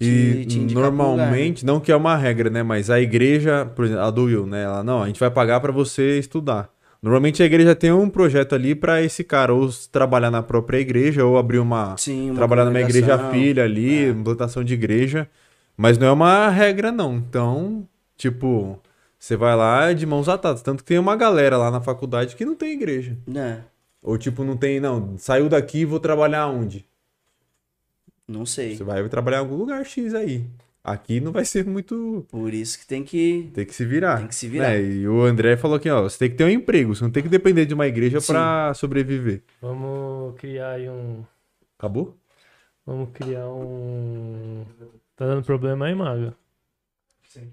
te- 0.05 0.41
E 0.41 0.45
te 0.45 0.59
indicar 0.59 0.83
pro 0.83 0.91
normalmente, 0.91 1.65
não 1.65 1.79
que 1.79 1.91
é 1.91 1.95
uma 1.95 2.15
regra, 2.15 2.49
né? 2.49 2.63
Mas 2.63 2.89
a 2.89 2.99
igreja, 2.99 3.65
por 3.75 3.85
exemplo, 3.85 4.03
a 4.03 4.11
do 4.11 4.23
Will, 4.25 4.45
né? 4.45 4.63
Ela, 4.63 4.83
não, 4.83 5.03
a 5.03 5.07
gente 5.07 5.19
vai 5.19 5.29
pagar 5.31 5.59
pra 5.59 5.71
você 5.71 6.17
estudar. 6.19 6.69
Normalmente 7.01 7.41
a 7.41 7.45
igreja 7.47 7.73
tem 7.75 7.91
um 7.91 8.07
projeto 8.09 8.53
ali 8.53 8.75
pra 8.75 9.01
esse 9.01 9.23
cara, 9.23 9.53
ou 9.53 9.67
trabalhar 9.91 10.29
na 10.29 10.43
própria 10.43 10.77
igreja, 10.77 11.25
ou 11.25 11.37
abrir 11.37 11.57
uma. 11.59 11.95
Sim, 11.97 12.29
uma 12.29 12.35
trabalhar 12.37 12.65
numa 12.65 12.79
igreja 12.81 13.17
filha 13.31 13.63
ali, 13.63 14.05
É. 14.05 14.09
implantação 14.09 14.63
de 14.63 14.73
igreja. 14.75 15.27
Mas 15.75 15.97
não 15.97 16.07
é 16.07 16.11
uma 16.11 16.49
regra, 16.49 16.91
não. 16.91 17.15
Então, 17.15 17.87
tipo, 18.15 18.79
você 19.17 19.35
vai 19.35 19.55
lá 19.55 19.93
de 19.93 20.05
mãos 20.05 20.29
atadas. 20.29 20.61
Tanto 20.61 20.83
que 20.83 20.87
tem 20.89 20.99
uma 20.99 21.15
galera 21.15 21.57
lá 21.57 21.71
na 21.71 21.81
faculdade 21.81 22.35
que 22.35 22.45
não 22.45 22.53
tem 22.55 22.73
igreja. 22.73 23.17
Né? 23.27 23.61
Ou 24.03 24.15
tipo, 24.17 24.43
não 24.43 24.55
tem, 24.57 24.79
não, 24.79 25.15
saiu 25.17 25.47
daqui 25.49 25.79
e 25.79 25.85
vou 25.85 25.99
trabalhar 25.99 26.47
onde? 26.47 26.85
Não 28.31 28.45
sei. 28.45 28.75
Você 28.77 28.83
vai 28.83 29.07
trabalhar 29.09 29.37
em 29.37 29.41
algum 29.41 29.55
lugar 29.55 29.85
X 29.85 30.13
aí. 30.13 30.45
Aqui 30.83 31.19
não 31.19 31.31
vai 31.31 31.45
ser 31.45 31.65
muito. 31.65 32.25
Por 32.31 32.51
isso 32.53 32.79
que 32.79 32.87
tem 32.87 33.03
que 33.03 33.51
Tem 33.53 33.65
que 33.65 33.75
se 33.75 33.85
virar. 33.85 34.17
Tem 34.17 34.27
que 34.27 34.33
se 34.35 34.47
virar. 34.47 34.69
né? 34.69 34.81
E 34.81 35.07
o 35.07 35.21
André 35.21 35.55
falou 35.55 35.77
aqui, 35.77 35.89
ó, 35.89 36.01
você 36.01 36.17
tem 36.17 36.29
que 36.29 36.35
ter 36.35 36.43
um 36.43 36.49
emprego, 36.49 36.95
você 36.95 37.03
não 37.03 37.11
tem 37.11 37.21
que 37.21 37.29
depender 37.29 37.65
de 37.65 37.73
uma 37.75 37.85
igreja 37.87 38.19
pra 38.19 38.73
sobreviver. 38.73 39.43
Vamos 39.61 40.33
criar 40.39 40.71
aí 40.71 40.89
um. 40.89 41.23
Acabou? 41.77 42.17
Vamos 42.85 43.09
criar 43.13 43.47
um. 43.47 44.63
Tá 45.15 45.27
dando 45.27 45.43
problema 45.43 45.85
aí, 45.85 45.93
Maga? 45.93 46.33
Sim. 47.27 47.51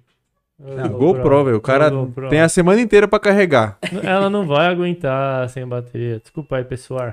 Ah, 0.78 0.88
GoPro, 0.88 1.44
velho. 1.44 1.56
O 1.58 1.60
cara 1.60 1.90
GoPro. 1.90 2.30
tem 2.30 2.40
a 2.40 2.48
semana 2.48 2.80
inteira 2.80 3.06
pra 3.06 3.18
carregar. 3.20 3.78
Ela 4.02 4.30
não 4.30 4.46
vai 4.46 4.66
aguentar 4.68 5.48
sem 5.50 5.66
bateria. 5.66 6.18
Desculpa 6.18 6.56
aí, 6.56 6.64
pessoal. 6.64 7.12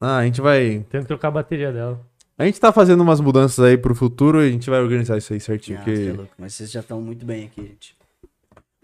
Ah, 0.00 0.16
a 0.16 0.24
gente 0.24 0.40
vai. 0.40 0.84
Tenho 0.90 1.02
que 1.02 1.08
trocar 1.08 1.28
a 1.28 1.32
bateria 1.32 1.70
dela. 1.70 2.00
A 2.38 2.44
gente 2.44 2.58
tá 2.58 2.72
fazendo 2.72 3.00
umas 3.02 3.20
mudanças 3.20 3.64
aí 3.64 3.76
pro 3.76 3.94
futuro 3.94 4.42
e 4.42 4.48
a 4.48 4.50
gente 4.50 4.68
vai 4.68 4.80
organizar 4.80 5.16
isso 5.18 5.32
aí 5.32 5.40
certinho. 5.40 5.78
Ah, 5.80 5.84
você 5.84 6.08
é 6.08 6.12
louco, 6.12 6.32
Mas 6.38 6.54
vocês 6.54 6.70
já 6.70 6.80
estão 6.80 7.00
muito 7.00 7.24
bem 7.24 7.44
aqui, 7.44 7.62
gente. 7.62 7.94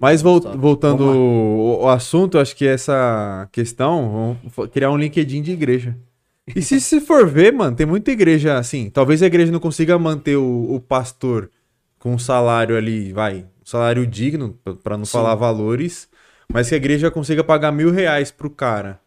Mas 0.01 0.23
vol- 0.23 0.41
Top. 0.41 0.57
voltando 0.57 1.03
ao 1.05 1.89
assunto, 1.89 2.37
eu 2.37 2.41
acho 2.41 2.55
que 2.55 2.67
essa 2.67 3.49
questão, 3.51 4.37
vamos 4.47 4.71
criar 4.71 4.91
um 4.93 4.97
LinkedIn 4.97 5.43
de 5.43 5.51
igreja. 5.53 5.97
E 6.55 6.63
se 6.63 6.81
se 6.81 7.01
for 7.01 7.27
ver, 7.27 7.53
mano, 7.53 7.75
tem 7.77 7.85
muita 7.85 8.11
igreja 8.13 8.59
assim. 8.59 8.91
Talvez 8.91 9.23
a 9.23 9.27
igreja 9.27 9.51
não 9.51 9.59
consiga 9.61 9.99
manter 9.99 10.37
o, 10.37 10.73
o 10.75 10.81
pastor 10.81 11.51
com 11.99 12.15
um 12.15 12.19
salário 12.19 12.77
ali, 12.77 13.13
vai, 13.13 13.39
um 13.61 13.67
salário 13.67 14.07
digno, 14.07 14.57
pra- 14.63 14.75
pra 14.75 14.97
não 14.97 15.05
Sim. 15.05 15.13
falar 15.13 15.35
valores, 15.35 16.09
mas 16.53 16.69
que 16.69 16.75
a 16.75 16.79
igreja 16.79 17.11
consiga 17.11 17.43
pagar 17.43 17.73
mil 17.73 17.91
reais 17.91 18.31
pro 18.31 18.49
cara 18.49 19.01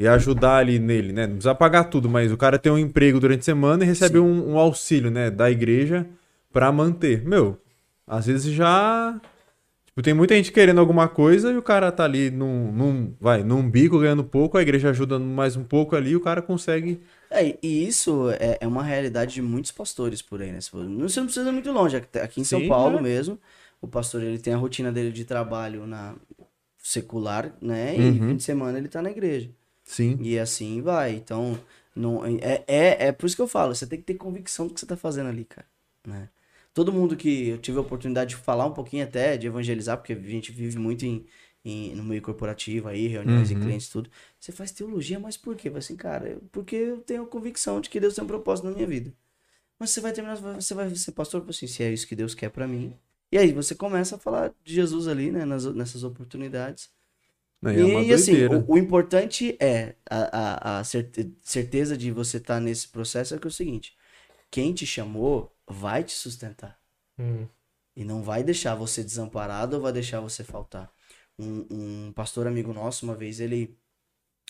e 0.00 0.08
ajudar 0.08 0.56
ali 0.56 0.78
nele, 0.78 1.12
né? 1.12 1.26
Não 1.26 1.34
precisa 1.34 1.54
pagar 1.54 1.84
tudo, 1.84 2.08
mas 2.08 2.32
o 2.32 2.36
cara 2.36 2.58
tem 2.58 2.72
um 2.72 2.78
emprego 2.78 3.20
durante 3.20 3.40
a 3.40 3.44
semana 3.44 3.84
e 3.84 3.86
recebe 3.86 4.18
um, 4.18 4.52
um 4.52 4.58
auxílio, 4.58 5.10
né, 5.10 5.30
da 5.30 5.50
igreja 5.50 6.06
pra 6.52 6.72
manter. 6.72 7.22
Meu, 7.24 7.58
às 8.06 8.26
vezes 8.26 8.52
já 8.52 9.20
Tipo, 9.86 10.02
tem 10.02 10.14
muita 10.14 10.34
gente 10.36 10.52
querendo 10.52 10.78
alguma 10.80 11.08
coisa 11.08 11.50
e 11.52 11.56
o 11.56 11.62
cara 11.62 11.90
tá 11.90 12.04
ali 12.04 12.30
num, 12.30 12.70
num, 12.72 13.14
vai, 13.20 13.42
num 13.42 13.68
bico 13.68 13.98
ganhando 13.98 14.22
pouco, 14.22 14.56
a 14.56 14.62
igreja 14.62 14.90
ajuda 14.90 15.18
mais 15.18 15.56
um 15.56 15.64
pouco 15.64 15.96
ali 15.96 16.10
e 16.10 16.16
o 16.16 16.20
cara 16.20 16.40
consegue. 16.40 17.00
É, 17.30 17.56
e 17.62 17.86
isso 17.86 18.30
é, 18.30 18.58
é 18.60 18.66
uma 18.66 18.82
realidade 18.82 19.34
de 19.34 19.42
muitos 19.42 19.72
pastores 19.72 20.22
por 20.22 20.40
aí, 20.42 20.52
né? 20.52 20.60
Você 20.60 20.76
não 21.20 21.26
precisa 21.26 21.48
ir 21.48 21.52
muito 21.52 21.70
longe. 21.72 21.96
Aqui- 21.96 22.18
Aqui 22.18 22.40
em 22.40 22.44
São 22.44 22.60
Sim, 22.60 22.68
Paulo 22.68 22.96
né? 22.96 23.02
mesmo, 23.02 23.38
o 23.80 23.88
pastor 23.88 24.22
ele 24.22 24.38
tem 24.38 24.52
a 24.54 24.56
rotina 24.56 24.92
dele 24.92 25.12
de 25.12 25.24
trabalho 25.24 25.86
na 25.86 26.14
secular, 26.78 27.52
né? 27.60 27.96
E 27.96 28.00
Uhum. 28.00 28.28
fim 28.28 28.36
de 28.36 28.42
semana 28.42 28.78
ele 28.78 28.88
tá 28.88 29.02
na 29.02 29.10
igreja. 29.10 29.50
Sim. 29.90 30.18
E 30.20 30.38
assim 30.38 30.80
vai. 30.82 31.12
Então, 31.14 31.58
não, 31.94 32.24
é, 32.24 32.64
é, 32.66 33.06
é 33.08 33.12
por 33.12 33.26
isso 33.26 33.36
que 33.36 33.42
eu 33.42 33.48
falo, 33.48 33.74
você 33.74 33.86
tem 33.86 33.98
que 33.98 34.04
ter 34.04 34.14
convicção 34.14 34.66
do 34.66 34.74
que 34.74 34.80
você 34.80 34.86
tá 34.86 34.96
fazendo 34.96 35.28
ali, 35.28 35.44
cara. 35.44 35.66
Né? 36.06 36.28
Todo 36.72 36.92
mundo 36.92 37.16
que 37.16 37.48
eu 37.48 37.58
tive 37.58 37.78
a 37.78 37.80
oportunidade 37.80 38.30
de 38.30 38.36
falar 38.36 38.66
um 38.66 38.72
pouquinho 38.72 39.04
até, 39.04 39.36
de 39.36 39.46
evangelizar, 39.46 39.96
porque 39.98 40.12
a 40.12 40.16
gente 40.20 40.52
vive 40.52 40.78
muito 40.78 41.04
em, 41.04 41.26
em- 41.64 41.94
no 41.96 42.04
meio 42.04 42.22
corporativo 42.22 42.88
aí, 42.88 43.08
reuniões 43.08 43.50
Uhum. 43.50 43.56
e 43.56 43.60
clientes 43.60 43.88
tudo. 43.88 44.10
Você 44.38 44.52
faz 44.52 44.70
teologia, 44.70 45.18
mas 45.18 45.36
por 45.36 45.56
quê? 45.56 45.68
Assim, 45.76 45.96
cara, 45.96 46.38
porque 46.52 46.76
eu 46.76 46.98
tenho 47.00 47.24
a 47.24 47.26
convicção 47.26 47.80
de 47.80 47.90
que 47.90 47.98
Deus 48.00 48.14
tem 48.14 48.22
um 48.24 48.26
propósito 48.26 48.66
na 48.68 48.72
minha 48.74 48.86
vida. 48.86 49.12
Mas 49.78 49.90
você 49.90 50.00
vai 50.00 50.12
terminar, 50.12 50.36
você 50.36 50.74
vai 50.74 50.94
ser 50.94 51.12
pastor, 51.12 51.44
assim, 51.48 51.66
se 51.66 51.82
é 51.82 51.92
isso 51.92 52.06
que 52.06 52.16
Deus 52.16 52.34
quer 52.34 52.50
pra 52.50 52.66
mim. 52.68 52.94
E 53.32 53.38
aí 53.38 53.52
você 53.52 53.74
começa 53.74 54.16
a 54.16 54.18
falar 54.18 54.52
de 54.64 54.74
Jesus 54.74 55.08
ali, 55.08 55.30
né, 55.30 55.44
nas, 55.44 55.64
nessas 55.74 56.04
oportunidades. 56.04 56.90
Né, 57.62 57.72
E, 57.72 57.80
é 57.80 57.86
e, 58.08 58.12
assim, 58.12 58.44
o, 58.44 58.72
o 58.74 58.78
importante 58.78 59.56
é 59.60 59.96
a, 60.10 60.78
a, 60.78 60.80
a 60.80 60.84
certe- 60.84 61.34
certeza 61.42 61.96
de 61.96 62.10
você 62.10 62.38
estar 62.38 62.60
nesse 62.60 62.88
processo 62.88 63.34
é 63.34 63.38
que 63.38 63.46
é 63.46 63.48
o 63.48 63.52
seguinte: 63.52 63.96
quem 64.50 64.74
te 64.74 64.86
chamou 64.86 65.54
vai 65.68 66.04
te 66.04 66.12
sustentar. 66.14 66.80
Hum. 67.18 67.48
E 67.96 68.04
não 68.04 68.22
vai 68.22 68.42
deixar 68.42 68.74
você 68.74 69.02
desamparado 69.04 69.76
ou 69.76 69.82
vai 69.82 69.92
deixar 69.92 70.20
você 70.20 70.44
faltar. 70.44 70.90
Um, 71.38 71.66
um 72.08 72.12
pastor 72.12 72.46
amigo 72.46 72.72
nosso, 72.72 73.04
uma 73.04 73.14
vez, 73.16 73.40
ele 73.40 73.76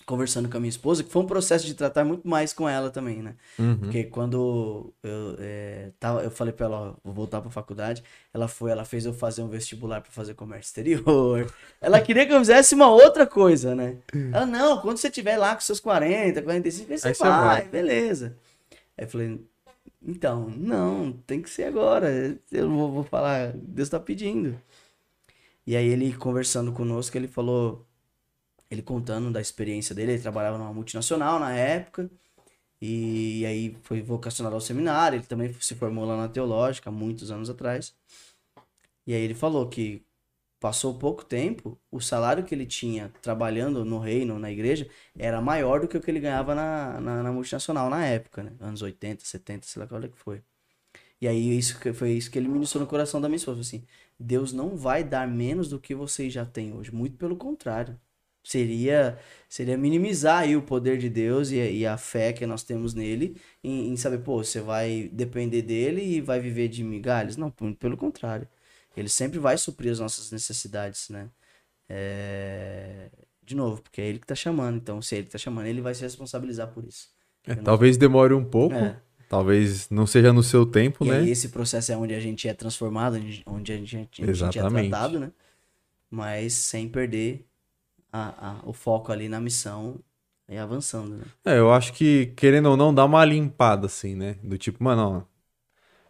conversando 0.05 0.49
com 0.49 0.57
a 0.57 0.59
minha 0.59 0.69
esposa, 0.69 1.03
que 1.03 1.11
foi 1.11 1.21
um 1.21 1.27
processo 1.27 1.65
de 1.65 1.73
tratar 1.73 2.03
muito 2.03 2.27
mais 2.27 2.53
com 2.53 2.67
ela 2.67 2.89
também, 2.89 3.21
né? 3.21 3.35
Uhum. 3.57 3.77
Porque 3.77 4.03
quando 4.05 4.93
eu, 5.03 5.35
é, 5.39 5.91
tava, 5.99 6.23
eu 6.23 6.31
falei 6.31 6.53
pra 6.53 6.65
ela, 6.65 6.77
ó, 6.77 6.93
vou 7.03 7.13
voltar 7.13 7.41
pra 7.41 7.49
faculdade, 7.49 8.03
ela 8.33 8.47
foi, 8.47 8.71
ela 8.71 8.85
fez 8.85 9.05
eu 9.05 9.13
fazer 9.13 9.41
um 9.41 9.47
vestibular 9.47 10.01
pra 10.01 10.11
fazer 10.11 10.33
comércio 10.33 10.69
exterior. 10.69 11.51
Ela 11.81 11.99
queria 11.99 12.25
que 12.25 12.31
eu 12.31 12.39
fizesse 12.39 12.75
uma 12.75 12.87
outra 12.89 13.25
coisa, 13.25 13.73
né? 13.73 13.97
Ela, 14.31 14.45
não, 14.45 14.79
quando 14.81 14.97
você 14.97 15.09
tiver 15.09 15.37
lá 15.37 15.55
com 15.55 15.61
seus 15.61 15.79
40, 15.79 16.41
45, 16.41 16.91
aí 16.91 16.97
você 16.97 17.07
Aí 17.07 17.15
você 17.15 17.23
vai, 17.23 17.61
vai. 17.61 17.67
beleza. 17.67 18.37
Aí 18.97 19.05
eu 19.05 19.09
falei, 19.09 19.41
então, 20.01 20.49
não, 20.57 21.11
tem 21.11 21.41
que 21.41 21.49
ser 21.49 21.63
agora. 21.63 22.37
Eu 22.51 22.69
vou, 22.69 22.91
vou 22.91 23.03
falar, 23.03 23.51
Deus 23.55 23.89
tá 23.89 23.99
pedindo. 23.99 24.59
E 25.65 25.75
aí 25.75 25.87
ele 25.87 26.13
conversando 26.13 26.71
conosco, 26.71 27.15
ele 27.17 27.27
falou, 27.27 27.85
ele 28.71 28.81
contando 28.83 29.31
da 29.31 29.41
experiência 29.41 29.95
dele, 29.95 30.13
ele 30.13 30.23
trabalhava 30.23 30.57
numa 30.59 30.73
multinacional 30.73 31.39
na 31.39 31.53
época, 31.55 32.09
E, 32.81 33.45
aí 33.47 33.77
foi 33.83 34.01
vocacionado 34.01 34.55
ao 34.55 34.61
seminário, 34.61 35.17
ele 35.17 35.25
também 35.27 35.53
se 35.61 35.75
formou 35.75 36.05
lá 36.05 36.17
na 36.17 36.29
teológica, 36.29 36.91
muitos 36.91 37.31
anos 37.31 37.49
atrás. 37.49 37.95
E 39.05 39.13
aí 39.13 39.21
ele 39.21 39.33
falou 39.33 39.67
que 39.69 40.03
passou 40.59 40.97
pouco 40.99 41.25
tempo, 41.25 41.79
o 41.91 42.01
salário 42.01 42.45
que 42.45 42.55
ele 42.55 42.65
tinha 42.65 43.09
trabalhando 43.21 43.85
no 43.85 43.99
reino, 43.99 44.39
na 44.39 44.51
igreja, 44.51 44.89
era 45.17 45.41
maior 45.41 45.81
do 45.81 45.87
que 45.87 45.97
o 45.97 46.01
que 46.01 46.11
ele 46.11 46.19
ganhava 46.21 46.55
na, 46.55 46.99
na, 47.01 47.23
na 47.23 47.31
multinacional 47.33 47.89
na 47.89 48.05
época, 48.05 48.43
né? 48.43 48.53
Anos 48.61 48.81
80, 48.81 49.25
70, 49.25 49.67
sei 49.67 49.81
lá 49.81 49.87
qual 49.87 50.03
é 50.03 50.09
que 50.09 50.17
foi. 50.17 50.43
E 51.21 51.27
aí 51.27 51.57
isso 51.57 51.79
que- 51.79 51.93
foi 51.93 52.11
isso 52.13 52.31
que 52.31 52.39
ele 52.39 52.49
ministrou 52.49 52.83
no 52.83 52.89
coração 52.89 53.21
da 53.21 53.29
minha 53.29 53.37
esposa, 53.37 53.61
assim, 53.61 53.85
Deus 54.19 54.53
não 54.53 54.75
vai 54.77 55.03
dar 55.03 55.27
menos 55.27 55.69
do 55.69 55.79
que 55.79 55.95
vocês 55.95 56.33
já 56.33 56.45
têm 56.45 56.73
hoje, 56.73 56.93
muito 56.93 57.17
pelo 57.17 57.37
contrário. 57.37 57.99
Seria 58.43 59.17
seria 59.47 59.77
minimizar 59.77 60.39
aí 60.43 60.55
o 60.55 60.61
poder 60.61 60.97
de 60.97 61.09
Deus 61.09 61.51
e, 61.51 61.59
a- 61.59 61.69
e 61.69 61.85
a 61.85 61.97
fé 61.97 62.31
que 62.33 62.45
nós 62.45 62.63
temos 62.63 62.93
nele 62.93 63.35
em, 63.63 63.89
em 63.91 63.97
saber, 63.97 64.19
pô, 64.19 64.43
você 64.43 64.59
vai 64.61 65.09
depender 65.13 65.61
dele 65.61 66.01
e 66.03 66.21
vai 66.21 66.39
viver 66.39 66.67
de 66.69 66.83
migalhas? 66.83 67.37
Não, 67.37 67.51
pelo 67.51 67.97
contrário. 67.97 68.47
Ele 68.97 69.09
sempre 69.09 69.39
vai 69.39 69.57
suprir 69.57 69.91
as 69.91 69.99
nossas 69.99 70.31
necessidades, 70.31 71.09
né? 71.09 71.29
É, 71.89 73.09
De 73.43 73.55
novo, 73.55 73.81
porque 73.81 73.99
é 74.01 74.07
ele 74.07 74.19
que 74.19 74.27
tá 74.27 74.35
chamando. 74.35 74.77
Então, 74.77 75.01
se 75.01 75.15
é 75.15 75.17
ele 75.19 75.25
que 75.27 75.31
tá 75.33 75.37
chamando, 75.37 75.65
ele 75.67 75.81
vai 75.81 75.93
se 75.93 76.01
responsabilizar 76.01 76.69
por 76.69 76.83
isso. 76.85 77.09
É, 77.45 77.55
talvez 77.55 77.97
demore 77.97 78.33
um 78.33 78.45
pouco, 78.45 78.75
É. 78.75 78.97
talvez 79.27 79.89
não 79.89 80.07
seja 80.07 80.31
no 80.31 80.41
seu 80.43 80.65
tempo, 80.65 81.03
E 81.05 81.09
né? 81.09 81.19
aí 81.19 81.29
esse 81.29 81.49
processo 81.49 81.91
é 81.91 81.97
onde 81.97 82.13
a 82.13 82.19
gente 82.19 82.47
é 82.47 82.53
transformado, 82.53 83.15
onde 83.17 83.43
onde 83.45 83.71
a 83.73 83.75
gente, 83.77 83.95
a 84.23 84.33
gente 84.33 84.57
é 84.59 84.61
tratado, 84.69 85.19
né? 85.19 85.31
Mas 86.09 86.53
sem 86.53 86.87
perder 86.87 87.45
a, 88.11 88.59
a- 88.61 88.61
o 88.65 88.73
foco 88.73 89.11
ali 89.11 89.29
na 89.29 89.39
missão 89.39 89.99
e 90.49 90.57
avançando, 90.57 91.17
né? 91.17 91.25
É, 91.45 91.57
eu 91.57 91.71
acho 91.73 91.93
que, 91.93 92.27
querendo 92.35 92.69
ou 92.69 92.77
não, 92.77 92.93
dá 92.93 93.03
uma 93.05 93.25
limpada, 93.25 93.87
assim, 93.87 94.15
né? 94.15 94.35
Do 94.43 94.57
tipo, 94.57 94.83
mano, 94.83 95.27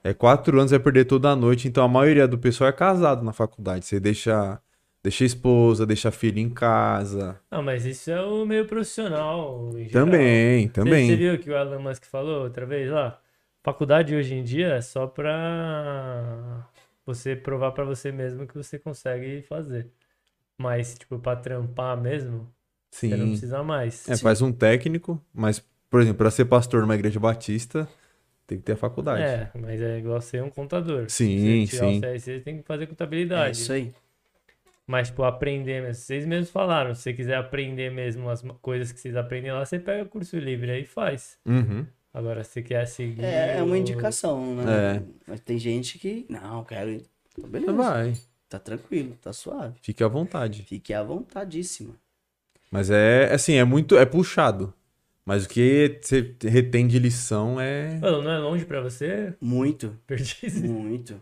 ó, 0.06 0.10
é 0.10 0.14
quatro 0.14 0.60
anos, 0.60 0.72
vai 0.72 0.80
perder 0.80 1.06
toda 1.06 1.32
a 1.32 1.36
noite, 1.36 1.68
então 1.68 1.84
a 1.86 1.88
maioria 1.88 2.28
do 2.28 2.38
pessoal 2.38 2.70
é 2.70 2.74
casado 2.74 3.24
na 3.24 3.34
faculdade. 3.34 3.86
Você 3.86 4.00
deixa, 4.00 4.62
deixa 5.04 5.24
a 5.24 5.28
esposa, 5.28 5.86
deixa 5.86 6.10
a 6.10 6.12
filha 6.12 6.40
em 6.42 6.50
casa. 6.50 7.40
Não, 7.50 7.62
mas 7.62 7.86
isso 7.86 8.10
é 8.10 8.22
o 8.22 8.46
meio 8.46 8.66
profissional. 8.68 9.78
em 9.78 9.88
geral. 9.88 10.40
Também, 10.40 10.68
Você, 10.74 10.74
também. 10.74 11.06
você 11.06 11.16
viu 11.18 11.34
o 11.36 11.40
que 11.40 11.50
o 11.50 11.56
Elon 11.58 11.82
Musk 11.82 12.06
falou 12.06 12.44
outra 12.44 12.66
vez 12.66 12.90
lá? 12.90 13.22
Faculdade 13.64 14.16
hoje 14.16 14.34
em 14.36 14.44
dia 14.44 14.70
é 14.76 14.82
só 14.82 15.06
pra 15.08 16.68
você 17.06 17.36
provar 17.36 17.72
pra 17.74 17.84
você 17.84 18.12
mesmo 18.12 18.48
que 18.48 18.56
você 18.56 18.80
consegue 18.80 19.42
fazer. 19.44 19.92
Mas, 20.58 20.96
tipo, 20.96 21.18
pra 21.20 21.36
trampar 21.36 22.00
mesmo, 22.00 22.48
você 22.92 23.08
não 23.16 23.26
Sim. 23.26 23.32
precisa 23.32 23.64
mais. 23.64 24.08
É, 24.10 24.18
faz 24.18 24.42
um 24.42 24.52
técnico, 24.52 25.20
mas, 25.34 25.64
por 25.90 26.02
exemplo, 26.02 26.20
para 26.20 26.32
ser 26.32 26.46
pastor 26.46 26.82
numa 26.82 26.96
igreja 26.96 27.20
batista, 27.20 27.88
tem 28.46 28.58
que 28.58 28.64
ter 28.64 28.74
a 28.74 28.78
faculdade. 28.78 29.24
É, 29.24 29.50
mas 29.60 29.82
é 29.82 29.98
igual 30.00 30.22
ser 30.22 30.44
um 30.44 30.50
contador. 30.50 31.10
Sim, 31.10 31.66
Se 31.66 31.78
você 31.78 31.78
tirar 31.78 31.88
sim. 31.92 31.98
o 31.98 32.02
CSC, 32.02 32.40
tem 32.42 32.58
que 32.58 32.64
fazer 32.64 32.84
É 32.84 32.88
contabilidade. 32.88 33.58
isso 33.58 33.72
aí. 33.74 33.94
Mas, 34.86 35.08
tipo, 35.08 35.24
aprender 35.24 35.82
mesmo. 35.82 36.04
Vocês 36.04 36.26
mesmos 36.26 36.50
falaram, 36.50 36.94
se 36.94 37.02
você 37.04 37.14
quiser 37.14 37.36
aprender 37.38 37.90
mesmo 37.92 38.30
as 38.30 38.42
coisas 38.62 38.92
que 38.92 39.00
vocês 39.00 39.16
aprendem 39.16 39.52
lá, 39.52 39.64
você 39.66 39.80
pega 39.80 40.04
curso 40.06 40.38
livre 40.38 40.70
aí 40.70 40.82
e 40.82 40.86
faz. 40.86 41.38
Uhum. 41.46 41.86
Agora, 42.14 42.44
se 42.44 42.52
você 42.52 42.62
quer 42.62 42.86
seguir. 42.88 43.24
É, 43.24 43.60
é 43.60 43.64
uma 43.64 43.78
indicação, 43.78 44.54
né? 44.56 44.98
É. 44.98 45.04
Mas 45.26 45.40
tem 45.40 45.58
gente 45.58 45.98
que, 45.98 46.26
não, 46.30 46.64
quero 46.66 46.90
ir. 46.90 47.06
Então, 47.32 47.50
beleza. 47.50 47.72
Vai, 47.72 48.14
Tá 48.52 48.60
tranquilo, 48.60 49.18
tá 49.22 49.32
suave. 49.32 49.76
fique 49.82 50.04
à 50.04 50.10
vontade. 50.10 50.64
Fique 50.68 50.94
à 50.94 51.02
vontadíssima. 51.02 51.96
Mas 52.70 52.90
é, 52.90 53.34
assim, 53.34 53.54
é 53.54 53.64
muito, 53.64 53.98
é 53.98 54.06
puxado. 54.06 54.74
Mas 55.26 55.46
o 55.46 55.50
que 55.50 55.98
você 56.02 56.36
retém 56.44 56.86
de 56.86 57.00
lição 57.00 57.62
é... 57.62 57.98
Mano, 58.00 58.22
não 58.24 58.30
é 58.30 58.38
longe 58.40 58.66
pra 58.66 58.82
você? 58.82 59.34
Muito, 59.40 59.98
Perdiz. 60.06 60.62
muito. 60.62 61.22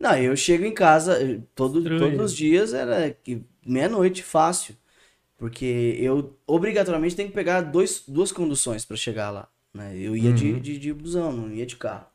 Não, 0.00 0.16
eu 0.18 0.34
chego 0.36 0.64
em 0.64 0.74
casa, 0.74 1.20
eu- 1.22 1.42
todo, 1.54 1.80
todos 1.96 2.32
os 2.32 2.36
dias 2.36 2.74
era 2.74 3.16
meia-noite, 3.64 4.24
fácil. 4.24 4.74
Porque 5.38 5.96
eu 6.00 6.36
obrigatoriamente 6.44 7.14
tenho 7.14 7.28
que 7.28 7.34
pegar 7.36 7.60
dois, 7.60 8.02
duas 8.08 8.32
conduções 8.32 8.84
pra 8.84 8.96
chegar 8.96 9.30
lá. 9.30 9.48
Né? 9.72 9.96
Eu 9.96 10.16
ia 10.16 10.32
de, 10.32 10.52
Uhum. 10.54 10.58
de, 10.58 10.76
de 10.76 10.92
busão, 10.92 11.30
não 11.32 11.52
ia 11.52 11.66
de 11.66 11.76
carro. 11.76 12.06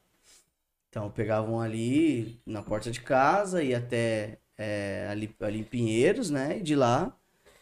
Então 0.89 1.10
pegavam 1.10 1.62
ali 1.62 2.41
na 2.45 2.62
porta 2.62 2.89
de 2.91 2.99
casa, 2.99 3.64
ia 3.64 3.78
até 3.78 4.39
é, 4.60 5.07
ali, 5.10 5.32
ali 5.41 5.60
em 5.62 5.64
Pinheiros, 5.64 6.30
né? 6.30 6.60
E 6.60 6.64
de 6.64 6.76
lá 6.76 7.16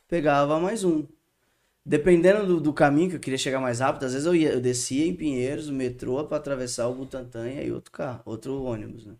pegava 0.09 0.59
mais 0.59 0.83
um. 0.83 1.05
Dependendo 1.85 2.45
do, 2.45 2.59
do 2.61 2.73
caminho 2.73 3.09
que 3.11 3.15
eu 3.15 3.19
queria 3.21 3.37
chegar 3.37 3.61
mais 3.61 3.79
rápido, 3.79 4.05
às 4.05 4.13
vezes 4.13 4.27
eu, 4.27 4.35
ia, 4.35 4.51
eu 4.51 4.59
descia 4.61 5.07
em 5.07 5.15
Pinheiros, 5.15 5.69
o 5.69 5.73
metrô, 5.73 6.23
pra 6.25 6.37
atravessar 6.37 6.87
o 6.89 6.95
Butantã 6.95 7.47
e 7.49 7.59
aí 7.59 7.71
outro 7.71 7.91
carro, 7.91 8.21
outro 8.25 8.61
ônibus, 8.63 9.05
né? 9.05 9.13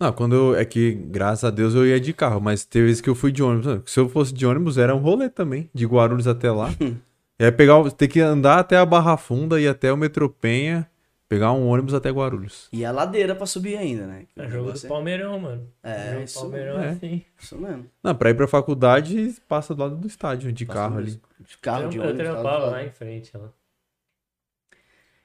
Não, 0.00 0.12
quando 0.12 0.34
eu, 0.34 0.54
é 0.56 0.64
que, 0.64 0.92
graças 0.92 1.44
a 1.44 1.50
Deus, 1.50 1.74
eu 1.74 1.86
ia 1.86 2.00
de 2.00 2.12
carro, 2.12 2.40
mas 2.40 2.64
teve 2.64 2.86
vezes 2.86 3.00
que 3.00 3.08
eu 3.08 3.14
fui 3.14 3.32
de 3.32 3.42
ônibus. 3.42 3.90
Se 3.90 4.00
eu 4.00 4.08
fosse 4.08 4.32
de 4.32 4.46
ônibus, 4.46 4.76
era 4.78 4.94
um 4.94 4.98
rolê 4.98 5.28
também, 5.30 5.70
de 5.72 5.86
Guarulhos 5.86 6.26
até 6.26 6.50
lá. 6.50 6.70
aí 7.38 7.52
pegar, 7.52 7.78
o- 7.78 7.90
ter 7.90 8.08
que 8.08 8.20
andar 8.20 8.58
até 8.58 8.76
a 8.76 8.84
Barra 8.86 9.16
Funda 9.16 9.60
e 9.60 9.68
até 9.68 9.92
o 9.92 9.96
Metrô 9.96 10.28
Penha, 10.28 10.88
pegar 11.28 11.52
um 11.52 11.66
ônibus 11.68 11.94
até 11.94 12.10
Guarulhos. 12.10 12.68
E 12.72 12.84
a 12.84 12.92
ladeira 12.92 13.34
pra 13.34 13.46
subir 13.46 13.76
ainda, 13.76 14.06
né? 14.06 14.26
É 14.36 14.48
jogo 14.48 14.72
do 14.72 14.78
é- 14.84 14.88
Palmeirão, 14.88 15.38
mano. 15.38 15.72
É, 15.82 16.04
jogo 16.06 16.18
do 16.18 16.24
isso 16.24 16.40
Palmeirão 16.40 16.80
é. 16.80 16.88
assim. 16.90 17.24
Isso 17.38 17.58
mesmo. 17.58 17.86
Não, 18.02 18.14
pra 18.14 18.30
ir 18.30 18.34
pra 18.34 18.46
faculdade, 18.48 19.34
passa 19.48 19.74
do 19.74 19.82
lado 19.82 19.96
do 19.96 20.06
estádio, 20.06 20.52
de 20.52 20.64
Passa 20.66 20.78
carro 20.80 20.98
ali. 20.98 21.20
De 21.40 21.58
carro, 21.58 21.88
de 21.88 21.96
eu, 21.98 22.02
ônibus. 22.04 22.20
eu 22.20 22.26
trampava 22.32 22.60
tal. 22.62 22.70
lá 22.70 22.84
em 22.84 22.90
frente. 22.90 23.36
Lá. 23.36 23.48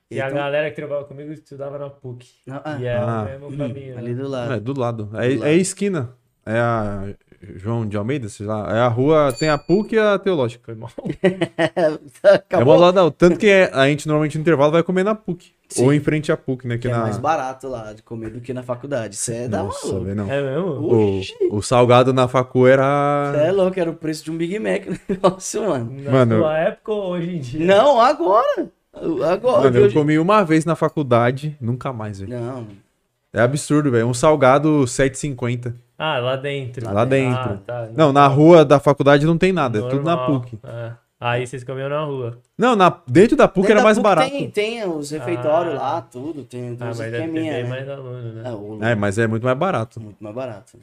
E 0.10 0.20
a 0.20 0.26
Então- 0.26 0.38
galera 0.38 0.70
que 0.70 0.76
trabalhava 0.76 1.08
comigo 1.08 1.32
estudava 1.32 1.80
na 1.80 1.90
PUC. 1.90 2.28
Ah, 2.50 2.62
ah, 2.66 2.80
E 2.82 2.86
é 2.86 2.98
Ah. 2.98 3.22
o 3.22 3.26
mesmo 3.26 3.58
caminho. 3.58 3.98
ali 3.98 4.14
né? 4.14 4.22
do 4.22 4.28
lado. 4.28 4.54
É, 4.54 4.60
do 4.60 4.80
lado. 4.80 5.04
É, 5.14 5.30
Do 5.30 5.36
lado. 5.40 5.46
é 5.46 5.54
esquina. 5.56 6.14
É 6.46 6.58
a 6.60 7.16
João 7.56 7.86
de 7.88 7.98
Almeida, 7.98 8.30
sei 8.30 8.46
lá. 8.46 8.68
É 8.76 8.80
a 8.80 8.88
rua, 8.88 9.34
tem 9.38 9.50
a 9.50 9.58
PUC 9.58 9.96
e 9.96 10.00
a 10.00 10.18
Teológica. 10.20 10.76
Mal. 10.76 10.90
É 12.24 12.36
Acabou. 12.36 12.78
uma 12.78 12.92
da 12.94 13.04
outra. 13.04 13.30
Tanto 13.30 13.40
que 13.40 13.48
é- 13.48 13.72
a 13.74 13.88
gente 13.88 14.08
normalmente 14.08 14.38
no 14.38 14.42
intervalo 14.42 14.72
vai 14.72 14.84
comer 14.84 15.04
na 15.04 15.16
PUC. 15.16 15.52
Sim. 15.70 15.86
Ou 15.86 15.94
em 15.94 16.00
frente 16.02 16.32
à 16.32 16.38
PUC, 16.38 16.68
né? 16.68 16.76
Que 16.76 16.82
Que 16.82 16.88
é 16.90 16.92
na... 16.92 17.00
mais 17.04 17.18
barato 17.18 17.68
lá 17.70 17.94
de 17.94 18.04
comer 18.04 18.30
do 18.32 18.42
que 18.42 18.54
na 18.54 18.62
faculdade. 18.62 19.16
Isso 19.16 19.32
é 19.32 19.48
da 19.48 19.64
Nossa, 19.64 19.88
maluco. 19.88 20.14
não. 20.16 20.30
É 20.32 20.42
mesmo? 20.42 20.68
O, 21.52 21.58
o 21.58 21.62
salgado 21.62 22.12
na 22.14 22.28
facu 22.28 22.68
era. 22.68 23.32
Você 23.34 23.44
é 23.46 23.52
louco, 23.52 23.80
era 23.80 23.90
o 23.90 23.94
preço 23.96 24.26
de 24.26 24.32
um 24.32 24.38
Big 24.38 24.60
Mac 24.60 24.84
o 24.92 25.00
negócio, 25.14 25.66
mano. 25.68 25.92
Na 26.04 26.12
Mano, 26.12 26.38
sua 26.40 26.58
época 26.58 26.92
ou 26.92 27.12
hoje 27.14 27.36
em 27.36 27.40
dia? 27.40 27.66
Não, 27.66 28.02
agora. 28.02 28.70
Agora. 28.94 29.64
Mano, 29.64 29.78
eu 29.78 29.86
hoje- 29.86 29.94
comi 29.94 30.20
uma 30.20 30.44
vez 30.44 30.66
na 30.66 30.76
faculdade, 30.76 31.56
nunca 31.62 31.94
mais, 31.94 32.20
velho. 32.20 32.38
Não, 32.38 32.68
É 33.34 33.40
absurdo, 33.40 33.90
velho. 33.90 34.06
Um 34.08 34.14
salgado 34.14 34.84
7,50. 34.86 35.74
Ah, 36.04 36.18
lá 36.20 36.36
dentro. 36.36 36.92
Lá 36.92 37.06
dentro. 37.06 37.40
Ah, 37.40 37.58
tá. 37.66 37.90
Não, 37.96 38.12
na 38.12 38.26
rua 38.26 38.66
da 38.66 38.80
faculdade 38.80 39.24
não 39.26 39.38
tem 39.38 39.52
nada, 39.54 39.78
é 39.78 39.82
tudo 39.84 40.04
na 40.04 40.16
Normal. 40.16 40.42
PUC. 40.42 40.58
É. 40.64 40.92
Aí 41.20 41.46
vocês 41.46 41.64
comiam 41.64 41.88
na 41.88 42.04
rua. 42.04 42.40
Não, 42.58 42.76
na... 42.76 42.90
dentro 43.08 43.38
da 43.38 43.48
PUC 43.48 43.68
Dentro 43.68 43.72
era 43.74 43.80
da 43.82 43.84
mais 43.84 43.98
PUC 43.98 44.04
barato. 44.04 44.30
Tem, 44.32 44.50
tem 44.50 44.90
os 44.90 45.12
refeitórios 45.12 45.76
Ah. 45.76 45.78
lá, 45.78 46.02
tudo. 46.02 46.44
Tem, 46.44 46.76
tem 46.76 46.78
Ah, 46.80 46.86
mas 46.88 46.98
deve 46.98 47.12
ter 47.12 47.18
esqueminha, 47.20 47.54
bem 47.54 47.64
né? 47.64 47.70
mais 47.70 47.88
aluno, 47.90 48.34
né? 48.80 48.90
É, 48.90 48.92
É, 48.92 48.96
mas 48.96 49.20
é 49.20 49.28
muito 49.28 49.44
mais 49.44 49.56
barato. 49.58 50.02
Muito 50.02 50.18
mais 50.24 50.36
barato. 50.36 50.80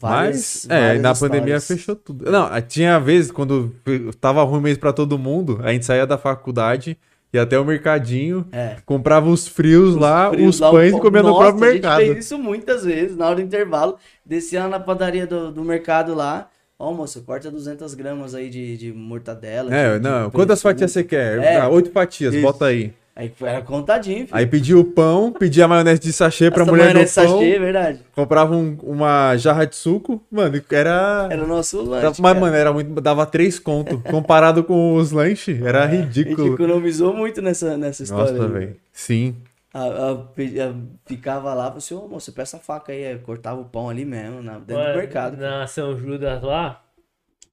Mas, 0.00 0.66
Várias- 0.66 0.70
é, 0.70 0.80
várias 0.86 1.02
na 1.02 1.14
pandemia 1.14 1.56
histórias. 1.56 1.66
fechou 1.66 1.96
tudo. 1.96 2.30
Não, 2.30 2.48
tinha 2.62 2.98
vezes 3.00 3.30
quando 3.30 3.74
tava 4.20 4.42
ruim 4.42 4.60
mesmo 4.60 4.80
pra 4.80 4.92
todo 4.92 5.18
mundo, 5.18 5.58
a 5.62 5.72
gente 5.72 5.84
saía 5.86 6.06
da 6.06 6.18
faculdade, 6.18 6.98
ia 7.36 7.42
até 7.42 7.58
o 7.58 7.64
mercadinho, 7.64 8.46
É. 8.52 8.76
comprava 8.86 9.28
os 9.28 9.46
frios 9.48 9.94
lá, 9.96 10.30
frios 10.30 10.56
os 10.56 10.60
lá, 10.60 10.70
pães 10.70 10.92
o 10.94 10.98
e 10.98 11.00
comia 11.00 11.22
no 11.22 11.36
próprio 11.36 11.64
A 11.64 11.72
gente 11.72 11.82
mercado. 11.82 11.98
fez 12.00 12.24
isso 12.24 12.38
muitas 12.38 12.84
vezes, 12.84 13.16
na 13.16 13.26
hora 13.26 13.36
do 13.36 13.42
intervalo. 13.42 13.96
Descia 14.24 14.62
lá 14.64 14.68
na 14.68 14.80
padaria 14.80 15.26
do, 15.26 15.50
do 15.52 15.62
mercado 15.64 16.14
lá. 16.14 16.48
Ó, 16.78 16.92
moço, 16.92 17.22
corta 17.22 17.50
200 17.50 17.94
gramas 17.94 18.34
aí 18.34 18.50
de, 18.50 18.76
de 18.76 18.92
mortadela. 18.92 19.74
É, 19.74 19.92
de- 19.92 19.98
de 20.00 20.04
não, 20.08 20.30
quantas 20.30 20.60
presunto. 20.60 20.62
fatias 20.62 20.90
você 20.92 21.04
quer? 21.04 21.38
É. 21.38 21.56
Ah, 21.60 21.68
oito 21.68 21.90
fatias, 21.92 22.34
Isso. 22.34 22.42
bota 22.42 22.66
aí. 22.66 22.92
Aí 23.16 23.32
era 23.42 23.62
contadinho, 23.62 24.26
filho. 24.26 24.30
Aí 24.36 24.44
pedia 24.44 24.76
o 24.76 24.84
pão, 24.84 25.30
pedia 25.32 25.66
a 25.66 25.68
maionese 25.68 26.00
de 26.00 26.12
sachê 26.12 26.50
pra 26.50 26.62
Essa 26.62 26.70
mulher 26.72 26.88
do 26.88 26.94
maionese 26.94 27.14
pão, 27.14 27.28
sachê, 27.28 27.50
é 27.54 27.58
verdade. 27.60 28.00
comprava 28.12 28.56
um- 28.56 28.76
uma 28.82 29.36
jarra 29.36 29.64
de 29.66 29.76
suco, 29.76 30.20
mano, 30.28 30.60
era... 30.72 31.28
Era 31.30 31.44
o 31.44 31.46
nosso 31.46 31.80
lanche. 31.80 32.06
Mas, 32.06 32.18
cara. 32.20 32.40
mano, 32.40 32.56
era 32.56 32.72
muito, 32.72 33.00
dava 33.00 33.24
três 33.24 33.58
conto. 33.60 34.00
Comparado 34.00 34.64
com 34.64 34.94
os 34.96 35.12
lanches, 35.12 35.62
era 35.62 35.84
A 35.84 35.88
gente 35.88 36.22
ridículo. 36.22 36.54
economizou 36.54 37.14
muito 37.14 37.40
nessa, 37.40 37.76
nessa 37.76 38.02
história. 38.02 38.32
Nossa, 38.32 38.48
velho. 38.48 38.76
Sim. 38.92 39.36
A, 39.72 39.82
a, 39.84 40.12
a- 40.12 40.74
ficava 41.06 41.54
lá, 41.54 41.64
falou 41.66 41.78
assim, 41.78 41.94
ô 41.94 42.08
moço, 42.08 42.32
peça 42.32 42.56
a 42.56 42.60
faca 42.60 42.90
aí. 42.92 43.06
Aí 43.06 43.18
cortava 43.20 43.60
o 43.60 43.64
pão 43.64 43.88
ali 43.88 44.04
mesmo, 44.04 44.42
na, 44.42 44.58
dentro 44.58 44.92
do 44.92 44.96
mercado. 44.98 45.36
Na 45.36 45.66
São 45.68 45.96
Judas 45.96 46.42
lá, 46.42 46.82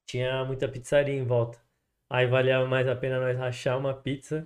tinha 0.06 0.44
muita 0.44 0.66
pizzaria 0.66 1.14
em 1.14 1.24
volta. 1.24 1.56
Aí 2.10 2.26
valia 2.26 2.64
mais 2.66 2.86
a 2.88 2.96
pena 2.96 3.20
nós 3.20 3.38
rachar 3.38 3.78
uma 3.78 3.94
pizza. 3.94 4.44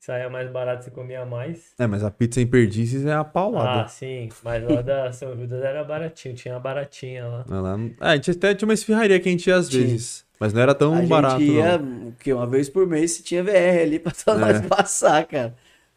Saía 0.00 0.30
mais 0.30 0.50
barato, 0.50 0.84
você 0.84 0.90
comia 0.90 1.24
mais. 1.26 1.72
É, 1.78 1.86
mas 1.86 2.02
a 2.04 2.10
pizza 2.10 2.40
em 2.40 2.46
perdizes 2.46 3.04
é 3.04 3.12
a 3.12 3.24
paulada. 3.24 3.82
Ah, 3.82 3.88
sim. 3.88 4.28
Mas 4.44 4.62
lá 4.62 4.80
da 4.82 5.12
São 5.12 5.36
Judas 5.36 5.62
era 5.62 5.82
baratinho. 5.84 6.34
Tinha 6.34 6.54
uma 6.54 6.60
baratinha 6.60 7.26
lá. 7.26 7.44
Ah, 7.50 7.60
lá- 7.60 7.78
Ah, 8.00 8.10
a 8.10 8.14
gente 8.16 8.30
até 8.30 8.54
tinha 8.54 8.66
uma 8.68 8.74
esfirraria 8.74 9.18
que 9.20 9.28
a 9.28 9.32
gente 9.32 9.46
ia 9.48 9.56
às 9.56 9.68
Tinha. 9.68 9.82
vezes. 9.86 10.24
Mas 10.40 10.52
não 10.52 10.62
era 10.62 10.74
tão 10.74 10.96
a 10.96 11.02
barato, 11.02 11.40
gente 11.40 11.52
ia, 11.52 11.78
não. 11.78 12.08
o 12.08 12.12
quê? 12.18 12.32
Uma 12.32 12.46
vez 12.46 12.68
por 12.68 12.86
mês 12.86 13.10
se 13.12 13.22
tinha 13.24 13.42
VR 13.42 13.82
ali 13.82 13.98
pra 13.98 14.14
só 14.14 14.34
É. 14.36 14.38
nós 14.38 14.60
passar, 14.66 15.26
cara. 15.26 15.54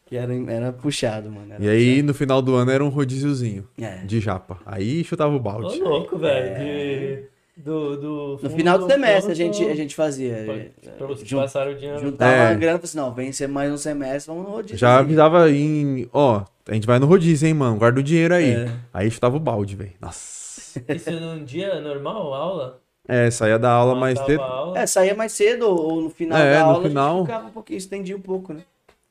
Que 0.08 0.18
era, 0.18 0.34
era 0.52 0.74
puxado, 0.74 1.32
mano. 1.32 1.54
era 1.54 1.64
E 1.64 1.70
aí, 1.70 2.02
no 2.02 2.14
final 2.14 2.42
do 2.42 2.56
ano, 2.56 2.70
era 2.72 2.84
um 2.84 2.90
rodíziozinho 2.90 3.68
puxado. 3.78 4.02
É. 4.02 4.04
de 4.04 4.20
japa. 4.20 4.58
Aí 4.66 5.04
chutava 5.04 5.32
o 5.32 5.36
Ô, 5.36 5.40
balde. 5.40 5.80
louco, 5.80 6.18
velho. 6.18 6.60
De, 6.60 7.24
do, 7.64 7.98
do 7.98 8.40
No 8.44 8.50
final 8.50 8.78
do 8.78 8.88
semestre 8.88 9.32
a 9.32 9.36
gente, 9.36 9.64
a 9.66 9.76
gente 9.76 9.96
fazia. 9.96 10.44
Pra, 10.82 10.92
pra 10.98 11.08
vocês 11.08 11.28
Jun- 11.28 11.40
passaram 11.40 11.72
o 11.72 11.76
dinheiro. 11.76 12.00
Juntava 12.00 12.32
É. 12.32 12.48
a 12.48 12.54
grana 12.54 12.58
e 12.58 12.66
falava 12.66 12.84
assim, 12.84 12.98
não, 12.98 13.14
vem 13.14 13.32
ser 13.32 13.48
mais 13.48 13.72
um 13.72 13.78
semestre, 13.78 14.32
vamos 14.34 14.48
no 14.50 14.56
rodízio. 14.56 14.78
Já 14.78 14.98
avisava 15.00 15.50
em. 15.50 16.10
Ó, 16.12 16.44
a 16.68 16.74
gente 16.74 16.88
vai 16.88 17.00
no 17.00 17.06
rodízio, 17.06 17.48
hein, 17.48 17.54
mano? 17.54 17.78
Guarda 17.78 18.00
o 18.00 18.04
dinheiro 18.04 18.34
aí. 18.34 18.52
É. 18.52 18.72
Aí 18.94 19.10
chutava 19.12 19.38
o 19.38 19.40
balde, 19.40 19.76
velho. 19.76 19.94
Nossa. 20.02 20.82
Isso 20.90 21.12
num 21.12 21.44
dia 21.44 21.80
normal, 21.82 22.34
aula? 22.34 22.82
É, 23.08 23.30
saía 23.32 23.58
da 23.60 23.72
aula 23.72 23.96
mais 23.96 24.18
cedo. 24.20 24.42
aula. 24.42 24.80
É, 24.80 24.86
saía 24.86 25.14
mais 25.16 25.32
cedo 25.34 25.64
ou 25.70 26.02
no 26.02 26.10
final 26.10 26.40
É, 26.40 26.54
da 26.54 26.64
no 26.64 26.70
aula 26.72 26.88
final. 26.88 27.14
a 27.16 27.18
gente 27.20 27.26
ficava 27.28 27.48
um 27.48 27.52
pouquinho, 27.52 27.78
estendia 27.78 28.16
um 28.16 28.22
pouco, 28.22 28.54
né? 28.54 28.62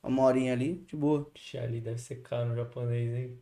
Uma 0.03 0.23
horinha 0.23 0.53
ali, 0.53 0.83
de 0.87 0.95
boa. 0.95 1.27
Ixi, 1.35 1.57
ali 1.59 1.79
deve 1.79 1.99
ser 1.99 2.15
caro 2.21 2.49
no 2.49 2.55
japonês, 2.55 3.13
hein? 3.13 3.37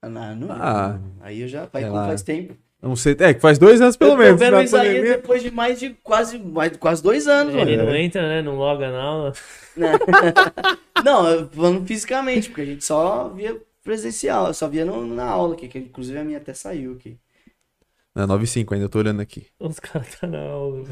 Ah, 0.00 0.08
não, 0.08 0.34
não 0.34 0.48
Ah, 0.50 0.98
Aí 1.20 1.42
eu 1.42 1.48
já 1.48 1.66
faz, 1.66 1.86
faz 1.86 2.22
tempo. 2.22 2.54
Não 2.82 2.96
sei. 2.96 3.16
É, 3.20 3.32
que 3.32 3.40
faz 3.40 3.58
dois 3.58 3.80
anos 3.80 3.96
pelo 3.96 4.12
eu 4.12 4.16
menos. 4.16 4.38
vendo 4.40 4.52
na 4.56 4.64
isso 4.64 4.76
aí 4.76 4.88
pandemia. 4.88 5.16
depois 5.16 5.42
de 5.42 5.50
mais 5.50 5.78
de 5.80 5.90
quase, 6.02 6.38
mais, 6.38 6.76
quase 6.76 7.02
dois 7.02 7.26
anos, 7.28 7.54
Ele 7.54 7.76
mano. 7.76 7.88
não 7.90 7.96
entra, 7.96 8.28
né? 8.28 8.42
Não 8.42 8.56
loga 8.56 8.90
na 8.90 9.00
aula. 9.02 9.32
Não, 11.04 11.28
eu 11.28 11.48
falando 11.48 11.86
fisicamente, 11.86 12.48
porque 12.48 12.60
a 12.62 12.66
gente 12.66 12.84
só 12.84 13.28
via 13.28 13.56
presencial, 13.82 14.48
eu 14.48 14.54
só 14.54 14.68
via 14.68 14.84
no- 14.84 15.06
na 15.06 15.24
aula 15.24 15.54
aqui, 15.54 15.66
que 15.68 15.78
inclusive 15.78 16.18
a 16.18 16.24
minha 16.24 16.38
até 16.38 16.54
saiu 16.54 16.92
aqui. 16.92 17.16
Não, 18.14 18.26
9,5 18.26 18.72
ainda, 18.74 18.84
eu 18.84 18.88
tô 18.90 18.98
olhando 18.98 19.20
aqui. 19.22 19.46
Os 19.58 19.80
caras 19.80 20.08
tá 20.20 20.26
na 20.26 20.38
aula. 20.38 20.84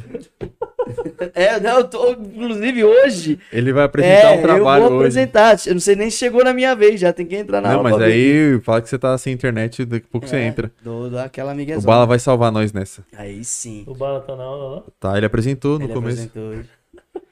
É, 1.35 1.61
não, 1.61 1.79
eu 1.79 1.85
tô, 1.85 2.13
inclusive 2.13 2.83
hoje. 2.83 3.39
Ele 3.53 3.73
vai 3.75 3.85
apresentar 3.85 4.33
é, 4.35 4.39
um 4.39 4.43
trabalho 4.43 4.85
eu 4.85 4.89
vou 4.89 4.99
hoje. 4.99 5.07
apresentar. 5.21 5.57
Eu 5.67 5.75
não 5.75 5.81
sei 5.81 5.95
nem 5.97 6.09
se 6.11 6.17
chegou 6.17 6.43
na 6.43 6.55
minha 6.55 6.75
vez, 6.75 6.99
já 6.99 7.13
tem 7.13 7.27
que 7.27 7.37
entrar 7.37 7.61
na 7.61 7.69
Não, 7.69 7.77
aula. 7.79 7.91
mas 7.91 7.99
pra 7.99 8.07
ver. 8.07 8.13
aí 8.55 8.61
fala 8.63 8.81
que 8.81 8.89
você 8.89 8.99
tá 8.99 9.17
sem 9.19 9.35
internet, 9.35 9.85
daqui 9.85 10.07
a 10.09 10.11
pouco 10.11 10.27
você 10.27 10.37
É, 10.37 10.47
entra. 10.47 10.73
Dou, 10.83 11.11
dou 11.11 11.19
aquela 11.19 11.53
O 11.53 11.57
miguezona. 11.57 11.87
Bala 11.87 12.07
vai 12.07 12.19
salvar 12.19 12.51
nós 12.51 12.73
nessa. 12.73 13.05
Aí 13.15 13.45
sim. 13.45 13.85
O 13.87 13.95
Bala 13.95 14.21
tá 14.23 14.35
na 14.35 14.43
aula 14.45 14.77
lá. 14.77 14.83
Tá, 14.99 15.17
ele 15.17 15.27
apresentou 15.27 15.79
no 15.79 15.85
Ele 15.85 15.93
começo. 15.93 16.23
apresentou 16.23 16.43
hoje. 16.59 16.69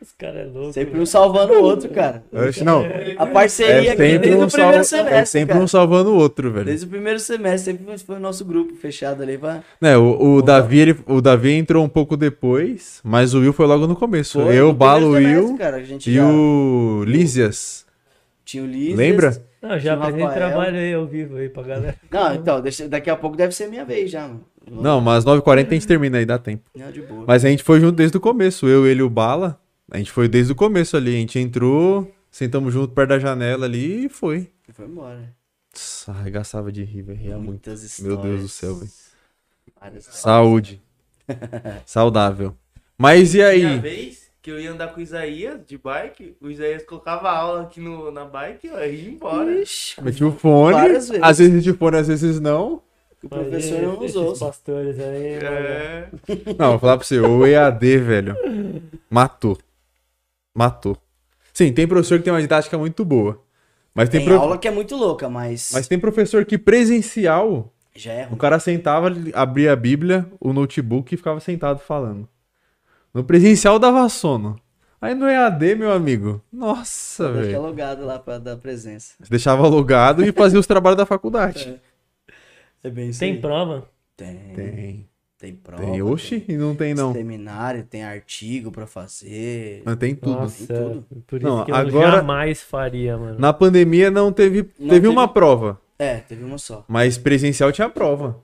Os 0.00 0.12
caras 0.12 0.36
é 0.36 0.44
louco. 0.44 0.72
Sempre 0.72 1.00
um 1.00 1.04
salvando 1.06 1.54
o 1.54 1.62
outro, 1.62 1.88
cara. 1.90 2.22
Oxe, 2.32 2.62
não. 2.62 2.84
A 3.18 3.26
parceria 3.26 3.74
É 3.74 3.78
aqui 3.92 4.02
sempre, 4.02 4.18
desde 4.18 4.36
um, 4.40 4.44
o 4.44 4.50
primeiro 4.50 4.84
salva... 4.84 4.84
semestre. 4.84 5.14
é 5.18 5.24
sempre 5.24 5.52
cara. 5.54 5.64
um 5.64 5.66
salvando 5.66 6.10
o 6.10 6.14
outro, 6.16 6.52
velho. 6.52 6.66
Desde 6.66 6.86
o 6.86 6.88
primeiro 6.88 7.18
semestre, 7.18 7.72
sempre 7.76 7.98
foi 7.98 8.16
o 8.16 8.20
nosso 8.20 8.44
grupo 8.44 8.76
fechado 8.76 9.22
ali. 9.24 9.36
Pra... 9.36 9.60
Né, 9.80 9.96
o, 9.96 10.36
o 10.36 10.42
Davi, 10.42 10.78
ele- 10.78 10.96
o 11.06 11.20
Davi 11.20 11.50
entrou 11.52 11.84
um 11.84 11.88
pouco 11.88 12.16
depois, 12.16 13.00
mas 13.02 13.34
o 13.34 13.40
Will 13.40 13.52
foi 13.52 13.66
logo 13.66 13.88
no 13.88 13.96
começo. 13.96 14.40
Foi 14.40 14.54
eu, 14.54 14.68
no 14.68 14.72
Balo, 14.74 15.10
o 15.10 15.14
semestre, 15.14 15.36
Will 15.40 15.58
cara, 15.58 15.80
e 15.80 15.84
já 16.12 16.24
o 16.26 17.04
Lísias. 17.04 17.84
tinha 18.44 18.62
o 18.62 18.66
Lízias. 18.66 18.96
Lembra? 18.98 19.42
Não, 19.60 19.76
já 19.80 19.96
o 19.96 20.00
apresentei 20.02 20.28
trabalho 20.34 20.76
aí 20.76 20.94
ao 20.94 21.06
vivo 21.06 21.36
aí 21.38 21.48
pra 21.48 21.64
galera. 21.64 21.96
Não, 22.08 22.34
então, 22.34 22.60
deixa- 22.60 22.88
daqui 22.88 23.10
a 23.10 23.16
pouco 23.16 23.36
deve 23.36 23.52
ser 23.52 23.66
minha 23.68 23.84
vez 23.84 24.08
já, 24.10 24.22
mano. 24.28 24.44
Não, 24.70 25.00
mas 25.00 25.24
9h40 25.24 25.66
a 25.70 25.74
gente 25.74 25.86
termina 25.88 26.18
aí, 26.18 26.24
dá 26.26 26.38
tempo. 26.38 26.62
Não, 26.76 26.92
de 26.92 27.00
boa. 27.02 27.24
Mas 27.26 27.44
a 27.44 27.48
gente 27.48 27.64
foi 27.64 27.80
junto 27.80 27.96
desde 27.96 28.16
o 28.16 28.20
começo, 28.20 28.68
eu, 28.68 28.86
ele 28.86 29.00
e 29.00 29.02
o 29.02 29.10
Bala. 29.10 29.58
A 29.90 29.98
gente 29.98 30.12
foi 30.12 30.28
desde 30.28 30.52
o 30.52 30.56
começo 30.56 30.96
ali. 30.96 31.16
A 31.16 31.20
gente 31.20 31.38
entrou, 31.38 32.12
sentamos 32.30 32.72
junto 32.72 32.92
perto 32.92 33.10
da 33.10 33.18
janela 33.18 33.66
ali 33.66 34.06
e 34.06 34.08
foi. 34.08 34.50
Foi 34.72 34.86
embora. 34.86 35.34
Nossa, 35.72 36.12
arregaçava 36.12 36.70
de 36.70 36.84
rir, 36.84 37.02
velho. 37.02 37.18
Ria 37.18 37.36
muito. 37.36 37.48
Muitas 37.48 37.82
histórias. 37.82 38.18
Meu 38.18 38.22
Deus 38.22 38.42
do 38.42 38.48
céu, 38.48 38.76
velho. 38.76 38.90
Saúde. 40.00 40.82
Saudável. 41.86 42.54
Mas 42.96 43.34
e 43.34 43.42
aí? 43.42 43.78
vez 43.78 44.28
que 44.42 44.50
eu 44.50 44.60
ia 44.60 44.72
andar 44.72 44.88
com 44.88 45.00
o 45.00 45.02
Isaías 45.02 45.60
de 45.66 45.78
bike, 45.78 46.36
o 46.40 46.50
Isaías 46.50 46.84
colocava 46.84 47.30
aula 47.30 47.62
aqui 47.62 47.80
no, 47.80 48.10
na 48.10 48.24
bike 48.24 48.70
ó, 48.70 48.80
e 48.80 48.94
ia 48.94 49.10
embora. 49.10 49.60
Ixi, 49.60 50.02
Meti 50.02 50.24
o 50.24 50.32
fone. 50.32 50.74
Várias 50.74 51.08
vezes. 51.08 51.22
Às 51.22 51.38
vezes 51.38 51.64
de 51.64 51.72
fone, 51.72 51.96
às 51.96 52.08
vezes 52.08 52.40
não. 52.40 52.82
o 53.22 53.28
professor 53.28 53.82
não 53.82 54.04
usou. 54.04 54.36
pastores 54.36 54.98
aí, 54.98 55.34
mano. 55.34 55.56
É. 55.56 56.08
Não, 56.58 56.70
vou 56.70 56.78
falar 56.78 56.96
pra 56.96 57.06
você, 57.06 57.20
o 57.20 57.46
EAD, 57.46 57.98
velho, 57.98 58.36
matou. 59.10 59.58
Matou. 60.54 60.96
Sim, 61.52 61.72
tem 61.72 61.86
professor 61.86 62.18
que 62.18 62.24
tem 62.24 62.32
uma 62.32 62.40
didática 62.40 62.76
muito 62.78 63.04
boa. 63.04 63.42
Mas 63.94 64.08
tem, 64.08 64.20
Tem 64.20 64.28
pro- 64.28 64.38
aula 64.40 64.58
que 64.58 64.68
é 64.68 64.70
muito 64.70 64.94
louca, 64.94 65.28
mas, 65.28 65.70
mas 65.72 65.88
tem 65.88 65.98
professor 65.98 66.44
que 66.44 66.56
presencial, 66.56 67.72
já 67.96 68.12
é 68.12 68.24
o 68.26 68.28
ruim. 68.30 68.38
cara 68.38 68.60
sentava, 68.60 69.08
abria 69.34 69.72
a 69.72 69.76
Bíblia, 69.76 70.30
o 70.38 70.52
notebook 70.52 71.12
e 71.12 71.16
ficava 71.16 71.40
sentado 71.40 71.80
falando. 71.80 72.28
No 73.12 73.24
presencial 73.24 73.78
dava 73.78 74.08
sono. 74.08 74.60
Aí 75.00 75.14
no 75.14 75.28
EAD, 75.28 75.74
meu 75.76 75.90
amigo, 75.92 76.40
nossa, 76.52 77.32
Deixa 77.32 77.46
velho. 77.48 77.62
logado 77.62 78.04
lá 78.04 78.18
pra 78.18 78.38
dar 78.38 78.56
presença. 78.56 79.14
Deixava 79.28 79.64
alugado 79.64 80.24
e 80.24 80.30
fazia 80.32 80.58
os 80.60 80.66
trabalhos 80.66 80.96
da 80.96 81.06
faculdade. 81.06 81.80
É 82.82 82.90
bem 82.90 83.08
isso 83.08 83.20
Tem 83.20 83.32
aí. 83.34 83.40
prova? 83.40 83.88
Tem. 84.16 84.52
Tem. 84.54 85.07
Tem 85.38 85.54
prova. 85.54 85.84
Tem. 85.84 86.02
Oxi, 86.02 86.44
e 86.48 86.56
não 86.56 86.74
tem 86.74 86.94
não. 86.94 87.12
Seminário, 87.12 87.84
tem 87.88 88.02
artigo 88.02 88.72
pra 88.72 88.88
fazer. 88.88 89.82
Mas 89.84 89.96
tem 89.96 90.12
tudo. 90.14 90.32
Nossa, 90.32 90.66
tudo. 90.66 91.04
por 91.28 91.38
isso 91.38 91.46
Não, 91.48 91.64
que 91.64 91.70
eu 91.70 91.74
agora- 91.76 92.10
jamais 92.16 92.60
faria, 92.62 93.16
mano. 93.16 93.38
Na 93.38 93.52
pandemia 93.52 94.10
não 94.10 94.32
teve. 94.32 94.62
Não 94.78 94.88
teve 94.88 94.90
teve- 95.02 95.08
uma 95.08 95.28
prova. 95.28 95.80
É, 95.96 96.16
teve 96.16 96.42
uma 96.42 96.58
só. 96.58 96.84
Mas 96.88 97.16
presencial 97.16 97.70
tinha 97.70 97.88
prova. 97.88 98.40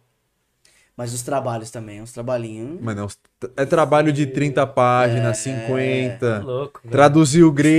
Mas 0.96 1.12
os 1.12 1.22
trabalhos 1.22 1.72
também, 1.72 2.00
uns 2.00 2.12
trabalhinhos. 2.12 2.80
Mano, 2.80 3.08
é 3.56 3.62
é 3.62 3.66
trabalho 3.66 4.12
de 4.12 4.26
30 4.28 4.64
páginas, 4.64 5.44
É. 5.44 5.50
50. 5.50 6.38
louco, 6.44 6.80
velho. 6.84 6.92
Traduzir 6.92 7.42
o 7.42 7.52
30 7.52 7.76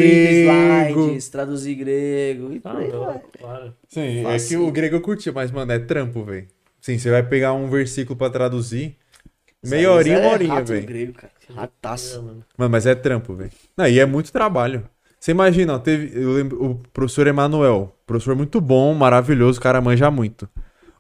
grego. 0.53 0.99
slides, 1.05 1.29
traduzir 1.29 1.75
grego 1.75 2.51
e 2.53 2.59
Tá 2.59 2.73
louco, 2.73 3.29
claro. 3.39 3.73
Sim, 3.87 4.19
é 4.19 4.23
Fácil. 4.23 4.59
que 4.59 4.65
o 4.67 4.71
grego 4.73 4.97
eu 4.97 5.01
curti, 5.01 5.31
mas, 5.31 5.49
mano, 5.51 5.71
é 5.71 5.79
trampo, 5.79 6.25
velho. 6.25 6.47
Sim, 6.81 6.97
você 6.97 7.09
vai 7.09 7.23
pegar 7.23 7.53
um 7.53 7.69
versículo 7.69 8.17
pra 8.17 8.29
traduzir. 8.29 8.97
Meia 9.69 9.91
horinha, 9.91 10.17
é 10.17 10.21
uma 10.21 10.31
horinha, 10.33 10.53
rato 10.53 10.73
no 10.73 10.79
velho. 10.81 11.15
Rataço. 11.53 12.23
mano. 12.23 12.45
Mano, 12.57 12.71
mas 12.71 12.85
é 12.85 12.95
trampo, 12.95 13.33
velho. 13.33 13.51
Não, 13.77 13.87
e 13.87 13.99
é 13.99 14.05
muito 14.05 14.31
trabalho. 14.31 14.87
Você 15.19 15.31
imagina, 15.31 15.75
ó, 15.75 15.79
teve, 15.79 16.19
eu 16.19 16.33
lembro, 16.33 16.63
o 16.63 16.75
professor 16.93 17.25
Emanuel, 17.25 17.95
professor 18.05 18.35
muito 18.35 18.61
bom, 18.61 18.93
maravilhoso, 18.93 19.59
o 19.59 19.61
cara 19.61 19.81
manja 19.81 20.11
muito. 20.11 20.47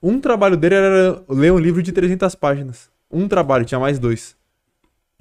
Um 0.01 0.19
trabalho 0.19 0.57
dele 0.57 0.75
era 0.75 1.23
ler 1.29 1.51
um 1.51 1.59
livro 1.59 1.81
de 1.81 1.91
300 1.91 2.33
páginas. 2.35 2.89
Um 3.11 3.27
trabalho, 3.27 3.65
tinha 3.65 3.79
mais 3.79 3.99
dois. 3.99 4.35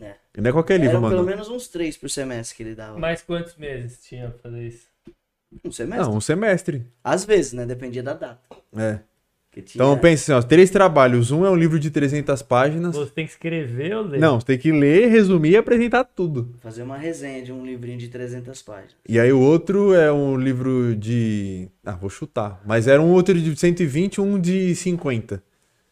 É. 0.00 0.14
E 0.36 0.40
não 0.40 0.50
é 0.50 0.52
qualquer 0.52 0.78
livro, 0.78 0.92
Eram 0.92 1.00
mano. 1.02 1.16
pelo 1.16 1.26
menos 1.26 1.48
uns 1.48 1.68
três 1.68 1.96
por 1.96 2.08
semestre 2.10 2.56
que 2.56 2.62
ele 2.62 2.74
dava. 2.74 2.98
Mas 2.98 3.22
quantos 3.22 3.56
meses 3.56 4.02
tinha 4.02 4.30
pra 4.30 4.50
fazer 4.50 4.66
isso? 4.66 4.86
Um 5.64 5.70
semestre. 5.70 6.06
Não, 6.08 6.16
um 6.16 6.20
semestre. 6.20 6.86
Às 7.02 7.24
vezes, 7.24 7.52
né? 7.52 7.64
Dependia 7.64 8.02
da 8.02 8.14
data. 8.14 8.40
É. 8.76 8.98
Que 9.54 9.62
tinha... 9.62 9.82
Então 9.84 9.96
pensa 9.96 10.34
assim, 10.34 10.44
ó, 10.44 10.48
três 10.48 10.68
trabalhos. 10.68 11.30
Um 11.30 11.46
é 11.46 11.50
um 11.50 11.54
livro 11.54 11.78
de 11.78 11.88
300 11.90 12.42
páginas. 12.42 12.96
Você 12.96 13.12
tem 13.12 13.24
que 13.24 13.30
escrever 13.30 13.94
ou 13.96 14.02
ler? 14.02 14.18
Não, 14.18 14.40
você 14.40 14.46
tem 14.46 14.58
que 14.58 14.72
ler, 14.72 15.06
resumir 15.08 15.50
e 15.50 15.56
apresentar 15.56 16.02
tudo. 16.02 16.50
Fazer 16.60 16.82
uma 16.82 16.96
resenha 16.98 17.40
de 17.40 17.52
um 17.52 17.64
livrinho 17.64 17.96
de 17.96 18.08
300 18.08 18.60
páginas. 18.62 18.94
E 19.08 19.18
aí 19.20 19.32
o 19.32 19.38
outro 19.40 19.94
é 19.94 20.10
um 20.12 20.36
livro 20.36 20.96
de. 20.96 21.68
Ah, 21.86 21.92
vou 21.92 22.10
chutar. 22.10 22.60
Mas 22.66 22.88
era 22.88 23.00
um 23.00 23.12
outro 23.12 23.32
de 23.32 23.56
120 23.56 24.20
um 24.20 24.40
de 24.40 24.74
50. 24.74 25.40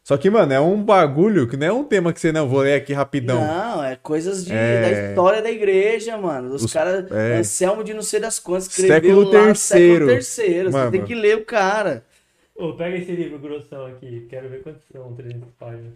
Só 0.05 0.17
que, 0.17 0.29
mano, 0.29 0.53
é 0.53 0.59
um 0.59 0.83
bagulho 0.83 1.47
que 1.47 1.57
não 1.57 1.67
é 1.69 1.73
um 1.73 1.85
tema 1.85 2.13
que 2.13 2.19
você 2.21 2.33
não 2.33 2.49
vou 2.49 2.59
ler 2.63 2.75
aqui 2.75 2.93
rapidão. 2.93 3.41
Não, 3.41 3.85
é 3.85 3.95
coisas 3.95 4.45
de, 4.45 4.53
É. 4.53 4.81
da 4.83 5.09
história 5.11 5.41
da 5.41 5.49
igreja, 5.49 6.19
mano. 6.19 6.53
Os, 6.53 6.65
Os- 6.65 6.73
caras, 6.73 7.09
é. 7.13 7.37
Anselmo 7.39 7.85
de 7.85 7.95
não 7.95 8.03
sei 8.03 8.19
das 8.19 8.41
quantas, 8.41 8.67
escreveu 8.67 8.95
Século 8.97 9.23
lá 9.23 9.31
terceiro. 9.45 9.95
século 9.95 10.07
terceiro. 10.09 10.71
Você 10.73 10.77
Mano. 10.77 10.91
tem 10.91 11.05
que 11.05 11.15
ler 11.15 11.37
o 11.37 11.45
cara. 11.45 12.05
Ô, 12.55 12.75
pega 12.75 12.97
esse 12.97 13.13
livro 13.13 13.39
grossão 13.39 13.87
aqui. 13.87 14.27
Quero 14.29 14.49
ver 14.49 14.63
quantos 14.63 14.83
são 14.93 15.15
300 15.15 15.51
páginas. 15.59 15.95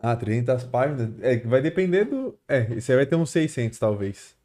Ah, 0.00 0.16
300 0.16 0.64
páginas? 0.64 1.10
É, 1.22 1.36
vai 1.38 1.60
depender 1.60 2.04
do. 2.04 2.38
É, 2.48 2.60
esse 2.74 2.90
aí 2.92 2.96
vai 2.96 3.06
ter 3.06 3.16
uns 3.16 3.30
600, 3.30 3.78
talvez. 3.78 4.36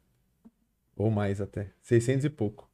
Ou 0.96 1.10
mais 1.10 1.40
até. 1.40 1.68
600 1.82 2.24
e 2.24 2.30
pouco. 2.30 2.68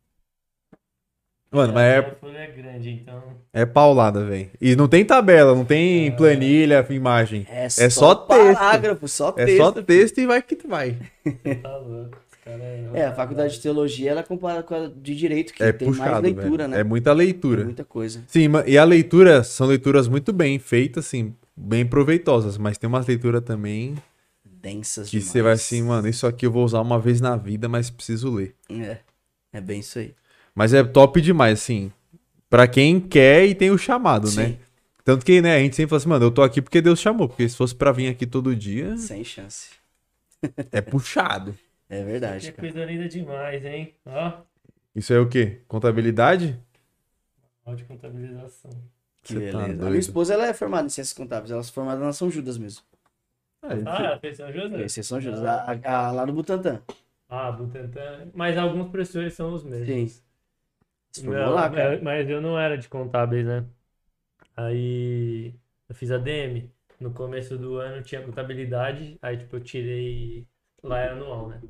Mano, 1.52 1.72
mas 1.72 1.82
A 1.82 1.96
é, 2.08 2.14
folha 2.14 2.38
é 2.38 2.46
grande, 2.46 2.90
então. 2.90 3.22
é 3.52 3.66
paulada, 3.66 4.24
velho. 4.24 4.50
E 4.60 4.76
não 4.76 4.86
tem 4.86 5.04
tabela, 5.04 5.52
não 5.54 5.64
tem 5.64 6.06
É. 6.06 6.10
planilha, 6.12 6.86
imagem. 6.90 7.44
É, 7.50 7.68
só 7.68 8.14
texto. 8.14 8.28
parágrafo, 8.28 9.08
só 9.08 9.30
É 9.30 9.46
texto. 9.46 9.56
só 9.56 9.72
texto 9.82 10.18
e 10.18 10.26
vai 10.26 10.40
que 10.42 10.54
vai. 10.66 10.96
Tá 11.60 11.76
louco. 11.78 12.18
Cara 12.50 12.62
é. 12.64 12.90
É, 12.92 13.04
a 13.06 13.14
faculdade 13.14 13.54
de 13.54 13.60
teologia, 13.60 14.10
ela 14.10 14.22
compara 14.22 14.62
com 14.62 14.74
a 14.74 14.88
de 14.88 15.14
direito, 15.14 15.52
que 15.54 15.62
É 15.62 15.72
tem 15.72 15.88
puxado, 15.88 16.10
mais 16.10 16.22
leitura, 16.22 16.64
velho. 16.64 16.68
né? 16.68 16.80
É 16.80 16.84
muita 16.84 17.12
leitura. 17.12 17.64
Muita 17.64 17.84
coisa. 17.84 18.24
Sim, 18.26 18.48
e 18.66 18.76
a 18.76 18.84
leitura 18.84 19.44
são 19.44 19.66
leituras 19.68 20.08
muito 20.08 20.32
bem 20.32 20.58
feitas, 20.58 21.06
assim, 21.06 21.34
bem 21.56 21.86
proveitosas, 21.86 22.58
mas 22.58 22.76
tem 22.78 22.88
umas 22.88 23.06
leituras 23.06 23.42
também 23.42 23.94
Densas 24.44 25.08
que 25.08 25.18
demais. 25.18 25.30
você 25.32 25.42
vai 25.42 25.52
assim, 25.52 25.82
mano, 25.82 26.08
isso 26.08 26.26
aqui 26.26 26.44
eu 26.46 26.50
vou 26.50 26.64
usar 26.64 26.80
uma 26.80 26.98
vez 26.98 27.20
na 27.20 27.36
vida, 27.36 27.68
mas 27.68 27.88
preciso 27.90 28.30
ler. 28.30 28.54
É, 28.68 28.98
é 29.52 29.60
bem 29.60 29.80
isso 29.80 29.98
aí. 29.98 30.14
Mas 30.54 30.74
é 30.74 30.82
top 30.82 31.20
demais, 31.20 31.60
assim, 31.60 31.90
pra 32.48 32.66
quem 32.66 33.00
quer 33.00 33.46
e 33.46 33.54
tem 33.54 33.70
o 33.70 33.78
chamado, 33.78 34.30
né? 34.32 34.46
Sim, 34.48 34.58
Tanto 35.04 35.24
que, 35.24 35.40
né, 35.40 35.56
a 35.56 35.58
gente 35.60 35.76
sempre 35.76 35.90
fala 35.90 35.98
assim, 35.98 36.08
mano, 36.08 36.24
eu 36.26 36.30
tô 36.30 36.42
aqui 36.42 36.60
porque 36.60 36.82
Deus 36.82 37.00
chamou, 37.00 37.26
porque 37.28 37.48
se 37.48 37.56
fosse 37.56 37.74
pra 37.74 37.90
vir 37.92 38.08
aqui 38.08 38.26
todo 38.26 38.54
dia, 38.54 38.96
sem 38.98 39.24
chance. 39.24 39.70
É 40.72 40.80
puxado. 40.80 41.56
É 41.90 42.02
verdade, 42.04 42.46
Que 42.46 42.52
cara. 42.52 42.68
coisa 42.68 42.84
linda 42.84 43.08
demais, 43.08 43.64
hein? 43.64 43.94
Ó, 44.06 44.42
Isso 44.94 45.12
é 45.12 45.18
o 45.18 45.28
quê? 45.28 45.62
Contabilidade? 45.68 46.60
aula 47.64 47.76
de 47.76 47.84
contabilização. 47.84 48.70
Que 49.22 49.32
Você 49.34 49.40
tá 49.40 49.58
beleza. 49.58 49.86
a 49.86 49.88
doido. 49.88 49.90
minha 49.90 49.98
esposa 49.98 50.34
ela 50.34 50.46
é 50.46 50.52
formada 50.54 50.86
em 50.86 50.90
ciências 50.90 51.16
contábeis. 51.16 51.50
Ela 51.50 51.60
é 51.60 51.64
formada 51.64 52.00
na 52.00 52.12
São 52.12 52.30
Judas 52.30 52.58
mesmo. 52.58 52.82
Ah, 53.84 54.18
fez 54.20 54.36
São 54.36 54.52
José? 54.52 54.88
Ciências 54.88 55.06
São 55.06 55.20
Judas. 55.20 55.42
a- 55.44 55.64
a- 55.84 56.08
a- 56.08 56.12
lá 56.12 56.26
no 56.26 56.32
Butantan. 56.32 56.82
Ah, 57.28 57.50
Butantan. 57.52 58.30
Mas 58.34 58.58
alguns 58.58 58.90
professores 58.90 59.34
são 59.34 59.54
os 59.54 59.64
mesmos. 59.64 59.86
Sim. 59.86 60.22
Se 61.12 61.22
Não, 61.26 61.50
lá, 61.54 61.70
cara. 61.70 61.94
é, 61.96 62.00
Mas 62.02 62.28
eu 62.28 62.40
não 62.40 62.58
era 62.58 62.76
de 62.78 62.88
contábeis, 62.88 63.46
né? 63.46 63.64
Aí 64.56 65.54
eu 65.88 65.94
fiz 65.94 66.10
a 66.10 66.18
DM. 66.18 66.70
No 67.00 67.12
começo 67.14 67.56
do 67.58 67.76
ano 67.76 68.02
tinha 68.02 68.22
contabilidade. 68.24 69.18
Aí, 69.22 69.36
tipo, 69.38 69.56
eu 69.56 69.60
tirei. 69.64 70.46
Lá 70.82 70.98
era 70.98 71.12
anual, 71.14 71.48
né? 71.48 71.60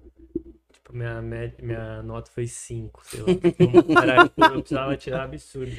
Tipo, 0.72 0.94
minha, 0.96 1.20
média, 1.22 1.56
minha 1.64 2.02
nota 2.02 2.30
foi 2.30 2.46
5, 2.46 3.04
sei 3.06 3.20
lá. 3.22 3.28
Era, 4.02 4.22
tipo, 4.24 4.40
eu 4.42 4.60
precisava 4.60 4.96
tirar 4.96 5.24
absurdo. 5.24 5.72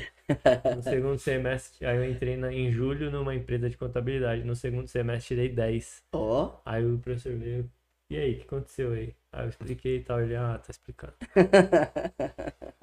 No 0.76 0.82
segundo 0.84 1.20
semestre, 1.20 1.86
aí 1.86 1.98
eu 1.98 2.06
entrei 2.10 2.38
na- 2.38 2.54
em 2.54 2.72
julho 2.72 3.12
numa 3.12 3.36
empresa 3.36 3.70
de 3.70 3.78
contabilidade. 3.78 4.44
No 4.44 4.56
segundo 4.56 4.88
semestre 4.88 5.30
tirei 5.36 5.50
10. 5.50 6.04
Ó, 6.14 6.60
Aí 6.66 6.86
o 6.86 7.00
professor 7.00 7.36
veio. 7.38 7.70
E 8.10 8.18
aí, 8.18 8.34
o 8.36 8.38
que 8.40 8.44
aconteceu 8.44 8.92
aí? 8.94 9.16
Aí 9.32 9.46
eu 9.46 9.50
expliquei 9.50 9.98
e 9.98 10.04
tal. 10.04 10.22
Ele, 10.22 10.36
ah, 10.36 10.58
tá 10.60 10.72
explicando. 10.72 11.14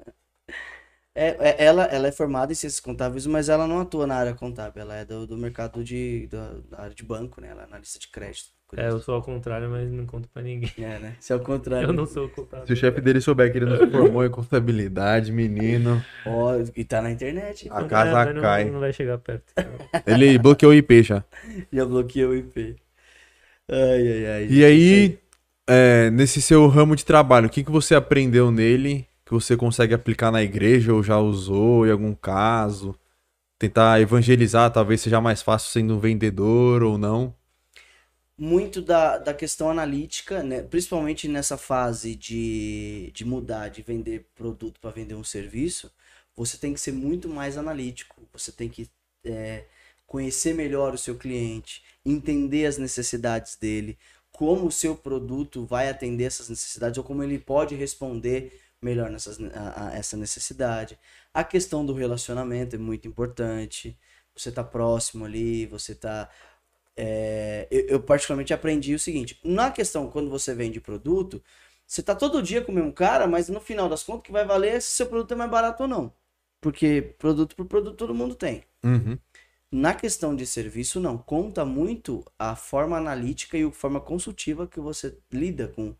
É, 1.15 1.27
é- 1.49 1.65
ela, 1.65 1.83
ela 1.85 2.07
é 2.07 2.11
formada 2.11 2.51
em 2.51 2.55
ciências 2.55 2.79
contábeis, 2.79 3.25
mas 3.25 3.49
ela 3.49 3.67
não 3.67 3.79
atua 3.81 4.07
na 4.07 4.15
área 4.15 4.33
contábil. 4.35 4.81
Ela 4.81 4.95
é 4.95 5.05
do, 5.05 5.27
do 5.27 5.37
mercado 5.37 5.83
de, 5.83 6.27
da, 6.27 6.53
da 6.61 6.81
área 6.81 6.95
de 6.95 7.03
banco, 7.03 7.41
né? 7.41 7.49
Ela 7.49 7.63
é 7.63 7.65
analista 7.65 7.99
de 7.99 8.07
crédito. 8.09 8.51
É, 8.77 8.89
eu 8.89 8.99
sou 8.99 9.15
ao 9.15 9.21
contrário, 9.21 9.69
mas 9.69 9.91
não 9.91 10.05
conto 10.05 10.29
pra 10.29 10.43
ninguém. 10.43 10.71
É, 10.77 10.99
né? 10.99 11.15
Se 11.19 11.33
é 11.33 11.35
o 11.35 11.39
contrário. 11.39 11.89
Eu 11.89 11.93
não 11.93 12.05
sou 12.05 12.29
contábil. 12.29 12.67
Se 12.67 12.73
o 12.73 12.75
chefe 12.75 13.01
dele 13.01 13.19
souber 13.19 13.51
que 13.51 13.57
ele 13.57 13.65
não 13.65 13.77
se 13.77 13.87
formou 13.87 14.23
em 14.23 14.29
contabilidade, 14.29 15.31
menino, 15.31 16.03
Ó, 16.25 16.53
e 16.75 16.83
tá 16.83 17.01
na 17.01 17.11
internet. 17.11 17.67
a 17.71 17.81
É, 17.81 17.87
casa 17.87 18.33
não, 18.33 18.41
cai. 18.41 18.69
Não 18.69 18.79
vai 18.79 18.93
chegar 18.93 19.17
perto. 19.17 19.53
Ele 20.05 20.37
bloqueou 20.37 20.71
o 20.71 20.75
IP 20.75 21.01
já. 21.03 21.23
Já 21.73 21.85
bloqueou 21.85 22.31
o 22.31 22.35
IP. 22.35 22.75
Ai, 23.71 24.07
ai, 24.07 24.25
ai. 24.27 24.47
E 24.49 24.63
aí, 24.65 25.19
é, 25.67 26.09
nesse 26.11 26.41
seu 26.41 26.67
ramo 26.67 26.95
de 26.95 27.05
trabalho, 27.05 27.47
o 27.47 27.49
que, 27.49 27.63
que 27.63 27.71
você 27.71 27.95
aprendeu 27.95 28.51
nele 28.51 29.07
que 29.25 29.31
você 29.31 29.55
consegue 29.55 29.93
aplicar 29.93 30.31
na 30.31 30.41
igreja 30.43 30.93
ou 30.93 31.03
já 31.03 31.17
usou 31.17 31.87
em 31.87 31.91
algum 31.91 32.13
caso? 32.13 32.95
Tentar 33.59 33.99
evangelizar 34.01 34.71
talvez 34.71 35.01
seja 35.01 35.19
mais 35.19 35.41
fácil 35.41 35.71
sendo 35.71 35.95
um 35.95 35.99
vendedor 35.99 36.81
ou 36.83 36.97
não. 36.97 37.35
Muito 38.39 38.81
da, 38.81 39.17
da 39.17 39.33
questão 39.33 39.69
analítica, 39.69 40.41
né? 40.41 40.61
principalmente 40.61 41.27
nessa 41.27 41.57
fase 41.57 42.15
de, 42.15 43.11
de 43.13 43.25
mudar, 43.25 43.67
de 43.67 43.81
vender 43.81 44.27
produto 44.33 44.79
para 44.79 44.91
vender 44.91 45.15
um 45.15 45.23
serviço, 45.25 45.91
você 46.33 46.57
tem 46.57 46.73
que 46.73 46.79
ser 46.79 46.93
muito 46.93 47.27
mais 47.27 47.57
analítico, 47.57 48.15
você 48.31 48.49
tem 48.49 48.69
que 48.69 48.89
é, 49.25 49.65
conhecer 50.07 50.53
melhor 50.53 50.93
o 50.93 50.97
seu 50.97 51.17
cliente, 51.17 51.83
entender 52.05 52.65
as 52.65 52.77
necessidades 52.77 53.57
dele, 53.57 53.97
como 54.31 54.67
o 54.67 54.71
seu 54.71 54.95
produto 54.95 55.65
vai 55.65 55.89
atender 55.89 56.23
essas 56.23 56.47
necessidades 56.47 56.97
ou 56.97 57.03
como 57.03 57.21
ele 57.21 57.37
pode 57.37 57.75
responder 57.75 58.57
melhor 58.81 59.09
nessas, 59.09 59.37
a, 59.53 59.89
a 59.89 59.97
essa 59.97 60.15
necessidade. 60.15 60.97
A 61.33 61.43
questão 61.43 61.85
do 61.85 61.93
relacionamento 61.93 62.73
é 62.77 62.79
muito 62.79 63.05
importante. 63.05 63.97
Você 64.33 64.49
tá 64.49 64.63
próximo 64.63 65.25
ali, 65.25 65.65
você 65.65 65.93
tá 65.93 66.29
é, 66.99 67.67
eu, 67.71 67.87
eu 67.89 68.03
particularmente 68.03 68.53
aprendi 68.53 68.93
o 68.95 68.99
seguinte: 68.99 69.39
na 69.43 69.71
questão 69.71 70.09
quando 70.11 70.29
você 70.29 70.53
vende 70.53 70.81
produto, 70.81 71.41
você 71.87 72.03
tá 72.03 72.15
todo 72.15 72.41
dia 72.43 72.61
com 72.63 72.71
o 72.71 72.75
mesmo 72.75 72.93
cara, 72.93 73.27
mas 73.27 73.49
no 73.49 73.61
final 73.61 73.89
das 73.89 74.03
contas 74.03 74.19
o 74.21 74.23
que 74.23 74.31
vai 74.31 74.45
valer 74.45 74.75
é 74.75 74.79
se 74.79 74.91
seu 74.91 75.07
produto 75.07 75.33
é 75.33 75.35
mais 75.37 75.51
barato 75.51 75.83
ou 75.83 75.89
não. 75.89 76.13
Porque 76.61 77.15
produto 77.19 77.55
por 77.55 77.65
produto 77.65 77.95
todo 77.97 78.13
mundo 78.13 78.35
tem. 78.35 78.63
Uhum. 78.83 79.17
Na 79.71 79.93
questão 79.93 80.35
de 80.35 80.45
serviço, 80.45 80.99
não. 80.99 81.17
Conta 81.17 81.63
muito 81.63 82.25
a 82.39 82.55
forma 82.55 82.97
analítica 82.97 83.57
e 83.57 83.63
a 83.63 83.71
forma 83.71 84.01
consultiva 84.01 84.67
que 84.67 84.79
você 84.79 85.17
lida 85.31 85.67
com, 85.67 85.95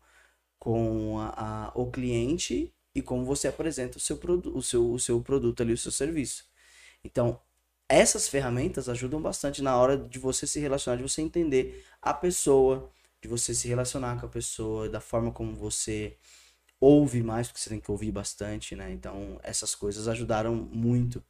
com 0.58 1.18
a, 1.20 1.68
a- 1.68 1.72
o 1.74 1.90
cliente 1.90 2.72
e 2.94 3.02
como 3.02 3.24
você 3.24 3.48
apresenta 3.48 3.98
o 3.98 4.00
seu, 4.00 4.18
o, 4.54 4.62
seu, 4.62 4.92
o 4.92 4.98
seu 4.98 5.20
produto 5.22 5.62
ali, 5.62 5.72
o 5.72 5.78
seu 5.78 5.92
serviço. 5.92 6.46
Então, 7.04 7.40
essas 7.90 8.28
ferramentas 8.28 8.88
ajudam 8.88 9.20
bastante 9.20 9.60
na 9.62 9.76
hora 9.76 9.96
de 9.96 10.18
você 10.18 10.46
se 10.46 10.60
relacionar, 10.60 10.96
de 10.96 11.02
você 11.02 11.20
entender 11.22 11.84
a 12.00 12.14
pessoa, 12.14 12.88
de 13.20 13.28
você 13.28 13.52
se 13.52 13.66
relacionar 13.66 14.20
com 14.20 14.26
a 14.26 14.28
pessoa, 14.28 14.88
da 14.88 15.00
forma 15.00 15.32
como 15.32 15.54
você 15.56 16.16
ouve 16.80 17.22
mais, 17.22 17.48
porque 17.48 17.60
você 17.60 17.70
tem 17.70 17.80
que 17.80 17.90
ouvir 17.90 18.12
bastante, 18.12 18.76
né? 18.76 18.92
Então, 18.92 19.40
essas 19.42 19.74
coisas 19.74 20.06
ajudaram 20.08 20.54
muito 20.54 21.22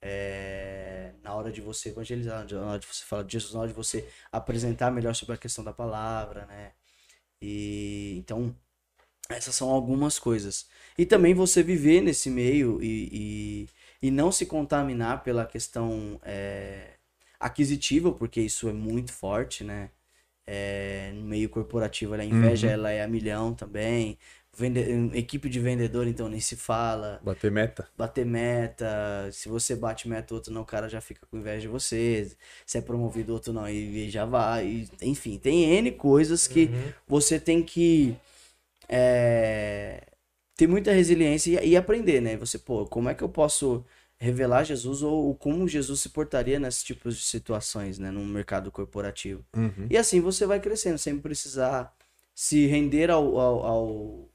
é, 0.00 1.12
na 1.22 1.34
hora 1.34 1.50
de 1.52 1.60
você 1.60 1.88
evangelizar, 1.90 2.46
na 2.50 2.66
hora 2.66 2.78
de 2.78 2.86
você 2.86 3.04
falar 3.04 3.24
de 3.24 3.32
Jesus, 3.32 3.52
na 3.54 3.60
hora 3.60 3.68
de 3.68 3.74
você 3.74 4.08
apresentar 4.30 4.90
melhor 4.92 5.14
sobre 5.14 5.34
a 5.34 5.38
questão 5.38 5.64
da 5.64 5.72
palavra, 5.72 6.46
né? 6.46 6.72
E 7.42 8.14
então, 8.18 8.54
essas 9.28 9.54
são 9.54 9.70
algumas 9.70 10.18
coisas. 10.18 10.68
E 10.96 11.04
também 11.06 11.34
você 11.34 11.62
viver 11.62 12.00
nesse 12.00 12.30
meio 12.30 12.82
e, 12.82 13.08
e, 13.12 13.68
e 14.02 14.10
não 14.10 14.30
se 14.32 14.46
contaminar 14.46 15.22
pela 15.22 15.46
questão 15.46 16.20
é, 16.24 16.94
aquisitiva, 17.40 18.12
porque 18.12 18.40
isso 18.40 18.68
é 18.68 18.72
muito 18.72 19.12
forte, 19.12 19.64
né? 19.64 19.90
É, 20.46 21.12
no 21.14 21.22
meio 21.24 21.48
corporativo, 21.50 22.14
a 22.14 22.24
inveja 22.24 22.68
Uhum. 22.68 22.72
ela 22.72 22.90
é 22.90 23.02
a 23.02 23.08
milhão 23.08 23.54
também. 23.54 24.18
Vende- 24.56 24.80
equipe 25.18 25.48
de 25.48 25.60
vendedor, 25.60 26.06
então 26.08 26.28
nem 26.28 26.40
se 26.40 26.56
fala 26.56 27.22
Bater 27.22 27.50
meta. 27.50 27.88
bater 27.96 28.26
meta, 28.26 29.30
se 29.32 29.48
você 29.48 29.74
bate 29.76 30.08
meta, 30.08 30.34
outro 30.34 30.52
não, 30.52 30.62
o 30.62 30.66
cara 30.66 30.88
já 30.88 31.00
fica 31.00 31.26
com 31.26 31.38
inveja 31.38 31.62
de 31.62 31.68
você, 31.68 32.30
se 32.66 32.78
é 32.78 32.80
promovido, 32.82 33.32
outro 33.32 33.52
não, 33.52 33.68
e, 33.68 34.06
e 34.06 34.10
já 34.10 34.24
vai, 34.26 34.66
e- 34.66 34.90
enfim, 35.02 35.38
tem 35.38 35.64
N 35.78 35.92
coisas 35.92 36.46
que 36.46 36.72
Uhum. 36.72 36.92
você 37.08 37.40
tem 37.40 37.62
que 37.62 38.16
é, 38.88 40.02
ter 40.56 40.66
muita 40.66 40.92
resiliência 40.92 41.62
e, 41.62 41.70
e 41.70 41.76
aprender, 41.76 42.20
né? 42.20 42.36
Você, 42.36 42.58
pô, 42.58 42.86
como 42.86 43.08
é 43.08 43.14
que 43.14 43.22
eu 43.22 43.28
posso 43.28 43.84
revelar 44.18 44.64
Jesus 44.64 45.02
ou, 45.02 45.26
ou 45.26 45.34
como 45.34 45.68
Jesus 45.68 46.00
se 46.00 46.08
portaria 46.08 46.58
nesses 46.58 46.82
tipos 46.82 47.16
de 47.18 47.24
situações, 47.24 47.98
né, 47.98 48.10
no 48.10 48.24
mercado 48.24 48.72
corporativo? 48.72 49.44
Uhum. 49.54 49.86
E 49.90 49.96
assim 49.96 50.20
você 50.20 50.46
vai 50.46 50.58
crescendo, 50.58 50.98
sem 50.98 51.18
precisar 51.18 51.94
se 52.34 52.66
render 52.66 53.10
ao, 53.10 53.38
ao, 53.38 53.66
ao, 53.66 54.30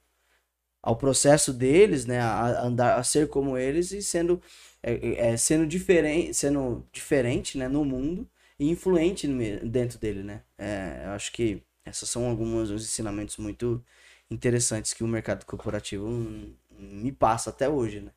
ao 0.81 0.95
processo 0.95 1.51
deles, 1.51 2.05
né? 2.05 2.19
A, 2.19 2.65
andar, 2.65 2.97
a 2.97 3.03
ser 3.03 3.27
como 3.27 3.57
eles 3.57 3.91
e 3.91 4.01
sendo, 4.03 4.41
é, 4.83 5.31
é, 5.31 5.37
sendo, 5.37 5.65
diferente, 5.65 6.33
sendo 6.33 6.87
diferente 6.91 7.57
né? 7.57 7.67
no 7.67 7.83
mundo 7.83 8.29
e 8.59 8.69
influente 8.69 9.27
dentro 9.63 9.99
dele, 9.99 10.23
né? 10.23 10.43
É, 10.57 11.03
eu 11.05 11.11
acho 11.11 11.31
que 11.31 11.63
esses 11.85 12.07
são 12.07 12.29
alguns 12.29 12.69
ensinamentos 12.69 13.37
muito 13.37 13.83
interessantes 14.31 14.93
que 14.93 15.03
o 15.03 15.07
mercado 15.07 15.45
corporativo 15.45 16.07
hum, 16.07 16.55
me 16.79 17.11
passa 17.11 17.49
até 17.49 17.69
hoje, 17.69 18.01
né? 18.01 18.11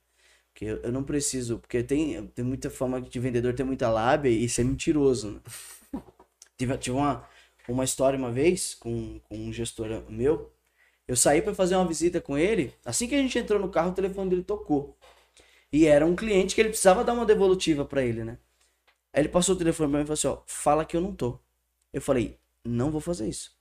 Porque 0.52 0.66
eu, 0.66 0.92
não 0.92 1.02
preciso, 1.02 1.58
porque 1.58 1.82
tem, 1.82 2.28
tem 2.28 2.44
muita 2.44 2.70
fama 2.70 3.00
de 3.00 3.18
vendedor, 3.18 3.54
tem 3.54 3.66
muita 3.66 3.90
lábia 3.90 4.30
e 4.30 4.44
isso 4.44 4.60
é 4.60 4.64
mentiroso, 4.64 5.32
né? 5.32 5.40
Tive, 6.56 6.78
tive 6.78 6.96
uma, 6.96 7.28
uma 7.68 7.82
história 7.84 8.16
uma 8.16 8.30
vez 8.30 8.76
com, 8.76 9.18
com 9.28 9.36
um 9.36 9.52
gestor 9.52 10.04
meu. 10.08 10.52
Eu 11.08 11.16
saí 11.16 11.42
para 11.42 11.52
fazer 11.52 11.74
uma 11.74 11.86
visita 11.86 12.20
com 12.20 12.38
ele. 12.38 12.72
Assim 12.84 13.08
que 13.08 13.14
a 13.16 13.18
gente 13.18 13.36
entrou 13.36 13.58
no 13.60 13.68
carro, 13.68 13.90
o 13.90 13.94
telefone 13.94 14.30
dele 14.30 14.44
tocou. 14.44 14.96
E 15.72 15.86
era 15.86 16.06
um 16.06 16.14
cliente 16.14 16.54
que 16.54 16.60
ele 16.60 16.68
precisava 16.68 17.02
dar 17.02 17.12
uma 17.12 17.26
devolutiva 17.26 17.84
para 17.84 18.04
ele, 18.04 18.22
né? 18.22 18.38
Aí 19.12 19.22
ele 19.22 19.28
passou 19.28 19.56
o 19.56 19.58
telefone 19.58 19.90
pra 19.90 19.98
mim 19.98 20.04
e 20.04 20.06
falou 20.06 20.14
assim: 20.14 20.28
ó, 20.28 20.42
fala 20.46 20.84
que 20.84 20.96
eu 20.96 21.00
não 21.00 21.14
tô. 21.14 21.40
Eu 21.92 22.00
falei: 22.00 22.38
não 22.64 22.90
vou 22.92 23.00
fazer 23.00 23.28
isso. 23.28 23.52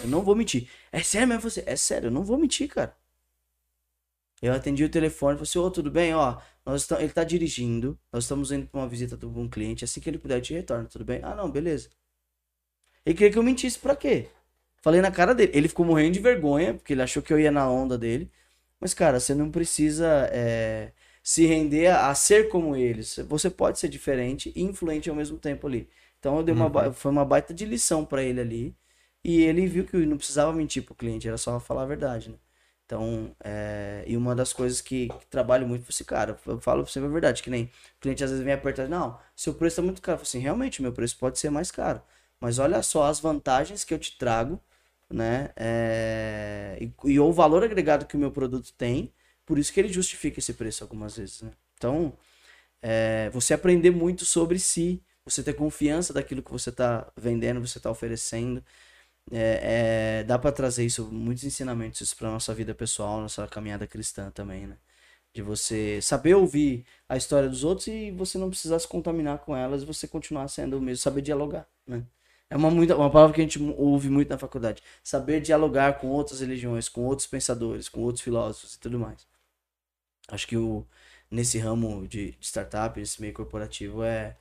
Eu 0.00 0.08
não 0.08 0.22
vou 0.22 0.34
mentir. 0.36 0.68
É 0.90 1.02
sério 1.02 1.28
mesmo? 1.28 1.42
Você? 1.50 1.62
É 1.66 1.76
sério, 1.76 2.08
eu 2.08 2.10
não 2.10 2.24
vou 2.24 2.38
mentir, 2.38 2.68
cara. 2.68 2.96
Eu 4.42 4.52
atendi 4.52 4.84
o 4.84 4.90
telefone 4.90 5.36
falei 5.36 5.44
assim: 5.48 5.58
ô, 5.58 5.70
tudo 5.70 5.90
bem? 5.90 6.14
Ó, 6.14 6.38
nós 6.66 6.82
estamos, 6.82 7.02
ele 7.04 7.12
tá 7.14 7.24
dirigindo. 7.24 7.98
Nós 8.12 8.24
estamos 8.24 8.52
indo 8.52 8.66
pra 8.66 8.80
uma 8.80 8.88
visita 8.88 9.16
de 9.16 9.24
um 9.26 9.48
cliente. 9.48 9.84
Assim 9.84 10.00
que 10.00 10.10
ele 10.10 10.18
puder, 10.18 10.36
eu 10.38 10.42
te 10.42 10.52
retorno, 10.54 10.86
tudo 10.88 11.04
bem? 11.04 11.20
Ah, 11.22 11.34
não, 11.34 11.50
beleza. 11.50 11.88
Ele 13.04 13.16
queria 13.16 13.32
que 13.32 13.38
eu 13.38 13.42
mentisse 13.42 13.78
pra 13.78 13.96
quê? 13.96 14.28
Falei 14.82 15.00
na 15.00 15.10
cara 15.10 15.34
dele. 15.34 15.52
Ele 15.54 15.68
ficou 15.68 15.86
morrendo 15.86 16.12
de 16.14 16.20
vergonha, 16.20 16.74
porque 16.74 16.92
ele 16.92 17.02
achou 17.02 17.22
que 17.22 17.32
eu 17.32 17.40
ia 17.40 17.50
na 17.50 17.68
onda 17.70 17.98
dele. 17.98 18.30
Mas, 18.80 18.94
cara, 18.94 19.20
você 19.20 19.34
não 19.34 19.50
precisa 19.50 20.28
é, 20.32 20.92
se 21.22 21.46
render 21.46 21.88
a, 21.88 22.10
a 22.10 22.14
ser 22.14 22.48
como 22.48 22.76
eles. 22.76 23.16
Você 23.28 23.50
pode 23.50 23.78
ser 23.78 23.88
diferente 23.88 24.52
e 24.56 24.62
influente 24.62 25.08
ao 25.10 25.16
mesmo 25.16 25.38
tempo 25.38 25.66
ali. 25.66 25.88
Então, 26.18 26.36
eu 26.38 26.42
dei 26.44 26.54
uma, 26.54 26.68
ba- 26.68 26.92
foi 26.92 27.10
uma 27.12 27.24
baita 27.24 27.54
de 27.54 27.64
lição 27.64 28.04
pra 28.04 28.22
ele 28.22 28.40
ali. 28.40 28.76
E 29.24 29.42
ele 29.42 29.66
viu 29.66 29.84
que 29.86 29.96
não 30.06 30.16
precisava 30.16 30.52
mentir 30.52 30.84
pro 30.84 30.94
cliente, 30.94 31.28
era 31.28 31.38
só 31.38 31.60
falar 31.60 31.82
a 31.82 31.86
verdade, 31.86 32.30
né? 32.30 32.36
Então, 32.84 33.34
é, 33.42 34.04
e 34.06 34.16
uma 34.16 34.34
das 34.34 34.52
coisas 34.52 34.80
que, 34.80 35.08
que 35.08 35.26
trabalho 35.26 35.66
muito 35.66 35.82
pra 35.84 35.90
esse 35.90 36.04
cara, 36.04 36.38
eu 36.46 36.60
falo 36.60 36.82
pra 36.82 36.92
você 36.92 36.98
a 36.98 37.08
verdade, 37.08 37.42
que 37.42 37.48
nem 37.50 37.64
o 37.64 37.70
cliente 38.00 38.22
às 38.24 38.30
vezes 38.30 38.44
vem 38.44 38.52
apertar, 38.54 38.88
não, 38.88 39.18
seu 39.36 39.54
preço 39.54 39.76
tá 39.76 39.82
muito 39.82 40.02
caro. 40.02 40.16
Eu 40.16 40.18
falo 40.18 40.28
assim, 40.28 40.38
realmente, 40.40 40.82
meu 40.82 40.92
preço 40.92 41.16
pode 41.18 41.38
ser 41.38 41.50
mais 41.50 41.70
caro. 41.70 42.02
Mas 42.40 42.58
olha 42.58 42.82
só 42.82 43.04
as 43.04 43.20
vantagens 43.20 43.84
que 43.84 43.94
eu 43.94 43.98
te 43.98 44.18
trago 44.18 44.60
né? 45.10 45.50
É, 45.56 46.78
e, 46.80 46.92
e 47.12 47.20
o 47.20 47.32
valor 47.32 47.62
agregado 47.64 48.06
que 48.06 48.16
o 48.16 48.18
meu 48.18 48.30
produto 48.30 48.72
tem, 48.74 49.12
por 49.44 49.58
isso 49.58 49.72
que 49.72 49.80
ele 49.80 49.92
justifica 49.92 50.38
esse 50.38 50.54
preço 50.54 50.82
algumas 50.82 51.16
vezes, 51.16 51.42
né? 51.42 51.52
Então, 51.76 52.16
é, 52.82 53.30
você 53.30 53.54
aprender 53.54 53.90
muito 53.90 54.24
sobre 54.24 54.58
si, 54.58 55.02
você 55.24 55.42
ter 55.42 55.54
confiança 55.54 56.12
daquilo 56.12 56.42
que 56.42 56.52
você 56.52 56.70
está 56.70 57.12
vendendo, 57.16 57.60
você 57.66 57.78
está 57.78 57.90
oferecendo. 57.90 58.64
É, 59.30 60.20
é, 60.20 60.24
dá 60.24 60.38
para 60.38 60.52
trazer 60.52 60.84
isso, 60.84 61.10
muitos 61.10 61.44
ensinamentos 61.44 62.12
para 62.14 62.30
nossa 62.30 62.54
vida 62.54 62.74
pessoal, 62.74 63.20
nossa 63.20 63.46
caminhada 63.46 63.86
cristã 63.86 64.30
também, 64.30 64.66
né? 64.66 64.76
De 65.32 65.42
você 65.42 66.00
saber 66.02 66.34
ouvir 66.34 66.84
a 67.08 67.16
história 67.16 67.48
dos 67.48 67.64
outros 67.64 67.86
e 67.88 68.10
você 68.10 68.36
não 68.38 68.50
precisar 68.50 68.78
se 68.78 68.88
contaminar 68.88 69.38
com 69.38 69.56
elas, 69.56 69.84
você 69.84 70.06
continuar 70.08 70.48
sendo 70.48 70.78
o 70.78 70.82
mesmo, 70.82 71.02
saber 71.02 71.22
dialogar, 71.22 71.66
né? 71.86 72.04
É 72.50 72.56
uma, 72.56 72.70
muita, 72.70 72.94
uma 72.96 73.10
palavra 73.10 73.34
que 73.34 73.40
a 73.40 73.44
gente 73.44 73.58
ouve 73.78 74.10
muito 74.10 74.28
na 74.28 74.38
faculdade. 74.38 74.82
Saber 75.02 75.40
dialogar 75.40 75.98
com 75.98 76.08
outras 76.08 76.40
religiões, 76.40 76.88
com 76.88 77.02
outros 77.02 77.26
pensadores, 77.26 77.88
com 77.88 78.00
outros 78.02 78.22
filósofos 78.22 78.74
e 78.74 78.78
tudo 78.78 78.98
mais. 78.98 79.26
Acho 80.28 80.46
que 80.46 80.56
o, 80.56 80.86
nesse 81.30 81.58
ramo 81.58 82.06
de, 82.06 82.32
de 82.32 82.46
startup, 82.46 82.98
nesse 83.00 83.20
meio 83.20 83.32
corporativo, 83.32 84.02
é, 84.02 84.36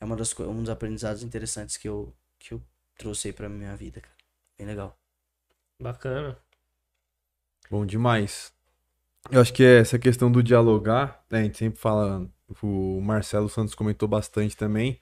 é 0.00 0.04
uma 0.04 0.16
das, 0.16 0.38
um 0.40 0.62
dos 0.62 0.70
aprendizados 0.70 1.22
interessantes 1.22 1.76
que 1.76 1.88
eu, 1.88 2.14
que 2.38 2.54
eu 2.54 2.62
trouxe 2.96 3.28
aí 3.28 3.32
pra 3.32 3.48
minha 3.48 3.76
vida, 3.76 4.00
cara. 4.00 4.14
Bem 4.58 4.66
legal. 4.66 4.98
Bacana. 5.80 6.36
Bom 7.70 7.84
demais. 7.84 8.52
Eu 9.30 9.40
acho 9.40 9.52
que 9.52 9.62
essa 9.62 9.98
questão 9.98 10.30
do 10.30 10.42
dialogar, 10.42 11.24
né, 11.30 11.40
a 11.40 11.42
gente 11.42 11.58
sempre 11.58 11.80
fala, 11.80 12.28
o 12.62 13.00
Marcelo 13.00 13.48
Santos 13.48 13.74
comentou 13.74 14.08
bastante 14.08 14.56
também 14.56 15.00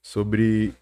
sobre 0.00 0.74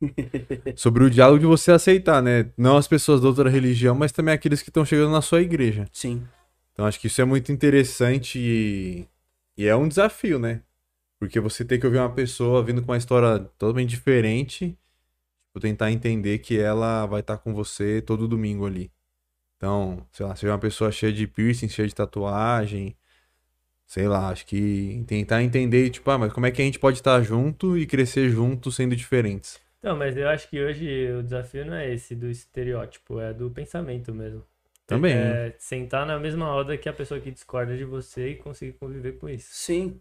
sobre 0.76 1.04
o 1.04 1.10
diálogo 1.10 1.40
de 1.40 1.46
você 1.46 1.72
aceitar, 1.72 2.22
né? 2.22 2.50
Não 2.56 2.76
as 2.76 2.88
pessoas 2.88 3.20
da 3.20 3.28
outra 3.28 3.50
religião, 3.50 3.94
mas 3.94 4.12
também 4.12 4.34
aqueles 4.34 4.62
que 4.62 4.70
estão 4.70 4.84
chegando 4.84 5.12
na 5.12 5.22
sua 5.22 5.42
igreja. 5.42 5.86
Sim. 5.92 6.26
Então 6.72 6.86
acho 6.86 7.00
que 7.00 7.08
isso 7.08 7.20
é 7.20 7.24
muito 7.24 7.50
interessante 7.50 8.38
e, 8.38 9.08
e 9.56 9.66
é 9.66 9.74
um 9.74 9.88
desafio, 9.88 10.38
né? 10.38 10.62
Porque 11.18 11.40
você 11.40 11.64
tem 11.64 11.80
que 11.80 11.86
ouvir 11.86 11.98
uma 11.98 12.12
pessoa 12.14 12.62
vindo 12.62 12.80
com 12.80 12.92
uma 12.92 12.98
história 12.98 13.40
totalmente 13.58 13.90
diferente, 13.90 14.78
tentar 15.60 15.90
entender 15.90 16.38
que 16.38 16.58
ela 16.58 17.06
vai 17.06 17.20
estar 17.20 17.38
com 17.38 17.54
você 17.54 18.00
todo 18.02 18.28
domingo 18.28 18.66
ali. 18.66 18.90
Então, 19.56 20.06
sei 20.12 20.24
lá, 20.24 20.36
seja 20.36 20.52
uma 20.52 20.58
pessoa 20.58 20.92
cheia 20.92 21.12
de 21.12 21.26
piercing, 21.26 21.68
cheia 21.68 21.88
de 21.88 21.94
tatuagem, 21.94 22.96
sei 23.86 24.06
lá, 24.06 24.28
acho 24.28 24.46
que 24.46 25.02
tentar 25.06 25.42
entender, 25.42 25.90
tipo, 25.90 26.08
ah, 26.10 26.18
mas 26.18 26.32
como 26.32 26.46
é 26.46 26.50
que 26.50 26.62
a 26.62 26.64
gente 26.64 26.78
pode 26.78 26.98
estar 26.98 27.20
junto 27.22 27.76
e 27.76 27.86
crescer 27.86 28.28
junto 28.28 28.70
sendo 28.70 28.94
diferentes? 28.94 29.58
Não, 29.82 29.96
mas 29.96 30.16
eu 30.16 30.28
acho 30.28 30.48
que 30.48 30.62
hoje 30.62 31.12
o 31.12 31.22
desafio 31.22 31.64
não 31.64 31.74
é 31.74 31.92
esse 31.92 32.14
do 32.14 32.28
estereótipo, 32.28 33.20
é 33.20 33.32
do 33.32 33.50
pensamento 33.50 34.14
mesmo. 34.14 34.44
Também. 34.86 35.12
É 35.12 35.54
sentar 35.58 36.06
na 36.06 36.18
mesma 36.18 36.46
roda 36.46 36.76
que 36.76 36.88
a 36.88 36.92
pessoa 36.92 37.20
que 37.20 37.30
discorda 37.30 37.76
de 37.76 37.84
você 37.84 38.30
e 38.30 38.36
conseguir 38.36 38.72
conviver 38.72 39.18
com 39.18 39.28
isso. 39.28 39.48
Sim. 39.50 40.00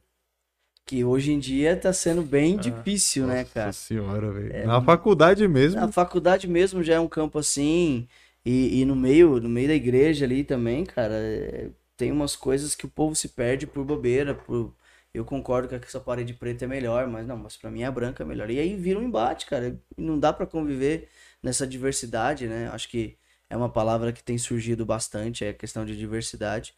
Que 0.88 1.04
hoje 1.04 1.34
em 1.34 1.40
dia 1.40 1.76
tá 1.76 1.92
sendo 1.92 2.24
bem 2.24 2.56
Ah, 2.56 2.62
difícil, 2.62 3.28
né, 3.28 3.44
cara? 3.44 3.68
Nossa 3.68 3.80
senhora, 3.80 4.32
velho. 4.32 4.54
É, 4.56 4.66
Na 4.66 4.82
faculdade 4.82 5.46
mesmo. 5.48 5.82
Na 5.82 5.92
faculdade 5.92 6.48
mesmo 6.48 6.82
já 6.82 6.96
é 6.96 7.00
um 7.00 7.10
campo 7.10 7.38
assim, 7.38 8.08
e, 8.46 8.80
e 8.82 8.86
no 8.86 8.96
meio, 8.96 9.40
no 9.42 9.50
meio 9.50 9.68
da 9.68 9.74
igreja 9.76 10.24
ali 10.24 10.46
também, 10.46 10.86
cara, 10.86 11.14
é, 11.14 11.70
tem 11.98 12.10
umas 12.10 12.38
coisas 12.38 12.74
que 12.74 12.86
o 12.86 12.90
povo 12.90 13.14
se 13.16 13.28
perde 13.28 13.68
por 13.68 13.84
bobeira, 13.84 14.34
por 14.34 14.74
eu 15.14 15.26
concordo 15.26 15.68
que 15.68 15.76
essa 15.76 16.00
parede 16.00 16.34
preta 16.34 16.64
é 16.66 16.68
melhor, 16.68 17.08
mas 17.08 17.28
não, 17.28 17.36
mas 17.38 17.58
pra 17.58 17.72
mim 17.72 17.84
a 17.84 17.92
branca 17.92 18.24
é 18.24 18.26
melhor. 18.26 18.50
E 18.50 18.60
aí 18.60 18.76
vira 18.76 19.00
um 19.00 19.04
embate, 19.04 19.46
cara. 19.46 19.78
Não 19.98 20.18
dá 20.20 20.32
pra 20.32 20.46
conviver 20.46 21.10
nessa 21.42 21.66
diversidade, 21.68 22.48
né? 22.48 22.70
Acho 22.70 22.88
que 22.88 23.18
é 23.50 23.58
uma 23.58 23.70
palavra 23.70 24.14
que 24.14 24.24
tem 24.24 24.38
surgido 24.38 24.86
bastante, 24.86 25.44
é 25.44 25.50
a 25.50 25.54
questão 25.54 25.86
de 25.86 25.98
diversidade. 25.98 26.74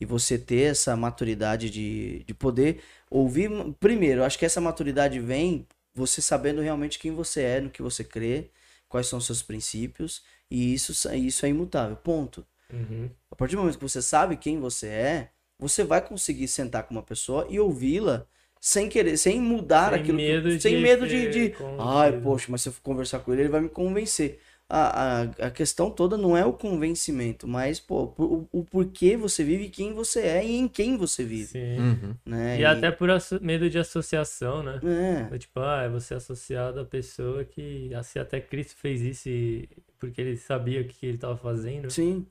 E 0.00 0.04
você 0.06 0.38
ter 0.38 0.70
essa 0.70 0.96
maturidade 0.96 1.68
de, 1.70 2.24
de 2.26 2.34
poder 2.34 2.80
ouvir. 3.10 3.50
Primeiro, 3.78 4.24
acho 4.24 4.38
que 4.38 4.46
essa 4.46 4.60
maturidade 4.60 5.20
vem 5.20 5.66
você 5.94 6.22
sabendo 6.22 6.62
realmente 6.62 6.98
quem 6.98 7.12
você 7.12 7.42
é, 7.42 7.60
no 7.60 7.68
que 7.70 7.82
você 7.82 8.02
crê, 8.02 8.48
quais 8.88 9.06
são 9.06 9.18
os 9.18 9.26
seus 9.26 9.42
princípios, 9.42 10.22
e 10.50 10.72
isso, 10.74 10.92
isso 11.14 11.44
é 11.44 11.48
imutável. 11.48 11.96
Ponto. 11.96 12.46
Uhum. 12.72 13.10
A 13.30 13.36
partir 13.36 13.56
do 13.56 13.58
momento 13.62 13.76
que 13.78 13.82
você 13.88 14.00
sabe 14.00 14.36
quem 14.36 14.58
você 14.58 14.86
é, 14.86 15.28
você 15.58 15.84
vai 15.84 16.00
conseguir 16.00 16.48
sentar 16.48 16.84
com 16.84 16.94
uma 16.94 17.02
pessoa 17.02 17.46
e 17.50 17.60
ouvi-la 17.60 18.26
sem 18.60 18.88
querer, 18.88 19.16
sem 19.16 19.40
mudar 19.40 19.90
Sem 19.92 20.00
aquilo 20.00 20.18
que- 20.18 20.24
medo 20.26 20.60
sem 20.60 20.76
de 20.76 20.82
medo 20.82 21.06
de, 21.08 21.30
de 21.30 21.40
ai, 21.78 22.12
convencido." 22.12 22.22
poxa, 22.22 22.46
mas 22.50 22.62
se 22.62 22.68
eu 22.68 22.72
for 22.72 22.80
conversar 22.82 23.18
com 23.20 23.32
ele, 23.32 23.42
ele 23.42 23.48
vai 23.48 23.60
me 23.60 23.68
convencer. 23.68 24.40
A, 24.70 25.22
a, 25.22 25.46
a 25.48 25.50
questão 25.50 25.90
toda 25.90 26.16
não 26.16 26.36
é 26.36 26.44
o 26.46 26.52
convencimento, 26.52 27.48
mas 27.48 27.80
pô, 27.80 28.14
o, 28.18 28.46
o 28.52 28.64
porquê 28.64 29.16
você 29.16 29.42
vive, 29.44 29.68
quem 29.68 29.92
você 29.94 30.20
é 30.20 30.46
e 30.46 30.56
em 30.56 30.68
quem 30.68 30.96
você 30.96 31.24
vive, 31.24 31.50
Sim. 31.52 31.78
Uhum. 31.80 32.14
né? 32.24 32.60
E 32.60 32.64
até 32.64 32.90
por 32.90 33.08
medo 33.40 33.68
de 33.70 33.78
associação, 33.78 34.62
né? 34.62 34.80
é, 34.82 35.38
Tipo, 35.38 35.60
ah, 35.60 35.82
é 35.82 35.88
você 35.88 36.14
associado 36.14 36.80
à 36.80 36.84
pessoa 36.84 37.44
que 37.44 37.92
assim, 37.94 38.18
até 38.18 38.40
Cristo 38.40 38.76
fez 38.76 39.00
isso 39.02 39.28
e... 39.28 39.68
porque 39.98 40.20
ele 40.20 40.36
sabia 40.36 40.80
o 40.80 40.84
que 40.88 41.06
ele 41.06 41.14
estava 41.16 41.36
fazendo. 41.36 41.88
Sim. 41.88 42.26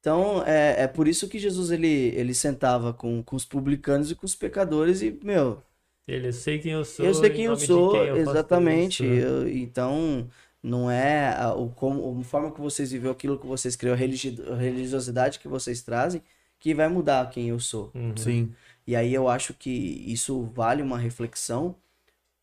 Então, 0.00 0.42
é, 0.44 0.82
é 0.82 0.88
por 0.88 1.06
isso 1.08 1.28
que 1.28 1.38
Jesus 1.38 1.70
ele, 1.70 1.86
ele 1.88 2.34
sentava 2.34 2.92
com, 2.92 3.22
com 3.22 3.36
os 3.36 3.44
publicanos 3.44 4.10
e 4.10 4.14
com 4.16 4.26
os 4.26 4.34
pecadores 4.34 5.00
e, 5.00 5.12
meu, 5.22 5.62
Ele, 6.06 6.28
eu 6.28 6.32
sei 6.32 6.58
quem 6.60 6.72
eu 6.72 6.84
sou. 6.84 7.06
eu 7.06 7.14
sei 7.14 7.30
em 7.30 7.32
quem 7.32 7.44
eu 7.46 7.56
sou, 7.56 7.88
quem 7.88 8.06
eu 8.06 8.16
exatamente. 8.16 9.04
né? 9.04 9.22
Eu- 9.22 9.48
então, 9.48 10.28
não 10.62 10.90
é 10.90 11.34
a, 11.34 11.54
o, 11.54 11.70
como, 11.70 12.20
a 12.20 12.24
forma 12.24 12.52
que 12.52 12.60
vocês 12.60 12.92
vivem, 12.92 13.10
aquilo 13.10 13.38
que 13.38 13.46
vocês 13.46 13.76
criam, 13.76 13.94
a 13.94 13.96
religi- 13.96 14.40
a 14.50 14.54
religiosidade 14.56 15.38
que 15.38 15.48
vocês 15.48 15.82
trazem, 15.82 16.22
que 16.60 16.74
vai 16.74 16.88
mudar 16.88 17.28
quem 17.30 17.48
eu 17.48 17.58
sou. 17.60 17.90
Uhum. 17.94 18.16
Sim. 18.16 18.54
E 18.86 18.96
aí 18.96 19.12
eu 19.14 19.28
acho 19.28 19.54
que 19.54 19.70
isso 19.70 20.44
vale 20.54 20.82
uma 20.82 20.98
reflexão 20.98 21.76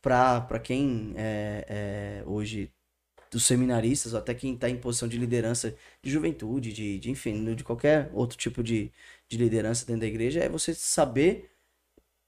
para 0.02 0.42
para 0.42 0.60
quem 0.60 1.14
é, 1.18 1.66
é, 2.22 2.24
hoje 2.26 2.72
dos 3.32 3.46
seminaristas, 3.46 4.14
ou 4.14 4.20
até 4.20 4.34
quem 4.34 4.56
está 4.56 4.70
em 4.70 4.78
posição 4.78 5.08
de 5.08 5.18
liderança 5.18 5.76
de 6.02 6.10
juventude, 6.12 6.74
de, 6.74 7.00
de 7.00 7.12
enfim, 7.12 7.54
de 7.56 7.64
qualquer 7.64 8.10
outro 8.14 8.38
tipo 8.38 8.64
de, 8.64 8.92
de 9.28 9.38
liderança 9.38 9.86
dentro 9.86 10.02
da 10.02 10.08
igreja, 10.08 10.40
é 10.42 10.50
você 10.50 10.74
saber 10.74 11.52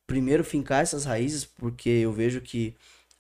primeiro 0.08 0.44
fincar 0.44 0.82
essas 0.82 1.06
raízes, 1.06 1.46
porque 1.46 1.90
eu 1.90 2.12
vejo 2.12 2.42
que 2.42 2.76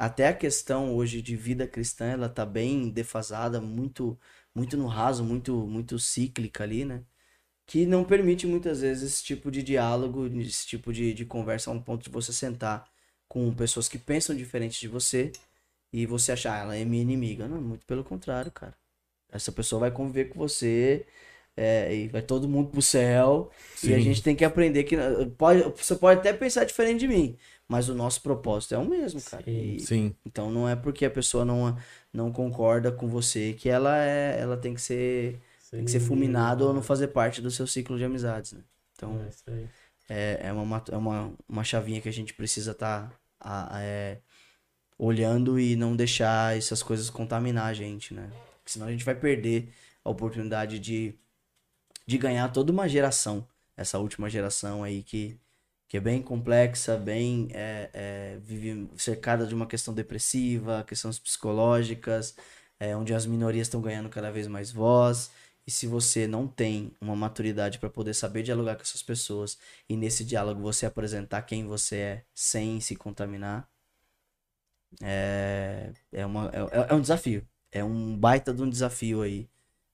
até 0.06 0.28
a 0.30 0.34
questão 0.36 0.95
hoje 0.95 1.22
de 1.22 1.36
vida 1.36 1.68
cristã, 1.68 2.06
ela 2.07 2.30
tá 2.30 2.45
bem 2.45 2.90
defasada, 2.90 3.61
muito 3.61 4.19
muito 4.56 4.78
no 4.78 4.88
raso, 4.88 5.23
muito 5.23 5.56
muito 5.68 5.98
cíclica 5.99 6.64
ali, 6.64 6.86
né? 6.86 7.03
Que 7.65 7.86
não 7.86 8.03
permite 8.06 8.48
muitas 8.48 8.82
vezes 8.82 9.14
esse 9.14 9.23
tipo 9.23 9.52
de 9.52 9.64
diálogo, 9.64 10.28
esse 10.40 10.68
tipo 10.68 10.94
de, 10.94 11.14
de 11.14 11.26
conversa, 11.26 11.72
a 11.72 11.73
um 11.73 11.82
ponto 11.82 12.03
de 12.03 12.10
você 12.11 12.34
sentar 12.34 12.90
com 13.28 13.53
pessoas 13.56 13.90
que 13.90 13.98
pensam 13.99 14.36
diferente 14.36 14.80
de 14.82 14.88
você 14.90 15.32
e 15.94 16.06
você 16.06 16.32
achar, 16.34 16.56
"Ah, 16.56 16.64
ela 16.64 16.76
é 16.78 16.86
minha 16.86 17.02
inimiga. 17.03 17.48
Não, 17.48 17.61
muito 17.61 17.86
pelo 17.86 18.03
contrário, 18.03 18.52
cara. 18.52 18.76
Essa 19.32 19.52
pessoa 19.52 19.82
vai 19.82 19.91
conviver 19.91 20.26
com 20.30 20.40
você 20.40 21.06
é, 21.56 21.94
e 21.95 22.07
vai 22.10 22.22
todo 22.22 22.48
mundo 22.49 22.69
pro 22.72 22.82
céu. 22.82 23.52
E 23.84 23.94
a 23.94 23.99
Sim. 23.99 24.02
gente 24.02 24.22
tem 24.23 24.36
que 24.36 24.45
aprender 24.45 24.84
que 24.84 24.95
eh, 24.95 25.26
pode, 25.38 25.64
você 25.78 25.95
pode 25.95 26.19
até 26.19 26.34
pensar 26.34 26.65
diferente 26.65 26.99
de 27.02 27.07
mim, 27.07 27.38
mas 27.72 27.88
o 27.88 27.95
nosso 27.95 28.22
propósito 28.22 28.76
é 28.76 28.77
o 28.77 28.85
mesmo, 28.85 29.22
cara. 29.22 29.43
Sim. 29.43 29.76
E- 29.76 29.80
Sim. 29.80 30.15
então 30.26 30.52
não 30.52 30.68
é 30.68 30.76
porque 30.76 31.06
a 31.06 31.10
pessoa 31.10 31.45
não, 31.45 31.77
não 32.11 32.30
concorda 32.31 32.91
com 32.91 33.07
você 33.07 33.53
que 33.53 33.69
ela 33.69 33.98
é, 33.98 34.38
ela 34.39 34.57
tem 34.57 34.73
que 34.73 34.81
ser, 34.81 35.39
tem 35.72 35.85
que 35.85 35.91
ser 35.91 36.02
fulminada 36.02 36.65
ou 36.65 36.73
não 36.73 36.84
fazer 36.84 37.07
parte 37.07 37.41
do 37.41 37.49
seu 37.49 37.65
ciclo 37.65 37.98
de 37.98 38.03
amizades, 38.03 38.52
né? 38.52 38.61
Então 38.93 39.18
É 40.10 40.43
é, 40.43 40.48
é, 40.48 40.52
uma, 40.52 40.84
é 40.91 40.98
uma, 40.98 41.34
uma 41.48 41.64
chavinha 41.64 42.02
que 42.02 42.10
a 42.10 42.14
gente 42.14 42.34
precisa 42.34 42.72
estar 42.72 43.10
olhando 44.98 45.60
e 45.60 45.76
não 45.77 45.95
deixar 45.95 46.57
essas 46.57 46.84
coisas 46.84 47.10
contaminar 47.10 47.68
a 47.68 47.73
gente, 47.73 48.14
né? 48.14 48.30
Porque 48.57 48.72
senão 48.72 48.88
a 48.88 48.91
gente 48.91 49.06
vai 49.06 49.15
perder 49.15 49.73
a 50.03 50.10
oportunidade 50.10 50.77
de, 50.77 51.15
de 52.06 52.18
ganhar 52.18 52.49
toda 52.52 52.72
uma 52.72 52.88
geração, 52.88 53.48
essa 53.77 53.98
última 53.98 54.30
geração 54.30 54.84
aí 54.84 55.02
que, 55.03 55.39
que 55.91 55.97
é 55.97 55.99
bem 55.99 56.22
complexa, 56.22 56.95
bem 56.97 57.49
é, 57.51 57.89
é, 57.93 58.38
vive 58.41 58.89
cercada 58.95 59.45
de 59.45 59.53
uma 59.53 59.68
questão 59.68 59.93
depressiva, 59.93 60.85
questões 60.88 61.19
psicológicas, 61.19 62.34
é, 62.80 62.95
onde 62.95 63.13
as 63.13 63.26
minorias 63.26 63.68
estão 63.68 63.81
ganhando 63.81 64.07
cada 64.07 64.31
vez 64.31 64.47
mais 64.47 64.72
voz. 64.72 65.31
E 65.68 65.69
se 65.69 65.88
você 65.88 66.27
não 66.27 66.47
tem 66.47 66.93
uma 67.01 67.13
maturidade 67.13 67.77
para 67.77 67.89
poder 67.89 68.13
saber 68.13 68.41
dialogar 68.41 68.77
com 68.77 68.84
essas 68.84 69.03
pessoas 69.03 69.57
e 69.89 69.97
nesse 69.97 70.23
diálogo 70.23 70.61
você 70.61 70.85
apresentar 70.85 71.41
quem 71.41 71.68
você 71.68 71.97
é 71.97 72.23
sem 72.34 72.80
se 72.80 72.95
contaminar, 72.95 73.68
é, 75.01 75.91
é, 76.13 76.26
uma, 76.26 76.49
é, 76.53 76.91
é 76.91 76.93
um 76.93 77.01
desafio. 77.01 77.45
É 77.69 77.84
um 77.84 78.18
baita 78.18 78.53
de 78.53 78.61
um 78.61 78.69
desafio 78.69 79.22
aí 79.23 79.49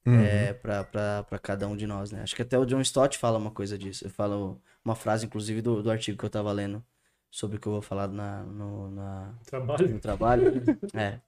Uhum. 0.08 0.22
é, 0.22 0.54
pra 0.54 1.40
cada 1.42 1.68
um 1.68 1.76
de 1.76 1.86
nós, 1.86 2.12
né? 2.12 2.22
Acho 2.24 2.34
que 2.34 2.42
até 2.42 2.58
o 2.58 2.66
John 2.66 2.80
Stott 2.80 3.18
fala 3.18 3.38
uma 3.38 3.52
coisa 3.52 3.78
disso. 3.78 4.06
Ele 4.06 4.14
fala 4.14 4.58
uma 4.88 4.96
frase, 4.96 5.26
inclusive, 5.26 5.62
do, 5.62 5.84
do 5.84 5.92
artigo 5.92 6.18
que 6.18 6.24
eu 6.26 6.30
tava 6.30 6.52
lendo 6.52 6.84
sobre 7.30 7.58
o 7.58 7.60
que 7.60 7.68
eu 7.68 7.74
vou 7.74 7.82
falar 7.82 8.08
na, 8.08 8.44
no, 8.44 8.90
na, 8.92 9.34
Trabalho. 9.46 9.90
no 9.90 10.00
trabalho. 10.00 10.64
É. 10.94 11.20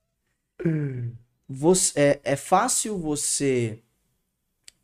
você, 1.48 1.99
é, 1.99 2.22
é 2.23 2.36
fácil 2.36 2.98
você 2.98 3.84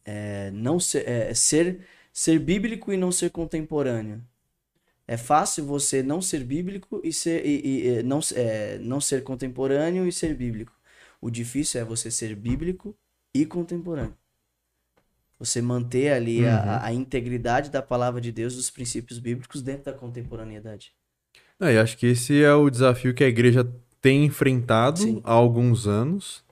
é, 0.04 0.52
não 0.52 0.80
ser, 0.80 1.08
é, 1.08 1.34
ser, 1.34 1.86
ser 2.12 2.40
bíblico 2.40 2.92
e 2.92 2.98
não 2.98 3.12
ser 3.12 3.30
contemporâneo. 3.30 4.22
É 5.08 5.18
fácil 5.18 5.66
você 5.66 6.02
não 6.04 6.22
ser 6.22 6.44
bíblico 6.44 7.00
e 7.04 7.14
ser 7.14 7.46
e, 7.46 8.00
e- 8.00 8.04
não, 8.04 8.20
é, 8.36 8.78
não 8.80 9.00
ser 9.00 9.24
contemporâneo 9.24 10.08
e 10.08 10.12
ser 10.12 10.36
bíblico. 10.36 10.74
O 11.22 11.30
difícil 11.30 11.80
é 11.82 11.84
você 11.84 12.12
ser 12.12 12.36
bíblico 12.36 12.98
e 13.34 13.46
contemporâneo. 13.46 14.18
Você 15.46 15.62
manter 15.62 16.12
ali 16.12 16.46
a- 16.46 16.58
a, 16.58 16.86
a 16.88 16.94
integridade 16.94 17.70
da 17.70 17.82
palavra 17.82 18.20
de 18.20 18.32
Deus, 18.32 18.56
dos 18.56 18.70
princípios 18.70 19.20
bíblicos 19.20 19.62
dentro 19.62 19.86
da 19.86 19.94
contemporaneidade. 19.94 20.92
É, 21.60 21.74
e 21.74 21.78
acho 21.78 21.98
que 21.98 22.08
esse 22.08 22.44
é 22.44 22.54
o 22.54 22.70
desafio 22.70 23.14
que 23.14 23.24
a 23.24 23.28
igreja 23.28 23.66
tem 24.02 24.26
enfrentado 24.26 25.00
Sim. 25.00 25.22
há 25.24 25.32
alguns 25.32 25.88
anos. 25.88 26.44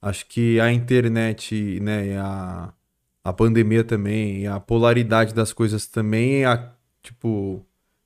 Acho 0.00 0.26
que 0.26 0.60
a 0.60 0.72
internet, 0.72 1.80
né, 1.80 2.08
e 2.08 2.14
a, 2.14 2.72
a 3.22 3.32
pandemia 3.32 3.82
também, 3.84 4.46
a 4.46 4.60
polaridade 4.60 5.32
das 5.34 5.52
coisas 5.52 5.86
também, 5.86 6.44
a, 6.44 6.72
tipo, 7.02 7.64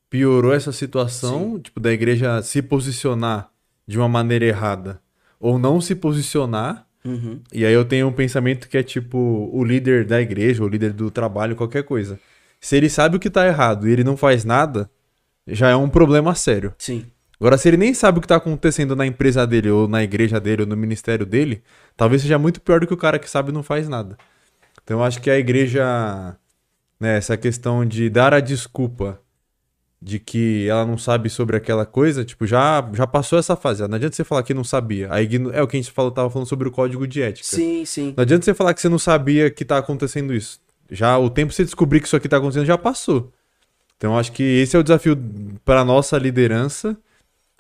piorou 0.08 0.52
essa 0.52 0.72
situação, 0.72 1.58
tipo, 1.60 1.80
da 1.80 1.92
igreja 1.92 2.40
se 2.42 2.62
posicionar 2.62 3.50
de 3.86 3.98
uma 3.98 4.08
maneira 4.08 4.44
errada 4.44 5.00
ou 5.40 5.58
não 5.58 5.80
se 5.80 5.94
posicionar. 5.94 6.86
Uhum. 7.08 7.40
E 7.52 7.64
aí 7.64 7.72
eu 7.72 7.84
tenho 7.84 8.06
um 8.06 8.12
pensamento 8.12 8.68
que 8.68 8.76
é 8.76 8.82
tipo 8.82 9.18
o 9.52 9.64
líder 9.64 10.04
da 10.04 10.20
igreja, 10.20 10.62
o 10.62 10.68
líder 10.68 10.92
do 10.92 11.10
trabalho, 11.10 11.56
qualquer 11.56 11.82
coisa. 11.82 12.20
Se 12.60 12.76
ele 12.76 12.90
sabe 12.90 13.16
o 13.16 13.20
que 13.20 13.30
tá 13.30 13.46
errado 13.46 13.88
e 13.88 13.92
ele 13.92 14.04
não 14.04 14.16
faz 14.16 14.44
nada, 14.44 14.90
já 15.46 15.70
é 15.70 15.76
um 15.76 15.88
problema 15.88 16.34
sério. 16.34 16.74
Sim. 16.78 17.06
Agora, 17.40 17.56
se 17.56 17.68
ele 17.68 17.76
nem 17.76 17.94
sabe 17.94 18.18
o 18.18 18.20
que 18.20 18.28
tá 18.28 18.36
acontecendo 18.36 18.96
na 18.96 19.06
empresa 19.06 19.46
dele, 19.46 19.70
ou 19.70 19.86
na 19.86 20.02
igreja 20.02 20.40
dele, 20.40 20.62
ou 20.62 20.68
no 20.68 20.76
ministério 20.76 21.24
dele, 21.24 21.62
talvez 21.96 22.22
seja 22.22 22.36
muito 22.38 22.60
pior 22.60 22.80
do 22.80 22.86
que 22.86 22.94
o 22.94 22.96
cara 22.96 23.18
que 23.18 23.30
sabe 23.30 23.50
e 23.50 23.54
não 23.54 23.62
faz 23.62 23.88
nada. 23.88 24.18
Então 24.82 24.98
eu 24.98 25.04
acho 25.04 25.20
que 25.20 25.30
a 25.30 25.38
igreja, 25.38 26.36
né, 26.98 27.16
essa 27.16 27.36
questão 27.36 27.86
de 27.86 28.10
dar 28.10 28.34
a 28.34 28.40
desculpa 28.40 29.20
de 30.00 30.18
que 30.20 30.68
ela 30.68 30.86
não 30.86 30.96
sabe 30.96 31.28
sobre 31.28 31.56
aquela 31.56 31.84
coisa, 31.84 32.24
tipo, 32.24 32.46
já, 32.46 32.88
já 32.94 33.06
passou 33.06 33.38
essa 33.38 33.56
fase. 33.56 33.86
Não 33.88 33.96
adianta 33.96 34.14
você 34.14 34.22
falar 34.24 34.42
que 34.44 34.54
não 34.54 34.62
sabia. 34.62 35.12
A 35.12 35.20
igno- 35.20 35.50
É 35.52 35.60
o 35.62 35.66
que 35.66 35.76
a 35.76 35.80
gente 35.80 35.90
falou, 35.92 36.10
tava 36.12 36.30
falando 36.30 36.46
sobre 36.48 36.68
o 36.68 36.70
código 36.70 37.06
de 37.06 37.20
ética. 37.20 37.46
Sim, 37.48 37.84
sim. 37.84 38.14
Não 38.16 38.22
adianta 38.22 38.44
você 38.44 38.54
falar 38.54 38.74
que 38.74 38.80
você 38.80 38.88
não 38.88 38.98
sabia 38.98 39.50
que 39.50 39.64
tá 39.64 39.76
acontecendo 39.78 40.32
isso. 40.32 40.60
Já 40.90 41.18
o 41.18 41.28
tempo 41.28 41.48
que 41.50 41.56
você 41.56 41.64
descobrir 41.64 42.00
que 42.00 42.06
isso 42.06 42.14
aqui 42.16 42.28
tá 42.28 42.36
acontecendo 42.36 42.64
já 42.64 42.78
passou. 42.78 43.32
Então 43.96 44.16
acho 44.16 44.30
que 44.30 44.42
esse 44.42 44.76
é 44.76 44.78
o 44.78 44.82
desafio 44.84 45.18
para 45.64 45.84
nossa 45.84 46.16
liderança. 46.16 46.96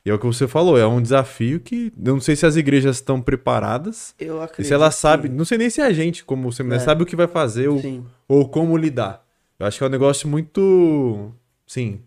E 0.06 0.10
é 0.10 0.14
o 0.14 0.18
que 0.18 0.24
você 0.26 0.46
falou, 0.46 0.78
é 0.78 0.86
um 0.86 1.02
desafio 1.02 1.58
que 1.58 1.92
eu 2.02 2.14
não 2.14 2.20
sei 2.20 2.36
se 2.36 2.46
as 2.46 2.54
igrejas 2.54 2.96
estão 2.96 3.20
preparadas. 3.20 4.14
Eu 4.18 4.38
E 4.40 4.44
acredito. 4.44 4.68
se 4.68 4.72
ela 4.72 4.88
que- 4.88 4.94
sabe, 4.94 5.28
não 5.28 5.44
sei 5.44 5.58
nem 5.58 5.68
se 5.68 5.80
a 5.82 5.92
gente, 5.92 6.24
como 6.24 6.50
seminário, 6.52 6.80
É. 6.82 6.84
sabe 6.84 7.02
o 7.02 7.06
que 7.06 7.16
vai 7.16 7.26
fazer 7.26 7.66
ou, 7.68 7.82
ou 8.28 8.48
como 8.48 8.76
lidar. 8.76 9.22
Eu 9.58 9.66
acho 9.66 9.76
que 9.76 9.82
é 9.84 9.86
um 9.88 9.90
negócio 9.90 10.28
muito. 10.28 11.32
Sim. 11.66 12.00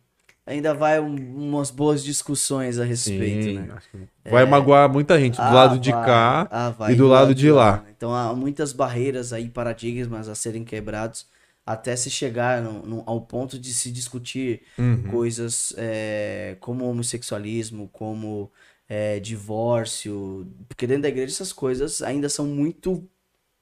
Ainda 0.46 0.74
vai 0.74 1.00
um- 1.00 1.50
umas 1.50 1.70
boas 1.70 2.04
discussões 2.04 2.80
a 2.80 2.84
respeito, 2.84 3.46
sim, 3.46 3.54
né? 3.54 3.78
Vai 4.30 4.46
magoar 4.46 4.90
muita 4.92 5.20
gente 5.20 5.36
do 5.36 5.42
Ah, 5.44 5.54
lado 5.54 5.80
de 5.80 5.92
vai. 5.92 6.04
cá. 6.06 6.48
Ah, 6.52 6.92
e 6.92 6.96
do 6.96 7.08
lado 7.08 7.34
de 7.36 7.52
lá. 7.52 7.78
né? 7.78 7.94
Então 7.96 8.14
há 8.14 8.34
muitas 8.36 8.74
barreiras 8.74 9.34
aí, 9.34 9.50
paradigmas 9.50 10.28
a 10.28 10.36
serem 10.36 10.64
quebrados 10.64 11.28
até 11.66 11.96
se 11.96 12.10
chegar 12.10 12.62
no- 12.62 12.82
no- 12.86 13.04
ao 13.06 13.22
ponto 13.22 13.58
de 13.60 13.72
se 13.74 13.92
discutir 13.92 14.62
Uhum. 14.80 15.04
coisas 15.12 15.74
é, 15.78 16.58
como 16.60 16.90
homossexualismo, 16.90 17.88
como 17.94 18.52
é, 18.90 19.20
divórcio. 19.20 20.48
Porque 20.68 20.86
dentro 20.88 21.04
da 21.04 21.10
igreja 21.10 21.34
essas 21.34 21.54
coisas 21.54 22.02
ainda 22.02 22.28
são 22.28 22.46
muito 22.46 23.08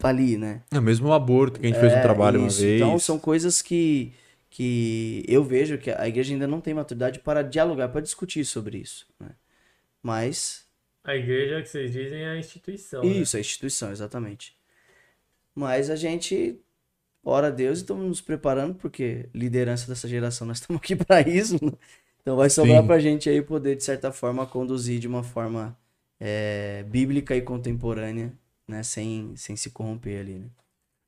ali, 0.02 0.38
né? 0.38 0.62
É 0.72 0.80
mesmo 0.80 1.10
o 1.10 1.14
aborto 1.14 1.60
que 1.60 1.66
a 1.66 1.70
gente 1.70 1.80
fez 1.80 1.94
um 1.94 1.98
É, 1.98 2.02
trabalho 2.02 2.46
isso. 2.48 2.62
uma 2.62 2.68
vez. 2.68 2.82
Então 2.82 2.98
são 3.00 3.20
coisas 3.20 3.62
que, 3.62 4.14
que 4.50 5.24
eu 5.28 5.44
vejo 5.44 5.78
que 5.78 5.92
a 5.92 6.08
igreja 6.08 6.34
ainda 6.34 6.48
não 6.48 6.62
tem 6.62 6.74
maturidade 6.74 7.20
para 7.20 7.44
dialogar, 7.44 7.90
para 7.90 8.02
discutir 8.02 8.44
sobre 8.46 8.78
isso. 8.80 9.08
Né? 9.20 9.30
Mas 10.02 10.66
A 11.04 11.16
igreja 11.16 11.62
que 11.62 11.70
vocês 11.70 11.92
dizem 11.92 12.22
é 12.24 12.30
a 12.32 12.38
instituição. 12.38 13.04
né? 13.04 13.10
Isso, 13.10 13.38
a 13.38 13.40
instituição, 13.40 13.92
exatamente. 13.92 14.58
Mas 15.54 15.90
a 15.90 15.96
gente 15.96 16.60
ora 17.24 17.48
a 17.48 17.52
Deus 17.52 17.80
e 17.80 17.82
estamos 17.82 18.08
nos 18.08 18.22
preparando, 18.22 18.76
porque 18.76 19.30
liderança 19.34 19.88
dessa 19.88 20.08
geração, 20.08 20.48
nós 20.48 20.58
estamos 20.60 20.82
aqui 20.82 20.96
para 20.96 21.22
isso. 21.22 21.54
né? 21.64 21.72
Então 22.22 22.36
vai 22.36 22.50
sobrar 22.50 22.86
para 22.86 22.96
a 22.96 23.00
gente 23.00 23.30
aí 23.30 23.42
poder, 23.42 23.76
de 23.76 23.84
certa 23.84 24.12
forma, 24.12 24.46
conduzir 24.46 25.00
de 25.00 25.08
uma 25.08 25.24
forma 25.24 25.78
é, 26.20 26.84
bíblica 26.84 27.36
e 27.36 27.42
contemporânea, 27.42 28.34
né? 28.68 28.84
Sem, 28.84 29.36
sem 29.36 29.56
se 29.56 29.70
corromper 29.72 30.20
ali, 30.20 30.34
né? 30.40 30.50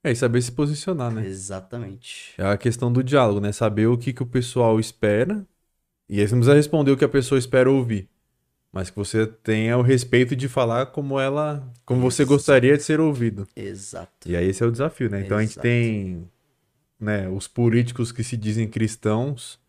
É, 0.03 0.11
e 0.11 0.15
saber 0.15 0.41
se 0.41 0.51
posicionar, 0.51 1.11
né? 1.11 1.25
Exatamente. 1.25 2.33
É 2.37 2.45
a 2.45 2.57
questão 2.57 2.91
do 2.91 3.03
diálogo, 3.03 3.39
né? 3.39 3.51
Saber 3.51 3.87
o 3.87 3.97
que, 3.97 4.11
que 4.11 4.23
o 4.23 4.25
pessoal 4.25 4.79
espera. 4.79 5.45
E 6.09 6.19
aí 6.19 6.27
você 6.27 6.33
não 6.33 6.39
precisa 6.39 6.55
responder 6.55 6.91
o 6.91 6.97
que 6.97 7.05
a 7.05 7.09
pessoa 7.09 7.37
espera 7.37 7.69
ouvir. 7.69 8.09
Mas 8.71 8.89
que 8.89 8.95
você 8.95 9.27
tenha 9.27 9.77
o 9.77 9.81
respeito 9.81 10.35
de 10.35 10.47
falar 10.47 10.87
como 10.87 11.19
ela. 11.19 11.69
Como 11.85 12.01
você 12.01 12.25
gostaria 12.25 12.75
de 12.77 12.83
ser 12.83 12.99
ouvido. 12.99 13.47
Exato. 13.55 14.29
E 14.29 14.35
aí 14.35 14.47
esse 14.47 14.63
é 14.63 14.65
o 14.65 14.71
desafio, 14.71 15.09
né? 15.09 15.21
Então 15.21 15.37
a 15.37 15.41
gente 15.41 15.51
Exato. 15.51 15.63
tem 15.63 16.27
né, 16.99 17.27
os 17.29 17.47
políticos 17.47 18.11
que 18.11 18.23
se 18.23 18.37
dizem 18.37 18.67
cristãos. 18.67 19.59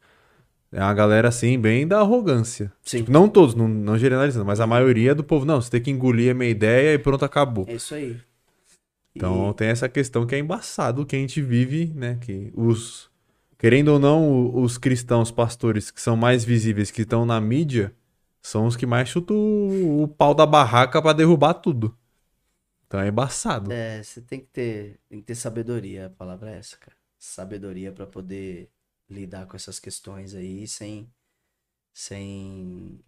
É 0.70 0.80
uma 0.80 0.94
galera 0.94 1.28
assim, 1.28 1.58
bem 1.58 1.86
da 1.86 2.00
arrogância. 2.00 2.72
Sim. 2.82 2.98
Tipo, 2.98 3.10
não 3.10 3.28
todos, 3.28 3.54
não, 3.54 3.68
não 3.68 3.98
generalizando, 3.98 4.46
mas 4.46 4.58
a 4.58 4.66
maioria 4.66 5.14
do 5.14 5.22
povo, 5.22 5.44
não, 5.44 5.60
você 5.60 5.70
tem 5.70 5.82
que 5.82 5.90
engolir 5.90 6.30
a 6.30 6.34
minha 6.34 6.48
ideia 6.48 6.94
e 6.94 6.98
pronto, 6.98 7.24
acabou. 7.24 7.66
É 7.68 7.74
isso 7.74 7.94
aí. 7.94 8.18
Então 9.14 9.52
tem 9.52 9.68
essa 9.68 9.88
questão 9.88 10.26
que 10.26 10.34
é 10.34 10.38
embaçado 10.38 11.04
que 11.04 11.14
a 11.14 11.18
gente 11.18 11.40
vive, 11.40 11.92
né? 11.94 12.16
Que 12.20 12.52
os. 12.54 13.10
Querendo 13.58 13.88
ou 13.88 13.98
não, 13.98 14.56
os 14.56 14.76
cristãos 14.76 15.30
pastores 15.30 15.90
que 15.90 16.00
são 16.00 16.16
mais 16.16 16.44
visíveis, 16.44 16.90
que 16.90 17.02
estão 17.02 17.24
na 17.24 17.40
mídia, 17.40 17.94
são 18.42 18.66
os 18.66 18.76
que 18.76 18.84
mais 18.84 19.08
chutam 19.08 19.36
o, 19.36 20.08
pau 20.08 20.34
da 20.34 20.44
barraca 20.44 21.00
pra 21.00 21.12
derrubar 21.12 21.54
tudo. 21.54 21.96
Então 22.86 22.98
é 22.98 23.08
embaçado. 23.08 23.70
É, 23.70 24.02
você 24.02 24.20
tem 24.20 24.40
que 24.40 24.46
ter, 24.46 25.00
tem 25.08 25.20
que 25.20 25.26
ter 25.26 25.36
sabedoria, 25.36 26.06
a 26.06 26.10
palavra 26.10 26.50
é 26.50 26.58
essa, 26.58 26.76
cara. 26.76 26.96
Sabedoria 27.16 27.92
para 27.92 28.04
poder 28.04 28.68
lidar 29.08 29.46
com 29.46 29.54
essas 29.54 29.78
questões 29.78 30.34
aí 30.34 30.66
sem 30.66 31.08
sem 31.94 32.98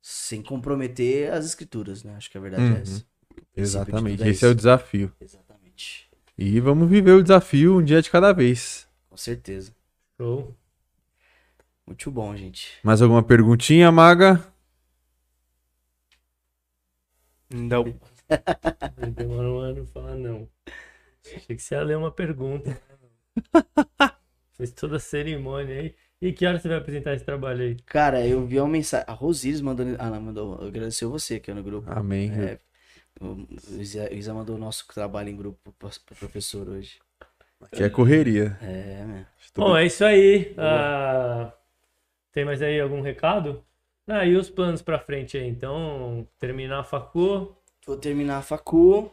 sem 0.00 0.42
comprometer 0.42 1.32
as 1.32 1.44
escrituras, 1.44 2.04
né? 2.04 2.14
Acho 2.14 2.30
que 2.30 2.38
a 2.38 2.40
verdade 2.40 2.64
Uhum. 2.64 2.74
é 2.76 2.80
essa. 2.80 3.06
Exatamente. 3.56 4.18
tudo 4.18 4.28
é 4.28 4.30
Esse 4.30 4.44
é 4.44 4.48
o 4.48 4.54
desafio. 4.54 5.12
E 6.36 6.58
vamos 6.60 6.88
viver 6.88 7.12
o 7.12 7.22
desafio 7.22 7.78
um 7.78 7.84
dia 7.84 8.02
de 8.02 8.10
cada 8.10 8.32
vez. 8.32 8.88
Com 9.08 9.16
certeza. 9.16 9.72
Show. 10.16 10.54
Muito 11.86 12.10
bom, 12.10 12.34
gente. 12.36 12.78
Mais 12.82 13.02
alguma 13.02 13.22
perguntinha, 13.22 13.92
Maga? 13.92 14.42
Não. 17.52 17.84
Demora 19.14 19.48
um 19.48 19.58
ano 19.58 19.84
pra 19.84 20.02
falar 20.02 20.16
não. 20.16 20.48
Achei 21.24 21.56
que 21.56 21.62
você 21.62 21.74
ia 21.74 21.82
ler 21.82 21.96
uma 21.96 22.10
pergunta. 22.10 22.80
Fez 24.54 24.72
toda 24.72 24.96
a 24.96 25.00
cerimônia 25.00 25.80
aí. 25.80 25.94
E 26.20 26.32
que 26.32 26.46
hora 26.46 26.58
você 26.58 26.68
vai 26.68 26.78
apresentar 26.78 27.14
esse 27.14 27.24
trabalho 27.24 27.62
aí? 27.62 27.76
Cara, 27.86 28.26
eu 28.26 28.46
vi 28.46 28.58
uma 28.58 28.68
mensagem. 28.68 29.04
A 29.08 29.12
Rosiris 29.12 29.60
mandou. 29.60 29.86
Ah, 29.98 30.10
não, 30.10 30.20
mandou. 30.20 30.66
Agradeceu 30.66 31.10
você 31.10 31.34
aqui 31.34 31.52
no 31.52 31.62
grupo. 31.62 31.90
Amém. 31.90 32.30
É, 32.32 32.58
o 33.20 33.46
Isa, 33.80 34.08
o 34.10 34.14
Isa 34.14 34.34
mandou 34.34 34.56
o 34.56 34.58
nosso 34.58 34.86
trabalho 34.88 35.28
em 35.28 35.36
grupo 35.36 35.72
pro 35.78 35.90
pro 36.06 36.16
professor 36.16 36.68
hoje. 36.68 36.98
Que 37.72 37.82
é 37.84 37.88
correria. 37.90 38.58
É. 38.60 39.24
Bom, 39.54 39.76
é 39.76 39.86
isso 39.86 40.04
aí. 40.04 40.54
Ah, 40.58 41.52
tem 42.32 42.44
mais 42.44 42.60
aí 42.60 42.78
algum 42.80 43.00
recado? 43.00 43.64
Ah, 44.06 44.24
e 44.26 44.36
os 44.36 44.50
planos 44.50 44.82
pra 44.82 44.98
frente 44.98 45.38
aí? 45.38 45.48
Então, 45.48 46.28
terminar 46.38 46.80
a 46.80 46.84
facu. 46.84 47.56
Vou 47.86 47.96
terminar 47.96 48.38
a 48.38 48.42
facu. 48.42 49.10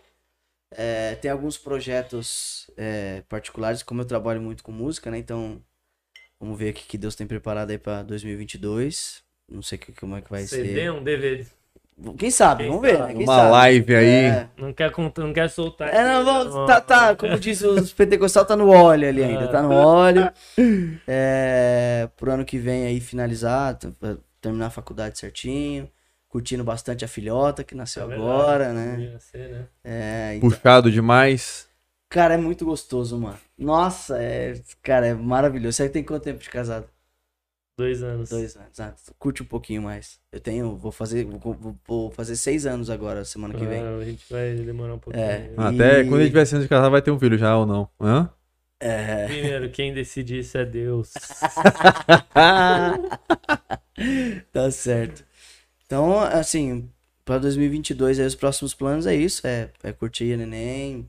É, 0.74 1.16
tem 1.16 1.30
alguns 1.32 1.58
projetos 1.58 2.70
é, 2.78 3.22
particulares, 3.30 3.84
como 3.84 4.02
eu 4.02 4.06
trabalho 4.06 4.42
muito 4.42 4.64
com 4.64 4.72
música, 4.72 5.10
né? 5.12 5.18
Então, 5.18 5.62
vamos 6.40 6.58
ver 6.58 6.72
o 6.72 6.74
que 6.74 6.98
Deus 6.98 7.16
tem 7.16 7.28
preparado 7.28 7.72
aí 7.72 7.78
pra 7.78 8.04
2022. 8.04 9.24
Não 9.50 9.62
sei 9.62 9.78
que- 9.78 9.94
como 9.94 10.16
é 10.18 10.22
que 10.22 10.30
vai 10.30 10.44
CD, 10.44 10.74
ser. 10.74 10.92
um 10.92 11.04
DVD. 11.04 11.46
Quem 12.18 12.32
sabe? 12.32 12.64
Quem 12.64 12.72
vamos 12.72 12.82
ver, 12.82 13.00
né? 13.00 13.14
Quem 13.14 13.24
Uma 13.24 13.36
sabe? 13.36 13.52
live 13.52 13.96
aí. 13.96 14.06
É, 14.26 14.48
Não 14.58 14.74
quer, 14.74 14.92
contar, 14.92 15.22
não 15.24 15.34
quer 15.34 15.50
soltar. 15.50 15.94
É, 15.94 16.04
não, 16.04 16.26
vamos, 16.26 16.68
tá, 16.68 16.82
tá, 16.82 17.16
como 17.16 17.40
diz 17.40 17.62
os 17.62 17.94
pentecostal, 17.94 18.46
tá 18.46 18.56
no 18.56 18.70
óleo 18.70 19.08
ali 19.08 19.24
ainda, 19.24 19.48
tá 19.48 19.62
no 19.62 19.72
óleo. 19.74 20.32
É, 21.08 22.10
pro 22.18 22.32
ano 22.32 22.46
que 22.46 22.58
vem 22.58 22.86
aí 22.86 23.00
finalizar, 23.00 23.78
terminar 24.40 24.68
a 24.68 24.72
faculdade 24.72 25.18
certinho, 25.20 25.90
curtindo 26.28 26.64
bastante 26.64 27.04
a 27.06 27.08
filhota 27.08 27.64
que 27.64 27.76
nasceu 27.76 28.10
É 28.12 28.16
agora, 28.16 28.74
né? 28.74 28.92
Podia 28.94 29.20
ser, 29.20 29.50
né? 29.50 29.66
É, 29.84 30.34
então- 30.36 30.50
Puxado 30.50 30.92
demais. 30.92 31.68
cara, 32.10 32.34
é 32.34 32.38
muito 32.38 32.66
gostoso, 32.66 33.18
mano. 33.18 33.38
Nossa, 33.58 34.18
é, 34.22 34.56
cara, 34.82 35.08
é 35.08 35.14
maravilhoso. 35.14 35.78
Você 35.78 35.90
tem 35.90 36.04
quanto 36.04 36.24
tempo 36.24 36.40
de 36.40 36.50
casado? 36.50 36.86
Dois 37.78 38.04
anos. 38.04 38.30
Dois 38.30 38.56
anos. 38.56 38.80
Ah, 38.80 38.94
curte 39.18 39.42
um 39.42 39.46
pouquinho 39.46 39.82
mais. 39.82 40.20
Eu 40.32 40.40
tenho, 40.40 40.76
vou 40.76 40.92
fazer, 40.92 41.26
vou, 41.26 41.58
vou- 41.88 42.12
fazer 42.12 42.36
seis 42.36 42.66
anos 42.66 42.90
agora, 42.90 43.26
semana 43.26 43.54
que 43.56 43.66
vem. 43.66 43.82
Ah, 43.82 43.98
a 43.98 44.06
gente 44.06 44.24
vai 44.32 44.54
demorar 44.56 44.94
um 44.96 45.00
pouquinho. 45.00 45.24
É. 45.26 45.52
Até 45.58 46.02
E- 46.02 46.06
quando 46.08 46.22
ele 46.22 46.30
tiver 46.30 46.46
sendo 46.46 46.62
de 46.64 46.68
casar, 46.70 46.90
vai 46.90 47.02
ter 47.02 47.12
um 47.12 47.20
filho 47.20 47.38
já 47.38 47.58
ou 47.58 47.66
não? 47.66 47.90
Hã? 48.00 48.30
É. 48.80 49.26
Primeiro, 49.28 49.70
quem 49.72 49.94
decide 49.94 50.40
isso 50.40 50.58
é 50.58 50.66
Deus. 50.66 51.14
tá 54.52 54.72
certo. 54.72 55.24
Então, 55.86 56.20
assim, 56.20 56.90
pra 57.26 57.38
2022 57.38 58.20
aí 58.20 58.26
os 58.26 58.36
próximos 58.36 58.74
planos 58.74 59.06
é 59.06 59.16
isso, 59.16 59.46
é, 59.46 59.70
é 59.84 59.92
curtir 59.94 60.34
a 60.34 60.38
neném, 60.38 61.08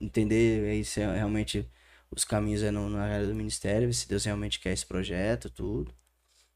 entender 0.00 0.68
aí 0.70 0.84
se 0.84 1.00
é 1.00 1.14
realmente 1.14 1.66
os 2.10 2.24
caminhos 2.24 2.62
é 2.62 2.70
no- 2.70 2.88
na 2.90 3.02
área 3.04 3.26
do 3.26 3.34
ministério, 3.34 3.86
ver 3.88 3.94
se 3.94 4.08
Deus 4.08 4.24
realmente 4.24 4.58
quer 4.60 4.72
esse 4.72 4.86
projeto, 4.86 5.50
tudo. 5.50 5.92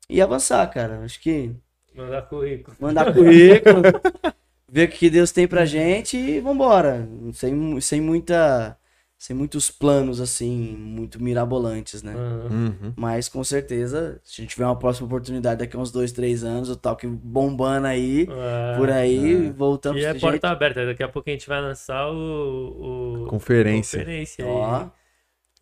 E 0.09 0.21
avançar, 0.21 0.67
cara. 0.71 1.01
Acho 1.05 1.21
que 1.21 1.51
Mandar 1.95 2.23
currículo. 2.23 2.77
mandar 2.81 3.05
currículo, 3.15 3.83
ver 4.69 4.89
o 4.89 4.93
que 4.93 5.09
Deus 5.11 5.31
tem 5.33 5.47
pra 5.49 5.65
gente 5.65 6.17
e 6.17 6.41
vambora. 6.41 7.09
Sem, 7.33 7.81
sem 7.81 8.01
muita. 8.01 8.77
Sem 9.17 9.35
muitos 9.35 9.71
planos, 9.71 10.21
assim, 10.21 10.77
muito 10.77 11.23
mirabolantes, 11.23 12.03
né? 12.03 12.13
Uhum. 12.15 12.93
Mas 12.95 13.27
com 13.27 13.43
certeza, 13.43 14.21
se 14.23 14.43
a 14.43 14.45
gente 14.45 14.51
tiver 14.55 14.67
uma 14.67 14.79
próxima 14.79 15.07
oportunidade 15.07 15.61
daqui 15.61 15.77
a 15.77 15.79
uns 15.81 15.91
dois, 15.91 16.13
três 16.13 16.45
anos, 16.45 16.69
o 16.69 16.77
tal 16.77 16.95
que 16.95 17.07
bombando 17.07 17.87
aí, 17.87 18.27
ah, 18.29 18.75
por 18.77 18.91
aí, 18.91 19.47
é. 19.47 19.51
voltamos 19.53 20.03
E 20.03 20.05
é 20.05 20.13
porta 20.15 20.51
aberta. 20.51 20.85
Daqui 20.85 21.03
a 21.03 21.09
pouco 21.09 21.31
a 21.31 21.33
gente 21.33 21.49
vai 21.49 21.61
lançar 21.63 22.11
o. 22.11 23.23
o 23.25 23.27
Conferência. 23.29 24.01
Conferência. 24.01 24.45
Ó, 24.45 24.75
aí. 24.83 24.87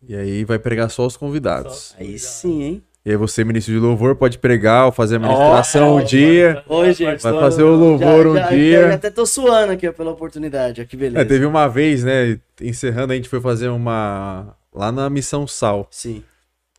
E 0.07 0.15
aí 0.15 0.43
vai 0.43 0.59
pregar 0.59 0.89
só 0.89 1.05
os 1.05 1.17
convidados. 1.17 1.93
Só- 1.95 1.95
aí 1.99 2.17
sim, 2.19 2.63
hein? 2.63 2.83
E 3.05 3.11
aí 3.11 3.17
você, 3.17 3.43
ministro 3.43 3.73
de 3.73 3.79
louvor, 3.79 4.15
pode 4.15 4.37
pregar 4.37 4.85
ou 4.85 4.91
fazer 4.91 5.17
a 5.17 5.19
ministração 5.19 5.95
Ó, 5.95 5.99
um 5.99 6.03
dia. 6.03 6.63
Oi, 6.69 6.93
gente. 6.93 7.21
Vai 7.21 7.33
fazer 7.33 7.63
o 7.63 7.75
louvor 7.75 8.27
um 8.27 8.35
já, 8.35 8.47
dia. 8.47 8.87
Já, 8.87 8.93
até 8.93 9.09
tô 9.09 9.25
suando 9.25 9.73
aqui 9.73 9.91
pela 9.91 10.11
oportunidade, 10.11 10.81
ó, 10.81 10.85
que 10.85 10.95
beleza. 10.95 11.19
É, 11.19 11.25
teve 11.25 11.45
uma 11.45 11.67
vez, 11.67 12.01
né? 12.05 12.39
Encerrando, 12.61 13.11
a 13.11 13.15
gente 13.15 13.27
foi 13.27 13.41
fazer 13.41 13.67
uma. 13.67 14.55
Lá 14.73 14.89
na 14.89 15.09
Missão 15.09 15.45
Sal. 15.45 15.85
Sim. 15.91 16.23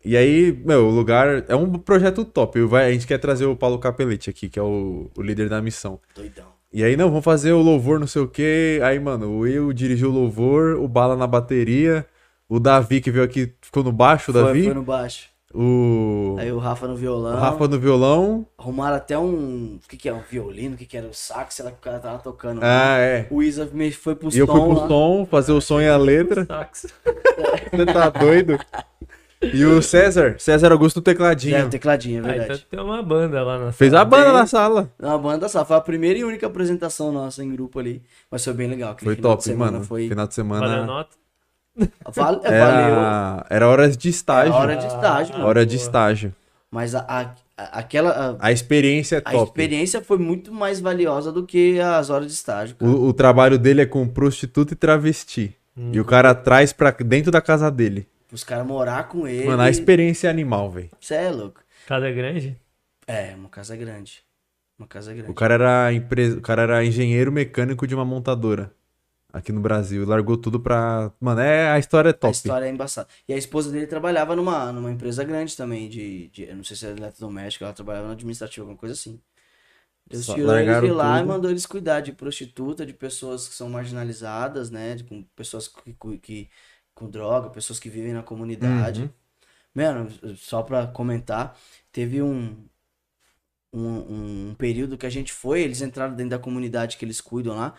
E 0.03 0.17
aí, 0.17 0.59
meu, 0.65 0.87
o 0.87 0.91
lugar. 0.91 1.45
É 1.47 1.55
um 1.55 1.71
projeto 1.73 2.25
top. 2.25 2.59
Vai, 2.63 2.89
a 2.89 2.93
gente 2.93 3.07
quer 3.07 3.19
trazer 3.19 3.45
o 3.45 3.55
Paulo 3.55 3.79
Capelete 3.79 4.31
aqui, 4.31 4.49
que 4.49 4.59
é 4.59 4.63
o, 4.63 5.11
o 5.15 5.23
líder 5.23 5.51
da 5.51 5.61
missão. 5.61 6.01
Doidão. 6.17 6.47
E 6.73 6.83
aí, 6.83 6.97
não, 6.97 7.11
vamos 7.11 7.25
fazer 7.25 7.53
o 7.53 7.61
louvor, 7.61 8.01
não 8.01 8.07
sei 8.07 8.23
o 8.23 8.29
quê. 8.29 8.81
Aí, 8.83 8.99
mano, 8.99 9.29
o 9.29 9.39
Will 9.41 9.75
dirigiu 9.75 10.09
o 10.09 10.13
louvor, 10.13 10.75
o 10.77 10.89
Bala 10.89 11.17
na 11.17 11.27
bateria, 11.27 12.05
o 12.57 12.61
Davi 12.61 13.01
que 13.01 13.11
veio 13.11 13.25
aqui, 13.25 13.53
ficou 13.61 13.83
no 13.83 13.93
baixo, 13.93 14.31
o 14.31 14.35
Foi, 14.35 14.43
Davi. 14.43 14.65
foi 14.65 14.75
no 14.75 14.83
baixo. 14.83 15.29
O, 15.57 16.35
Aí 16.39 16.51
o 16.51 16.59
Rafa 16.59 16.89
no 16.89 16.97
violão. 16.97 17.37
o 17.37 17.39
Rafa 17.39 17.69
no 17.69 17.79
violão. 17.79 18.45
Arrumaram 18.59 18.97
até 18.97 19.17
um. 19.17 19.79
O 19.85 19.89
que, 19.89 19.97
que 19.97 20.09
é? 20.09 20.13
Um 20.13 20.21
violino? 20.29 20.75
O 20.75 20.77
que, 20.79 20.85
que 20.85 20.97
era? 20.97 21.07
O 21.07 21.15
sax? 21.15 21.55
Sei 21.55 21.65
lá 21.65 21.71
que 21.71 21.77
o 21.79 21.81
cara 21.81 22.01
tava 22.01 22.19
tocando. 22.19 22.59
Ah, 22.61 22.97
é. 22.99 23.29
O 23.31 23.41
Isa 23.41 23.69
me- 23.73 23.93
foi 23.93 24.17
pro 24.17 24.35
E 24.35 24.39
eu 24.39 24.47
fui 24.49 24.57
som 24.57 24.69
pro 24.75 24.81
lá. 24.81 24.89
som, 24.89 25.27
fazer 25.31 25.53
o 25.53 25.61
som 25.61 25.81
e 25.81 25.89
a 25.89 25.97
letra. 25.97 26.45
Sax. 26.51 26.87
Você 27.71 27.87
tá 27.87 28.09
doido? 28.11 28.59
E 29.43 29.65
o 29.65 29.81
César, 29.83 30.37
César 30.41 30.73
Augusto 30.73 30.97
no 30.97 31.03
tecladinho. 31.03 31.55
É, 31.57 31.65
o 31.65 31.69
tecladinho, 31.71 32.17
é 32.27 32.29
Ah, 32.29 32.33
verdade. 32.33 32.67
então 32.67 32.85
tem 32.85 32.91
uma 32.93 33.03
banda 33.03 33.43
lá 33.45 33.59
na 33.67 33.73
Fez 33.73 33.93
a 33.93 33.99
sala. 33.99 34.05
banda 34.09 34.25
Tem. 34.25 34.33
na 34.33 34.47
sala. 34.47 34.91
Uma 34.99 35.19
banda 35.19 35.49
só. 35.49 35.65
Foi 35.65 35.77
a 35.77 35.81
primeira 35.81 36.19
e 36.19 36.25
única 36.25 36.47
apresentação 36.49 37.13
nossa 37.13 37.45
em 37.45 37.53
grupo 37.53 37.79
ali. 37.79 38.03
Mas 38.29 38.43
foi 38.43 38.55
bem 38.55 38.69
legal. 38.69 38.97
Foi 38.99 39.15
final 39.15 39.15
de 39.15 39.23
top, 39.23 39.45
semana 39.45 39.73
mano. 39.73 39.85
Foi... 39.85 40.09
Final 40.09 40.27
de 40.27 40.35
Valeu 40.43 40.61
semana. 40.61 40.87
nota. 40.87 41.15
Val- 42.09 42.41
é, 42.45 42.59
Valeu. 42.61 42.97
Era, 42.97 43.47
era 43.51 43.69
hora 43.69 43.89
de 43.91 44.09
estágio. 44.09 44.53
É 44.53 44.57
hora 44.57 44.77
de 44.77 44.87
estágio, 44.87 45.33
mano. 45.35 45.47
Hora 45.47 45.67
de 45.67 45.77
estágio. 45.77 46.35
Mas 46.71 46.95
a, 46.95 47.01
a- 47.09 47.79
aquela. 47.79 48.37
A, 48.41 48.49
A 48.49 48.53
experiência 48.53 49.17
é 49.17 49.19
a 49.19 49.31
top. 49.33 49.45
experiência 49.45 50.03
foi 50.03 50.19
muito 50.19 50.53
mais 50.53 50.81
valiosa 50.81 51.31
do 51.33 51.45
que 51.47 51.81
as 51.81 52.11
horas 52.11 52.27
de 52.29 52.33
estágio. 52.33 52.77
cara. 52.77 52.91
O, 52.91 53.07
o 53.09 53.13
trabalho 53.13 53.59
dele 53.59 53.83
é 53.83 53.87
com 53.87 54.07
prostituta 54.09 54.73
e 54.73 54.77
travesti. 54.77 55.57
Hum. 55.77 55.91
E 55.93 56.01
o 56.01 56.05
cara 56.05 56.35
traz 56.35 56.73
pra 56.73 56.91
dentro 56.93 57.31
da 57.33 57.41
casa 57.41 57.71
dele. 57.71 58.09
Os 58.33 58.43
caras 58.45 58.67
morar 58.67 59.09
com 59.09 59.27
ele. 59.27 59.47
Mano, 59.47 59.63
a 59.63 59.71
experiência 59.71 60.27
é 60.29 60.31
animal, 60.31 60.71
velho. 60.71 60.91
Você 61.01 61.15
é 61.15 61.31
louco. 61.31 61.61
Casa 61.87 62.11
grande? 62.11 62.57
É, 63.07 63.35
uma 63.37 63.49
casa 63.49 63.77
grande. 63.77 64.23
Uma 64.79 64.89
casa 64.89 65.13
grande. 65.13 65.31
O 65.31 65.35
cara 65.35 65.55
era 65.55 65.93
empresa, 65.93 66.39
o 66.39 66.41
cara 66.41 66.63
era 66.63 66.85
engenheiro 66.85 67.31
mecânico 67.31 67.87
de 67.87 67.95
uma 67.95 68.05
montadora 68.05 68.73
aqui 69.35 69.53
no 69.53 69.61
Brasil 69.61 70.03
e 70.03 70.07
largou 70.07 70.37
tudo 70.37 70.61
pra, 70.61 71.13
mano, 71.21 71.41
é 71.41 71.71
a 71.71 71.79
história 71.79 72.11
é 72.11 72.13
A 72.23 72.31
top. 72.31 72.31
história 72.31 72.67
é 72.67 72.71
embaçada. 72.71 73.09
E 73.29 73.35
a 73.35 73.37
esposa 73.37 73.71
dele 73.71 73.87
trabalhava 73.87 74.35
numa, 74.35 74.73
numa 74.73 74.91
empresa 74.91 75.23
grande 75.25 75.55
também, 75.57 75.89
de, 75.91 76.29
de. 76.29 76.45
Eu 76.45 76.57
não 76.57 76.65
sei 76.65 76.75
se 76.77 76.87
era 76.87 76.97
eletrodoméstica, 76.97 77.65
ela 77.67 77.75
trabalhava 77.75 78.07
na 78.07 78.15
administrativa, 78.15 78.63
alguma 78.63 78.79
coisa 78.79 78.95
assim. 78.95 79.21
Deus 80.07 80.27
Só 80.27 80.35
tirou 80.35 80.59
eles 80.59 80.81
de 80.81 80.91
lá 80.91 81.21
e 81.21 81.25
tudo. 81.25 81.29
mandou 81.29 81.51
eles 81.51 81.67
cuidar 81.67 82.01
de 82.01 82.13
prostituta, 82.13 82.87
de 82.87 82.95
pessoas 82.95 83.49
que 83.49 83.55
são 83.55 83.71
marginalizadas, 83.71 84.71
né? 84.71 84.97
De, 84.97 85.05
com 85.05 85.23
pessoas 85.37 85.69
que, 85.69 85.95
que, 85.95 86.19
que- 86.19 86.51
com 86.95 87.11
droga, 87.11 87.51
pessoas 87.51 87.81
que 87.81 87.91
vivem 87.91 88.13
na 88.15 88.23
comunidade. 88.23 89.03
Uhum. 89.03 89.11
Mano, 89.75 90.09
só 90.37 90.63
pra 90.63 90.87
comentar, 90.89 91.59
teve 91.93 92.23
um, 92.23 92.69
um, 93.73 94.51
um 94.51 94.55
período 94.55 94.97
que 94.97 95.07
a 95.07 95.11
gente 95.11 95.33
foi, 95.33 95.63
eles 95.63 95.81
entraram 95.83 96.15
dentro 96.15 96.31
da 96.31 96.39
comunidade 96.39 96.97
que 96.97 97.05
eles 97.05 97.21
cuidam 97.21 97.57
lá. 97.57 97.75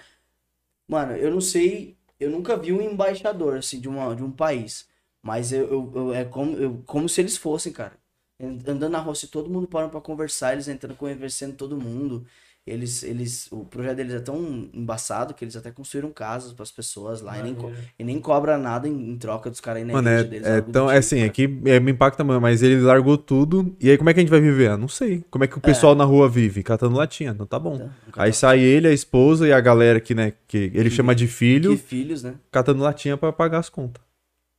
Mano, 0.87 1.13
eu 1.15 1.31
não 1.31 1.41
sei, 1.41 1.97
eu 2.19 2.29
nunca 2.29 2.55
vi 2.57 2.71
um 2.71 2.81
embaixador, 2.81 3.57
assim, 3.57 3.79
de, 3.79 3.87
uma, 3.89 4.15
de 4.15 4.23
um 4.23 4.31
país. 4.31 4.87
Mas 5.21 5.51
eu, 5.51 5.67
eu- 5.67 5.91
eu- 5.95 6.13
é 6.13 6.23
como, 6.25 6.55
eu- 6.57 6.83
como 6.85 7.09
se 7.09 7.21
eles 7.21 7.37
fossem, 7.37 7.73
cara. 7.73 7.97
Andando 8.39 8.89
na 8.89 8.99
rua, 8.99 9.15
se 9.15 9.27
todo 9.27 9.49
mundo 9.49 9.67
parando 9.67 9.91
pra 9.91 10.01
conversar, 10.01 10.53
eles 10.53 10.67
entrando, 10.67 10.95
conversando 10.97 11.55
todo 11.55 11.77
mundo. 11.77 12.27
Eles, 12.67 13.03
eles, 13.03 13.47
o 13.51 13.63
projeto 13.63 13.97
deles 13.97 14.13
é 14.15 14.19
tão 14.19 14.67
embaçado 14.73 15.35
que 15.35 15.45
eles 15.45 15.55
até 15.55 15.69
construíram 15.69 16.11
casas 16.11 16.51
pras 16.51 16.71
pessoas 16.71 17.21
lá 17.21 17.37
e 17.37 17.43
nem, 17.43 17.55
e 17.99 18.03
nem 18.03 18.19
cobra 18.19 18.57
nada 18.57 18.87
em, 18.87 19.11
em 19.11 19.17
troca 19.17 19.51
dos 19.51 19.61
caras 19.61 19.83
aí 19.83 19.85
na 19.87 19.93
Mano, 19.93 20.09
é, 20.09 20.23
deles. 20.23 20.47
é 20.47 20.55
algo 20.55 20.67
do 20.67 20.71
tão, 20.73 20.89
é 20.89 20.99
tipo, 20.99 20.99
assim, 20.99 21.29
cara. 21.29 21.71
é 21.71 21.75
é, 21.75 21.79
me 21.79 21.91
impacta, 21.91 22.23
mano, 22.23 22.41
mas 22.41 22.63
ele 22.63 22.81
largou 22.81 23.19
tudo. 23.19 23.75
E 23.79 23.91
aí, 23.91 23.97
como 23.99 24.09
é 24.09 24.13
que 24.15 24.19
a 24.19 24.23
gente 24.23 24.31
vai 24.31 24.41
viver? 24.41 24.71
Ah, 24.71 24.77
não 24.77 24.87
sei. 24.87 25.23
Como 25.29 25.43
é 25.43 25.47
que 25.47 25.57
o 25.57 25.61
pessoal 25.61 25.93
na 25.93 26.03
rua 26.03 26.27
vive? 26.27 26.63
Catando 26.63 26.95
latinha. 26.95 27.35
Não 27.35 27.45
tá 27.45 27.59
bom. 27.59 27.75
Então, 27.75 27.89
Aí 28.15 28.33
sai 28.33 28.61
ele, 28.61 28.87
a 28.87 28.91
esposa 28.91 29.47
e 29.47 29.53
a 29.53 29.61
galera 29.61 29.99
que, 29.99 30.15
né, 30.15 30.33
que 30.47 30.71
ele 30.73 30.89
chama 30.89 31.13
de 31.13 31.27
filho, 31.27 31.71
Que 31.71 31.77
filhos, 31.77 32.23
né? 32.23 32.33
catando 32.51 32.81
latinha 32.81 33.15
pra 33.15 33.31
pagar 33.31 33.59
as 33.59 33.69
contas. 33.69 34.04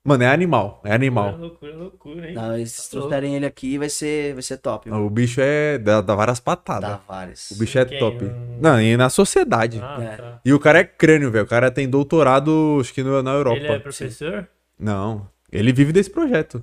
Mano, 0.06 0.22
é 0.22 0.28
animal, 0.28 0.80
é 0.84 0.92
animal. 0.94 1.36
Loucura, 1.36 1.74
loucura, 1.74 1.76
loucura, 1.76 2.28
hein? 2.28 2.34
Não, 2.34 2.64
se 2.66 2.76
Tá 2.90 2.96
louco. 2.96 3.08
trouxerem 3.08 3.34
ele 3.34 3.44
aqui, 3.46 3.76
vai 3.76 3.88
ser, 3.88 4.34
vai 4.34 4.42
ser 4.42 4.56
top. 4.58 4.88
mano. 4.88 5.04
O 5.04 5.10
bicho 5.10 5.40
é. 5.40 5.78
dá, 5.78 6.00
dá 6.00 6.14
várias 6.14 6.38
patadas. 6.38 6.90
Dá 6.90 6.96
vários. 7.08 7.50
O 7.50 7.58
bicho 7.58 7.78
é 7.78 7.84
Quem? 7.84 7.98
top. 7.98 8.24
Um- 8.24 8.58
Não, 8.60 8.80
e 8.80 8.96
na 8.96 9.08
sociedade. 9.10 9.80
Ah, 9.82 9.98
É. 10.00 10.16
tá. 10.16 10.40
E 10.44 10.52
o 10.52 10.60
cara 10.60 10.78
é 10.78 10.84
crânio, 10.84 11.30
velho. 11.30 11.44
O 11.44 11.48
cara 11.48 11.70
tem 11.70 11.88
doutorado, 11.88 12.78
acho 12.80 12.94
que 12.94 13.02
no- 13.02 13.20
na 13.22 13.32
Europa. 13.32 13.56
Ele 13.56 13.66
é 13.66 13.78
professor? 13.80 14.46
Não. 14.78 15.28
Ele 15.50 15.72
vive 15.72 15.92
desse 15.92 16.10
projeto. 16.10 16.62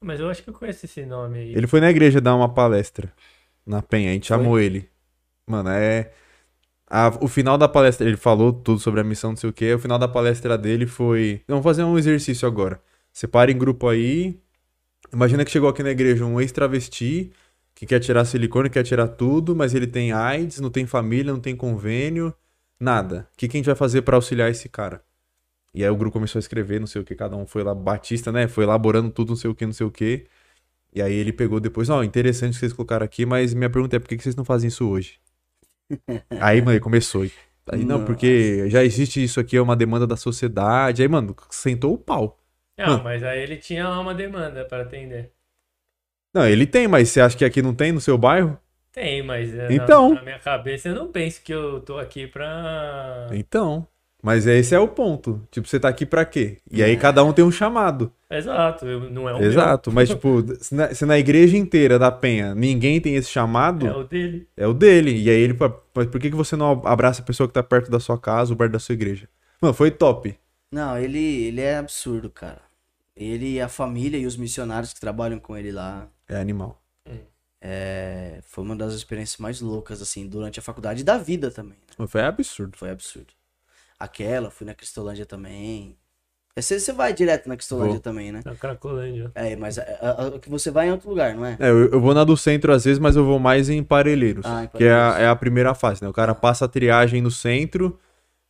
Mas 0.00 0.20
eu 0.20 0.28
acho 0.30 0.42
que 0.42 0.50
eu 0.50 0.54
conheço 0.54 0.84
esse 0.86 1.04
nome 1.04 1.38
aí. 1.38 1.54
Ele 1.54 1.66
foi 1.66 1.80
na 1.80 1.90
igreja 1.90 2.20
dar 2.20 2.34
uma 2.36 2.48
palestra. 2.48 3.12
Na 3.66 3.80
Penha. 3.82 4.10
A 4.10 4.12
gente 4.12 4.28
Foi? 4.28 4.36
chamou 4.36 4.58
ele. 4.58 4.88
Mano, 5.46 5.68
é. 5.70 6.10
A- 6.92 7.16
o 7.22 7.26
final 7.28 7.56
da 7.56 7.66
palestra, 7.66 8.06
ele 8.06 8.18
falou 8.18 8.52
tudo 8.52 8.78
sobre 8.78 9.00
a 9.00 9.04
missão, 9.04 9.30
não 9.30 9.36
sei 9.36 9.48
o 9.48 9.52
que. 9.52 9.72
O 9.72 9.78
final 9.78 9.98
da 9.98 10.06
palestra 10.06 10.58
dele 10.58 10.86
foi. 10.86 11.42
Vamos 11.48 11.64
fazer 11.64 11.84
um 11.84 11.96
exercício 11.98 12.46
agora. 12.46 12.82
Separa 13.10 13.50
em 13.50 13.56
grupo 13.56 13.88
aí. 13.88 14.38
Imagina 15.12 15.42
que 15.44 15.50
chegou 15.50 15.68
aqui 15.70 15.82
na 15.82 15.90
igreja 15.90 16.24
um 16.26 16.38
ex-travesti 16.40 17.32
que 17.74 17.86
quer 17.86 17.98
tirar 18.00 18.24
silicone, 18.26 18.68
quer 18.70 18.82
tirar 18.82 19.08
tudo, 19.08 19.56
mas 19.56 19.74
ele 19.74 19.86
tem 19.86 20.12
AIDS, 20.12 20.60
não 20.60 20.70
tem 20.70 20.86
família, 20.86 21.32
não 21.32 21.40
tem 21.40 21.56
convênio, 21.56 22.34
nada. 22.78 23.26
O 23.32 23.36
que, 23.38 23.48
que 23.48 23.56
a 23.56 23.58
gente 23.58 23.66
vai 23.66 23.74
fazer 23.74 24.02
pra 24.02 24.16
auxiliar 24.16 24.50
esse 24.50 24.68
cara? 24.68 25.02
E 25.74 25.82
aí 25.82 25.90
o 25.90 25.96
grupo 25.96 26.12
começou 26.12 26.38
a 26.38 26.40
escrever, 26.40 26.78
não 26.78 26.86
sei 26.86 27.00
o 27.00 27.04
que, 27.04 27.14
cada 27.14 27.36
um 27.36 27.46
foi 27.46 27.62
lá, 27.64 27.74
Batista, 27.74 28.30
né? 28.30 28.46
Foi 28.48 28.64
elaborando 28.64 29.10
tudo, 29.10 29.30
não 29.30 29.36
sei 29.36 29.50
o 29.50 29.54
que, 29.54 29.64
não 29.64 29.72
sei 29.72 29.86
o 29.86 29.90
que. 29.90 30.26
E 30.94 31.00
aí 31.02 31.14
ele 31.14 31.32
pegou 31.32 31.58
depois, 31.60 31.88
ó, 31.90 32.02
interessante 32.04 32.54
que 32.54 32.60
vocês 32.60 32.72
colocaram 32.74 33.04
aqui, 33.04 33.24
mas 33.26 33.54
minha 33.54 33.70
pergunta 33.70 33.96
é 33.96 33.98
por 33.98 34.08
que 34.08 34.18
vocês 34.18 34.36
não 34.36 34.44
fazem 34.44 34.68
isso 34.68 34.86
hoje? 34.88 35.18
Aí, 36.40 36.60
mano, 36.60 36.72
ele 36.72 36.80
começou. 36.80 37.22
Aí, 37.70 37.84
não, 37.84 37.96
Nossa. 37.98 38.06
porque 38.06 38.68
já 38.68 38.82
existe 38.84 39.22
isso 39.22 39.38
aqui, 39.38 39.56
é 39.56 39.62
uma 39.62 39.76
demanda 39.76 40.06
da 40.06 40.16
sociedade. 40.16 41.02
Aí, 41.02 41.08
mano, 41.08 41.34
sentou 41.50 41.94
o 41.94 41.98
pau. 41.98 42.38
Não, 42.78 42.96
Hum. 42.98 43.02
mas 43.04 43.22
aí 43.22 43.40
ele 43.40 43.56
tinha 43.56 43.88
lá 43.88 44.00
uma 44.00 44.14
demanda 44.14 44.64
para 44.64 44.82
atender. 44.82 45.30
Não, 46.34 46.46
ele 46.46 46.66
tem, 46.66 46.88
mas 46.88 47.08
você 47.10 47.20
acha 47.20 47.36
que 47.36 47.44
aqui 47.44 47.60
não 47.62 47.74
tem 47.74 47.92
no 47.92 48.00
seu 48.00 48.16
bairro? 48.16 48.58
Tem, 48.90 49.22
mas 49.22 49.54
é, 49.54 49.68
na- 49.68 49.74
Então. 49.74 50.14
na, 50.14 50.22
minha 50.22 50.38
cabeça 50.38 50.88
eu 50.88 50.94
não 50.94 51.10
penso 51.12 51.42
que 51.42 51.52
eu 51.52 51.80
tô 51.80 51.98
aqui 51.98 52.26
pra. 52.26 53.28
Então. 53.32 53.86
Mas 54.22 54.46
esse 54.46 54.72
é 54.72 54.78
o 54.78 54.86
ponto. 54.86 55.42
Tipo, 55.50 55.66
você 55.66 55.80
tá 55.80 55.88
aqui 55.88 56.06
pra 56.06 56.24
quê? 56.24 56.58
E 56.70 56.80
aí 56.80 56.96
cada 56.96 57.24
um 57.24 57.32
tem 57.32 57.44
um 57.44 57.50
chamado. 57.50 58.12
Exato, 58.30 58.86
não 59.10 59.28
é 59.28 59.34
o 59.34 59.42
Exato. 59.42 59.90
Mas, 59.90 60.08
tipo, 60.10 60.44
se 60.60 60.72
na, 60.74 60.94
se 60.94 61.04
na 61.04 61.18
igreja 61.18 61.56
inteira 61.56 61.98
da 61.98 62.10
Penha 62.12 62.54
ninguém 62.54 63.00
tem 63.00 63.16
esse 63.16 63.28
chamado, 63.28 63.84
meu, 63.84 63.94
é 63.94 63.96
o 63.96 64.04
dele. 64.04 64.48
é 64.56 64.66
o 64.68 64.72
dele. 64.72 65.20
E 65.20 65.28
aí 65.28 65.40
ele 65.40 65.58
mas 65.92 66.06
por 66.06 66.20
que, 66.20 66.30
que 66.30 66.36
você 66.36 66.54
não 66.54 66.70
abraça 66.84 67.20
a 67.20 67.24
pessoa 67.24 67.48
que 67.48 67.52
tá 67.52 67.64
perto 67.64 67.90
da 67.90 67.98
sua 67.98 68.16
casa 68.16 68.52
ou 68.52 68.56
perto 68.56 68.72
da 68.72 68.78
sua 68.78 68.92
igreja? 68.92 69.28
Mano, 69.60 69.74
foi 69.74 69.90
top. 69.90 70.38
Não, 70.70 70.96
ele, 70.96 71.18
ele 71.18 71.60
é 71.60 71.76
absurdo, 71.76 72.30
cara. 72.30 72.62
Ele, 73.16 73.60
a 73.60 73.68
família 73.68 74.16
e 74.18 74.24
os 74.24 74.36
missionários 74.36 74.92
que 74.92 75.00
trabalham 75.00 75.38
com 75.38 75.56
ele 75.56 75.72
lá. 75.72 76.08
É 76.28 76.36
animal. 76.36 76.80
Hum. 77.06 77.18
É, 77.60 78.38
foi 78.42 78.64
uma 78.64 78.74
das 78.76 78.94
experiências 78.94 79.38
mais 79.38 79.60
loucas, 79.60 80.00
assim, 80.00 80.26
durante 80.26 80.58
a 80.58 80.62
faculdade 80.62 81.00
e 81.02 81.04
da 81.04 81.18
vida 81.18 81.50
também. 81.50 81.76
né? 81.98 82.06
Foi 82.06 82.22
absurdo. 82.22 82.78
Foi 82.78 82.88
absurdo. 82.90 83.34
Aquela, 84.02 84.50
fui 84.50 84.66
na 84.66 84.74
Cristolândia 84.74 85.24
também. 85.26 85.96
É, 86.56 86.60
Você, 86.60 86.78
você 86.78 86.92
vai 86.92 87.12
direto 87.12 87.48
na 87.48 87.56
Cristolândia 87.56 87.94
Vou. 87.94 88.00
também, 88.00 88.30
né? 88.32 88.42
Na 88.44 88.54
Cracolândia. 88.54 89.30
É, 89.34 89.56
mas 89.56 89.78
a, 89.78 89.82
a- 89.82 90.26
a 90.28 90.38
que 90.38 90.50
você 90.50 90.70
vai 90.70 90.88
em 90.88 90.90
outro 90.92 91.08
lugar, 91.08 91.34
não 91.34 91.46
é? 91.46 91.56
É, 91.58 91.70
eu, 91.70 91.90
eu 91.92 92.00
vou 92.00 92.12
na 92.12 92.24
do 92.24 92.36
centro 92.36 92.72
às 92.72 92.84
vezes, 92.84 92.98
mas 92.98 93.16
eu 93.16 93.24
vou 93.24 93.38
mais 93.38 93.70
em 93.70 93.82
Parelheiros. 93.82 94.44
Ah, 94.46 94.64
em 94.64 94.68
que 94.68 94.84
é 94.84 94.92
a, 94.92 94.96
Parelheiros. 94.98 95.22
é 95.22 95.28
a 95.28 95.36
primeira 95.36 95.74
fase, 95.74 96.02
né? 96.02 96.08
O 96.08 96.12
cara 96.12 96.34
passa 96.34 96.64
a 96.64 96.68
triagem 96.68 97.22
no 97.22 97.30
centro 97.30 97.98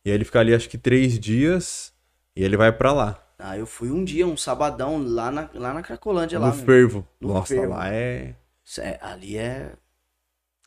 e 0.05 0.09
aí 0.09 0.15
ele 0.15 0.25
fica 0.25 0.39
ali 0.39 0.53
acho 0.53 0.67
que 0.69 0.77
três 0.77 1.17
dias 1.19 1.93
e 2.35 2.43
ele 2.43 2.57
vai 2.57 2.71
pra 2.71 2.91
lá. 2.91 3.19
Ah, 3.39 3.57
eu 3.57 3.65
fui 3.65 3.91
um 3.91 4.03
dia, 4.03 4.25
um 4.27 4.37
sabadão, 4.37 5.01
lá 5.03 5.29
na, 5.31 5.49
lá 5.53 5.73
na 5.73 5.81
Cracolândia, 5.81 6.39
no 6.39 6.45
lá. 6.47 6.53
meu. 6.53 6.65
fervo. 6.65 7.07
No 7.21 7.29
Nossa, 7.29 7.53
fervo. 7.55 7.69
lá 7.73 7.89
é, 7.93 8.35
é- 8.79 8.99
ali 9.01 9.37
é, 9.37 9.73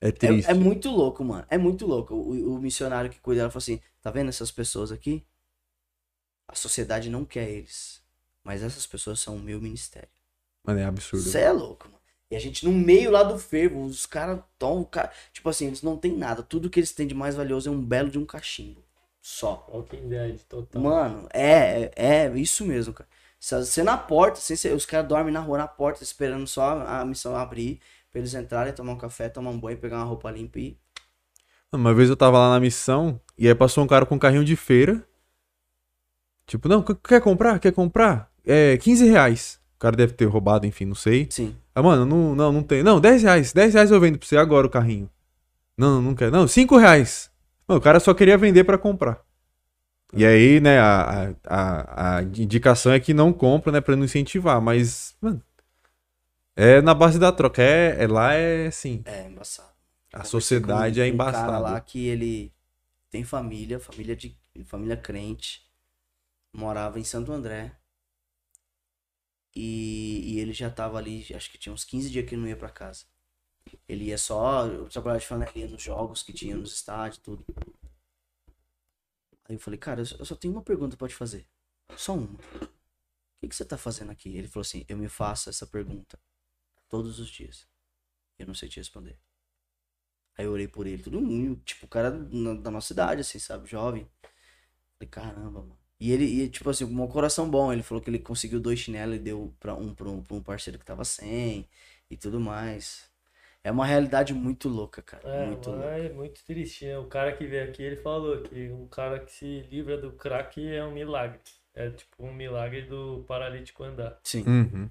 é 0.01 0.09
é. 0.09 0.13
triste. 0.13 0.51
É 0.51 0.55
muito 0.55 0.91
louco, 0.91 1.25
mano. 1.25 1.47
É 1.49 1.59
muito 1.59 1.87
louco. 1.87 2.15
O, 2.15 2.55
o 2.57 2.59
missionário 2.61 3.11
que 3.11 3.21
cuida, 3.21 3.43
ela 3.43 3.51
falou 3.51 3.59
assim: 3.63 3.81
tá 4.03 4.11
vendo 4.11 4.29
essas 4.29 4.51
pessoas 4.51 4.93
aqui? 4.93 5.25
A 6.49 6.55
sociedade 6.55 7.11
não 7.11 7.25
quer 7.25 7.49
eles. 7.49 8.01
Mas 8.45 8.63
essas 8.63 8.87
pessoas 8.87 9.19
são 9.21 9.37
o 9.37 9.41
meu 9.41 9.61
ministério. 9.61 10.09
Mano, 10.65 10.81
é 10.81 10.85
absurdo. 10.85 11.25
Você 11.25 11.41
é 11.41 11.51
louco, 11.53 11.87
mano. 11.89 11.97
E 12.31 12.37
a 12.37 12.41
gente 12.41 12.65
no 12.65 12.73
meio 12.73 13.11
lá 13.11 13.23
do 13.23 13.39
fervo, 13.39 13.85
os 13.85 14.07
caras 14.07 14.41
tão. 14.59 14.85
Cara, 14.85 15.13
tipo 15.33 15.49
assim, 15.49 15.67
eles 15.67 15.83
não 15.83 15.97
têm 15.97 16.17
nada. 16.17 16.43
Tudo 16.43 16.71
que 16.71 16.79
eles 16.81 16.93
têm 16.93 17.07
de 17.07 17.15
mais 17.15 17.35
valioso 17.35 17.69
é 17.69 17.73
um 17.73 17.81
belo 17.81 18.11
de 18.11 18.19
um 18.19 18.27
cachimbo. 18.27 18.85
Só. 19.21 19.67
Walking 19.73 20.09
Dead, 20.09 20.39
total. 20.49 20.83
Mano, 20.83 21.29
é, 21.33 21.91
é, 21.97 22.27
é 22.27 22.39
isso 22.39 22.65
mesmo, 22.65 22.95
cara. 22.95 23.09
Se 23.39 23.55
Você 23.57 23.83
na 23.83 23.97
porta, 23.97 24.41
ser- 24.41 24.75
os 24.75 24.87
caras 24.87 25.09
dormem 25.09 25.33
na 25.33 25.41
rua, 25.41 25.59
na 25.59 25.69
porta, 25.69 26.03
esperando 26.03 26.47
só 26.47 26.81
a 26.87 27.05
missão 27.05 27.37
abrir, 27.37 27.81
pra 28.17 28.21
eles 28.21 28.35
entrarem, 28.35 28.73
tomar 28.73 28.93
um 28.93 28.99
café, 28.99 29.29
tomar 29.29 29.51
um 29.51 29.61
banho, 29.61 29.77
pegar 29.77 29.97
uma 29.97 30.05
roupa 30.05 30.31
limpa 30.31 30.59
e. 30.59 30.79
Uma 31.71 31.93
vez 31.93 32.09
eu 32.09 32.17
tava 32.17 32.39
lá 32.39 32.51
na 32.51 32.61
missão 32.61 33.21
e 33.37 33.47
aí 33.47 33.55
passou 33.55 33.85
um 33.85 33.87
cara 33.87 34.07
com 34.07 34.15
um 34.15 34.19
carrinho 34.19 34.45
de 34.45 34.57
feira. 34.57 35.07
Tipo, 36.47 36.69
não, 36.69 36.83
qu- 36.83 36.95
quer 36.95 37.21
comprar? 37.21 37.59
Quer 37.59 37.73
comprar? 37.73 38.31
É 38.47 38.77
15 38.79 39.05
reais. 39.07 39.61
O 39.77 39.79
cara 39.79 39.97
deve 39.97 40.15
ter 40.15 40.25
roubado, 40.25 40.65
enfim, 40.67 40.87
não 40.87 40.95
sei. 40.95 41.27
Sim. 41.31 41.55
Ah, 41.75 41.83
mano, 41.83 42.07
não, 42.07 42.35
não, 42.35 42.53
não 42.53 42.63
tem. 42.63 42.83
Não, 42.83 42.99
10 43.01 43.23
reais. 43.23 43.53
10 43.53 43.75
reais 43.75 43.91
eu 43.91 44.01
vendo 44.01 44.19
pra 44.19 44.27
você 44.27 44.37
agora 44.39 44.67
o 44.67 44.71
carrinho. 44.71 45.11
Não, 45.77 46.01
não 46.01 46.15
quer. 46.15 46.31
Não, 46.31 46.49
5 46.49 46.79
reais. 46.79 47.31
Mano, 47.69 47.79
o 47.81 47.83
cara 47.83 48.01
só 48.01 48.15
queria 48.15 48.39
vender 48.39 48.65
pra 48.65 48.79
comprar. 48.79 49.21
E 50.15 50.25
aí, 50.25 50.61
né, 50.61 50.79
a, 50.79 51.35
a, 51.47 52.17
a, 52.17 52.17
a 52.19 52.23
indicação 52.23 52.93
é 52.93 53.01
que 53.01 53.13
não 53.13 53.33
compra, 53.33 53.73
né, 53.73 53.81
pra 53.81 53.97
não 53.97 54.05
incentivar. 54.05 54.63
Mas, 54.63 55.15
mano, 55.21 55.43
é 56.57 56.81
na 56.81 56.95
base 56.95 57.19
da 57.19 57.33
troca. 57.33 57.63
É, 57.63 58.03
é 58.05 58.07
lá 58.07 58.35
é 58.35 58.67
assim. 58.69 59.03
É 59.05 59.27
embaçado. 59.27 59.75
A 60.13 60.25
sociedade 60.25 61.01
é 61.01 61.05
um 61.05 61.07
cara 61.09 61.15
embaçada. 61.15 61.59
lá 61.59 61.81
que 61.81 62.07
ele 62.07 62.53
tem 63.11 63.25
família, 63.25 63.81
família 63.81 64.17
de 64.17 64.37
família 64.67 64.97
crente, 64.97 65.67
morava 66.55 67.01
em 67.01 67.05
Santo 67.05 67.33
André. 67.33 67.77
E, 69.55 70.35
e 70.35 70.39
ele 70.41 70.53
já 70.53 70.71
tava 70.71 70.99
ali, 70.99 71.27
acho 71.35 71.51
que 71.51 71.59
tinha 71.59 71.73
uns 71.73 71.85
15 71.85 72.11
dias 72.11 72.29
que 72.29 72.35
ele 72.35 72.43
não 72.43 72.49
ia 72.49 72.57
pra 72.57 72.69
casa. 72.69 73.05
Ele 73.89 74.07
ia 74.07 74.19
só 74.19 74.67
eu 74.67 74.89
trabalhava 74.89 75.21
de 75.21 75.27
flanelinha 75.27 75.69
nos 75.69 75.83
jogos 75.83 76.23
que 76.23 76.33
tinha 76.33 76.57
nos 76.57 76.73
estádios, 76.75 77.19
tudo. 77.19 77.45
Aí 79.49 79.55
eu 79.57 79.61
falei, 79.61 79.79
cara, 79.79 80.01
eu 80.01 80.07
só- 80.07 80.17
eu 80.19 80.25
só 80.25 80.35
tenho 80.37 80.55
uma 80.55 80.63
pergunta 80.63 80.97
pra 80.97 81.09
te 81.09 81.15
fazer. 81.15 81.47
Só 81.97 82.15
uma. 82.15 82.29
O 82.35 82.39
que, 83.41 83.49
que 83.49 83.57
você 83.57 83.65
tá 83.65 83.79
fazendo 83.79 84.11
aqui? 84.11 84.37
Ele 84.37 84.49
falou 84.49 84.63
assim, 84.63 84.85
eu 84.89 84.97
me 84.97 85.09
faço 85.09 85.49
essa 85.51 85.67
pergunta 85.67 86.19
todos 86.89 87.19
os 87.21 87.29
dias. 87.29 87.67
Eu 88.39 88.47
não 88.47 88.55
sei 88.55 88.69
te 88.69 88.79
responder. 88.79 89.19
Aí 90.39 90.45
eu 90.45 90.53
orei 90.53 90.69
por 90.69 90.87
ele, 90.87 91.03
tudo 91.03 91.19
um, 91.19 91.55
tipo, 91.57 91.87
o 91.87 91.89
cara 91.89 92.11
na- 92.11 92.55
da 92.55 92.71
nossa 92.71 92.93
idade, 92.93 93.23
assim, 93.23 93.39
sabe, 93.39 93.67
jovem. 93.69 94.07
Falei, 94.99 95.09
caramba, 95.11 95.61
mano. 95.63 95.79
E 95.99 96.13
ele, 96.13 96.25
e, 96.27 96.49
tipo 96.51 96.69
assim, 96.71 96.87
com 96.87 97.03
um 97.05 97.09
coração 97.09 97.51
bom, 97.51 97.73
ele 97.73 97.83
falou 97.83 98.03
que 98.03 98.11
ele 98.11 98.19
conseguiu 98.19 98.61
dois 98.61 98.79
chinelos 98.79 99.17
e 99.17 99.19
deu 99.19 99.55
pra 99.59 99.75
um, 99.75 99.95
pra 99.95 100.09
um, 100.09 100.23
pra 100.23 100.37
um 100.37 100.43
parceiro 100.43 100.79
que 100.79 100.85
tava 100.85 101.05
sem 101.05 101.67
e 102.11 102.17
tudo 102.17 102.39
mais. 102.39 103.11
É 103.65 103.71
uma 103.71 103.87
realidade 103.87 104.35
muito 104.35 104.69
louca, 104.69 105.03
cara. 105.03 105.27
É, 105.29 105.47
muito 105.47 105.71
louca. 105.71 105.87
é 105.89 106.13
muito 106.13 106.45
triste, 106.45 106.85
né? 106.87 106.99
O 106.99 107.07
cara 107.07 107.37
que 107.37 107.47
veio 107.47 107.69
aqui, 107.69 107.83
ele 107.83 107.97
falou 107.97 108.43
que 108.43 108.71
um 108.71 108.87
cara 108.89 109.21
que 109.21 109.33
se 109.33 109.63
livra 109.71 109.97
do 109.99 110.13
crack 110.13 110.67
é 110.67 110.85
um 110.85 110.93
milagre. 110.93 111.41
É 111.75 111.91
tipo 111.91 112.25
um 112.25 112.33
milagre 112.33 112.83
do 112.83 113.25
paralítico 113.27 113.83
andar. 113.85 114.21
Sim, 114.23 114.45
Uhum. 114.47 114.91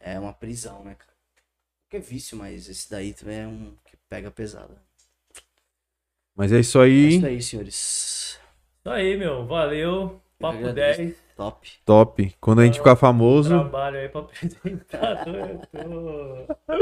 é 0.00 0.18
uma 0.18 0.34
prisão, 0.34 0.84
né, 0.84 0.96
cara? 0.96 1.13
Que 1.94 1.98
é 1.98 2.00
vício, 2.00 2.36
mas 2.36 2.68
esse 2.68 2.90
daí 2.90 3.12
também 3.12 3.38
é 3.38 3.46
um 3.46 3.70
que 3.84 3.96
pega 4.10 4.28
pesado. 4.28 4.72
Mas 6.34 6.50
é 6.50 6.58
isso 6.58 6.80
É 6.80 6.86
aí. 6.86 7.08
isso 7.14 7.26
aí, 7.26 7.40
senhores. 7.40 7.74
Isso 7.76 8.40
aí, 8.90 9.16
meu. 9.16 9.46
Valeu. 9.46 10.20
Papo 10.40 10.58
agradeço. 10.58 10.98
10. 10.98 11.14
Top. 11.36 11.70
Top. 11.84 12.34
Quando 12.40 12.62
a 12.62 12.64
gente 12.64 12.78
ficar 12.78 12.96
famoso, 12.96 13.50
Trabalho 13.50 13.98
aí 13.98 14.08
pra 14.08 14.22
apresentador. 14.22 15.36
Eu 15.72 16.46
tô... 16.66 16.74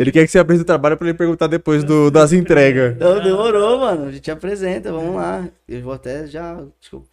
ele 0.00 0.10
quer 0.10 0.24
que 0.24 0.28
você 0.28 0.38
apresente 0.38 0.62
o 0.62 0.66
trabalho 0.66 0.96
pra 0.96 1.08
ele 1.08 1.18
perguntar 1.18 1.46
depois 1.46 1.84
do, 1.84 2.10
das 2.10 2.32
entregas. 2.32 2.96
Então, 2.96 3.22
demorou, 3.22 3.80
mano. 3.80 4.06
A 4.06 4.12
gente 4.12 4.30
apresenta, 4.30 4.90
vamos 4.90 5.14
lá. 5.14 5.46
Eu 5.68 5.82
vou 5.82 5.92
até 5.92 6.26
já. 6.26 6.58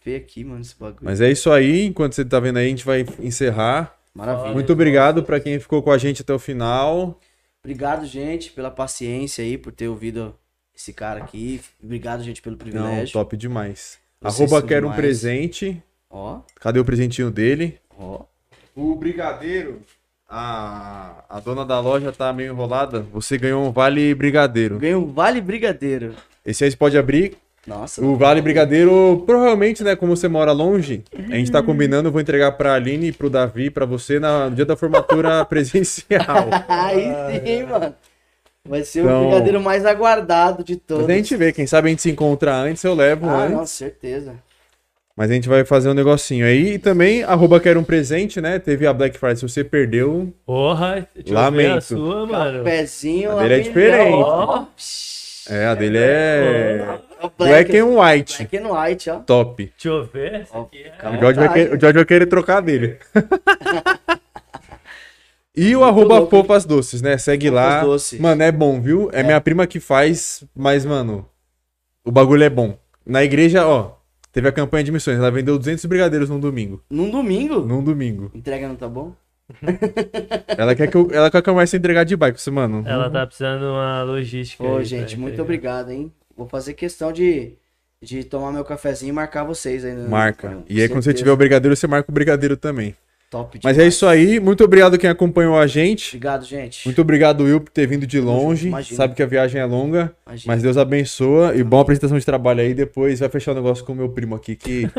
Ver 0.02 0.16
aqui, 0.16 0.42
mano, 0.42 0.62
esse 0.62 0.74
bagulho. 0.74 1.00
Mas 1.02 1.20
é 1.20 1.30
isso 1.30 1.50
aí. 1.52 1.84
Enquanto 1.84 2.14
você 2.14 2.24
tá 2.24 2.40
vendo 2.40 2.56
aí, 2.56 2.64
a 2.64 2.70
gente 2.70 2.86
vai 2.86 3.04
encerrar. 3.18 3.99
Maravilha. 4.14 4.52
Muito 4.52 4.72
obrigado 4.72 5.22
pra 5.22 5.38
quem 5.40 5.58
ficou 5.60 5.82
com 5.82 5.90
a 5.90 5.98
gente 5.98 6.22
até 6.22 6.32
o 6.32 6.38
final. 6.38 7.18
Obrigado, 7.62 8.04
gente, 8.06 8.50
pela 8.50 8.70
paciência 8.70 9.44
aí, 9.44 9.56
por 9.58 9.72
ter 9.72 9.88
ouvido 9.88 10.34
esse 10.74 10.92
cara 10.92 11.22
aqui. 11.22 11.60
Obrigado, 11.82 12.22
gente, 12.22 12.40
pelo 12.42 12.54
Não, 12.56 12.58
privilégio. 12.64 13.12
top 13.12 13.36
demais. 13.36 13.98
Vocês 14.20 14.52
Arroba 14.52 14.66
quero 14.66 14.86
um 14.86 14.90
demais. 14.90 15.00
presente. 15.00 15.82
Ó, 16.10 16.40
Cadê 16.56 16.80
o 16.80 16.84
presentinho 16.84 17.30
dele? 17.30 17.78
ó. 17.98 18.22
O 18.74 18.94
brigadeiro, 18.94 19.82
a, 20.28 21.24
a 21.28 21.40
dona 21.40 21.64
da 21.66 21.80
loja 21.80 22.12
tá 22.12 22.32
meio 22.32 22.52
enrolada. 22.52 23.00
Você 23.12 23.36
ganhou 23.36 23.66
um 23.66 23.70
vale 23.72 24.14
brigadeiro. 24.14 24.78
Ganhei 24.78 24.94
um 24.96 25.12
Vale 25.12 25.40
Brigadeiro. 25.40 26.14
Esse 26.46 26.64
aí 26.64 26.70
você 26.70 26.76
pode 26.76 26.96
abrir. 26.96 27.36
Nossa. 27.66 28.02
O 28.04 28.16
vale 28.16 28.40
brigadeiro, 28.40 29.22
provavelmente, 29.26 29.84
né, 29.84 29.94
como 29.94 30.16
você 30.16 30.26
mora 30.28 30.50
longe, 30.50 31.02
a 31.30 31.34
gente 31.36 31.52
tá 31.52 31.62
combinando, 31.62 32.08
eu 32.08 32.12
vou 32.12 32.20
entregar 32.20 32.52
pra 32.52 32.74
Aline 32.74 33.08
e 33.08 33.12
pro 33.12 33.28
Davi, 33.30 33.70
pra 33.70 33.84
você, 33.84 34.18
na- 34.18 34.48
no 34.48 34.56
dia 34.56 34.64
da 34.64 34.76
formatura 34.76 35.44
presencial. 35.46 36.48
Aí 36.68 37.12
sim, 37.44 37.62
mano. 37.64 37.94
Vai 38.68 38.82
ser 38.84 39.00
Então- 39.00 39.22
o 39.22 39.28
brigadeiro 39.28 39.60
mais 39.60 39.84
aguardado 39.86 40.62
de 40.64 40.76
todos. 40.76 41.04
Mas 41.06 41.12
a 41.14 41.16
gente 41.16 41.36
vê, 41.36 41.52
quem 41.52 41.66
sabe 41.66 41.88
a 41.88 41.90
gente 41.90 42.02
se 42.02 42.10
encontra 42.10 42.54
antes, 42.54 42.82
eu 42.84 42.94
levo 42.94 43.28
Ah, 43.28 43.42
antes. 43.44 43.56
não, 43.56 43.66
certeza. 43.66 44.34
Mas 45.16 45.30
a 45.30 45.34
gente 45.34 45.48
vai 45.48 45.64
fazer 45.64 45.90
um 45.90 45.94
negocinho 45.94 46.46
aí. 46.46 46.74
E 46.74 46.78
também, 46.78 47.22
arroba 47.24 47.60
quero 47.60 47.78
um 47.78 47.84
presente, 47.84 48.40
né? 48.40 48.58
Teve 48.58 48.86
a 48.86 48.92
Black 48.92 49.18
Friday, 49.18 49.36
se 49.36 49.42
você 49.42 49.62
perdeu, 49.62 50.32
Porra, 50.46 51.06
deixa 51.14 51.28
eu 51.30 51.34
ver 51.34 51.36
a 51.36 51.40
Lamento. 51.42 51.82
sua, 51.84 52.26
mano. 52.26 52.64
Pezinho. 52.64 53.32
A 53.38 53.42
dele 53.42 53.54
é 53.54 53.58
diferente. 53.60 54.14
Ó, 54.14 54.64
é, 55.50 55.66
a 55.66 55.74
dele 55.74 55.98
é 55.98 57.00
O 57.22 57.30
black 57.36 57.76
and 57.76 57.86
white. 57.86 58.36
Black 58.38 58.56
and 58.56 58.72
white, 58.72 59.10
ó. 59.10 59.18
top. 59.20 59.64
deixa 59.64 59.88
eu 59.88 60.04
ver. 60.04 60.34
Essa 60.34 60.56
Ó, 60.56 60.62
aqui 60.62 60.84
é... 60.84 61.08
O 61.08 61.18
George, 61.18 61.40
vai 61.40 61.52
querer, 61.52 61.76
o 61.76 61.80
George 61.80 61.98
vai 61.98 62.04
querer 62.04 62.26
trocar 62.26 62.60
dele. 62.60 62.98
e 65.56 65.74
o 65.74 65.80
Muito 65.80 65.84
arroba 65.84 66.18
louco. 66.18 66.30
Fofas 66.30 66.64
Doces, 66.64 67.02
né? 67.02 67.18
Segue 67.18 67.50
lá. 67.50 67.82
Doces. 67.82 68.20
Mano, 68.20 68.42
é 68.42 68.52
bom, 68.52 68.80
viu? 68.80 69.10
É, 69.12 69.22
minha 69.22 69.40
prima 69.40 69.66
que 69.66 69.80
faz, 69.80 70.44
mas, 70.54 70.84
mano, 70.86 71.28
o 72.04 72.12
bagulho 72.12 72.44
é 72.44 72.50
bom. 72.50 72.78
Na 73.04 73.24
igreja, 73.24 73.66
ó, 73.66 73.96
teve 74.32 74.48
a 74.48 74.52
campanha 74.52 74.84
de 74.84 74.92
missões. 74.92 75.18
Ela 75.18 75.30
vendeu 75.30 75.58
200 75.58 75.84
brigadeiros 75.86 76.30
num 76.30 76.40
domingo. 76.40 76.82
Num 76.88 77.10
domingo? 77.10 77.60
Num 77.60 77.82
domingo. 77.82 78.30
Entrega 78.34 78.68
não 78.68 78.76
tá 78.76 78.88
bom? 78.88 79.12
Ela 80.56 80.74
quer 80.74 80.88
que 80.88 80.96
eu, 80.96 81.08
ela 81.12 81.30
quer 81.30 81.42
que 81.42 81.48
eu 81.48 81.54
comece 81.54 81.76
a 81.76 81.78
entregar 81.78 82.04
de 82.04 82.16
bike. 82.16 82.40
Você, 82.40 82.50
mano. 82.50 82.82
Ela 82.86 83.10
tá 83.10 83.26
precisando 83.26 83.60
de 83.60 83.66
uma 83.66 84.02
logística. 84.02 84.62
Ô, 84.62 84.76
aí 84.78 84.84
gente, 84.84 85.16
muito 85.16 85.34
entregar. 85.34 85.42
obrigado, 85.42 85.90
hein? 85.90 86.12
Vou 86.36 86.46
fazer 86.48 86.74
questão 86.74 87.12
de, 87.12 87.52
de 88.02 88.24
tomar 88.24 88.52
meu 88.52 88.64
cafezinho 88.64 89.10
e 89.10 89.12
marcar 89.12 89.44
vocês 89.44 89.84
aí. 89.84 89.92
no- 89.94 90.08
Marca. 90.08 90.58
E 90.68 90.80
aí, 90.80 90.88
quando 90.88 91.02
você 91.02 91.12
tiver 91.14 91.30
o 91.32 91.36
brigadeiro, 91.36 91.74
você 91.76 91.86
marca 91.86 92.10
o 92.10 92.14
brigadeiro 92.14 92.56
também. 92.56 92.94
Top 93.30 93.60
Mas 93.62 93.76
é 93.76 93.82
demais. 93.82 93.94
isso 93.94 94.06
aí. 94.08 94.40
Muito 94.40 94.64
obrigado 94.64 94.98
quem 94.98 95.08
acompanhou 95.08 95.56
a 95.56 95.64
gente. 95.64 96.08
Obrigado, 96.16 96.44
gente. 96.44 96.84
Muito 96.84 97.00
obrigado, 97.00 97.44
Will, 97.44 97.60
por 97.60 97.70
ter 97.70 97.86
vindo 97.86 98.04
de 98.04 98.18
longe. 98.20 98.66
imagina. 98.66 98.96
Sabe 98.96 99.14
que 99.14 99.22
a 99.22 99.26
viagem 99.26 99.60
é 99.60 99.64
longa, 99.64 100.12
Imagina. 100.26 100.52
mas 100.52 100.62
Deus 100.64 100.76
abençoa. 100.76 101.54
E 101.54 101.62
boa 101.62 101.82
apresentação 101.82 102.18
de 102.18 102.26
trabalho 102.26 102.60
aí. 102.60 102.74
Depois 102.74 103.20
vai 103.20 103.28
fechar 103.28 103.52
o 103.52 103.54
negócio 103.54 103.84
com 103.84 103.92
o 103.92 103.94
meu 103.94 104.08
primo 104.08 104.34
aqui, 104.34 104.56
que... 104.56 104.90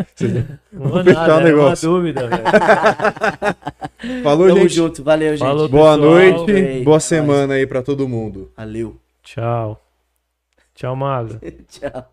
Não 0.72 0.80
vou 0.82 0.90
Vou 0.94 1.04
fechar 1.04 1.20
nada, 1.28 1.34
o 1.34 1.38
uma 1.40 1.44
negócio. 1.44 1.90
dúvida, 1.90 2.28
velho. 2.30 2.44
Falou, 4.24 4.48
Tamo 4.48 4.60
gente. 4.62 4.74
junto. 4.76 5.04
Valeu, 5.04 5.32
gente. 5.32 5.40
Falou. 5.40 5.68
Boa 5.68 5.98
noite, 5.98 6.52
Ei, 6.52 6.84
boa 6.86 6.98
é 6.98 7.00
semana 7.02 7.56
aí 7.56 7.68
pra 7.68 7.82
todo 7.82 8.08
mundo. 8.08 8.50
Valeu. 8.56 8.96
Tchau. 9.24 9.78
Tchau, 10.74 10.96
Mago. 10.96 11.36
Tchau. 11.70 12.12